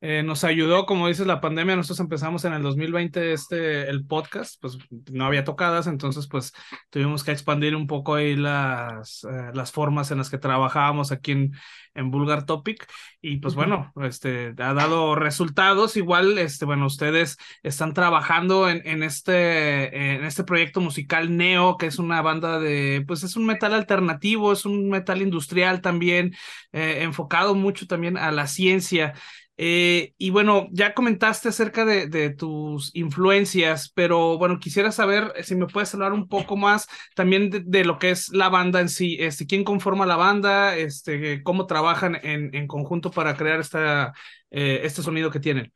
eh, 0.00 0.22
nos 0.22 0.44
ayudó, 0.44 0.86
como 0.86 1.08
dices, 1.08 1.26
la 1.26 1.40
pandemia. 1.40 1.74
Nosotros 1.74 2.00
empezamos 2.00 2.44
en 2.44 2.52
el 2.52 2.62
2020 2.62 3.32
este, 3.32 3.90
el 3.90 4.06
podcast, 4.06 4.60
pues 4.60 4.78
no 5.10 5.24
había 5.24 5.44
tocadas, 5.44 5.86
entonces 5.88 6.28
pues 6.28 6.52
tuvimos 6.90 7.24
que 7.24 7.32
expandir 7.32 7.74
un 7.74 7.86
poco 7.86 8.14
ahí 8.14 8.36
las, 8.36 9.24
eh, 9.24 9.50
las 9.54 9.72
formas 9.72 10.10
en 10.10 10.18
las 10.18 10.30
que 10.30 10.38
trabajábamos 10.38 11.10
aquí 11.10 11.32
en, 11.32 11.52
en 11.94 12.10
Vulgar 12.10 12.46
Topic 12.46 12.86
y 13.20 13.38
pues 13.38 13.54
bueno, 13.54 13.92
este, 14.02 14.54
ha 14.58 14.72
dado 14.72 15.16
resultados. 15.16 15.96
Igual, 15.96 16.38
este, 16.38 16.64
bueno, 16.64 16.86
ustedes 16.86 17.36
están 17.64 17.92
trabajando 17.92 18.68
en, 18.68 18.82
en, 18.86 19.02
este, 19.02 20.14
en 20.14 20.24
este 20.24 20.44
proyecto 20.44 20.80
musical 20.80 21.36
Neo, 21.36 21.76
que 21.76 21.86
es 21.86 21.98
una 21.98 22.22
banda 22.22 22.60
de, 22.60 23.04
pues 23.06 23.24
es 23.24 23.36
un 23.36 23.46
metal 23.46 23.74
alternativo, 23.74 24.52
es 24.52 24.64
un 24.64 24.88
metal 24.88 25.22
industrial 25.22 25.80
también, 25.80 26.34
eh, 26.72 26.98
enfocado 27.02 27.56
mucho 27.56 27.86
también 27.86 28.16
a 28.16 28.30
la 28.30 28.46
ciencia. 28.46 29.14
Eh, 29.60 30.14
y 30.18 30.30
bueno, 30.30 30.68
ya 30.70 30.94
comentaste 30.94 31.48
acerca 31.48 31.84
de, 31.84 32.30
tus 32.30 32.94
influencias, 32.94 33.90
pero 33.92 34.38
bueno, 34.38 34.60
quisiera 34.60 34.92
saber 34.92 35.32
si 35.42 35.56
me 35.56 35.66
puedes 35.66 35.92
hablar 35.94 36.12
un 36.12 36.28
poco 36.28 36.56
más 36.56 36.86
también 37.16 37.50
de, 37.50 37.84
lo 37.84 37.98
que 37.98 38.10
es 38.10 38.28
la 38.28 38.48
banda 38.50 38.80
en 38.80 38.88
sí, 38.88 39.16
este, 39.18 39.46
quién 39.46 39.64
conforma 39.64 40.06
la 40.06 40.14
banda, 40.14 40.76
este, 40.76 41.42
cómo 41.42 41.66
trabajan 41.66 42.20
en, 42.22 42.54
en 42.54 42.68
conjunto 42.68 43.10
para 43.10 43.36
crear 43.36 43.58
esta, 43.58 44.12
eh, 44.50 44.80
este 44.84 45.02
sonido 45.02 45.28
que 45.32 45.40
tienen. 45.40 45.72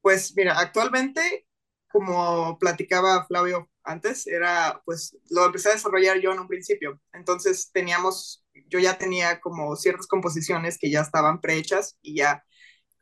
Pues 0.00 0.32
mira, 0.34 0.58
actualmente, 0.58 1.46
como 1.92 2.58
platicaba 2.58 3.26
Flavio 3.26 3.70
antes, 3.84 4.26
era, 4.26 4.80
pues 4.84 5.16
lo 5.30 5.46
empecé 5.46 5.70
a 5.70 5.74
desarrollar 5.74 6.20
yo 6.20 6.32
en 6.32 6.40
un 6.40 6.48
principio. 6.48 7.00
Entonces 7.12 7.70
teníamos, 7.72 8.44
yo 8.68 8.78
ya 8.78 8.98
tenía 8.98 9.40
como 9.40 9.76
ciertas 9.76 10.06
composiciones 10.06 10.78
que 10.78 10.90
ya 10.90 11.00
estaban 11.00 11.40
prehechas 11.40 11.98
y 12.02 12.16
ya 12.16 12.44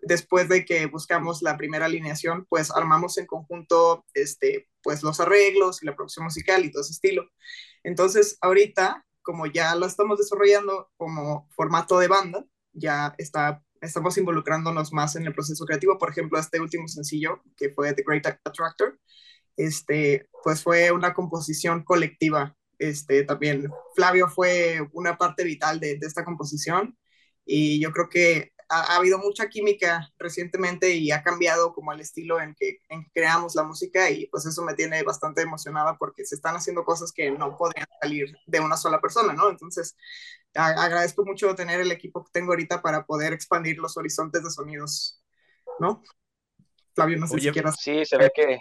después 0.02 0.48
de 0.48 0.64
que 0.64 0.86
buscamos 0.86 1.42
la 1.42 1.56
primera 1.56 1.86
alineación, 1.86 2.46
pues 2.48 2.70
armamos 2.70 3.18
en 3.18 3.26
conjunto, 3.26 4.04
este, 4.14 4.68
pues 4.82 5.02
los 5.02 5.20
arreglos 5.20 5.82
y 5.82 5.86
la 5.86 5.94
producción 5.94 6.24
musical 6.24 6.64
y 6.64 6.70
todo 6.70 6.82
ese 6.82 6.92
estilo. 6.92 7.28
Entonces, 7.82 8.38
ahorita, 8.40 9.04
como 9.22 9.46
ya 9.46 9.74
lo 9.74 9.86
estamos 9.86 10.18
desarrollando 10.18 10.90
como 10.96 11.48
formato 11.50 11.98
de 11.98 12.08
banda, 12.08 12.44
ya 12.72 13.14
está, 13.18 13.62
estamos 13.80 14.16
involucrándonos 14.18 14.92
más 14.92 15.16
en 15.16 15.26
el 15.26 15.34
proceso 15.34 15.64
creativo. 15.64 15.98
Por 15.98 16.10
ejemplo, 16.10 16.38
este 16.38 16.60
último 16.60 16.88
sencillo, 16.88 17.42
que 17.56 17.70
fue 17.70 17.92
The 17.94 18.04
Great 18.06 18.26
Attractor, 18.26 18.98
este, 19.56 20.28
pues 20.42 20.62
fue 20.62 20.90
una 20.92 21.14
composición 21.14 21.84
colectiva. 21.84 22.56
Este, 22.78 23.24
también 23.24 23.70
Flavio 23.94 24.28
fue 24.28 24.80
una 24.92 25.18
parte 25.18 25.44
vital 25.44 25.80
de, 25.80 25.98
de 25.98 26.06
esta 26.06 26.24
composición 26.24 26.96
y 27.44 27.80
yo 27.80 27.92
creo 27.92 28.08
que 28.08 28.52
ha, 28.70 28.92
ha, 28.92 28.96
habido 28.96 29.18
mucha 29.18 29.48
química 29.48 30.10
recientemente 30.18 30.94
y 30.94 31.10
ha 31.10 31.22
cambiado 31.22 31.72
como 31.72 31.92
el 31.92 32.00
estilo 32.00 32.40
en 32.40 32.54
que, 32.54 32.78
en 32.88 33.04
que 33.04 33.10
creamos 33.12 33.54
la 33.54 33.64
música 33.64 34.10
y 34.10 34.26
pues 34.26 34.46
eso 34.46 34.62
me 34.62 34.74
tiene 34.74 35.02
bastante 35.02 35.42
emocionada 35.42 35.96
porque 35.98 36.24
se 36.24 36.36
están 36.36 36.56
haciendo 36.56 36.84
cosas 36.84 37.12
que 37.12 37.30
no 37.30 37.56
podrían 37.56 37.86
salir 38.00 38.34
de 38.46 38.60
una 38.60 38.76
sola 38.76 39.00
persona, 39.00 39.32
¿no? 39.34 39.50
Entonces, 39.50 39.96
a, 40.54 40.68
agradezco 40.68 41.24
mucho 41.24 41.54
tener 41.54 41.80
el 41.80 41.92
equipo 41.92 42.24
que 42.24 42.30
tengo 42.32 42.52
ahorita 42.52 42.80
para 42.80 43.04
poder 43.04 43.32
expandir 43.32 43.78
los 43.78 43.96
horizontes 43.96 44.42
de 44.42 44.50
sonidos, 44.50 45.22
¿no? 45.78 46.02
Flavio, 46.94 47.18
no 47.18 47.26
sé 47.26 47.34
Oye, 47.34 47.48
si 47.48 47.50
quieras. 47.52 47.76
Sí, 47.78 48.04
se 48.04 48.16
ve 48.16 48.30
que, 48.34 48.58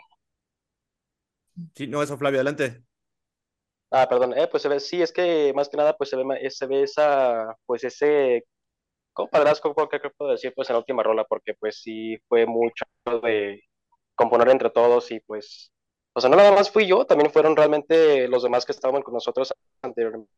Sí, 1.76 1.88
no, 1.88 2.02
eso, 2.02 2.18
Flavio, 2.18 2.40
adelante. 2.40 2.84
Ah, 3.92 4.08
perdón, 4.08 4.38
eh, 4.38 4.48
pues 4.50 4.64
se 4.64 4.70
ve, 4.70 4.80
sí, 4.80 5.02
es 5.02 5.12
que 5.12 5.52
más 5.56 5.68
que 5.68 5.78
nada, 5.78 5.98
pues 5.98 6.10
se 6.10 6.16
ve, 6.16 6.24
eh, 6.42 6.52
se 6.52 6.68
ve 6.68 6.84
esa, 6.84 7.56
pues 7.66 7.84
ese 7.84 8.46
compadrazgo, 9.24 9.76
¿qué 9.90 10.00
qué 10.02 10.10
puedo 10.12 10.32
decir? 10.32 10.54
Pues 10.56 10.70
en 10.70 10.76
la 10.76 10.80
última 10.80 11.04
rola, 11.04 11.26
porque 11.26 11.54
pues 11.56 11.82
sí 11.82 12.18
fue 12.28 12.46
mucho 12.46 12.86
de 13.24 13.64
componer 14.16 14.50
entre 14.50 14.70
todos 14.72 15.12
y 15.12 15.20
pues, 15.22 15.72
o 16.14 16.22
sea, 16.22 16.30
no 16.30 16.38
nada 16.38 16.52
más 16.54 16.72
fui 16.72 16.88
yo, 16.88 17.06
también 17.06 17.32
fueron 17.32 17.56
realmente 17.58 18.28
los 18.30 18.44
demás 18.44 18.66
que 18.66 18.74
estaban 18.74 19.04
con 19.04 19.14
nosotros 19.16 19.54
anteriormente, 19.82 20.30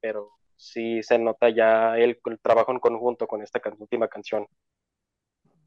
pero 0.00 0.30
sí 0.56 1.02
se 1.02 1.18
nota 1.18 1.50
ya 1.50 1.96
el, 1.98 2.20
el 2.24 2.40
trabajo 2.40 2.72
en 2.72 2.80
conjunto 2.80 3.26
con 3.28 3.42
esta 3.42 3.60
can- 3.60 3.76
última 3.80 4.08
canción. 4.08 4.46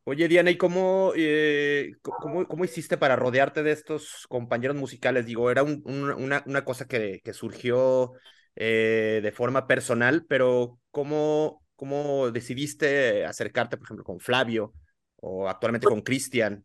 Oye, 0.03 0.27
Diana, 0.27 0.49
¿y 0.51 0.57
cómo, 0.57 1.13
eh, 1.15 1.91
cómo, 2.01 2.47
cómo 2.47 2.65
hiciste 2.65 2.97
para 2.97 3.15
rodearte 3.15 3.61
de 3.63 3.71
estos 3.71 4.25
compañeros 4.29 4.75
musicales? 4.77 5.25
Digo, 5.27 5.51
era 5.51 5.63
un- 5.63 5.81
un- 5.85 6.11
una, 6.11 6.43
una 6.47 6.65
cosa 6.65 6.87
que, 6.87 7.21
que 7.23 7.33
surgió 7.33 8.13
eh, 8.55 9.19
de 9.23 9.31
forma 9.31 9.67
personal, 9.67 10.25
pero 10.27 10.79
¿cómo, 10.91 11.63
cómo 11.81 12.29
decidiste 12.29 13.25
acercarte, 13.25 13.75
por 13.75 13.87
ejemplo, 13.87 14.05
con 14.05 14.19
Flavio 14.19 14.71
o 15.15 15.49
actualmente 15.49 15.87
con 15.87 16.01
Cristian? 16.01 16.63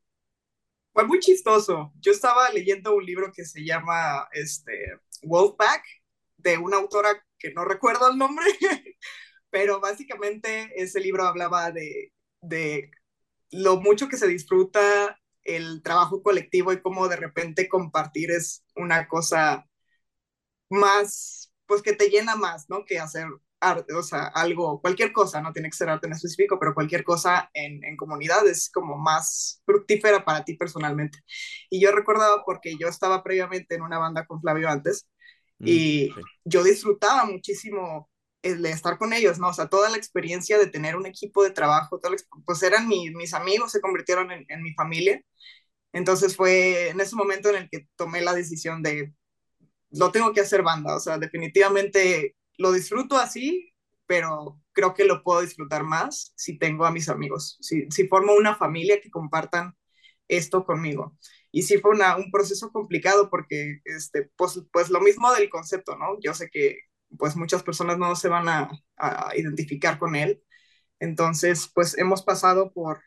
Fue 0.92 1.06
muy 1.06 1.20
chistoso. 1.20 1.90
Yo 2.00 2.12
estaba 2.12 2.50
leyendo 2.50 2.94
un 2.94 3.02
libro 3.02 3.32
que 3.32 3.46
se 3.46 3.64
llama 3.64 4.28
este, 4.32 5.00
Wolfpack, 5.22 5.82
de 6.36 6.58
una 6.58 6.76
autora 6.76 7.24
que 7.38 7.50
no 7.54 7.64
recuerdo 7.64 8.10
el 8.10 8.18
nombre, 8.18 8.44
pero 9.48 9.80
básicamente 9.80 10.70
ese 10.76 11.00
libro 11.00 11.24
hablaba 11.24 11.72
de, 11.72 12.12
de 12.42 12.90
lo 13.50 13.80
mucho 13.80 14.10
que 14.10 14.18
se 14.18 14.28
disfruta 14.28 15.18
el 15.44 15.80
trabajo 15.82 16.22
colectivo 16.22 16.74
y 16.74 16.82
cómo 16.82 17.08
de 17.08 17.16
repente 17.16 17.70
compartir 17.70 18.32
es 18.32 18.66
una 18.74 19.08
cosa 19.08 19.66
más, 20.68 21.54
pues 21.64 21.80
que 21.80 21.94
te 21.94 22.10
llena 22.10 22.36
más, 22.36 22.68
¿no? 22.68 22.84
Que 22.84 22.98
hacer 22.98 23.28
arte, 23.61 23.94
o 23.94 24.02
sea, 24.02 24.26
algo, 24.28 24.81
cualquier 24.81 25.12
cosa, 25.12 25.40
no 25.40 25.52
tiene 25.52 25.70
que 25.70 25.76
ser 25.76 25.89
arte 25.89 26.06
en 26.06 26.12
específico, 26.14 26.59
pero 26.60 26.74
cualquier 26.74 27.05
cosa 27.05 27.51
en, 27.55 27.82
en 27.85 27.97
comunidad 27.97 28.47
es 28.48 28.70
como 28.70 28.97
más 28.98 29.62
fructífera 29.66 30.24
para 30.24 30.44
ti 30.44 30.56
personalmente. 30.56 31.18
Y 31.70 31.81
yo 31.81 31.93
recordaba 31.93 32.44
porque 32.44 32.76
yo 32.78 32.89
estaba 32.89 33.22
previamente 33.24 33.74
en 33.76 33.82
una 33.82 33.98
banda 33.98 34.26
con 34.26 34.40
Flavio 34.40 34.68
antes 34.70 35.09
Mm, 35.60 35.81
y 35.81 36.10
yo 36.44 36.62
disfrutaba 36.64 37.24
muchísimo 37.26 38.10
el 38.43 38.62
de 38.62 38.70
estar 38.70 38.98
con 38.98 39.12
ellos, 39.12 39.39
¿no? 39.40 39.48
O 39.48 39.55
sea, 39.55 39.68
toda 39.68 39.90
la 39.90 39.97
experiencia 39.97 40.59
de 40.59 40.68
tener 40.68 40.97
un 40.97 41.06
equipo 41.06 41.43
de 41.44 41.51
trabajo, 41.51 41.98
toda 42.01 42.14
la 42.16 42.22
pues 42.47 42.62
eran 42.62 42.89
mi- 42.89 43.10
mis 43.10 43.35
amigos, 43.35 43.72
se 43.72 43.81
convirtieron 43.81 44.31
en, 44.32 44.44
en 44.48 44.62
mi 44.62 44.72
familia. 44.74 45.20
Entonces 45.93 46.36
fue 46.36 46.90
en 46.90 47.01
ese 47.01 47.16
momento 47.16 47.48
en 47.51 47.56
el 47.56 47.70
que 47.70 47.89
tomé 47.97 48.20
la 48.22 48.35
decisión 48.35 48.82
de, 48.82 49.14
lo 49.90 50.12
tengo 50.12 50.32
que 50.32 50.40
hacer 50.43 50.62
banda, 50.62 50.97
o 50.97 51.01
sea, 51.01 51.18
definitivamente 51.18 52.36
lo 52.59 52.73
disfruto 52.73 53.16
así, 53.16 53.73
pero 54.07 54.61
creo 54.73 54.95
que 54.95 55.05
lo 55.05 55.23
puedo 55.23 55.41
disfrutar 55.43 55.85
más 55.85 56.33
si 56.37 56.59
tengo 56.59 56.85
a 56.87 56.93
mis 56.93 57.09
amigos, 57.09 57.59
si, 57.61 57.89
formo 58.09 58.35
una 58.35 58.55
familia 58.57 59.01
que 59.01 59.11
compartan 59.11 59.74
esto 60.28 60.65
conmigo. 60.65 61.16
Y 61.53 61.62
sí 61.62 61.78
fue 61.78 61.93
un 61.93 62.31
proceso 62.31 62.70
complicado 62.73 63.31
porque, 63.31 63.81
este, 63.85 64.31
pues, 64.37 64.61
pues 64.73 64.91
lo 64.91 65.01
mismo 65.01 65.33
del 65.33 65.49
concepto, 65.49 65.97
¿no? 65.97 66.19
Yo 66.20 66.35
sé 66.35 66.51
que 66.51 66.78
pues 67.19 67.37
muchas 67.37 67.62
personas 67.62 67.99
no 67.99 68.15
se 68.16 68.28
van 68.28 68.49
a, 68.49 68.70
a 68.97 69.33
identificar 69.37 69.99
con 69.99 70.16
él. 70.16 70.43
Entonces, 71.01 71.70
pues 71.74 71.97
hemos 71.99 72.23
pasado 72.23 72.73
por, 72.73 73.01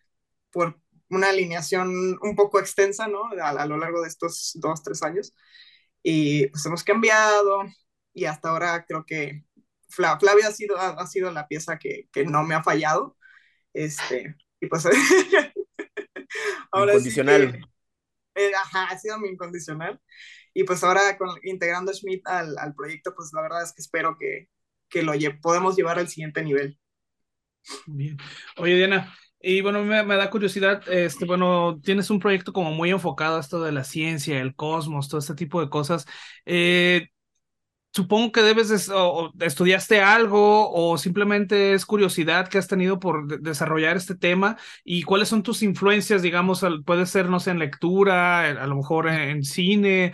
por 0.52 0.80
una 1.10 1.30
alineación 1.30 2.18
un 2.22 2.36
poco 2.36 2.60
extensa, 2.60 3.08
¿no? 3.08 3.24
A, 3.42 3.50
a 3.50 3.66
lo 3.66 3.78
largo 3.78 4.02
de 4.02 4.08
estos 4.10 4.54
dos, 4.56 4.84
tres 4.84 5.04
años. 5.04 5.34
Y 6.04 6.48
pues 6.48 6.66
hemos 6.66 6.84
cambiado 6.84 7.64
y 8.14 8.26
hasta 8.26 8.50
ahora 8.50 8.86
creo 8.88 9.06
que 9.06 9.44
Fla, 9.90 10.20
Flavia 10.20 10.48
ha 10.48 10.52
sido, 10.52 10.78
ha, 10.78 10.90
ha 10.90 11.08
sido 11.08 11.32
la 11.32 11.48
pieza 11.48 11.78
que, 11.78 12.08
que, 12.12 12.26
no 12.26 12.44
me 12.44 12.56
ha 12.56 12.64
fallado. 12.64 13.18
Este, 13.74 14.36
y 14.60 14.68
pues 14.68 14.86
ahora 16.72 16.94
Incondicional. 16.94 17.52
sí 17.54 17.60
que, 18.34 18.46
eh, 18.48 18.52
ajá, 18.56 18.86
ha 18.86 18.98
sido 18.98 19.20
mi 19.20 19.30
incondicional. 19.30 20.00
Y 20.54 20.64
pues 20.64 20.84
ahora 20.84 21.18
con, 21.18 21.30
integrando 21.44 21.92
a 21.92 21.94
Schmidt 21.94 22.28
al, 22.28 22.58
al, 22.58 22.74
proyecto, 22.74 23.14
pues 23.16 23.32
la 23.34 23.42
verdad 23.42 23.64
es 23.64 23.74
que 23.74 23.82
espero 23.82 24.18
que, 24.20 24.50
que 24.90 25.04
lo 25.04 25.14
lle 25.14 25.32
podemos 25.32 25.76
llevar 25.76 26.00
al 26.00 26.08
siguiente 26.08 26.44
nivel. 26.44 26.80
Bien. 27.86 28.18
Oye, 28.58 28.76
Diana, 28.76 29.14
y 29.42 29.62
bueno, 29.62 29.84
me, 29.84 30.04
me, 30.04 30.16
da 30.16 30.30
curiosidad, 30.30 30.82
este, 30.90 31.26
bueno, 31.26 31.80
tienes 31.84 32.10
un 32.10 32.20
proyecto 32.20 32.52
como 32.52 32.72
muy 32.72 32.90
enfocado 32.90 33.38
a 33.38 33.40
esto 33.40 33.64
de 33.64 33.72
la 33.72 33.84
ciencia, 33.84 34.40
el 34.40 34.56
cosmos, 34.56 35.08
todo 35.08 35.20
este 35.20 35.36
tipo 35.36 35.62
de 35.62 35.70
cosas. 35.70 36.06
Eh, 36.46 37.08
supongo 37.92 38.32
que 38.32 38.42
debes, 38.42 38.70
de, 38.70 38.94
o, 38.94 39.32
estudiaste 39.40 40.02
algo 40.02 40.72
o 40.72 40.98
simplemente 40.98 41.74
es 41.74 41.86
curiosidad 41.86 42.48
que 42.48 42.58
has 42.58 42.68
tenido 42.68 43.00
por 43.00 43.28
de 43.28 43.38
desarrollar 43.38 43.98
este 43.98 44.16
tema 44.16 44.58
y 44.84 45.04
cuáles 45.04 45.30
son 45.30 45.44
tus 45.44 45.64
influencias, 45.64 46.22
digamos, 46.22 46.64
al, 46.64 46.84
puede 46.84 47.06
ser, 47.06 47.30
no 47.30 47.40
sé, 47.40 47.52
en 47.52 47.60
lectura, 47.60 48.42
a 48.42 48.68
lo 48.68 48.76
mejor 48.76 49.08
en, 49.08 49.44
cine. 49.44 50.14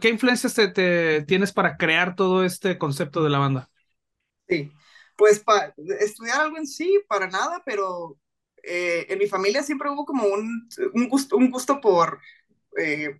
¿Qué 0.00 0.08
influencias 0.08 0.54
te, 0.54 1.22
tienes 1.22 1.52
para 1.52 1.76
crear 1.76 2.14
todo 2.14 2.44
este 2.44 2.78
concepto 2.78 3.22
de 3.22 3.30
la 3.30 3.38
banda? 3.38 3.70
Sí, 4.48 4.72
pues 5.16 5.40
para 5.40 5.74
estudiar 6.00 6.40
algo 6.40 6.56
en 6.56 6.66
sí, 6.66 7.00
para 7.08 7.26
nada, 7.26 7.62
pero 7.64 8.18
eh, 8.62 9.06
en 9.08 9.18
mi 9.18 9.26
familia 9.26 9.62
siempre 9.62 9.90
hubo 9.90 10.04
como 10.04 10.26
un, 10.26 10.68
un, 10.92 11.08
gusto, 11.08 11.36
un 11.36 11.50
gusto 11.50 11.80
por 11.80 12.20
eh, 12.78 13.18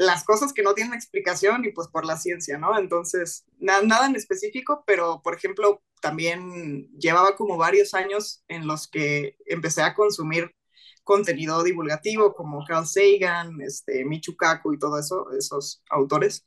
las 0.00 0.24
cosas 0.24 0.54
que 0.54 0.62
no 0.62 0.72
tienen 0.72 0.94
explicación 0.94 1.62
y 1.66 1.72
pues 1.72 1.88
por 1.88 2.06
la 2.06 2.16
ciencia, 2.16 2.56
¿no? 2.56 2.78
Entonces, 2.78 3.44
na 3.58 3.82
nada 3.82 4.06
en 4.06 4.16
específico, 4.16 4.82
pero 4.86 5.20
por 5.22 5.34
ejemplo, 5.34 5.82
también 6.00 6.88
llevaba 6.98 7.36
como 7.36 7.58
varios 7.58 7.92
años 7.92 8.42
en 8.48 8.66
los 8.66 8.88
que 8.88 9.36
empecé 9.44 9.82
a 9.82 9.94
consumir 9.94 10.56
contenido 11.04 11.62
divulgativo 11.62 12.34
como 12.34 12.64
Carl 12.64 12.86
Sagan, 12.86 13.60
este, 13.60 14.06
Michio 14.06 14.34
Kaku 14.38 14.72
y 14.72 14.78
todo 14.78 14.98
eso, 14.98 15.30
esos 15.38 15.82
autores. 15.90 16.46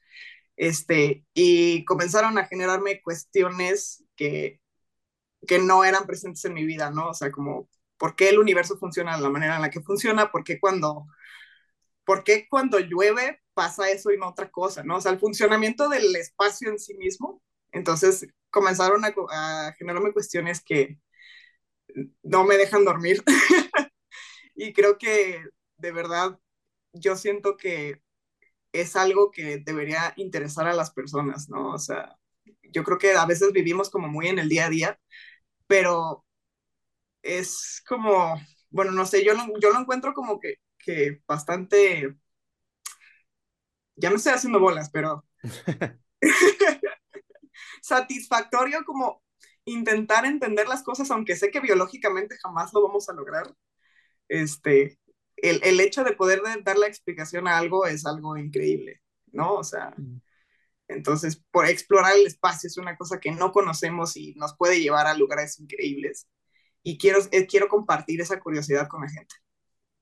Este, 0.56 1.24
y 1.36 1.86
comenzaron 1.86 2.40
a 2.40 2.48
generarme 2.48 3.04
cuestiones 3.04 4.04
que, 4.16 4.62
que 5.48 5.60
no 5.60 5.84
eran 5.84 6.08
presentes 6.08 6.44
en 6.46 6.56
mi 6.56 6.66
vida, 6.66 6.90
¿no? 6.90 7.10
O 7.10 7.14
sea, 7.14 7.32
como, 7.32 7.70
¿por 7.98 8.16
qué 8.16 8.30
el 8.30 8.40
universo 8.40 8.78
funciona 8.80 9.16
de 9.16 9.22
la 9.22 9.30
manera 9.30 9.58
en 9.58 9.62
la 9.62 9.70
que 9.70 9.82
funciona? 9.82 10.32
¿Por 10.32 10.44
qué 10.44 10.60
cuando, 10.60 11.06
por 12.06 12.24
qué 12.24 12.48
cuando 12.50 12.80
llueve 12.80 13.43
pasa 13.54 13.90
eso 13.90 14.12
y 14.12 14.18
no 14.18 14.30
otra 14.30 14.50
cosa, 14.50 14.84
¿no? 14.84 14.98
O 14.98 15.02
sea, 15.02 15.12
el 15.12 15.20
funcionamiento 15.20 15.90
del 15.90 16.16
espacio 16.16 16.70
en 16.70 16.80
sí 16.80 16.96
mismo. 16.96 17.42
Entonces 17.72 18.28
comenzaron 18.50 19.04
a, 19.06 19.74
generarme 19.78 20.14
cuestiones 20.14 20.64
que 20.64 21.00
no 22.24 22.44
me 22.46 22.58
dejan 22.58 22.86
dormir. 22.86 23.24
y 24.56 24.74
creo 24.74 24.98
que 24.98 25.44
de 25.78 25.92
verdad 25.92 26.40
yo 26.94 27.16
siento 27.16 27.58
que 27.58 28.02
es 28.74 28.96
algo 28.96 29.32
que 29.32 29.58
debería 29.60 30.14
interesar 30.18 30.68
a 30.68 30.74
las 30.74 30.92
personas, 30.92 31.50
¿no? 31.50 31.72
O 31.74 31.78
sea, 31.80 32.18
yo 32.72 32.84
creo 32.84 32.98
que 32.98 33.14
a 33.14 33.26
veces 33.26 33.52
vivimos 33.54 33.90
como 33.90 34.08
muy 34.08 34.28
en 34.28 34.40
el 34.40 34.50
día 34.50 34.66
a 34.68 34.70
día, 34.70 35.00
pero 35.68 36.26
es 37.22 37.84
como, 37.88 38.36
bueno, 38.70 38.92
no 38.92 39.06
sé, 39.06 39.24
yo 39.26 39.34
lo, 39.34 39.60
yo 39.60 39.72
lo 39.72 39.80
encuentro 39.80 40.14
como 40.14 40.40
que, 40.40 40.56
que 40.78 41.22
bastante, 41.28 42.16
ya 43.96 44.10
me 44.10 44.18
estoy 44.18 44.34
haciendo 44.34 44.60
bolas, 44.60 44.90
pero 44.90 45.26
satisfactorio 47.82 48.84
como 48.86 49.22
intentar 49.66 50.26
entender 50.26 50.68
las 50.68 50.84
cosas, 50.84 51.10
aunque 51.12 51.36
sé 51.36 51.52
que 51.52 51.60
biológicamente 51.60 52.38
jamás 52.42 52.74
lo 52.74 52.82
vamos 52.84 53.10
a 53.10 53.14
lograr. 53.14 53.54
Este, 54.28 55.00
el, 55.38 55.62
el 55.64 55.80
hecho 55.80 56.04
de 56.04 56.14
poder 56.14 56.42
dar 56.64 56.78
la 56.78 56.88
explicación 56.88 57.48
a 57.48 57.58
algo 57.58 57.86
es 57.86 58.06
algo 58.06 58.38
increíble, 58.38 59.02
¿no? 59.32 59.56
O 59.56 59.64
sea, 59.64 59.94
mm. 59.98 60.22
entonces, 60.90 61.42
por 61.52 61.68
explorar 61.68 62.16
el 62.16 62.28
espacio 62.28 62.68
es 62.68 62.78
una 62.78 62.98
cosa 62.98 63.20
que 63.20 63.32
no 63.32 63.52
conocemos 63.52 64.18
y 64.18 64.34
nos 64.36 64.56
puede 64.56 64.82
llevar 64.82 65.08
a 65.08 65.16
lugares 65.16 65.60
increíbles. 65.60 66.28
Y 66.84 66.98
quiero, 66.98 67.20
eh, 67.32 67.48
quiero 67.48 67.68
compartir 67.70 68.22
esa 68.22 68.40
curiosidad 68.40 68.88
con 68.90 69.02
la 69.02 69.10
gente. 69.10 69.36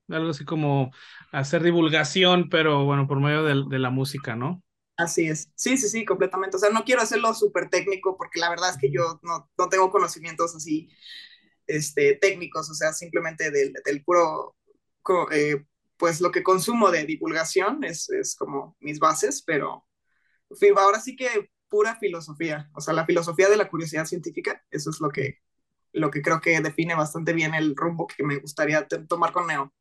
Algo 0.08 0.30
así 0.30 0.44
como 0.44 0.90
hacer 1.32 1.62
divulgación, 1.62 2.48
pero 2.50 2.84
bueno, 2.84 3.06
por 3.08 3.20
medio 3.20 3.44
de, 3.44 3.64
de 3.68 3.78
la 3.78 3.90
música, 3.90 4.36
¿no? 4.36 4.62
Así 4.96 5.26
es. 5.28 5.50
Sí, 5.56 5.76
sí, 5.78 5.88
sí, 5.88 6.04
completamente. 6.04 6.56
O 6.56 6.60
sea, 6.60 6.70
no 6.70 6.84
quiero 6.84 7.02
hacerlo 7.02 7.34
súper 7.34 7.70
técnico 7.70 8.16
porque 8.16 8.38
la 8.40 8.50
verdad 8.50 8.70
es 8.70 8.78
que 8.78 8.90
yo 8.92 9.18
no, 9.22 9.50
no 9.58 9.68
tengo 9.68 9.90
conocimientos 9.90 10.54
así 10.54 10.88
este, 11.66 12.16
técnicos, 12.16 12.70
o 12.70 12.74
sea, 12.74 12.92
simplemente 12.92 13.50
del, 13.50 13.72
del 13.84 14.04
puro, 14.04 14.56
eh, 15.32 15.64
pues 15.98 16.20
lo 16.20 16.30
que 16.32 16.42
consumo 16.42 16.90
de 16.90 17.04
divulgación 17.06 17.84
es, 17.84 18.10
es 18.10 18.36
como 18.36 18.76
mis 18.80 18.98
bases, 19.00 19.42
pero 19.42 19.86
ahora 20.78 21.00
sí 21.00 21.16
que 21.16 21.50
pura 21.68 21.96
filosofía, 21.96 22.70
o 22.74 22.80
sea, 22.80 22.94
la 22.94 23.06
filosofía 23.06 23.48
de 23.48 23.56
la 23.56 23.68
curiosidad 23.68 24.04
científica, 24.06 24.62
eso 24.70 24.90
es 24.90 25.00
lo 25.00 25.10
que, 25.10 25.38
lo 25.92 26.10
que 26.10 26.22
creo 26.22 26.40
que 26.40 26.60
define 26.60 26.94
bastante 26.94 27.32
bien 27.32 27.54
el 27.54 27.76
rumbo 27.76 28.06
que 28.06 28.24
me 28.24 28.38
gustaría 28.38 28.86
tomar 29.08 29.32
con 29.32 29.46
Neo. 29.46 29.72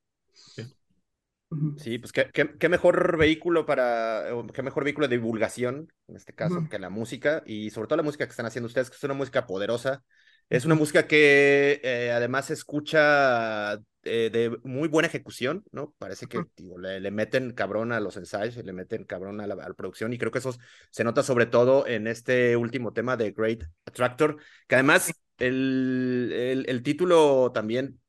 Sí, 1.77 1.99
pues 1.99 2.13
qué, 2.13 2.29
qué, 2.31 2.69
mejor 2.69 3.17
vehículo 3.17 3.65
para, 3.65 4.23
qué 4.53 4.61
mejor 4.63 4.85
vehículo 4.85 5.09
de 5.09 5.17
divulgación, 5.17 5.91
en 6.07 6.15
este 6.15 6.33
caso, 6.33 6.65
que 6.69 6.79
la 6.79 6.89
música, 6.89 7.43
y 7.45 7.71
sobre 7.71 7.87
todo 7.87 7.97
la 7.97 8.03
música 8.03 8.25
que 8.25 8.31
están 8.31 8.45
haciendo 8.45 8.67
ustedes, 8.67 8.89
que 8.89 8.95
es 8.95 9.03
una 9.03 9.15
música 9.15 9.45
poderosa, 9.45 10.01
es 10.49 10.63
una 10.63 10.75
música 10.75 11.07
que 11.07 11.81
eh, 11.83 12.11
además 12.13 12.45
se 12.45 12.53
escucha 12.53 13.73
eh, 14.03 14.29
de 14.31 14.57
muy 14.63 14.87
buena 14.87 15.09
ejecución, 15.09 15.65
¿no? 15.71 15.93
Parece 15.97 16.27
que 16.27 16.41
le, 16.77 17.11
meten 17.11 17.51
cabrón 17.51 17.91
a 17.91 17.99
los 17.99 18.15
ensayos, 18.15 18.63
le 18.63 18.71
meten 18.71 19.03
cabrón 19.03 19.41
a 19.41 19.47
la, 19.47 19.73
producción, 19.73 20.13
y 20.13 20.17
creo 20.17 20.31
que 20.31 20.39
eso 20.39 20.55
se 20.89 21.03
nota 21.03 21.21
sobre 21.21 21.47
todo 21.47 21.85
en 21.85 22.07
este 22.07 22.55
último 22.55 22.93
tema 22.93 23.17
de 23.17 23.31
Great 23.31 23.65
Attractor, 23.85 24.37
que 24.67 24.75
además 24.75 25.13
el, 25.37 26.31
el, 26.33 26.65
el 26.69 26.81
título 26.81 27.51
también, 27.53 27.99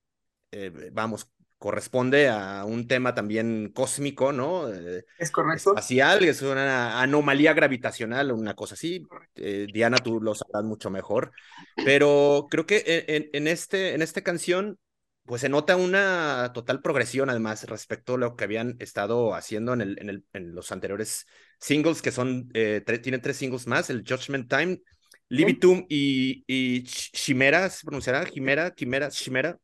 eh, 0.53 0.91
vamos, 0.93 1.29
corresponde 1.63 2.29
a 2.29 2.65
un 2.65 2.89
tema 2.89 3.15
también 3.15 3.71
cósmico, 3.73 4.33
¿no? 4.33 4.69
Eh, 4.69 5.05
es 5.17 5.31
correcto. 5.31 5.71
Espacial, 5.71 6.25
es 6.25 6.43
una 6.43 7.01
anomalía 7.01 7.55
gravitacional, 7.55 8.33
una 8.33 8.55
cosa 8.55 8.75
así. 8.75 9.07
Eh, 9.37 9.69
Diana, 9.73 9.99
tú 9.99 10.21
lo 10.21 10.35
sabrás 10.35 10.65
mucho 10.65 10.91
mejor. 10.91 11.31
Pero 11.77 12.49
creo 12.51 12.67
que 12.67 13.05
en, 13.07 13.31
en, 13.33 13.47
este, 13.47 13.95
en 13.95 14.03
esta 14.03 14.23
canción, 14.23 14.77
pues 15.25 15.43
se 15.43 15.49
nota 15.49 15.77
una 15.77 16.51
total 16.53 16.83
progresión, 16.83 17.31
además, 17.31 17.63
respecto 17.69 18.15
a 18.15 18.19
lo 18.19 18.35
que 18.35 18.43
habían 18.43 18.75
estado 18.81 19.33
haciendo 19.37 19.73
en, 19.73 19.83
el, 19.83 19.99
en, 20.01 20.09
el, 20.09 20.25
en 20.33 20.57
los 20.57 20.73
anteriores 20.73 21.27
singles, 21.61 22.03
que 22.03 22.11
son, 22.11 22.51
eh, 22.55 22.83
tienen 23.01 23.21
tres 23.23 23.37
singles 23.37 23.69
más, 23.69 23.89
el 23.89 24.03
Judgment 24.05 24.51
Time, 24.51 24.81
Libitum 25.29 25.87
y, 25.89 26.43
y 26.49 26.83
Chimera, 26.83 27.71
¿se 27.71 27.85
pronunciará? 27.85 28.29
Chimera, 28.29 28.75
Chimera, 28.75 29.11
Chimera. 29.11 29.57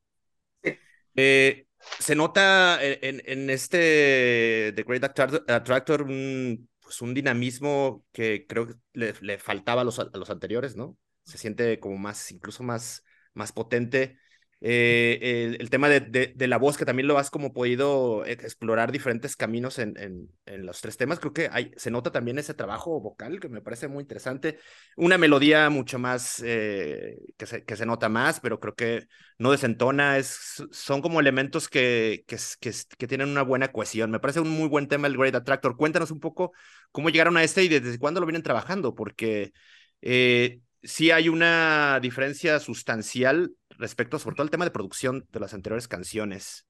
Eh, 1.17 1.67
se 1.99 2.15
nota 2.15 2.79
en, 2.83 3.23
en, 3.25 3.51
este 3.51 4.73
The 4.75 4.83
Great 4.83 5.05
Attractor 5.05 6.03
un, 6.03 6.69
pues 6.81 7.03
un 7.03 7.15
dinamismo 7.15 8.05
que 8.13 8.47
creo 8.47 8.67
que 8.67 8.75
le, 8.93 9.15
le 9.21 9.39
faltaba 9.39 9.83
a 9.83 9.85
los, 9.85 9.99
a 9.99 10.11
los 10.13 10.31
anteriores, 10.31 10.77
¿no? 10.77 10.97
Se 11.25 11.39
siente 11.39 11.79
como 11.81 11.99
más, 11.99 12.31
incluso 12.33 12.63
más, 12.63 13.05
más 13.35 13.53
potente. 13.53 14.19
Eh, 14.61 15.57
el, 15.61 15.71
tema 15.71 15.89
de, 15.89 16.01
de, 16.35 16.47
la 16.49 16.57
voz, 16.59 16.77
que 16.77 16.85
también 16.85 17.07
lo 17.07 17.17
has 17.17 17.31
como 17.31 17.53
podido 17.53 18.25
explorar 18.27 18.91
diferentes 18.91 19.37
caminos 19.37 19.79
en, 19.79 19.97
en, 19.97 20.29
en 20.47 20.67
los 20.67 20.81
tres 20.81 20.97
temas, 20.97 21.21
creo 21.21 21.33
que 21.33 21.49
hay, 21.53 21.71
se 21.77 21.93
nota 21.93 22.11
también 22.11 22.39
ese 22.39 22.55
trabajo 22.55 23.01
vocal 23.01 23.39
que 23.39 23.49
me 23.49 23.61
parece 23.63 23.87
muy 23.87 24.03
interesante. 24.03 24.59
Una 24.97 25.17
melodía 25.17 25.71
mucho 25.71 26.01
más, 26.01 26.43
eh, 26.45 27.19
que, 27.37 27.47
se, 27.47 27.65
que 27.65 27.77
se 27.77 27.87
nota 27.87 28.09
más, 28.09 28.41
pero 28.41 28.59
creo 28.59 28.75
que 28.75 29.07
no 29.39 29.53
desentona, 29.53 30.19
es, 30.19 30.65
son 30.73 31.03
como 31.03 31.21
elementos 31.21 31.69
que, 31.69 32.25
que, 32.27 32.37
que, 32.61 32.73
que 32.99 33.07
tienen 33.07 33.29
una 33.29 33.43
buena 33.43 33.71
cohesión. 33.71 34.11
Me 34.11 34.19
parece 34.21 34.41
un 34.41 34.51
muy 34.51 34.69
buen 34.69 34.89
tema 34.89 35.07
el 35.07 35.17
Great 35.17 35.37
Attractor. 35.37 35.77
Cuéntanos 35.77 36.11
un 36.11 36.21
poco 36.21 36.53
cómo 36.91 37.11
llegaron 37.11 37.37
a 37.37 37.45
este 37.45 37.63
y 37.63 37.69
desde 37.69 37.99
cuándo 37.99 38.21
lo 38.21 38.27
vienen 38.27 38.43
trabajando, 38.43 38.95
porque... 38.95 39.53
Eh, 40.01 40.61
sí 40.83 41.11
hay 41.11 41.29
una 41.29 41.99
diferencia 42.01 42.61
sustancial 42.61 43.55
respecto 43.71 44.19
sobre 44.19 44.37
todo 44.37 44.45
al 44.45 44.51
tema 44.51 44.65
de 44.65 44.71
producción 44.71 45.27
de 45.31 45.41
las 45.41 45.55
anteriores 45.55 45.89
canciones. 45.89 46.67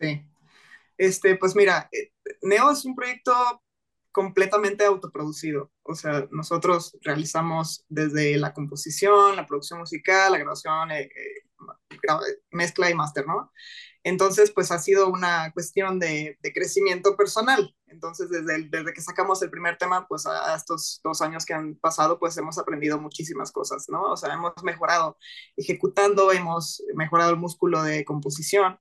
Sí. 0.00 0.22
Este, 0.98 1.36
pues 1.36 1.54
mira, 1.54 1.88
eh, 1.92 2.12
Neo 2.42 2.70
es 2.70 2.84
un 2.84 2.94
proyecto 2.94 3.62
completamente 4.12 4.84
autoproducido. 4.84 5.70
O 5.82 5.94
sea, 5.94 6.26
nosotros 6.30 6.96
realizamos 7.02 7.84
desde 7.88 8.38
la 8.38 8.54
composición, 8.54 9.36
la 9.36 9.46
producción 9.46 9.80
musical, 9.80 10.32
la 10.32 10.38
grabación, 10.38 10.90
eh, 10.90 11.02
eh, 11.02 11.45
mezcla 12.50 12.90
y 12.90 12.94
máster, 12.94 13.26
¿no? 13.26 13.52
Entonces, 14.02 14.52
pues 14.52 14.70
ha 14.70 14.78
sido 14.78 15.08
una 15.08 15.50
cuestión 15.52 15.98
de, 15.98 16.38
de 16.40 16.52
crecimiento 16.52 17.16
personal. 17.16 17.74
Entonces, 17.88 18.30
desde, 18.30 18.68
desde 18.68 18.92
que 18.92 19.00
sacamos 19.00 19.42
el 19.42 19.50
primer 19.50 19.78
tema, 19.78 20.06
pues 20.06 20.26
a, 20.26 20.54
estos 20.54 21.00
dos 21.02 21.20
años 21.22 21.44
que 21.44 21.54
han 21.54 21.74
pasado, 21.74 22.18
pues 22.18 22.36
hemos 22.36 22.56
aprendido 22.56 23.00
muchísimas 23.00 23.50
cosas, 23.50 23.86
¿no? 23.88 24.02
O 24.12 24.16
sea, 24.16 24.32
hemos 24.32 24.52
mejorado 24.62 25.18
ejecutando, 25.56 26.30
hemos 26.30 26.84
mejorado 26.94 27.30
el 27.30 27.36
músculo 27.36 27.82
de 27.82 28.04
composición. 28.04 28.78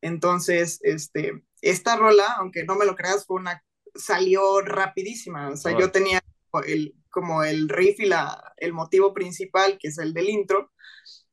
Entonces, 0.00 0.80
este, 0.82 1.44
esta 1.60 1.96
rola, 1.96 2.36
aunque 2.38 2.64
no 2.64 2.74
me 2.74 2.86
lo 2.86 2.96
creas, 2.96 3.26
fue 3.26 3.36
una, 3.40 3.62
salió 3.94 4.62
rapidísima. 4.62 5.50
O 5.50 5.56
sea, 5.56 5.78
yo 5.78 5.90
tenía 5.90 6.22
el, 6.66 6.94
como 7.10 7.44
el 7.44 7.68
riff 7.68 8.00
y 8.00 8.06
la, 8.06 8.54
el 8.56 8.72
motivo 8.72 9.12
principal, 9.12 9.76
que 9.78 9.88
es 9.88 9.98
el 9.98 10.14
del 10.14 10.30
intro, 10.30 10.72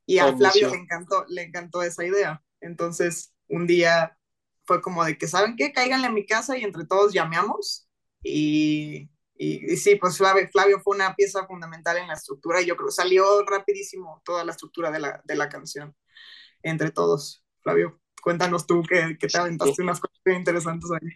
y 0.10 0.18
a 0.18 0.36
Flavio 0.36 0.72
le 0.72 0.77
encantó, 0.77 1.23
le 1.27 1.44
encantó 1.44 1.84
esa 1.84 2.03
idea. 2.03 2.44
Entonces, 2.61 3.31
un 3.48 3.68
día 3.68 4.18
fue 4.64 4.81
como 4.81 5.06
de 5.06 5.19
que, 5.19 5.27
¿saben 5.27 5.56
qué? 5.56 5.72
Cáiganle 5.72 6.07
a 6.07 6.11
mi 6.11 6.26
casa 6.26 6.57
y 6.57 6.64
entre 6.64 6.88
todos 6.88 7.14
llameamos. 7.14 7.88
Y, 8.23 9.11
y, 9.36 9.77
sí, 9.77 9.98
pues 9.98 10.18
Flavio, 10.18 10.49
Flavio, 10.52 10.80
fue 10.80 10.95
una 10.95 11.14
pieza 11.15 11.45
fundamental 11.45 11.98
en 11.98 12.07
la 12.07 12.15
estructura 12.15 12.60
y 12.60 12.65
yo 12.65 12.76
creo 12.76 12.90
salió 12.90 13.45
rapidísimo 13.45 14.23
toda 14.26 14.44
la 14.44 14.53
estructura 14.53 14.90
de 14.90 14.98
la, 14.98 15.22
de 15.26 15.36
la 15.36 15.48
canción 15.48 15.95
entre 16.64 16.90
todos. 16.90 17.45
Flavio, 17.61 18.02
cuéntanos 18.23 18.65
tú 18.65 18.81
que, 18.81 19.15
que 19.19 19.27
te 19.27 19.38
aventaste 19.38 19.84
unas 19.84 19.99
cosas 19.99 20.18
interesantes 20.26 20.90
ahí. 20.91 21.07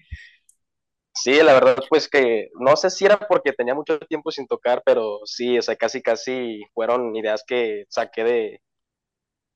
Sí, 1.16 1.34
la 1.42 1.54
verdad, 1.54 1.78
pues 1.90 2.08
que 2.08 2.50
no 2.60 2.76
sé 2.76 2.92
si 2.92 3.06
era 3.06 3.18
porque 3.18 3.54
tenía 3.54 3.74
mucho 3.74 3.98
tiempo 4.02 4.30
sin 4.30 4.46
tocar, 4.46 4.84
pero 4.86 5.22
sí, 5.26 5.58
o 5.58 5.64
sea, 5.64 5.76
casi, 5.76 6.04
casi 6.04 6.62
fueron 6.76 7.16
ideas 7.16 7.44
que 7.48 7.86
saqué 7.90 8.24
de, 8.24 8.62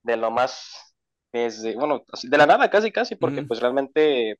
de 0.08 0.18
lo 0.18 0.32
más 0.32 0.96
de, 1.34 1.76
bueno, 1.76 2.04
de 2.24 2.38
la 2.38 2.48
nada 2.48 2.70
casi 2.70 2.92
casi, 2.92 3.16
porque 3.16 3.44
pues 3.44 3.60
realmente 3.60 4.40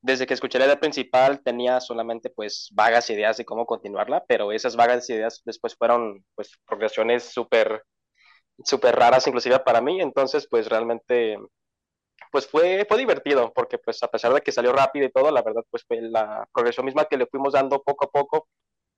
desde 0.00 0.26
que 0.26 0.34
escuché 0.34 0.58
la 0.58 0.64
idea 0.66 0.80
principal 0.80 1.42
tenía 1.42 1.80
solamente 1.80 2.30
pues 2.30 2.68
vagas 2.72 3.10
ideas 3.10 3.36
de 3.36 3.44
cómo 3.44 3.66
continuarla, 3.66 4.24
pero 4.26 4.52
esas 4.52 4.76
vagas 4.76 5.10
ideas 5.10 5.42
después 5.44 5.76
fueron 5.76 6.24
pues 6.34 6.52
progresiones 6.66 7.24
súper 7.24 7.84
súper 8.64 8.94
raras 8.96 9.26
inclusive 9.26 9.58
para 9.60 9.80
mí, 9.80 10.00
entonces 10.00 10.46
pues 10.50 10.68
realmente 10.68 11.36
pues 12.32 12.46
fue, 12.46 12.86
fue 12.88 12.98
divertido, 12.98 13.52
porque 13.52 13.78
pues 13.78 14.02
a 14.02 14.08
pesar 14.08 14.32
de 14.32 14.40
que 14.40 14.52
salió 14.52 14.72
rápido 14.72 15.06
y 15.06 15.12
todo, 15.12 15.30
la 15.32 15.42
verdad 15.42 15.62
pues 15.70 15.84
fue 15.86 16.00
la 16.00 16.46
progresión 16.52 16.86
misma 16.86 17.04
que 17.06 17.16
le 17.16 17.26
fuimos 17.26 17.52
dando 17.54 17.82
poco 17.82 18.06
a 18.06 18.10
poco, 18.10 18.48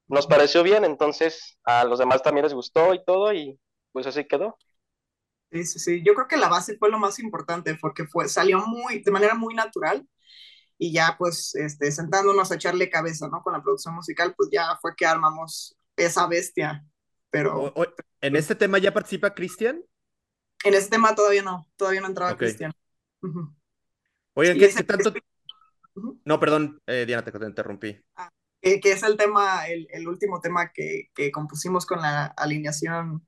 nos 0.09 0.27
pareció 0.27 0.63
bien, 0.63 0.85
entonces 0.85 1.59
a 1.65 1.85
los 1.85 1.99
demás 1.99 2.23
también 2.23 2.45
les 2.45 2.55
gustó 2.55 2.95
y 2.95 3.05
todo, 3.05 3.33
y 3.33 3.59
pues 3.93 4.07
así 4.07 4.27
quedó. 4.27 4.57
Sí, 5.53 5.65
sí, 5.67 5.79
sí. 5.79 6.03
Yo 6.05 6.15
creo 6.15 6.29
que 6.29 6.37
la 6.39 6.49
base 6.49 6.79
fue 6.79 6.91
lo 6.91 6.99
más 6.99 7.19
importante 7.19 7.75
porque 7.81 8.07
fue, 8.07 8.29
salió 8.29 8.67
muy, 8.67 9.03
de 9.03 9.11
manera 9.11 9.35
muy 9.35 9.55
natural 9.55 10.07
y 10.79 10.93
ya 10.93 11.17
pues 11.19 11.55
este, 11.55 11.93
sentándonos 11.93 12.51
a 12.51 12.57
echarle 12.57 12.91
cabeza, 12.91 13.29
¿no? 13.29 13.43
Con 13.43 13.53
la 13.53 13.63
producción 13.63 13.95
musical, 13.95 14.35
pues 14.37 14.49
ya 14.53 14.79
fue 14.81 14.95
que 14.97 15.07
armamos 15.07 15.77
esa 15.97 16.27
bestia. 16.27 16.85
Pero... 17.31 17.73
¿En 18.21 18.37
este 18.37 18.55
tema 18.55 18.79
ya 18.79 18.93
participa 18.95 19.35
Cristian? 19.35 19.83
En 20.65 20.75
ese 20.75 20.89
tema 20.91 21.15
todavía 21.15 21.43
no, 21.43 21.69
todavía 21.77 22.01
no 22.01 22.07
entraba 22.09 22.33
Ok. 22.33 22.39
Cristian. 22.41 22.73
Sí, 23.23 24.59
¿qué, 24.59 24.65
ese- 24.67 24.77
qué 24.79 24.85
tanto? 24.85 25.13
No, 26.25 26.41
perdón, 26.41 26.81
eh, 26.87 27.05
Diana, 27.07 27.25
te, 27.25 27.33
te 27.33 27.45
interrumpí. 27.47 28.01
que, 28.61 28.81
que 28.81 28.93
es 28.93 29.03
el 29.03 29.17
tema, 29.17 29.67
el, 29.69 29.87
el 29.91 30.09
último 30.09 30.41
tema 30.41 30.73
que, 30.73 31.11
que 31.15 31.31
compusimos 31.31 31.85
con 31.85 32.01
la 32.01 32.27
alineación 32.27 33.27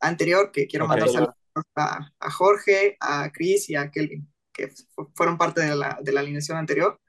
anterior, 0.00 0.50
que 0.52 0.66
quiero 0.66 0.84
Ok. 0.86 0.90
mandar 0.90 1.08
saludos 1.08 1.34
a, 1.76 2.10
a 2.20 2.30
Jorge, 2.30 2.96
a 3.00 3.30
Chris 3.32 3.70
y 3.70 3.76
a 3.76 3.90
Kelvin, 3.90 4.32
que 4.52 4.68
fu- 4.68 5.10
fueron 5.14 5.38
parte 5.38 5.62
de 5.62 5.76
la, 5.76 5.98
de 6.02 6.12
la 6.12 6.20
alineación 6.20 6.58
anterior. 6.58 7.00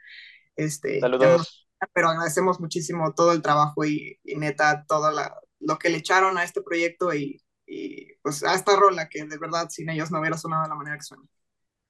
Este, 0.55 1.13
Saludos. 1.17 1.67
pero 1.93 2.09
agradecemos 2.09 2.59
muchísimo 2.59 3.13
todo 3.13 3.33
el 3.33 3.41
trabajo 3.41 3.85
y, 3.85 4.19
y 4.23 4.35
neta, 4.37 4.85
todo 4.87 5.11
la, 5.11 5.35
lo 5.59 5.77
que 5.79 5.89
le 5.89 5.97
echaron 5.99 6.37
a 6.37 6.43
este 6.43 6.61
proyecto 6.61 7.13
y, 7.13 7.41
y, 7.65 8.13
pues 8.21 8.43
a 8.43 8.55
esta 8.55 8.75
rola 8.77 9.09
que 9.09 9.25
de 9.25 9.37
verdad 9.37 9.69
sin 9.69 9.89
ellos 9.89 10.11
no 10.11 10.19
hubiera 10.19 10.37
sonado 10.37 10.63
de 10.63 10.69
la 10.69 10.75
manera 10.75 10.97
que 10.97 11.03
suena. 11.03 11.23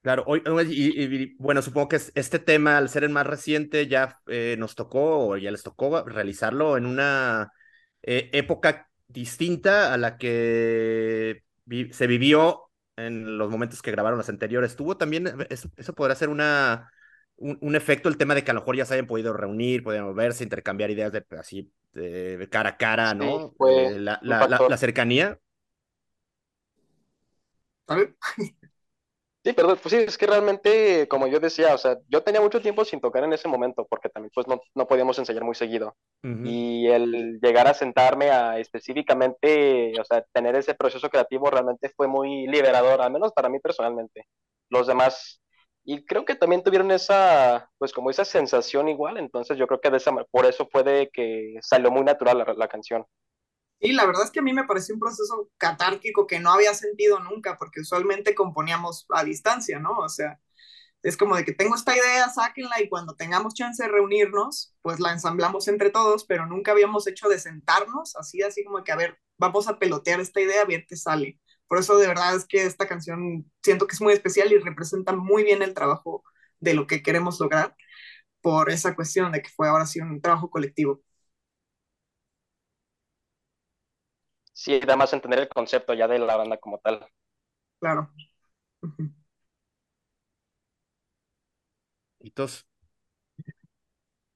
Claro, 0.02 0.22
hoy, 0.26 0.42
y, 0.70 1.02
y- 1.02 1.34
bueno, 1.38 1.62
supongo 1.62 1.88
que 1.88 1.96
es- 1.96 2.12
este 2.14 2.38
tema, 2.38 2.76
al 2.76 2.90
ser 2.90 3.04
el 3.04 3.10
más 3.10 3.26
reciente, 3.26 3.86
ya 3.88 4.20
eh, 4.26 4.54
nos 4.58 4.74
tocó 4.74 5.28
o 5.28 5.36
ya 5.38 5.50
les 5.50 5.62
tocó 5.62 6.02
realizarlo 6.04 6.76
en 6.76 6.84
una 6.86 7.50
eh, 8.02 8.28
época 8.34 8.90
distinta 9.08 9.94
a 9.94 9.96
la 9.96 10.18
que 10.18 11.42
vi- 11.64 11.92
se 11.92 12.06
vivió 12.06 12.70
en 12.96 13.38
los 13.38 13.50
momentos 13.50 13.82
que 13.82 13.90
grabaron 13.90 14.18
las 14.18 14.28
anteriores. 14.28 14.76
¿Tuvo 14.76 14.96
también, 14.96 15.26
eh, 15.28 15.46
eso, 15.50 15.68
eso 15.76 15.94
podrá 15.94 16.14
ser 16.14 16.28
una, 16.28 16.90
un, 17.36 17.58
un 17.60 17.76
efecto, 17.76 18.08
el 18.08 18.16
tema 18.16 18.34
de 18.34 18.44
que 18.44 18.50
a 18.50 18.54
lo 18.54 18.60
mejor 18.60 18.76
ya 18.76 18.86
se 18.86 18.94
hayan 18.94 19.06
podido 19.06 19.32
reunir, 19.32 19.82
podían 19.82 20.14
verse, 20.14 20.44
intercambiar 20.44 20.90
ideas 20.90 21.12
de, 21.12 21.24
así 21.38 21.72
de 21.92 22.48
cara 22.50 22.70
a 22.70 22.76
cara, 22.76 23.14
Sí, 23.14 23.14
¿no? 23.14 23.54
fue 23.56 23.72
Eh, 23.72 23.96
la, 23.98 24.18
la, 24.22 24.46
la, 24.48 24.64
la 24.66 24.76
cercanía. 24.76 25.38
Sí, 29.44 29.52
perdón, 29.52 29.78
pues 29.82 29.94
sí, 29.94 29.98
es 30.00 30.16
que 30.16 30.26
realmente, 30.26 31.06
como 31.06 31.26
yo 31.26 31.38
decía, 31.38 31.74
o 31.74 31.78
sea, 31.78 31.98
yo 32.08 32.22
tenía 32.22 32.40
mucho 32.40 32.62
tiempo 32.62 32.82
sin 32.82 32.98
tocar 33.00 33.24
en 33.24 33.34
ese 33.34 33.46
momento, 33.46 33.86
porque 33.90 34.08
también 34.08 34.30
pues 34.34 34.46
no, 34.48 34.58
no 34.74 34.86
podíamos 34.86 35.18
ensayar 35.18 35.44
muy 35.44 35.54
seguido. 35.54 35.94
Ujú. 36.22 36.40
Y 36.48 36.86
el 36.88 37.38
llegar 37.42 37.66
a 37.66 37.74
sentarme 37.74 38.30
a 38.30 38.58
específicamente, 38.58 39.92
o 40.00 40.04
sea, 40.04 40.22
tener 40.32 40.56
ese 40.56 40.74
proceso 40.74 41.10
creativo 41.10 41.50
realmente 41.50 41.90
fue 41.94 42.08
muy 42.08 42.46
liberador, 42.46 43.02
al 43.02 43.12
menos 43.12 43.32
para 43.34 43.50
mí 43.50 43.58
personalmente. 43.60 44.26
Los 44.70 44.86
demás, 44.86 45.42
y 45.84 46.06
creo 46.06 46.24
que 46.24 46.36
también 46.36 46.62
tuvieron 46.62 46.90
esa, 46.90 47.70
pues 47.76 47.92
como 47.92 48.08
esa 48.08 48.24
sensación 48.24 48.88
igual, 48.88 49.18
entonces 49.18 49.58
yo 49.58 49.66
creo 49.66 49.80
que 49.80 49.90
de 49.90 49.98
esa, 49.98 50.10
por 50.30 50.46
eso 50.46 50.66
puede 50.70 51.10
que 51.10 51.56
salió 51.60 51.90
muy 51.90 52.02
natural 52.02 52.38
la, 52.38 52.54
la 52.56 52.68
canción. 52.68 53.04
Y 53.80 53.92
la 53.92 54.06
verdad 54.06 54.24
es 54.24 54.30
que 54.30 54.40
a 54.40 54.42
mí 54.42 54.52
me 54.52 54.64
pareció 54.64 54.94
un 54.94 55.00
proceso 55.00 55.50
catártico 55.58 56.26
que 56.26 56.40
no 56.40 56.50
había 56.52 56.72
sentido 56.74 57.20
nunca, 57.20 57.56
porque 57.58 57.80
usualmente 57.80 58.34
componíamos 58.34 59.06
a 59.10 59.24
distancia, 59.24 59.78
¿no? 59.78 59.92
O 59.98 60.08
sea, 60.08 60.40
es 61.02 61.16
como 61.18 61.36
de 61.36 61.44
que 61.44 61.52
tengo 61.52 61.74
esta 61.74 61.96
idea, 61.96 62.28
sáquenla 62.30 62.80
y 62.82 62.88
cuando 62.88 63.14
tengamos 63.14 63.54
chance 63.54 63.82
de 63.82 63.90
reunirnos, 63.90 64.74
pues 64.82 65.00
la 65.00 65.12
ensamblamos 65.12 65.68
entre 65.68 65.90
todos, 65.90 66.24
pero 66.26 66.46
nunca 66.46 66.72
habíamos 66.72 67.06
hecho 67.06 67.28
de 67.28 67.38
sentarnos 67.38 68.16
así, 68.16 68.42
así 68.42 68.64
como 68.64 68.82
que, 68.84 68.92
a 68.92 68.96
ver, 68.96 69.18
vamos 69.38 69.68
a 69.68 69.78
pelotear 69.78 70.20
esta 70.20 70.40
idea, 70.40 70.62
a 70.62 70.64
ver 70.66 70.86
qué 70.88 70.96
sale. 70.96 71.40
Por 71.68 71.78
eso 71.78 71.98
de 71.98 72.06
verdad 72.08 72.36
es 72.36 72.46
que 72.46 72.64
esta 72.64 72.86
canción 72.88 73.50
siento 73.62 73.86
que 73.86 73.94
es 73.94 74.00
muy 74.00 74.12
especial 74.14 74.52
y 74.52 74.58
representa 74.58 75.12
muy 75.14 75.44
bien 75.44 75.62
el 75.62 75.74
trabajo 75.74 76.24
de 76.60 76.74
lo 76.74 76.86
que 76.86 77.02
queremos 77.02 77.38
lograr 77.40 77.76
por 78.42 78.70
esa 78.70 78.94
cuestión 78.94 79.32
de 79.32 79.42
que 79.42 79.50
fue 79.50 79.68
ahora 79.68 79.86
sí 79.86 80.00
un 80.00 80.20
trabajo 80.20 80.50
colectivo. 80.50 81.02
Sí, 84.54 84.80
da 84.80 84.96
más 84.96 85.12
entender 85.12 85.38
el 85.40 85.48
concepto 85.50 85.92
ya 85.94 86.08
de 86.08 86.18
la 86.18 86.36
banda 86.36 86.56
como 86.56 86.78
tal. 86.78 87.06
Claro. 87.80 88.12
Ujú. 88.82 89.12
Hitos. 92.18 92.66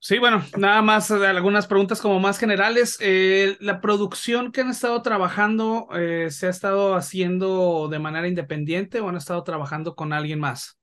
Sí, 0.00 0.18
bueno, 0.20 0.44
nada 0.56 0.80
más 0.80 1.10
algunas 1.10 1.66
preguntas 1.66 2.00
como 2.00 2.20
más 2.20 2.38
generales. 2.38 2.96
Eh, 3.00 3.56
la 3.60 3.80
producción 3.80 4.52
que 4.52 4.60
han 4.60 4.70
estado 4.70 5.02
trabajando, 5.02 5.88
eh, 5.94 6.30
¿se 6.30 6.46
ha 6.46 6.50
estado 6.50 6.94
haciendo 6.94 7.88
de 7.88 7.98
manera 7.98 8.28
independiente 8.28 9.00
o 9.00 9.08
han 9.08 9.16
estado 9.16 9.42
trabajando 9.42 9.96
con 9.96 10.12
alguien 10.12 10.38
más? 10.38 10.78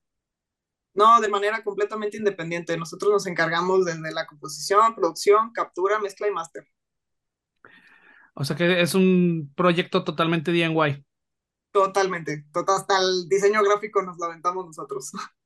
No, 0.96 1.22
de 1.22 1.30
manera 1.30 1.64
completamente 1.64 2.18
independiente. 2.18 2.76
Nosotros 2.76 3.12
nos 3.12 3.28
encargamos 3.28 3.86
desde 3.86 4.12
la 4.12 4.26
composición, 4.26 4.96
producción, 4.96 5.52
captura, 5.54 6.00
mezcla 6.00 6.28
y 6.28 6.32
máster. 6.32 6.68
O 8.36 8.44
sea 8.46 8.56
que 8.56 8.82
es 8.82 8.94
un 8.96 9.52
proyecto 9.56 10.04
totalmente 10.04 10.52
DIY. 10.52 11.06
Totalmente. 11.72 12.46
Total, 12.54 12.78
hasta 12.78 13.00
el 13.00 13.28
diseño 13.28 13.62
gráfico 13.64 14.02
nos 14.02 14.18
lo 14.18 14.26
aventamos 14.26 14.66
nosotros. 14.66 15.12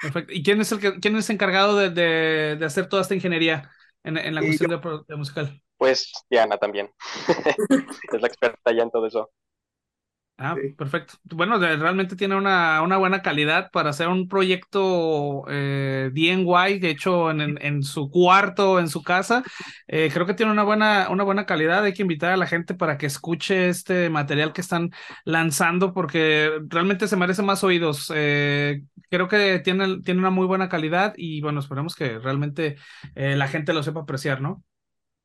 Perfecto. 0.00 0.32
¿Y 0.32 0.42
quién 0.42 0.60
es 0.60 0.72
el 0.72 0.80
que, 0.80 0.98
quién 1.00 1.16
es 1.16 1.28
encargado 1.30 1.76
de, 1.76 1.90
de, 1.90 2.56
de 2.56 2.64
hacer 2.64 2.88
toda 2.88 3.02
esta 3.02 3.14
ingeniería 3.14 3.70
en, 4.02 4.16
en 4.16 4.34
la 4.34 4.44
cuestión 4.44 4.70
de, 4.70 4.80
de 5.08 5.16
musical? 5.16 5.62
Pues 5.76 6.12
Diana 6.28 6.58
también. 6.58 6.90
es 8.12 8.20
la 8.20 8.28
experta 8.28 8.72
ya 8.72 8.82
en 8.82 8.90
todo 8.90 9.06
eso. 9.06 9.30
Ah, 10.42 10.54
Sí. 10.58 10.70
perfecto. 10.72 11.14
Bueno, 11.24 11.58
realmente 11.58 12.16
tiene 12.16 12.34
una, 12.34 12.80
una 12.80 12.96
buena 12.96 13.20
calidad 13.20 13.70
para 13.72 13.90
hacer 13.90 14.08
un 14.08 14.26
proyecto 14.26 15.44
eh, 15.48 16.08
DIY, 16.14 16.78
de 16.78 16.88
hecho, 16.88 17.30
en, 17.30 17.42
en, 17.42 17.58
en 17.60 17.82
su 17.82 18.08
cuarto, 18.10 18.78
en 18.80 18.88
su 18.88 19.02
casa. 19.02 19.42
Eh, 19.86 20.08
creo 20.12 20.24
que 20.24 20.32
tiene 20.32 20.50
una 20.50 20.62
buena, 20.62 21.08
una 21.10 21.24
buena 21.24 21.44
calidad. 21.44 21.84
Hay 21.84 21.92
que 21.92 22.00
invitar 22.02 22.32
a 22.32 22.38
la 22.38 22.46
gente 22.46 22.74
para 22.74 22.96
que 22.96 23.04
escuche 23.04 23.68
este 23.68 24.08
material 24.08 24.54
que 24.54 24.62
están 24.62 24.90
lanzando, 25.26 25.92
porque 25.92 26.50
realmente 26.68 27.06
se 27.06 27.16
merece 27.16 27.42
más 27.42 27.62
oídos. 27.62 28.10
Eh, 28.14 28.82
creo 29.10 29.28
que 29.28 29.58
tiene, 29.58 30.00
tiene 30.00 30.20
una 30.20 30.30
muy 30.30 30.46
buena 30.46 30.70
calidad 30.70 31.12
y 31.18 31.42
bueno, 31.42 31.60
esperemos 31.60 31.94
que 31.94 32.18
realmente 32.18 32.76
eh, 33.14 33.36
la 33.36 33.46
gente 33.46 33.74
lo 33.74 33.82
sepa 33.82 34.00
apreciar, 34.00 34.40
¿no? 34.40 34.64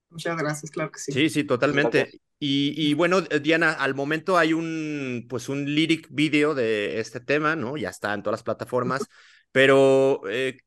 Muchas 0.09 0.35
gracias, 0.37 0.71
claro 0.71 0.91
que 0.91 0.99
sí. 0.99 1.13
Sí, 1.13 1.29
sí, 1.29 1.43
totalmente. 1.43 2.11
Y, 2.39 2.73
y 2.89 2.93
bueno, 2.93 3.19
eh, 3.29 3.39
Diana, 3.39 3.73
al 3.73 3.95
momento 3.95 4.37
hay 4.37 4.53
un, 4.53 5.25
pues 5.29 5.47
un 5.49 5.65
lyric 5.65 6.07
video 6.09 6.53
de 6.55 6.99
este 6.99 7.19
tema, 7.21 7.55
¿no? 7.55 7.77
Ya 7.77 7.89
está 7.89 8.13
en 8.13 8.21
todas 8.23 8.39
las 8.39 8.43
plataformas, 8.43 9.09
pero 9.51 10.21
eh, 10.29 10.57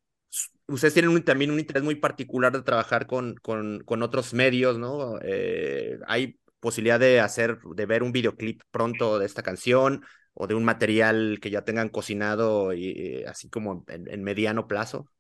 ustedes 0.68 0.94
tienen 0.94 1.10
un- 1.12 1.24
también 1.24 1.50
un 1.50 1.58
interés 1.60 1.82
muy 1.82 1.96
particular 1.96 2.52
de 2.52 2.62
trabajar 2.62 3.06
con, 3.06 3.34
con, 3.42 3.80
con 3.84 4.02
otros 4.02 4.32
medios, 4.34 4.78
¿no? 4.78 5.18
Eh, 5.22 5.98
¿hay 6.06 6.38
posibilidad 6.60 7.00
de 7.00 7.20
hacer, 7.20 7.58
de 7.74 7.86
ver 7.86 8.02
un 8.02 8.12
videoclip 8.12 8.62
pronto 8.70 9.18
de 9.18 9.26
esta 9.26 9.42
canción 9.42 10.04
o 10.34 10.46
de 10.46 10.54
un 10.54 10.64
material 10.64 11.38
que 11.42 11.50
ya 11.50 11.62
tengan 11.64 11.88
cocinado 11.90 12.72
y, 12.72 12.90
eh, 13.22 13.26
así 13.28 13.48
como 13.50 13.84
en, 13.88 14.08
en 14.10 14.22
mediano 14.24 14.66
plazo? 14.68 15.10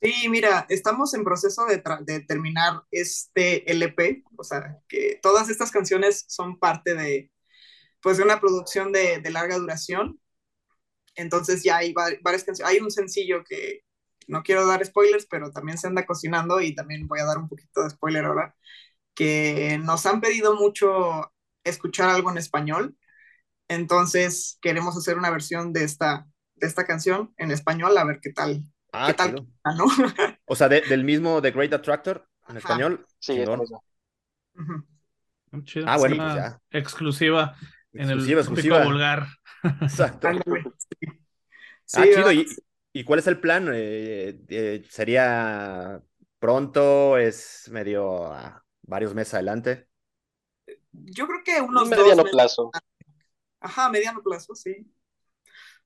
Sí, 0.00 0.28
mira, 0.28 0.64
estamos 0.68 1.12
en 1.14 1.24
proceso 1.24 1.64
de, 1.66 1.82
de 2.04 2.20
terminar 2.20 2.84
este 2.92 3.68
LP, 3.70 4.22
o 4.36 4.44
sea, 4.44 4.78
que 4.88 5.18
todas 5.22 5.48
estas 5.50 5.72
canciones 5.72 6.24
son 6.28 6.58
parte 6.60 6.94
de, 6.94 7.32
pues, 8.02 8.18
de 8.18 8.24
una 8.24 8.40
producción 8.40 8.92
de, 8.92 9.20
de 9.20 9.30
larga 9.30 9.58
duración. 9.58 10.20
Entonces 11.16 11.62
ya 11.64 11.78
hay 11.78 11.92
va- 11.92 12.10
varias 12.22 12.44
canciones. 12.44 12.72
Hay 12.74 12.80
un 12.80 12.90
sencillo 12.90 13.44
que 13.44 13.82
no 14.28 14.42
quiero 14.42 14.66
dar 14.66 14.84
spoilers, 14.84 15.26
pero 15.26 15.52
también 15.52 15.78
se 15.78 15.86
anda 15.88 16.06
cocinando 16.06 16.60
y 16.60 16.74
también 16.74 17.08
voy 17.08 17.20
a 17.20 17.24
dar 17.26 17.38
un 17.38 17.48
poquito 17.48 17.82
de 17.84 17.90
spoiler 17.90 18.24
ahora, 18.26 18.56
que 19.14 19.78
nos 19.82 20.06
han 20.06 20.20
pedido 20.20 20.56
mucho 20.56 21.32
escuchar 21.64 22.10
algo 22.10 22.30
en 22.30 22.38
español. 22.38 22.96
Entonces 23.68 24.58
queremos 24.62 24.96
hacer 24.96 25.18
una 25.18 25.30
versión 25.30 25.72
de 25.72 25.84
esta, 25.84 26.26
de 26.56 26.66
esta 26.68 26.86
canción 26.86 27.34
en 27.38 27.50
español, 27.52 27.96
a 27.98 28.04
ver 28.04 28.20
qué 28.22 28.32
tal, 28.32 28.64
Ah, 29.00 29.06
qué 29.08 29.14
tal, 29.14 29.30
chido. 29.30 29.46
¿no? 29.76 29.86
O 30.46 30.56
sea, 30.56 30.68
de- 30.68 30.80
del 30.82 31.04
mismo 31.04 31.40
The 31.42 31.50
Great 31.50 31.72
Attractor 31.72 32.26
en 32.48 32.56
Ajá. 32.56 32.58
español. 32.58 33.06
Sí, 33.18 33.32
es. 33.40 33.48
Chido. 35.64 35.86
Ah, 35.88 35.96
bueno, 35.98 36.16
pues 36.16 36.34
ya. 36.34 36.60
Exclusiva 36.70 37.56
en 37.92 38.00
el 38.02 38.08
Exclusiva, 38.10 38.40
tópico 38.42 38.54
exclusiva. 38.54 38.84
vulgar. 38.84 39.26
Exacto. 39.82 40.28
Ándale, 40.28 40.62
sí. 40.78 41.06
ah, 41.94 42.04
chido. 42.04 42.32
¿Y, 42.32 42.46
y 42.92 43.04
cuál 43.04 43.18
es 43.18 43.26
el 43.26 43.40
plan? 43.40 43.68
Eh, 43.72 44.40
eh, 44.48 44.84
¿Sería 44.88 46.02
pronto? 46.38 47.18
¿Es 47.18 47.68
medio 47.70 48.26
a 48.32 48.64
varios 48.82 49.14
meses 49.14 49.34
adelante? 49.34 49.88
Yo 50.92 51.26
creo 51.26 51.42
que 51.44 51.60
unos 51.60 51.84
Un 51.84 51.90
dos 51.90 51.98
mediano 51.98 52.22
meses. 52.22 52.32
plazo. 52.32 52.70
Ajá, 53.60 53.88
mediano 53.90 54.22
plazo, 54.22 54.54
sí. 54.54 54.86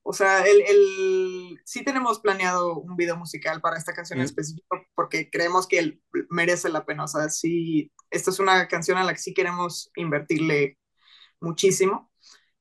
O 0.04 0.12
sea, 0.12 0.42
el, 0.44 0.62
el, 0.62 1.60
sí 1.64 1.84
tenemos 1.84 2.20
planeado 2.20 2.76
un 2.78 2.96
video 2.96 3.16
musical 3.16 3.60
para 3.60 3.76
esta 3.78 3.94
canción 3.94 4.18
en 4.20 4.24
específico 4.24 4.76
porque 4.94 5.30
creemos 5.30 5.68
que 5.68 5.78
el- 5.78 6.02
merece 6.30 6.68
la 6.70 6.84
pena. 6.84 7.04
O 7.04 7.08
sea, 7.08 7.28
sí, 7.28 7.92
esta 8.10 8.30
es 8.30 8.38
una 8.40 8.66
canción 8.68 8.98
a 8.98 9.04
la 9.04 9.12
que 9.12 9.20
sí 9.20 9.32
queremos 9.34 9.90
invertirle 9.96 10.78
muchísimo. 11.40 12.10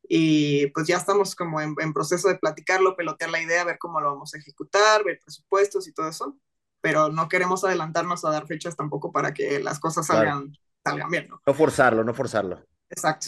Y 0.09 0.68
pues 0.68 0.88
ya 0.88 0.97
estamos 0.97 1.35
como 1.35 1.61
en, 1.61 1.76
en 1.80 1.93
proceso 1.93 2.27
de 2.30 2.38
platicarlo, 2.38 2.95
pelotear 2.97 3.30
la 3.31 3.41
idea, 3.41 3.63
ver 3.63 3.77
cómo 3.80 4.01
lo 4.01 4.11
vamos 4.11 4.34
a 4.35 4.39
ejecutar, 4.39 5.03
ver 5.05 5.19
presupuestos 5.23 5.88
y 5.88 5.93
todo 5.93 6.09
eso. 6.09 6.38
Pero 6.81 7.09
no 7.09 7.30
queremos 7.30 7.63
adelantarnos 7.63 8.26
a 8.26 8.31
dar 8.31 8.47
fechas 8.47 8.76
tampoco 8.76 9.11
para 9.11 9.34
que 9.34 9.59
las 9.61 9.80
cosas 9.80 10.05
Claro. 10.07 10.30
salgan, 10.30 10.53
salgan 10.84 11.09
bien, 11.11 11.27
¿no? 11.30 11.41
No 11.45 11.53
forzarlo, 11.53 12.03
no 12.03 12.13
forzarlo. 12.13 12.65
Exacto. 12.89 13.27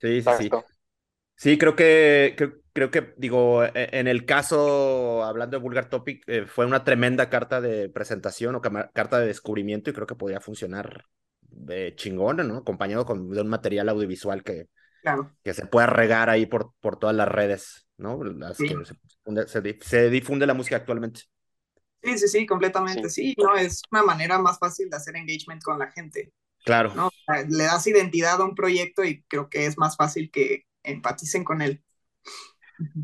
Sí, 0.00 0.22
sí, 0.22 0.32
sí. 0.32 0.50
Exacto. 0.50 0.64
Sí, 1.36 1.58
creo 1.58 1.76
que, 1.76 2.34
creo, 2.36 2.54
creo 2.74 2.90
que, 2.90 3.14
digo, 3.16 3.64
e, 3.64 3.70
en 3.92 4.08
el 4.08 4.26
caso, 4.26 5.24
hablando 5.24 5.56
de 5.56 5.62
Vulgar 5.62 5.88
Topic, 5.88 6.22
eh, 6.26 6.44
fue 6.46 6.66
una 6.66 6.84
tremenda 6.84 7.30
carta 7.30 7.62
de 7.62 7.88
presentación 7.88 8.56
o 8.56 8.60
carta 8.60 9.18
de 9.18 9.28
descubrimiento 9.28 9.88
y 9.88 9.92
creo 9.94 10.06
que 10.06 10.16
podría 10.16 10.40
funcionar 10.40 11.06
de 11.40 11.94
chingón, 11.94 12.46
¿no? 12.46 12.58
Acompañado 12.58 13.06
con, 13.06 13.30
de 13.30 13.40
un 13.40 13.48
material 13.48 13.88
audiovisual 13.88 14.42
que, 14.42 14.68
claro. 15.02 15.30
que 15.42 15.54
se 15.54 15.66
pueda 15.66 15.86
regar 15.86 16.28
ahí 16.28 16.46
por, 16.46 16.72
por 16.80 16.98
todas 16.98 17.14
las 17.14 17.28
redes, 17.28 17.86
¿no? 17.96 18.22
Las 18.24 18.58
que 18.58 18.76
se, 19.46 19.78
se, 19.80 20.10
difunde 20.10 20.46
la 20.46 20.54
música 20.54 20.76
actualmente. 20.76 21.22
Sí, 22.02 22.18
sí, 22.18 22.28
sí, 22.28 22.44
completamente, 22.44 23.08
sí. 23.08 23.34
¿no? 23.38 23.54
Es 23.54 23.82
una 23.92 24.02
manera 24.02 24.38
más 24.38 24.58
fácil 24.58 24.90
de 24.90 24.96
hacer 24.96 25.16
engagement 25.16 25.62
con 25.62 25.78
la 25.78 25.90
gente. 25.92 26.32
Claro. 26.64 26.92
¿no? 26.94 27.10
Le 27.48 27.64
das 27.64 27.86
identidad 27.86 28.40
a 28.40 28.44
un 28.44 28.54
proyecto 28.54 29.04
y 29.04 29.22
creo 29.22 29.48
que 29.48 29.66
es 29.66 29.78
más 29.78 29.96
fácil 29.96 30.30
que 30.30 30.64
empaticen 30.82 31.44
con 31.44 31.62
él. 31.62 31.82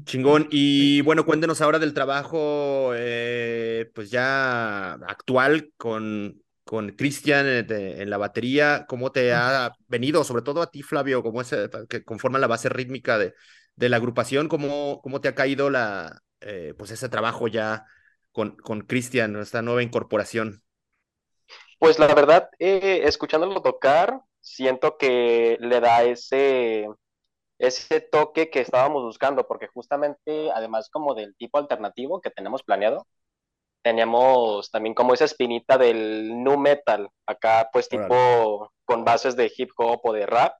Chingón. 0.05 0.48
Y 0.51 1.01
bueno, 1.02 1.24
cuéntenos 1.24 1.60
ahora 1.60 1.78
del 1.78 1.94
trabajo, 1.94 2.92
eh, 2.94 3.90
pues 3.94 4.10
ya 4.10 4.92
actual 4.92 5.72
con, 5.76 6.42
con 6.64 6.90
Cristian 6.90 7.47
eh, 7.47 7.66
en, 7.68 8.10
la 8.10 8.18
batería. 8.18 8.86
¿Cómo 8.88 9.12
te 9.12 9.32
ha 9.32 9.72
venido, 9.88 10.24
sobre 10.24 10.42
todo 10.42 10.62
a 10.62 10.70
ti, 10.70 10.82
Flavio, 10.82 11.22
como 11.22 11.40
es, 11.40 11.55
que 11.88 12.05
conforma 12.05 12.38
la 12.38 12.47
base 12.47 12.68
rítmica 12.68 13.18
de, 13.18 13.34
de 13.76 13.88
la 13.88 13.97
agrupación? 13.97 14.48
¿Cómo, 14.48 15.01
cómo 15.02 15.20
te 15.20 15.28
ha 15.28 15.34
caído 15.34 15.70
la, 15.70 16.22
eh, 16.40 16.74
pues 16.76 16.90
ese 16.90 17.09
trabajo 17.09 17.48
ya 17.48 17.84
con, 18.32 18.56
con 18.56 18.82
Cristian, 18.82 19.36
esta 19.36 19.62
nueva 19.62 19.82
incorporación? 19.82 20.62
Pues 21.78 21.98
la 21.98 22.12
verdad, 22.14 22.51
escuchándolo 22.59 23.62
tocar, 23.62 24.20
siento 24.40 24.98
que 24.98 25.56
le 25.60 25.80
da 25.80 26.02
ese 26.02 26.86
ese 27.61 28.01
toque 28.01 28.51
que 28.51 28.61
estábamos 28.61 29.03
buscando, 29.05 29.47
porque 29.47 29.69
justamente, 29.69 30.51
además 30.53 30.89
como 30.91 31.15
del 31.15 31.37
tipo 31.37 31.59
alternativo 31.59 32.20
que 32.20 32.31
tenemos 32.31 32.62
planeado, 32.62 33.07
teníamos 33.82 34.70
también 34.70 34.95
como 34.95 35.15
esa 35.15 35.27
espinita 35.27 35.78
del 35.78 36.43
nu 36.43 36.59
metal, 36.59 37.09
acá 37.27 37.69
pues 37.73 37.89
tipo 37.89 38.73
con 38.85 39.05
bases 39.05 39.37
de 39.37 39.53
hip 39.57 39.70
hop 39.77 40.01
o 40.05 40.12
de 40.12 40.27
rap, 40.27 40.55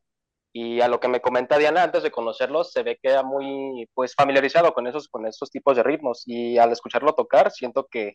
y 0.53 0.81
a 0.81 0.89
lo 0.89 1.01
que 1.01 1.09
me 1.09 1.21
comenta 1.21 1.59
Diana 1.59 1.83
antes 1.85 2.03
de 2.03 2.11
conocerlo, 2.11 2.65
se 2.65 2.83
ve 2.83 2.99
que 3.03 3.11
era 3.11 3.23
muy 3.23 3.89
pues 3.95 4.15
familiarizado 4.15 4.73
con 4.75 4.87
esos, 4.87 5.09
con 5.09 5.27
esos 5.27 5.51
tipos 5.51 5.77
de 5.77 5.83
ritmos, 5.83 6.23
y 6.27 6.59
al 6.59 6.73
escucharlo 6.73 7.15
tocar, 7.15 7.51
siento 7.51 7.87
que 7.91 8.15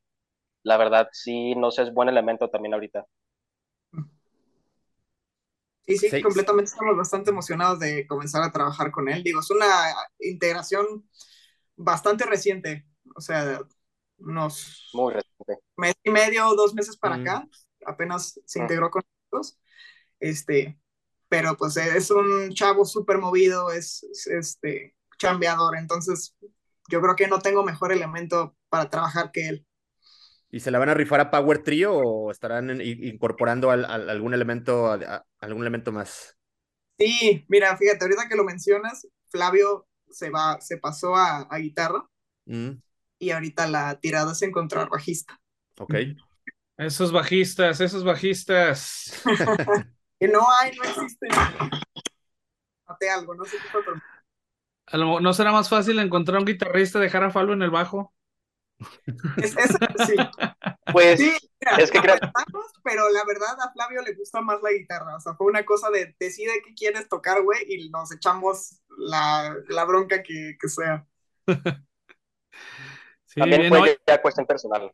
la 0.63 0.77
verdad 0.77 1.09
sí, 1.11 1.55
no 1.55 1.71
sé, 1.71 1.83
es 1.83 1.93
buen 1.93 2.09
elemento 2.09 2.49
también 2.49 2.73
ahorita. 2.73 3.05
Sí, 5.87 5.97
sí, 5.97 6.21
completamente 6.21 6.71
estamos 6.71 6.97
bastante 6.97 7.29
emocionados 7.29 7.79
de 7.79 8.07
comenzar 8.07 8.41
a 8.43 8.51
trabajar 8.51 8.91
con 8.91 9.07
él. 9.07 9.23
Digo, 9.23 9.39
es 9.39 9.51
una 9.51 9.67
integración 10.19 11.07
bastante 11.75 12.25
reciente, 12.25 12.87
o 13.15 13.21
sea, 13.21 13.61
unos 14.17 14.89
Muy 14.93 15.13
reciente. 15.13 15.63
mes 15.77 15.95
y 16.03 16.09
medio, 16.09 16.53
dos 16.55 16.73
meses 16.73 16.97
para 16.97 17.15
acá, 17.15 17.47
apenas 17.85 18.39
se 18.45 18.59
integró 18.59 18.89
con 18.89 19.03
nosotros. 19.31 19.59
Este, 20.19 20.79
pero 21.29 21.55
pues 21.57 21.77
es 21.77 22.09
un 22.11 22.51
chavo 22.53 22.85
súper 22.85 23.17
movido, 23.17 23.71
es, 23.71 24.03
es, 24.03 24.27
este, 24.27 24.95
chambeador, 25.17 25.77
entonces 25.77 26.35
yo 26.89 27.01
creo 27.01 27.15
que 27.15 27.27
no 27.27 27.39
tengo 27.39 27.63
mejor 27.63 27.91
elemento 27.91 28.55
para 28.69 28.89
trabajar 28.89 29.31
que 29.31 29.47
él. 29.47 29.67
¿Y 30.51 30.59
se 30.59 30.71
la 30.71 30.79
van 30.79 30.89
a 30.89 30.93
rifar 30.93 31.19
a 31.19 31.31
Power 31.31 31.63
Trio 31.63 31.93
o 31.93 32.31
estarán 32.31 32.79
incorporando 32.81 33.71
algún 33.71 34.33
elemento, 34.33 34.97
algún 35.39 35.61
elemento 35.61 35.91
más? 35.91 36.37
Sí, 36.97 37.45
mira, 37.49 37.75
fíjate, 37.75 38.05
ahorita 38.05 38.29
que 38.29 38.35
lo 38.35 38.45
mencionas, 38.45 39.07
Flavio 39.29 39.87
se 40.09 40.29
va, 40.29 40.61
se 40.61 40.77
pasó 40.77 41.15
a, 41.15 41.47
guitarra 41.57 42.07
mm. 42.45 42.71
y 43.19 43.31
ahorita 43.31 43.67
la 43.67 43.99
tirada 43.99 44.31
es 44.31 44.41
encontrar 44.43 44.89
bajista. 44.89 45.39
Ok. 45.77 45.95
Esos 46.77 47.11
bajistas, 47.11 47.81
esos 47.81 48.03
bajistas. 48.03 49.21
que 50.19 50.27
no 50.27 50.41
hay, 50.61 50.75
no 50.75 50.83
existen. 50.83 51.29
Mate 52.87 53.09
algo, 53.09 53.35
no 53.35 53.45
sé 53.45 53.57
qué 53.57 53.69
fue, 53.71 53.81
¿No 55.21 55.33
será 55.33 55.51
más 55.51 55.67
fácil 55.67 55.99
encontrar 55.99 56.39
un 56.39 56.45
guitarrista 56.45 56.99
y 56.99 57.01
dejar 57.01 57.23
a 57.23 57.31
Falo 57.31 57.53
en 57.53 57.63
el 57.63 57.71
bajo? 57.71 58.13
Es, 59.37 59.55
sí. 60.07 60.15
Pues 60.91 61.19
es 61.19 61.91
que 61.91 61.99
creo... 61.99 62.15
Pero 62.83 63.09
la 63.09 63.23
verdad 63.25 63.57
a 63.59 63.71
Flavio 63.71 64.01
le 64.01 64.13
gusta 64.13 64.41
más 64.41 64.61
la 64.61 64.71
guitarra. 64.71 65.15
O 65.15 65.19
sea, 65.19 65.33
fue 65.35 65.47
una 65.47 65.65
cosa 65.65 65.89
de 65.89 66.15
decide 66.19 66.61
qué 66.63 66.73
quieres 66.73 67.09
tocar, 67.09 67.41
güey, 67.43 67.59
y 67.67 67.89
nos 67.89 68.11
echamos 68.11 68.81
la, 68.97 69.55
la 69.69 69.85
bronca 69.85 70.21
que, 70.23 70.57
que 70.59 70.69
sea. 70.69 71.05
Sí, 73.25 73.41
También 73.41 73.67
fue 73.67 73.99
ya 74.07 74.21
cuestión 74.21 74.45
personal. 74.45 74.89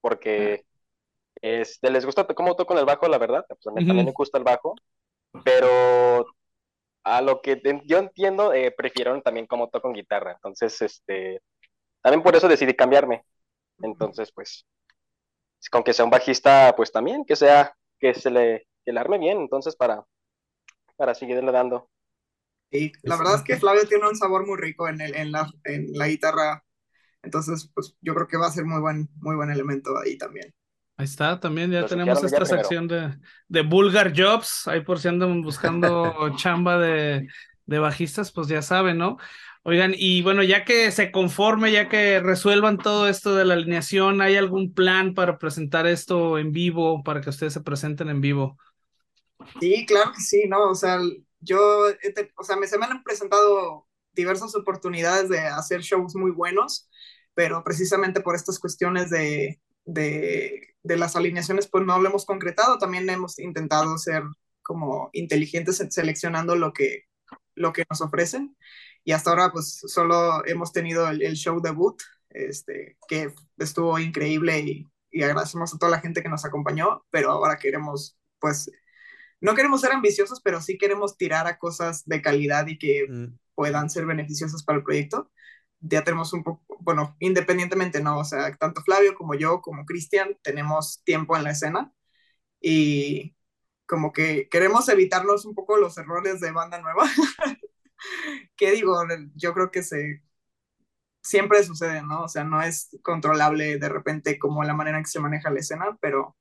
Porque 0.00 0.64
este, 1.42 1.90
les 1.90 2.06
gusta 2.06 2.26
cómo 2.26 2.56
toco 2.56 2.72
en 2.72 2.78
el 2.78 2.86
bajo, 2.86 3.06
la 3.06 3.18
verdad. 3.18 3.44
Pues 3.46 3.66
a 3.66 3.70
mí 3.72 3.86
también 3.86 4.06
me 4.06 4.12
gusta 4.12 4.38
el 4.38 4.44
bajo. 4.44 4.74
Pero 5.44 6.26
a 7.04 7.20
lo 7.20 7.40
que 7.42 7.60
yo 7.84 7.98
entiendo, 7.98 8.52
eh, 8.54 8.72
prefirieron 8.74 9.20
también 9.20 9.46
cómo 9.46 9.68
toco 9.68 9.88
en 9.88 9.94
guitarra. 9.94 10.32
Entonces, 10.32 10.80
este, 10.80 11.42
también 12.06 12.22
por 12.22 12.36
eso 12.36 12.46
decidí 12.46 12.72
cambiarme. 12.74 13.24
Entonces, 13.80 14.30
pues, 14.30 14.64
con 15.72 15.82
que 15.82 15.92
sea 15.92 16.04
un 16.04 16.10
bajista, 16.12 16.72
pues 16.76 16.92
también, 16.92 17.24
que 17.24 17.34
sea, 17.34 17.74
que 17.98 18.14
se 18.14 18.30
le, 18.30 18.68
que 18.84 18.92
le 18.92 19.00
arme 19.00 19.18
bien, 19.18 19.38
entonces, 19.40 19.74
para, 19.74 20.04
para 20.94 21.16
seguirle 21.16 21.50
dando. 21.50 21.90
Sí, 22.70 22.92
la 23.02 23.16
verdad 23.16 23.34
es 23.34 23.42
que 23.42 23.56
Flavio 23.56 23.88
tiene 23.88 24.06
un 24.06 24.14
sabor 24.14 24.46
muy 24.46 24.56
rico 24.56 24.86
en, 24.86 25.00
el, 25.00 25.16
en, 25.16 25.32
la, 25.32 25.50
en 25.64 25.88
la 25.94 26.06
guitarra, 26.06 26.62
entonces, 27.24 27.72
pues, 27.74 27.96
yo 28.00 28.14
creo 28.14 28.28
que 28.28 28.36
va 28.36 28.46
a 28.46 28.52
ser 28.52 28.64
muy 28.64 28.80
buen, 28.80 29.08
muy 29.16 29.34
buen 29.34 29.50
elemento 29.50 29.98
ahí 29.98 30.16
también. 30.16 30.54
Ahí 30.98 31.06
está, 31.06 31.40
también 31.40 31.72
ya 31.72 31.86
tenemos 31.86 32.22
esta 32.22 32.44
sección 32.44 32.86
de, 32.86 33.18
de 33.48 33.62
Vulgar 33.62 34.12
Jobs, 34.16 34.68
ahí 34.68 34.82
por 34.82 35.00
si 35.00 35.08
andan 35.08 35.42
buscando 35.42 36.30
chamba 36.36 36.78
de, 36.78 37.26
de 37.66 37.78
bajistas, 37.78 38.32
pues 38.32 38.48
ya 38.48 38.62
saben, 38.62 38.98
¿no? 38.98 39.18
Oigan, 39.64 39.94
y 39.96 40.22
bueno, 40.22 40.42
ya 40.44 40.64
que 40.64 40.92
se 40.92 41.10
conforme, 41.10 41.72
ya 41.72 41.88
que 41.88 42.20
resuelvan 42.20 42.78
todo 42.78 43.08
esto 43.08 43.34
de 43.34 43.44
la 43.44 43.54
alineación, 43.54 44.20
¿hay 44.22 44.36
algún 44.36 44.72
plan 44.74 45.14
para 45.14 45.38
presentar 45.38 45.86
esto 45.86 46.38
en 46.38 46.52
vivo, 46.52 47.02
para 47.02 47.20
que 47.20 47.30
ustedes 47.30 47.52
se 47.52 47.62
presenten 47.62 48.08
en 48.08 48.20
vivo? 48.20 48.56
Sí, 49.60 49.86
claro 49.86 50.12
que 50.12 50.20
sí, 50.20 50.44
¿no? 50.48 50.70
O 50.70 50.74
sea, 50.74 50.98
yo, 51.40 51.58
o 52.36 52.44
sea, 52.44 52.56
me, 52.56 52.66
se 52.66 52.78
me 52.78 52.86
han 52.86 53.02
presentado 53.02 53.86
diversas 54.12 54.54
oportunidades 54.54 55.28
de 55.28 55.40
hacer 55.40 55.80
shows 55.82 56.14
muy 56.14 56.30
buenos, 56.30 56.88
pero 57.34 57.62
precisamente 57.64 58.20
por 58.20 58.34
estas 58.34 58.58
cuestiones 58.58 59.10
de, 59.10 59.60
de, 59.84 60.74
de 60.82 60.96
las 60.96 61.16
alineaciones, 61.16 61.68
pues 61.68 61.84
no 61.84 61.98
lo 62.00 62.08
hemos 62.08 62.26
concretado. 62.26 62.78
También 62.78 63.08
hemos 63.10 63.38
intentado 63.38 63.96
ser 63.98 64.22
como 64.62 65.10
inteligentes 65.12 65.82
seleccionando 65.90 66.56
lo 66.56 66.72
que, 66.72 67.04
lo 67.56 67.72
que 67.72 67.84
nos 67.90 68.00
ofrecen 68.00 68.56
y 69.04 69.12
hasta 69.12 69.30
ahora 69.30 69.50
pues 69.52 69.80
solo 69.86 70.46
hemos 70.46 70.72
tenido 70.72 71.08
el, 71.08 71.34
show 71.34 71.60
debut, 71.60 72.00
este, 72.30 72.96
que 73.08 73.32
estuvo 73.58 73.98
increíble 73.98 74.60
y, 74.60 74.88
y, 75.10 75.22
agradecemos 75.22 75.74
a 75.74 75.78
toda 75.78 75.90
la 75.92 76.00
gente 76.00 76.22
que 76.22 76.28
nos 76.28 76.44
acompañó, 76.44 77.04
pero 77.10 77.30
ahora 77.30 77.58
queremos 77.58 78.18
pues, 78.38 78.70
no 79.40 79.54
queremos 79.54 79.80
ser 79.80 79.92
ambiciosos, 79.92 80.40
pero 80.40 80.60
sí 80.60 80.78
queremos 80.78 81.16
tirar 81.16 81.46
a 81.46 81.58
cosas 81.58 82.04
de 82.06 82.22
calidad 82.22 82.66
y 82.66 82.78
que 82.78 83.06
mm. 83.08 83.38
puedan 83.54 83.90
ser 83.90 84.06
beneficiosas 84.06 84.64
para 84.64 84.78
el 84.78 84.84
proyecto. 84.84 85.30
Ya 85.80 86.04
tenemos 86.04 86.32
un 86.32 86.42
poco, 86.42 86.64
bueno, 86.80 87.16
independientemente, 87.20 88.00
¿no? 88.02 88.18
O 88.18 88.24
sea, 88.24 88.54
tanto 88.56 88.82
Flavio 88.82 89.14
como 89.14 89.34
yo, 89.34 89.60
como 89.60 89.84
Cristian, 89.84 90.36
tenemos 90.42 91.02
tiempo 91.04 91.36
en 91.36 91.44
la 91.44 91.50
escena 91.50 91.92
y 92.60 93.35
como 93.86 94.12
que 94.12 94.48
queremos 94.48 94.88
evitarnos 94.88 95.44
un 95.44 95.54
poco 95.54 95.76
los 95.76 95.96
errores 95.98 96.40
de 96.40 96.52
banda 96.52 96.80
nueva. 96.80 97.04
¿Qué 98.56 98.72
digo? 98.72 98.96
Yo 99.34 99.54
creo 99.54 99.70
que 99.70 99.82
se 99.82 100.22
siempre 101.22 101.62
sucede, 101.64 102.02
¿no? 102.02 102.22
O 102.24 102.28
sea, 102.28 102.44
no 102.44 102.62
es 102.62 102.96
controlable 103.02 103.78
de 103.78 103.88
repente 103.88 104.38
como 104.38 104.64
la 104.64 104.74
manera 104.74 104.98
en 104.98 105.04
que 105.04 105.10
se 105.10 105.20
maneja 105.20 105.50
la 105.50 105.60
escena, 105.60 105.98
pero, 106.00 106.36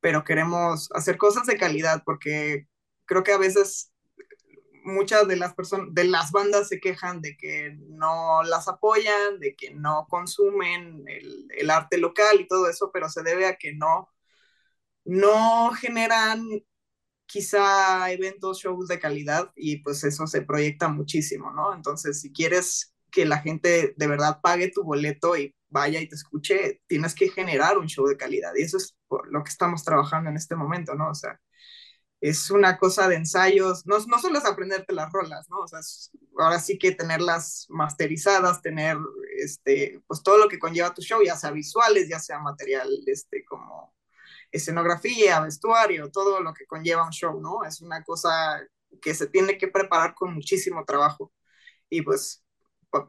pero 0.00 0.24
queremos 0.24 0.90
hacer 0.94 1.18
cosas 1.18 1.46
de 1.46 1.58
calidad 1.58 2.02
porque 2.04 2.66
creo 3.04 3.22
que 3.22 3.32
a 3.32 3.38
veces 3.38 3.92
muchas 4.84 5.28
de 5.28 5.36
las 5.36 5.54
personas, 5.54 5.88
de 5.92 6.04
las 6.04 6.32
bandas 6.32 6.68
se 6.68 6.80
quejan 6.80 7.20
de 7.22 7.36
que 7.36 7.76
no 7.88 8.42
las 8.44 8.68
apoyan, 8.68 9.38
de 9.40 9.54
que 9.56 9.72
no 9.74 10.06
consumen 10.08 11.04
el, 11.06 11.48
el 11.56 11.70
arte 11.70 11.98
local 11.98 12.40
y 12.40 12.48
todo 12.48 12.68
eso, 12.68 12.90
pero 12.92 13.08
se 13.08 13.22
debe 13.22 13.46
a 13.46 13.56
que 13.56 13.74
no, 13.74 14.11
no 15.04 15.70
generan 15.72 16.46
quizá 17.26 18.10
eventos, 18.12 18.60
shows 18.60 18.88
de 18.88 19.00
calidad 19.00 19.50
y 19.56 19.78
pues 19.78 20.04
eso 20.04 20.26
se 20.26 20.42
proyecta 20.42 20.88
muchísimo, 20.88 21.50
¿no? 21.52 21.74
Entonces, 21.74 22.20
si 22.20 22.32
quieres 22.32 22.94
que 23.10 23.24
la 23.24 23.38
gente 23.38 23.94
de 23.96 24.06
verdad 24.06 24.40
pague 24.42 24.70
tu 24.70 24.82
boleto 24.84 25.36
y 25.36 25.54
vaya 25.70 26.00
y 26.00 26.08
te 26.08 26.14
escuche, 26.14 26.82
tienes 26.86 27.14
que 27.14 27.28
generar 27.30 27.78
un 27.78 27.86
show 27.88 28.06
de 28.06 28.16
calidad 28.16 28.52
y 28.56 28.62
eso 28.62 28.76
es 28.76 28.96
por 29.08 29.32
lo 29.32 29.42
que 29.44 29.50
estamos 29.50 29.84
trabajando 29.84 30.30
en 30.30 30.36
este 30.36 30.56
momento, 30.56 30.94
¿no? 30.94 31.10
O 31.10 31.14
sea, 31.14 31.40
es 32.20 32.50
una 32.50 32.78
cosa 32.78 33.08
de 33.08 33.16
ensayos, 33.16 33.86
no, 33.86 33.98
no 34.06 34.18
solo 34.18 34.38
es 34.38 34.44
aprenderte 34.44 34.94
las 34.94 35.10
rolas, 35.12 35.48
¿no? 35.50 35.58
O 35.60 35.66
sea, 35.68 35.80
ahora 36.38 36.60
sí 36.60 36.78
que 36.78 36.92
tenerlas 36.92 37.66
masterizadas, 37.68 38.62
tener 38.62 38.96
este, 39.38 40.00
pues 40.06 40.22
todo 40.22 40.38
lo 40.38 40.48
que 40.48 40.58
conlleva 40.58 40.94
tu 40.94 41.02
show, 41.02 41.20
ya 41.24 41.36
sea 41.36 41.50
visuales, 41.50 42.08
ya 42.08 42.20
sea 42.20 42.38
material, 42.38 42.88
este, 43.06 43.44
como 43.44 43.92
escenografía, 44.52 45.40
vestuario, 45.40 46.10
todo 46.10 46.40
lo 46.40 46.52
que 46.54 46.66
conlleva 46.66 47.04
un 47.04 47.10
show, 47.10 47.40
¿no? 47.40 47.64
Es 47.64 47.80
una 47.80 48.04
cosa 48.04 48.60
que 49.00 49.14
se 49.14 49.26
tiene 49.26 49.58
que 49.58 49.68
preparar 49.68 50.14
con 50.14 50.34
muchísimo 50.34 50.84
trabajo. 50.84 51.32
Y 51.88 52.02
pues 52.02 52.44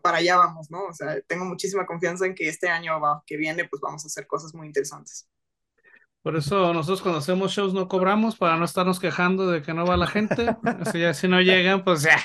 para 0.02 0.18
allá 0.20 0.38
vamos, 0.38 0.72
¿no? 0.72 0.86
O 0.86 0.94
sea, 0.94 1.20
tengo 1.28 1.44
muchísima 1.46 1.86
confianza 1.86 2.26
en 2.26 2.36
que 2.36 2.48
este 2.48 2.70
año 2.70 3.00
que 3.26 3.36
viene, 3.36 3.68
pues 3.68 3.82
vamos 3.82 4.04
a 4.06 4.08
hacer 4.08 4.26
cosas 4.26 4.56
muy 4.56 4.68
interesantes. 4.68 5.28
Por 6.22 6.38
eso 6.38 6.74
nosotros 6.74 7.02
cuando 7.02 7.20
hacemos 7.20 7.52
shows 7.52 7.74
no 7.74 7.90
cobramos 7.90 8.38
para 8.38 8.56
no 8.56 8.64
estarnos 8.64 9.02
quejando 9.02 9.52
de 9.52 9.62
que 9.62 9.74
no 9.74 9.86
va 9.86 9.98
la 9.98 10.08
gente. 10.08 10.56
Así 10.80 11.02
ya 11.02 11.14
si 11.14 11.28
no 11.28 11.42
llegan, 11.42 11.84
pues 11.84 12.02
ya, 12.02 12.18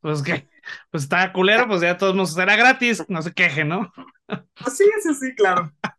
pues 0.00 0.20
qué, 0.20 0.46
pues 0.90 1.04
está 1.04 1.32
culero, 1.32 1.66
pues 1.66 1.80
ya 1.80 1.96
todos 1.96 2.14
nos 2.14 2.34
será 2.34 2.56
gratis, 2.56 3.02
no 3.08 3.22
se 3.22 3.32
quejen, 3.32 3.68
¿no? 3.68 3.90
Sí, 4.70 4.84
sí, 5.02 5.14
sí, 5.14 5.34
claro. 5.34 5.72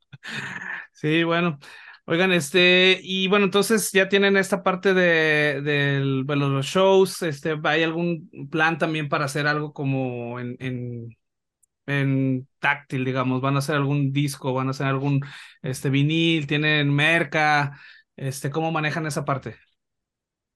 Sí, 0.91 1.23
bueno. 1.23 1.57
Oigan, 2.11 2.31
este, 2.31 2.99
y 3.03 3.27
bueno, 3.27 3.45
entonces 3.45 3.91
ya 3.91 4.09
tienen 4.09 4.35
esta 4.35 4.63
parte 4.63 4.95
de, 4.95 5.61
de, 5.61 5.99
los 6.35 6.65
shows, 6.65 7.21
este, 7.21 7.55
¿hay 7.63 7.83
algún 7.83 8.29
plan 8.49 8.79
también 8.79 9.09
para 9.09 9.25
hacer 9.25 9.45
algo 9.45 9.73
como 9.73 10.39
en, 10.39 10.57
en 10.59 11.15
en 11.89 12.47
táctil, 12.59 13.03
digamos, 13.03 13.41
van 13.41 13.55
a 13.55 13.59
hacer 13.59 13.75
algún 13.75 14.13
disco, 14.13 14.53
van 14.53 14.67
a 14.67 14.71
hacer 14.71 14.85
algún 14.85 15.21
este 15.63 15.89
vinil, 15.89 16.45
tienen 16.45 16.93
merca, 16.93 17.79
este, 18.15 18.51
¿cómo 18.51 18.71
manejan 18.71 19.07
esa 19.07 19.25
parte? 19.25 19.57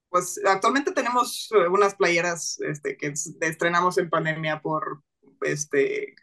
Pues 0.08 0.40
actualmente 0.46 0.92
tenemos 0.92 1.50
eh, 1.52 1.66
unas 1.68 1.96
playeras 1.96 2.60
este, 2.60 2.96
que 2.96 3.12
estrenamos 3.40 3.98
en 3.98 4.10
pandemia 4.10 4.60
por 4.60 5.02
este 5.40 6.14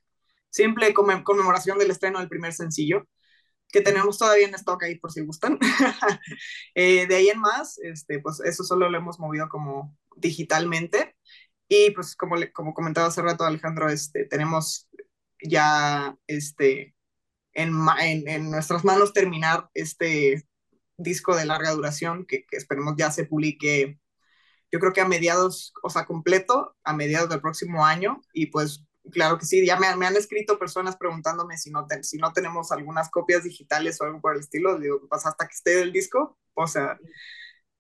simple 0.50 0.94
conmemoración 0.94 1.78
del 1.78 1.92
estreno 1.92 2.20
del 2.20 2.30
primer 2.30 2.54
sencillo, 2.54 3.06
que 3.72 3.82
tenemos 3.82 4.18
todavía 4.18 4.48
en 4.48 4.56
stock 4.56 4.84
ahí 4.84 4.98
por 5.00 5.12
si 5.12 5.22
gustan. 5.22 5.58
Eh, 6.76 7.06
de 7.08 7.16
ahí 7.16 7.30
en 7.30 7.40
más, 7.40 7.78
este, 7.80 8.20
pues 8.20 8.40
eso 8.42 8.64
solo 8.64 8.90
lo 8.90 8.98
hemos 8.98 9.20
movido 9.20 9.50
como 9.50 9.98
digitalmente. 10.16 11.16
Y 11.68 11.92
pues 11.92 12.16
como, 12.16 12.36
como 12.54 12.74
comentaba 12.74 13.08
hace 13.08 13.22
rato 13.22 13.44
Alejandro, 13.44 13.90
este, 13.90 14.26
tenemos 14.26 14.90
ya 15.42 16.16
este, 16.28 16.96
en, 17.54 17.76
en, 18.00 18.52
nuestras 18.52 18.84
manos 18.84 19.14
terminar 19.14 19.70
este 19.74 20.46
disco 20.98 21.36
de 21.36 21.46
larga 21.46 21.72
duración 21.72 22.26
que, 22.26 22.46
esperemos 22.52 22.96
ya 22.98 23.12
se 23.12 23.26
publique, 23.26 24.00
yo 24.72 24.80
creo 24.80 24.94
que 24.94 25.02
a 25.02 25.08
mediados, 25.08 25.74
o 25.84 25.90
sea, 25.90 26.06
completo, 26.06 26.76
a 26.84 26.94
mediados 26.94 27.30
del 27.30 27.42
próximo 27.42 27.86
año. 27.86 28.22
Y 28.34 28.48
pues 28.48 28.86
claro 29.12 29.38
que 29.38 29.46
sí, 29.46 29.66
ya 29.66 29.78
me, 29.78 29.88
han 29.88 30.16
escrito 30.16 30.60
personas 30.60 30.98
preguntándome 30.98 31.58
si 31.58 31.72
no, 31.72 31.88
si 32.02 32.18
no 32.18 32.34
tenemos 32.34 32.72
algunas 32.72 33.10
copias 33.10 33.44
digitales 33.44 34.00
o 34.00 34.06
algo 34.06 34.22
por 34.22 34.36
el 34.36 34.42
estilo. 34.42 34.80
Digo, 34.80 35.02
pues 35.10 35.26
hasta 35.26 35.48
que 35.48 35.54
esté 35.54 35.82
el 35.82 35.92
disco, 35.92 36.38
o 36.54 36.68
sea, 36.68 37.00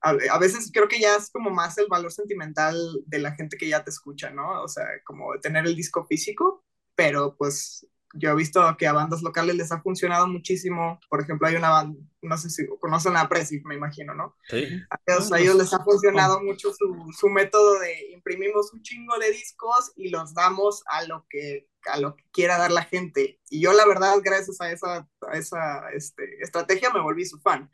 a, 0.01 0.09
a, 0.09 0.39
veces 0.39 0.71
creo 0.73 0.87
que 0.87 0.99
ya 0.99 1.15
es 1.15 1.29
como 1.29 1.49
más 1.51 1.77
el 1.77 1.87
valor 1.87 2.11
sentimental 2.11 2.75
de 3.05 3.19
la 3.19 3.33
gente 3.33 3.57
que 3.57 3.67
ya 3.67 3.83
te 3.83 3.91
escucha, 3.91 4.31
¿no? 4.31 4.63
O 4.63 4.67
sea, 4.67 4.85
como 5.05 5.39
tener 5.39 5.65
el 5.65 5.75
disco 5.75 6.05
físico 6.05 6.63
pero 7.01 7.35
pues 7.35 7.85
yo 8.13 8.31
he 8.31 8.35
visto 8.35 8.61
que 8.77 8.87
a 8.87 8.93
bandas 8.93 9.21
locales 9.21 9.55
les 9.55 9.71
ha 9.71 9.81
funcionado 9.81 10.27
muchísimo. 10.27 10.99
Por 11.09 11.21
ejemplo, 11.21 11.47
hay 11.47 11.55
una 11.55 11.69
banda, 11.69 11.99
no 12.21 12.37
sé 12.37 12.49
si 12.49 12.67
conocen 12.79 13.15
a 13.15 13.29
Presi, 13.29 13.61
me 13.63 13.75
imagino, 13.75 14.13
¿no? 14.13 14.35
Sí. 14.47 14.81
A 14.89 15.39
ellos, 15.39 15.55
les 15.55 15.73
ha 15.73 15.83
funcionado 15.83 16.41
mucho 16.41 16.73
su, 16.73 17.11
su, 17.17 17.29
método 17.29 17.79
de 17.79 18.11
imprimimos 18.11 18.73
un 18.73 18.81
chingo 18.81 19.17
de 19.17 19.31
discos 19.31 19.91
y 19.95 20.09
los 20.09 20.33
damos 20.33 20.83
a 20.87 21.03
lo 21.05 21.25
que, 21.29 21.69
a 21.85 21.99
lo 21.99 22.15
que 22.15 22.25
quiera 22.31 22.57
dar 22.57 22.71
la 22.71 22.83
gente. 22.83 23.39
Y 23.49 23.61
yo, 23.61 23.73
la 23.73 23.85
verdad, 23.85 24.15
gracias 24.23 24.59
a 24.61 24.71
esa, 24.71 25.07
a 25.21 25.37
esa 25.37 25.89
este, 25.93 26.41
estrategia, 26.41 26.91
me 26.91 27.01
volví 27.01 27.25
su 27.25 27.39
fan. 27.39 27.69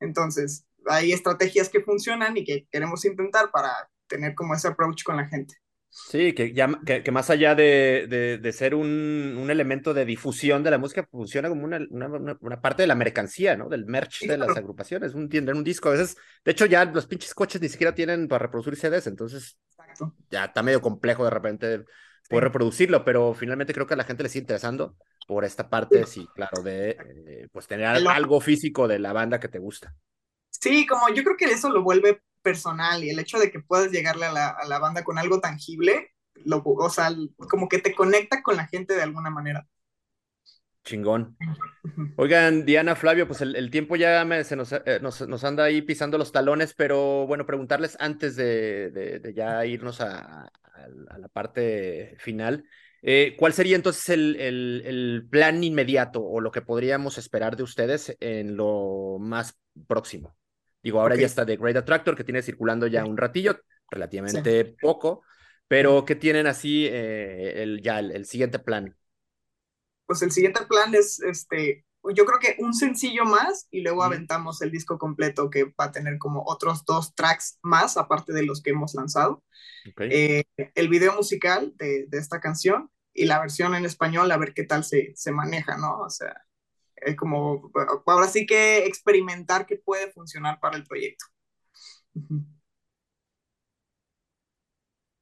Entonces, 0.00 0.66
hay 0.86 1.12
estrategias 1.12 1.68
que 1.68 1.80
funcionan 1.80 2.36
y 2.36 2.44
que 2.44 2.66
queremos 2.70 3.04
intentar 3.04 3.50
para 3.50 3.90
tener 4.06 4.34
como 4.34 4.54
ese 4.54 4.68
approach 4.68 5.02
con 5.02 5.16
la 5.16 5.26
gente. 5.26 5.54
Sí, 5.96 6.34
que, 6.34 6.52
ya, 6.52 6.68
que, 6.84 7.08
más 7.12 7.30
allá 7.30 7.54
de, 7.54 8.38
de, 8.42 8.52
ser 8.52 8.74
un, 8.74 9.36
un, 9.38 9.48
elemento 9.48 9.94
de 9.94 10.04
difusión 10.04 10.64
de 10.64 10.72
la 10.72 10.78
música, 10.78 11.06
funciona 11.08 11.48
como 11.48 11.64
una, 11.64 11.78
una, 11.88 12.36
una 12.40 12.60
parte 12.60 12.82
de 12.82 12.88
la 12.88 12.96
mercancía, 12.96 13.56
¿no? 13.56 13.68
Del 13.68 13.86
merch 13.86 14.26
de 14.26 14.36
las 14.36 14.56
agrupaciones, 14.56 15.14
un, 15.14 15.30
un 15.32 15.62
disco. 15.62 15.90
A 15.90 15.92
veces, 15.92 16.16
de 16.44 16.50
hecho, 16.50 16.66
ya 16.66 16.84
los 16.84 17.06
pinches 17.06 17.32
coches 17.32 17.60
ni 17.62 17.68
siquiera 17.68 17.94
tienen 17.94 18.26
para 18.26 18.46
reproducir 18.46 18.74
CDs, 18.74 19.06
entonces 19.06 19.56
ya 20.30 20.46
está 20.46 20.64
medio 20.64 20.82
complejo 20.82 21.22
de 21.22 21.30
repente 21.30 21.84
poder 22.28 22.44
reproducirlo, 22.44 23.04
pero 23.04 23.32
finalmente 23.32 23.72
creo 23.72 23.86
que 23.86 23.94
a 23.94 23.98
la 23.98 24.04
gente 24.04 24.24
le 24.24 24.30
sigue 24.30 24.42
interesando 24.42 24.96
por 25.28 25.44
esta 25.44 25.70
parte, 25.70 26.06
sí, 26.06 26.26
claro, 26.34 26.60
de 26.64 26.90
eh, 26.90 27.48
pues 27.52 27.68
tener 27.68 27.86
algo 27.86 28.40
físico 28.40 28.88
de 28.88 28.98
la 28.98 29.12
banda 29.12 29.38
que 29.38 29.48
te 29.48 29.60
gusta. 29.60 29.94
Sí, 30.50 30.86
como 30.86 31.08
yo 31.10 31.22
creo 31.22 31.36
que 31.36 31.44
eso 31.44 31.70
lo 31.70 31.84
vuelve 31.84 32.20
personal 32.44 33.02
y 33.02 33.10
el 33.10 33.18
hecho 33.18 33.40
de 33.40 33.50
que 33.50 33.60
puedas 33.60 33.90
llegarle 33.90 34.26
a 34.26 34.32
la, 34.32 34.48
a 34.50 34.66
la 34.68 34.78
banda 34.78 35.02
con 35.02 35.18
algo 35.18 35.40
tangible, 35.40 36.12
lo, 36.44 36.62
o 36.64 36.90
sea, 36.90 37.10
como 37.50 37.68
que 37.68 37.78
te 37.78 37.94
conecta 37.94 38.42
con 38.42 38.56
la 38.56 38.66
gente 38.66 38.94
de 38.94 39.02
alguna 39.02 39.30
manera. 39.30 39.66
Chingón. 40.84 41.36
Oigan, 42.16 42.66
Diana, 42.66 42.94
Flavio, 42.94 43.26
pues 43.26 43.40
el, 43.40 43.56
el 43.56 43.70
tiempo 43.70 43.96
ya 43.96 44.24
me, 44.24 44.44
se 44.44 44.54
nos, 44.54 44.72
eh, 44.72 44.98
nos, 45.00 45.26
nos, 45.26 45.42
anda 45.42 45.64
ahí 45.64 45.80
pisando 45.80 46.18
los 46.18 46.30
talones, 46.30 46.74
pero 46.74 47.26
bueno, 47.26 47.46
preguntarles 47.46 47.96
antes 48.00 48.36
de, 48.36 48.90
de, 48.90 49.18
de 49.18 49.34
ya 49.34 49.64
irnos 49.64 50.02
a, 50.02 50.44
a, 50.44 50.50
a, 51.08 51.18
la 51.18 51.28
parte 51.28 52.16
final, 52.18 52.64
eh, 53.00 53.34
¿cuál 53.38 53.54
sería 53.54 53.76
entonces 53.76 54.10
el, 54.10 54.36
el, 54.36 54.82
el, 54.84 55.26
plan 55.30 55.64
inmediato 55.64 56.22
o 56.22 56.40
lo 56.40 56.50
que 56.50 56.62
podríamos 56.62 57.16
esperar 57.16 57.56
de 57.56 57.62
ustedes 57.62 58.14
en 58.20 58.56
lo 58.56 59.16
más 59.18 59.58
próximo? 59.86 60.36
Digo, 60.84 61.00
ahora 61.00 61.16
ya 61.16 61.24
está 61.24 61.46
The 61.46 61.56
Great 61.56 61.78
Attractor, 61.78 62.14
que 62.14 62.24
tiene 62.24 62.42
circulando 62.42 62.86
ya 62.86 63.06
un 63.06 63.16
ratillo, 63.16 63.58
relativamente 63.90 64.76
poco, 64.82 65.22
pero 65.66 66.04
¿qué 66.04 66.14
tienen 66.14 66.46
así 66.46 66.84
eh, 66.86 67.62
el, 67.62 67.80
ya 67.80 68.00
el, 68.00 68.26
siguiente 68.26 68.58
plan? 68.58 68.94
Pues 70.04 70.20
el 70.20 70.30
siguiente 70.30 70.60
plan 70.68 70.94
es, 70.94 71.22
este, 71.22 71.86
yo 72.14 72.26
creo 72.26 72.38
que 72.38 72.62
un 72.62 72.74
sencillo 72.74 73.24
más 73.24 73.66
y 73.70 73.80
luego 73.80 74.02
aventamos 74.02 74.60
el 74.60 74.70
disco 74.70 74.98
completo 74.98 75.48
que 75.48 75.64
va 75.64 75.86
a 75.86 75.92
tener 75.92 76.18
como 76.18 76.44
otros 76.46 76.84
dos 76.84 77.14
tracks 77.14 77.58
más, 77.62 77.96
aparte 77.96 78.34
de 78.34 78.44
los 78.44 78.60
que 78.60 78.72
hemos 78.72 78.92
lanzado. 78.92 79.42
Eh, 79.98 80.44
el 80.74 80.88
video 80.90 81.14
musical 81.14 81.72
de, 81.76 82.04
de, 82.08 82.18
esta 82.18 82.40
canción 82.40 82.90
y 83.14 83.24
la 83.24 83.40
versión 83.40 83.74
en 83.74 83.86
español, 83.86 84.30
a 84.30 84.36
ver 84.36 84.52
qué 84.52 84.64
tal 84.64 84.84
se, 84.84 85.12
se 85.16 85.32
maneja, 85.32 85.78
¿no? 85.78 86.00
O 86.00 86.10
sea, 86.10 86.44
eh, 87.04 87.16
como 87.16 87.70
ahora 88.06 88.28
sí 88.28 88.46
que 88.46 88.86
experimentar 88.86 89.66
que 89.66 89.76
puede 89.76 90.10
funcionar 90.12 90.58
para 90.60 90.76
el 90.76 90.84
proyecto. 90.84 91.26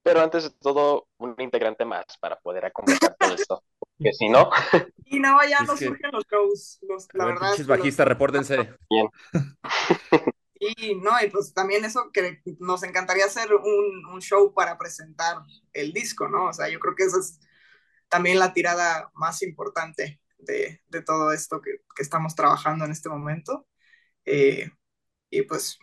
Pero 0.03 0.21
antes 0.21 0.45
de 0.45 0.51
todo, 0.61 1.07
un 1.19 1.35
integrante 1.39 1.85
más 1.85 2.05
para 2.21 2.39
poder 2.41 2.65
acompañar 2.65 3.17
todo 3.19 3.35
esto. 3.35 3.65
Porque 3.79 4.13
si 4.13 4.29
no. 4.29 4.51
Y 5.05 5.21
no, 5.21 5.39
ya 5.47 5.61
no 5.61 5.77
surgen 5.77 6.11
los 6.11 6.25
shows. 6.27 6.79
Los, 6.89 7.07
la 7.13 7.27
verdad. 7.27 7.55
bajistas, 7.67 8.09
repórtense. 8.09 8.75
Bien. 8.89 9.09
Y 10.65 10.95
no, 10.95 11.11
y 11.21 11.29
pues 11.29 11.53
también 11.53 11.85
eso 11.85 12.13
que 12.13 12.41
nos 12.61 12.85
encantaría 12.85 13.25
hacer 13.25 13.53
un, 13.53 14.07
un, 14.07 14.21
show 14.21 14.55
para 14.55 14.79
presentar 14.79 15.39
el 15.73 15.93
disco, 15.93 16.29
¿no? 16.29 16.51
O 16.51 16.53
sea, 16.53 16.69
yo 16.69 16.79
creo 16.79 16.95
que 16.95 17.03
esa 17.03 17.19
es 17.19 17.41
también 18.09 18.39
la 18.39 18.53
tirada 18.53 19.11
más 19.15 19.43
importante 19.43 20.22
de, 20.43 20.81
de 20.89 21.02
todo 21.02 21.32
esto 21.32 21.60
que, 21.60 21.78
que, 21.94 22.02
estamos 22.02 22.35
trabajando 22.35 22.85
en 22.85 22.93
este 22.93 23.09
momento. 23.09 23.66
Eh, 24.24 24.70
y 25.31 25.43
pues 25.43 25.78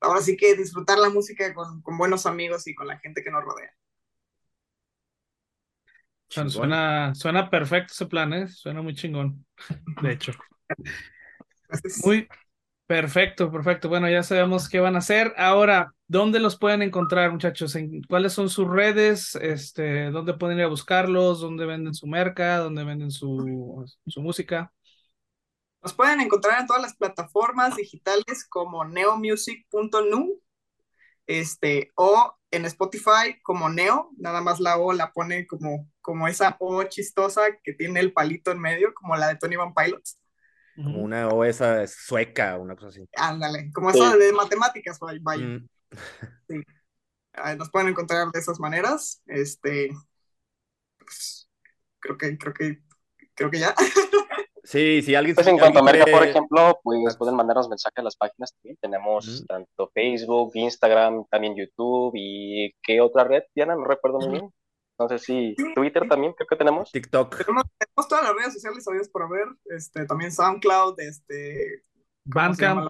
ahora 0.00 0.20
sí 0.20 0.36
que 0.36 0.54
disfrutar 0.54 0.98
la 0.98 1.10
música 1.10 1.52
con, 1.54 1.82
con, 1.82 1.98
buenos 1.98 2.26
amigos 2.26 2.66
y 2.66 2.74
con 2.74 2.86
la 2.86 2.98
gente 2.98 3.22
que 3.22 3.30
nos 3.30 3.44
rodea. 3.44 3.72
Suena, 6.28 7.14
suena 7.14 7.48
perfecto 7.48 7.92
ese 7.92 8.06
plan, 8.06 8.32
¿eh? 8.32 8.48
Suena 8.48 8.82
muy 8.82 8.94
chingón, 8.94 9.46
de 10.02 10.12
hecho. 10.12 10.32
Muy 12.04 12.28
perfecto, 12.86 13.50
perfecto. 13.50 13.88
Bueno, 13.88 14.08
ya 14.08 14.22
sabemos 14.22 14.68
qué 14.68 14.80
van 14.80 14.96
a 14.96 14.98
hacer. 14.98 15.34
Ahora, 15.36 15.94
¿Dónde 16.06 16.38
los 16.38 16.58
pueden 16.58 16.82
encontrar, 16.82 17.32
muchachos? 17.32 17.74
¿En 17.76 18.02
¿Cuáles 18.02 18.34
son 18.34 18.50
sus 18.50 18.68
redes? 18.68 19.34
Este, 19.36 20.10
¿Dónde 20.10 20.34
pueden 20.34 20.58
ir 20.58 20.64
a 20.64 20.68
buscarlos? 20.68 21.40
¿Dónde 21.40 21.64
venden 21.64 21.94
su 21.94 22.06
merca? 22.06 22.58
¿Dónde 22.58 22.84
venden 22.84 23.10
su, 23.10 23.84
su 24.06 24.20
música? 24.20 24.70
Nos 25.82 25.94
pueden 25.94 26.20
encontrar 26.20 26.60
en 26.60 26.66
todas 26.66 26.82
las 26.82 26.94
plataformas 26.94 27.76
digitales 27.76 28.46
como 28.48 28.84
neomusic.nu 28.84 30.40
este, 31.26 31.90
o 31.94 32.36
en 32.50 32.66
Spotify 32.66 33.40
como 33.42 33.70
Neo, 33.70 34.10
nada 34.18 34.42
más 34.42 34.60
la 34.60 34.76
O 34.76 34.92
la 34.92 35.10
pone 35.10 35.46
como, 35.46 35.88
como 36.02 36.28
esa 36.28 36.56
O 36.60 36.82
chistosa 36.84 37.42
que 37.62 37.72
tiene 37.72 38.00
el 38.00 38.12
palito 38.12 38.50
en 38.50 38.60
medio, 38.60 38.92
como 38.92 39.16
la 39.16 39.28
de 39.28 39.36
Tony 39.36 39.56
Van 39.56 39.72
Pilots. 39.72 40.18
Como 40.76 41.02
una 41.02 41.28
O 41.28 41.44
esa 41.44 41.86
sueca, 41.86 42.58
una 42.58 42.74
cosa 42.74 42.88
así. 42.88 43.08
Ándale, 43.16 43.70
como 43.72 43.90
esa 43.90 44.16
de 44.16 44.32
matemáticas, 44.32 44.98
vaya. 45.20 45.44
Mm. 45.44 45.68
Ah, 47.36 47.56
nos 47.56 47.68
pueden 47.68 47.88
encontrar 47.88 48.30
de 48.30 48.38
esas 48.38 48.60
maneras. 48.60 49.20
Este, 49.26 49.90
pues, 50.98 51.50
creo 51.98 52.16
que, 52.16 52.38
creo 52.38 52.54
que, 52.54 52.78
creo 53.34 53.50
que 53.50 53.58
ya. 53.58 53.74
Sí, 54.64 55.02
si 55.02 55.14
alguien... 55.14 55.34
Pues 55.34 55.46
en 55.46 55.58
cuanto 55.58 55.80
a 55.80 55.82
Merca, 55.82 56.10
por 56.10 56.26
ejemplo, 56.26 56.80
pues 56.82 57.16
pueden 57.18 57.36
mandarnos 57.36 57.68
mensajes 57.68 57.98
a 57.98 58.02
las 58.02 58.16
páginas 58.16 58.54
también. 58.54 58.78
Tenemos 58.80 59.44
tanto 59.46 59.90
Facebook, 59.92 60.52
Instagram, 60.54 61.26
también 61.30 61.54
YouTube 61.54 62.12
y 62.14 62.74
¿qué 62.82 63.02
otra 63.02 63.24
red, 63.24 63.42
Diana? 63.54 63.74
No 63.74 63.84
recuerdo 63.84 64.20
muy 64.20 64.30
bien. 64.30 64.50
No 64.98 65.08
sé 65.08 65.18
si 65.18 65.54
Twitter 65.74 66.08
también 66.08 66.32
creo 66.34 66.46
que 66.46 66.56
tenemos. 66.56 66.92
TikTok. 66.92 67.36
tenemos, 67.38 67.64
tenemos 67.78 68.08
todas 68.08 68.24
las 68.24 68.34
redes 68.34 68.54
sociales 68.54 68.84
sabidas 68.84 69.08
por 69.08 69.22
haber. 69.22 69.46
Este, 69.66 70.06
también 70.06 70.30
SoundCloud, 70.30 71.00
este. 71.00 71.82
Bandcamp. 72.24 72.88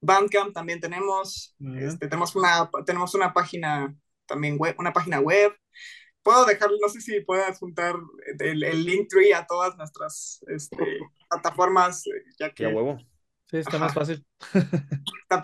Bandcamp 0.00 0.52
también 0.52 0.80
tenemos. 0.80 1.54
Muy 1.58 1.78
bien. 1.78 1.88
Este, 1.88 2.08
tenemos 2.08 2.34
una, 2.34 2.68
tenemos 2.84 3.14
una 3.14 3.32
página 3.32 3.94
también 4.26 4.56
web, 4.58 4.74
una 4.78 4.92
página 4.92 5.20
web. 5.20 5.54
Puedo 6.22 6.46
dejar, 6.46 6.70
no 6.80 6.88
sé 6.88 7.00
si 7.00 7.20
puedas 7.20 7.58
juntar 7.58 7.94
el, 8.38 8.64
el 8.64 8.84
link 8.84 9.08
tree 9.08 9.32
a 9.34 9.46
todas 9.46 9.76
nuestras 9.76 10.42
este, 10.48 10.76
plataformas, 11.28 12.06
eh, 12.06 12.24
ya 12.38 12.50
que 12.52 12.66
huevo. 12.66 12.98
Sí, 13.50 13.58
está 13.58 13.78
más 13.78 13.94
fácil. 13.94 14.26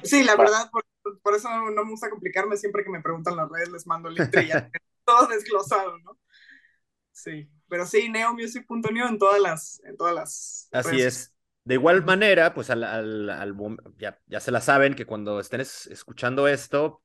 sí, 0.03 0.25
la 0.25 0.37
Va. 0.37 0.45
verdad, 0.45 0.71
por, 0.73 0.85
por 1.23 1.35
eso 1.35 1.51
no, 1.51 1.71
no 1.71 1.85
me 1.85 1.91
gusta 1.91 2.11
complicarme, 2.11 2.57
siempre 2.57 2.83
que 2.83 2.91
me 2.91 3.03
preguntan 3.03 3.37
las 3.37 3.49
redes 3.51 3.71
les 3.71 3.87
mando 3.87 4.09
el 4.09 4.15
link 4.15 4.31
tree, 4.31 4.49
ya 4.49 4.71
todo 5.11 5.27
desglosado, 5.29 5.99
¿no? 5.99 6.19
Sí, 7.13 7.49
pero 7.69 7.87
sí, 7.87 8.09
neomusic.new 8.09 9.07
en 9.09 9.19
todas 9.19 9.41
las, 9.41 9.81
en 9.85 9.97
todas 9.97 10.15
las 10.15 10.69
Así 10.73 10.91
redes 10.93 11.07
es. 11.07 11.35
De 11.65 11.75
igual 11.75 12.05
manera, 12.05 12.55
pues 12.55 12.71
al, 12.71 12.83
al- 12.85 13.29
al 13.31 13.55
mom- 13.55 13.77
ya, 13.99 14.19
ya 14.27 14.41
se 14.41 14.51
la 14.51 14.61
saben 14.61 14.95
que 14.95 15.05
cuando 15.07 15.39
estén 15.41 15.61
es- 15.61 15.87
escuchando 15.89 16.49
esto, 16.49 17.03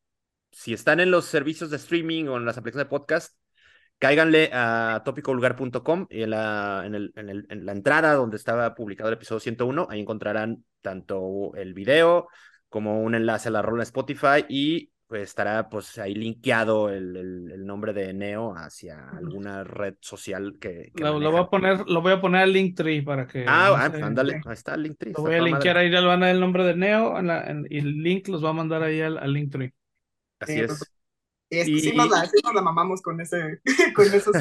si 0.51 0.73
están 0.73 0.99
en 1.01 1.11
los 1.11 1.25
servicios 1.25 1.69
de 1.69 1.75
streaming 1.77 2.25
o 2.27 2.37
en 2.37 2.45
las 2.45 2.57
aplicaciones 2.57 2.85
de 2.87 2.89
podcast, 2.89 3.35
cáiganle 3.99 4.49
a 4.53 5.01
topicovulgar.com 5.05 6.07
y 6.09 6.23
en 6.23 6.29
la, 6.29 6.83
en, 6.85 6.95
el- 6.95 7.11
en 7.15 7.29
el- 7.29 7.47
en 7.49 7.65
la 7.65 7.71
entrada 7.73 8.13
donde 8.13 8.37
estaba 8.37 8.73
publicado 8.75 9.09
el 9.09 9.15
episodio 9.15 9.41
101, 9.41 9.87
ahí 9.89 9.99
encontrarán 9.99 10.63
tanto 10.81 11.51
el 11.55 11.73
video 11.73 12.29
como 12.69 13.01
un 13.01 13.15
enlace 13.15 13.49
a 13.49 13.51
la 13.51 13.61
rola 13.61 13.83
Spotify 13.83 14.45
y 14.49 14.91
pues 15.07 15.23
estará 15.29 15.69
pues 15.69 15.97
ahí 15.99 16.15
linkeado 16.15 16.89
el, 16.89 17.15
el- 17.15 17.51
el 17.51 17.65
nombre 17.65 17.93
de 17.93 18.13
Neo 18.13 18.55
hacia 18.55 19.09
alguna 19.09 19.63
red 19.63 19.95
social 20.01 20.57
que, 20.59 20.91
que 20.95 21.03
Lo, 21.03 21.19
lo 21.19 21.31
voy 21.31 21.41
a 21.41 21.45
poner, 21.47 21.87
lo 21.87 22.01
voy 22.01 22.13
a 22.13 22.21
poner 22.21 22.41
al 22.41 22.53
Linktree 22.53 23.03
para 23.03 23.27
que. 23.27 23.45
Ah, 23.47 23.67
no 23.69 23.75
ah, 23.75 23.89
pues 23.91 24.03
ándale, 24.03 24.33
ahí 24.45 24.53
está 24.53 24.75
el 24.75 24.83
link 24.83 24.97
tree, 24.97 25.11
Lo 25.13 25.19
está 25.19 25.21
voy 25.21 25.35
a 25.35 25.41
linkear 25.41 25.75
madre. 25.75 25.87
ahí, 25.87 25.91
le 25.91 26.05
van 26.07 26.23
a 26.23 26.25
dar 26.27 26.35
el 26.35 26.41
nombre 26.41 26.63
de 26.65 26.75
Neo 26.75 27.19
en 27.19 27.27
la- 27.27 27.43
en- 27.45 27.67
y 27.69 27.77
el 27.79 28.01
link 28.01 28.27
los 28.29 28.43
va 28.43 28.49
a 28.49 28.53
mandar 28.53 28.81
ahí 28.83 29.01
al, 29.01 29.17
al 29.17 29.31
Linktree. 29.33 29.73
Así 30.39 30.53
Sí, 30.53 30.59
es. 30.61 30.91
Y 31.49 31.59
es 31.59 31.67
que 31.67 31.79
sí, 31.79 31.95
nos 31.95 32.09
la, 32.09 32.25
sí 32.25 32.37
nos 32.43 32.53
la 32.55 32.61
mamamos 32.61 33.01
con 33.01 33.21
ese, 33.21 33.61
con 33.95 34.05
esos. 34.13 34.35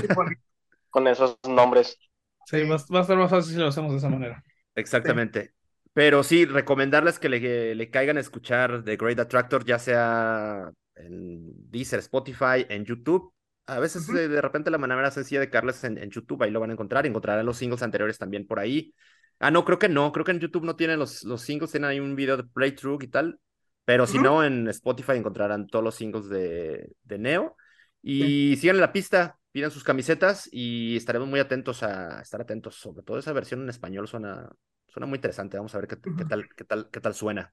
Con 0.90 1.06
esos 1.08 1.38
nombres. 1.48 1.98
Sí, 2.46 2.60
Sí. 2.60 2.68
va, 2.68 2.76
va 2.94 2.98
a 2.98 3.02
estar 3.02 3.16
más 3.16 3.30
fácil 3.30 3.52
si 3.54 3.58
lo 3.58 3.68
hacemos 3.68 3.92
de 3.92 3.98
esa 3.98 4.08
manera. 4.08 4.42
Exactamente. 4.74 5.53
Pero 5.94 6.22
sí, 6.22 6.44
recomendarles 6.44 7.18
que 7.18 7.28
le, 7.28 7.74
le 7.74 7.90
caigan 7.90 8.16
a 8.16 8.20
escuchar 8.20 8.84
The 8.84 8.96
Great 8.96 9.18
Attractor, 9.20 9.64
ya 9.64 9.78
sea 9.78 10.70
en 10.96 11.70
Deezer, 11.70 12.00
Spotify, 12.00 12.66
en 12.68 12.84
YouTube. 12.84 13.32
A 13.66 13.78
veces 13.78 14.08
eh, 14.10 14.28
de 14.28 14.40
repente 14.42 14.70
la 14.70 14.76
manera 14.78 15.10
sencilla 15.10 15.40
de 15.40 15.48
caerles 15.48 15.82
en, 15.84 15.96
en 15.96 16.10
YouTube, 16.10 16.42
ahí 16.42 16.50
lo 16.50 16.60
van 16.60 16.70
a 16.70 16.72
encontrar. 16.74 17.06
Encontrarán 17.06 17.46
los 17.46 17.56
singles 17.56 17.82
anteriores 17.82 18.18
también 18.18 18.46
por 18.46 18.58
ahí. 18.58 18.92
Ah, 19.38 19.50
no, 19.50 19.64
creo 19.64 19.78
que 19.78 19.88
no. 19.88 20.12
Creo 20.12 20.24
que 20.24 20.32
en 20.32 20.40
YouTube 20.40 20.64
no 20.64 20.76
tienen 20.76 20.98
los, 20.98 21.22
los 21.24 21.42
singles, 21.42 21.70
tienen 21.70 21.88
ahí 21.90 22.00
un 22.00 22.16
video 22.16 22.36
de 22.36 22.44
playthrough 22.44 23.02
y 23.02 23.08
tal. 23.08 23.40
Pero 23.84 24.06
si 24.06 24.18
no, 24.18 24.42
en 24.44 24.68
Spotify 24.68 25.12
encontrarán 25.12 25.66
todos 25.66 25.84
los 25.84 25.94
singles 25.94 26.28
de, 26.28 26.92
de 27.02 27.18
Neo. 27.18 27.56
Y 28.02 28.56
sigan 28.56 28.80
la 28.80 28.92
pista, 28.92 29.38
pidan 29.52 29.70
sus 29.70 29.84
camisetas 29.84 30.48
y 30.50 30.96
estaremos 30.96 31.28
muy 31.28 31.40
atentos 31.40 31.82
a 31.82 32.20
estar 32.20 32.40
atentos. 32.40 32.76
Sobre 32.76 33.02
todo 33.02 33.18
esa 33.18 33.32
versión 33.32 33.62
en 33.62 33.68
español 33.68 34.08
suena, 34.08 34.50
suena 34.94 35.06
muy 35.06 35.16
interesante. 35.16 35.56
Vamos 35.56 35.74
a 35.74 35.78
ver 35.78 35.88
qué, 35.88 35.96
qué 36.00 36.24
tal, 36.24 36.48
qué 36.56 36.64
tal, 36.64 36.88
qué 36.90 37.00
tal 37.00 37.14
suena. 37.14 37.52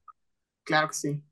Claro 0.63 0.89
que 0.89 0.93
sí. 0.93 1.23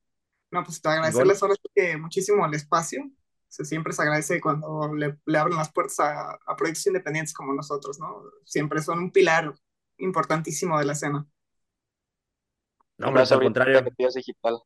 No, 0.51 0.63
pues 0.63 0.81
te 0.81 0.89
agradecerles 0.89 1.41
ahora 1.43 1.55
que 1.75 1.97
muchísimo 1.97 2.45
el 2.45 2.53
espacio. 2.55 3.09
Se 3.47 3.63
siempre 3.63 3.93
se 3.93 4.01
agradece 4.01 4.41
cuando 4.41 4.93
le, 4.95 5.19
le 5.25 5.37
abren 5.37 5.57
las 5.57 5.71
puertas 5.71 5.99
a, 5.99 6.31
a 6.45 6.55
proyectos 6.55 6.87
independientes 6.87 7.33
como 7.33 7.53
nosotros, 7.53 7.99
¿no? 7.99 8.23
Siempre 8.43 8.81
son 8.81 8.99
un 8.99 9.11
pilar 9.11 9.53
importantísimo 9.97 10.79
de 10.79 10.85
la 10.85 10.93
escena. 10.93 11.27
No, 12.97 13.07
hombre, 13.07 13.21
Gracias, 13.21 13.37
al 13.37 13.43
contrario, 13.43 13.81
digital. 14.15 14.59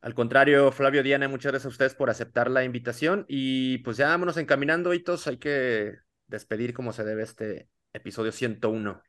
Al 0.00 0.14
contrario, 0.14 0.70
Flavio 0.72 1.02
Diana, 1.02 1.28
muchas 1.28 1.52
gracias 1.52 1.66
a 1.66 1.70
ustedes 1.70 1.94
por 1.94 2.10
aceptar 2.10 2.50
la 2.50 2.64
invitación. 2.64 3.24
Y 3.28 3.78
pues 3.78 3.96
ya 3.96 4.08
vámonos 4.08 4.36
encaminando, 4.36 4.92
Hitos. 4.92 5.26
Hay 5.26 5.38
que 5.38 5.94
despedir 6.26 6.74
como 6.74 6.92
se 6.92 7.04
debe 7.04 7.22
este 7.22 7.70
episodio 7.92 8.32
101. 8.32 9.02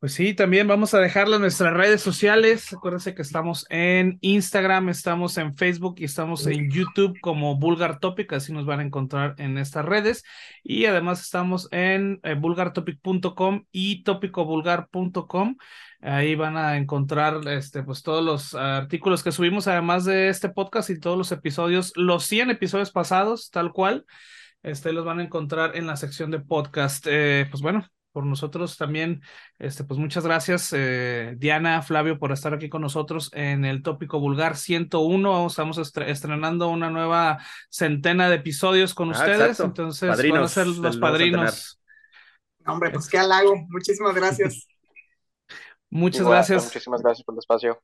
Pues 0.00 0.14
sí, 0.14 0.32
también 0.32 0.66
vamos 0.66 0.94
a 0.94 0.98
dejarle 0.98 1.38
nuestras 1.38 1.74
redes 1.74 2.00
sociales. 2.00 2.72
Acuérdense 2.72 3.14
que 3.14 3.20
estamos 3.20 3.66
en 3.68 4.16
Instagram, 4.22 4.88
estamos 4.88 5.36
en 5.36 5.54
Facebook 5.54 5.96
y 5.98 6.04
estamos 6.04 6.46
en 6.46 6.70
YouTube 6.70 7.20
como 7.20 7.58
Vulgar 7.58 7.98
Topic, 7.98 8.32
así 8.32 8.50
nos 8.50 8.64
van 8.64 8.80
a 8.80 8.82
encontrar 8.82 9.34
en 9.36 9.58
estas 9.58 9.84
redes. 9.84 10.24
Y 10.62 10.86
además 10.86 11.20
estamos 11.20 11.68
en 11.70 12.18
eh, 12.22 12.32
vulgartopic.com 12.32 13.66
y 13.72 14.02
topicovulgar.com. 14.02 15.56
Ahí 16.00 16.34
van 16.34 16.56
a 16.56 16.78
encontrar 16.78 17.46
este, 17.48 17.82
pues, 17.82 18.02
todos 18.02 18.24
los 18.24 18.54
artículos 18.54 19.22
que 19.22 19.32
subimos, 19.32 19.68
además 19.68 20.06
de 20.06 20.30
este 20.30 20.48
podcast 20.48 20.88
y 20.88 20.98
todos 20.98 21.18
los 21.18 21.30
episodios, 21.30 21.92
los 21.94 22.24
100 22.24 22.52
episodios 22.52 22.90
pasados, 22.90 23.50
tal 23.50 23.70
cual. 23.72 24.06
Este, 24.62 24.94
los 24.94 25.04
van 25.04 25.20
a 25.20 25.24
encontrar 25.24 25.76
en 25.76 25.86
la 25.86 25.96
sección 25.96 26.30
de 26.30 26.40
podcast. 26.40 27.06
Eh, 27.06 27.46
pues 27.50 27.60
bueno, 27.60 27.86
por 28.12 28.26
nosotros 28.26 28.76
también, 28.76 29.22
este, 29.58 29.84
pues 29.84 29.98
muchas 30.00 30.24
gracias, 30.24 30.72
eh, 30.76 31.34
Diana, 31.38 31.82
Flavio, 31.82 32.18
por 32.18 32.32
estar 32.32 32.52
aquí 32.54 32.68
con 32.68 32.82
nosotros 32.82 33.30
en 33.34 33.64
el 33.64 33.82
tópico 33.82 34.18
vulgar 34.20 34.56
101. 34.56 35.46
Estamos 35.46 35.78
estre- 35.78 36.08
estrenando 36.08 36.68
una 36.68 36.90
nueva 36.90 37.38
centena 37.70 38.28
de 38.28 38.36
episodios 38.36 38.94
con 38.94 39.10
Ah, 39.10 39.12
ustedes, 39.12 39.40
exacto. 39.40 39.64
entonces 39.64 40.02
van 40.08 40.10
a 40.10 40.16
Padrinos 40.16 40.50
ser 40.52 40.66
los 40.66 40.96
padrinos. 40.98 41.80
No, 42.66 42.72
hombre, 42.74 42.90
pues 42.90 43.08
qué 43.08 43.18
halago. 43.18 43.54
Muchísimas 43.68 44.14
gracias. 44.14 44.66
Muchas 45.90 46.20
Igual, 46.20 46.34
gracias. 46.36 46.64
Muchísimas 46.66 47.02
gracias 47.02 47.24
por 47.24 47.34
el 47.34 47.38
espacio. 47.38 47.82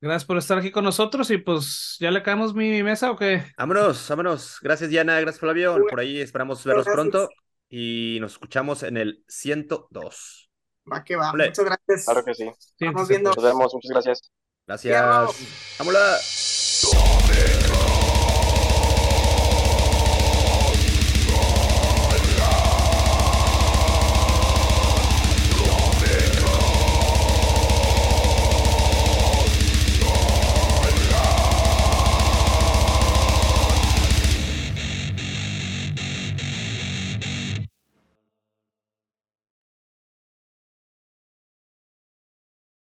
Gracias 0.00 0.24
por 0.24 0.36
estar 0.36 0.58
aquí 0.58 0.70
con 0.70 0.84
nosotros 0.84 1.30
y 1.30 1.38
pues 1.38 1.96
ya 2.00 2.10
le 2.10 2.22
caemos 2.22 2.54
mi 2.54 2.82
mesa 2.82 3.10
o 3.10 3.16
qué? 3.16 3.44
Vámonos, 3.56 4.08
vámonos. 4.08 4.58
Gracias, 4.60 4.90
Diana. 4.90 5.20
Gracias, 5.20 5.38
Flavio. 5.40 5.76
Por 5.88 6.00
ahí 6.00 6.20
esperamos 6.20 6.64
verlos 6.64 6.84
Gracias. 6.86 7.08
pronto. 7.10 7.28
Y 7.74 8.18
nos 8.20 8.32
escuchamos 8.32 8.82
en 8.82 8.98
el 8.98 9.24
102. 9.28 10.50
Va 10.92 11.02
que 11.02 11.16
va. 11.16 11.32
Ole. 11.32 11.46
Muchas 11.46 11.64
gracias. 11.64 12.04
Claro 12.04 12.22
que 12.22 12.34
sí. 12.34 12.50
Siéntese, 12.76 13.08
viendo. 13.08 13.30
Nos 13.30 13.42
vemos. 13.42 13.72
Muchas 13.72 13.90
gracias. 13.90 14.32
Gracias. 14.66 15.78
Vámonos. 15.78 17.21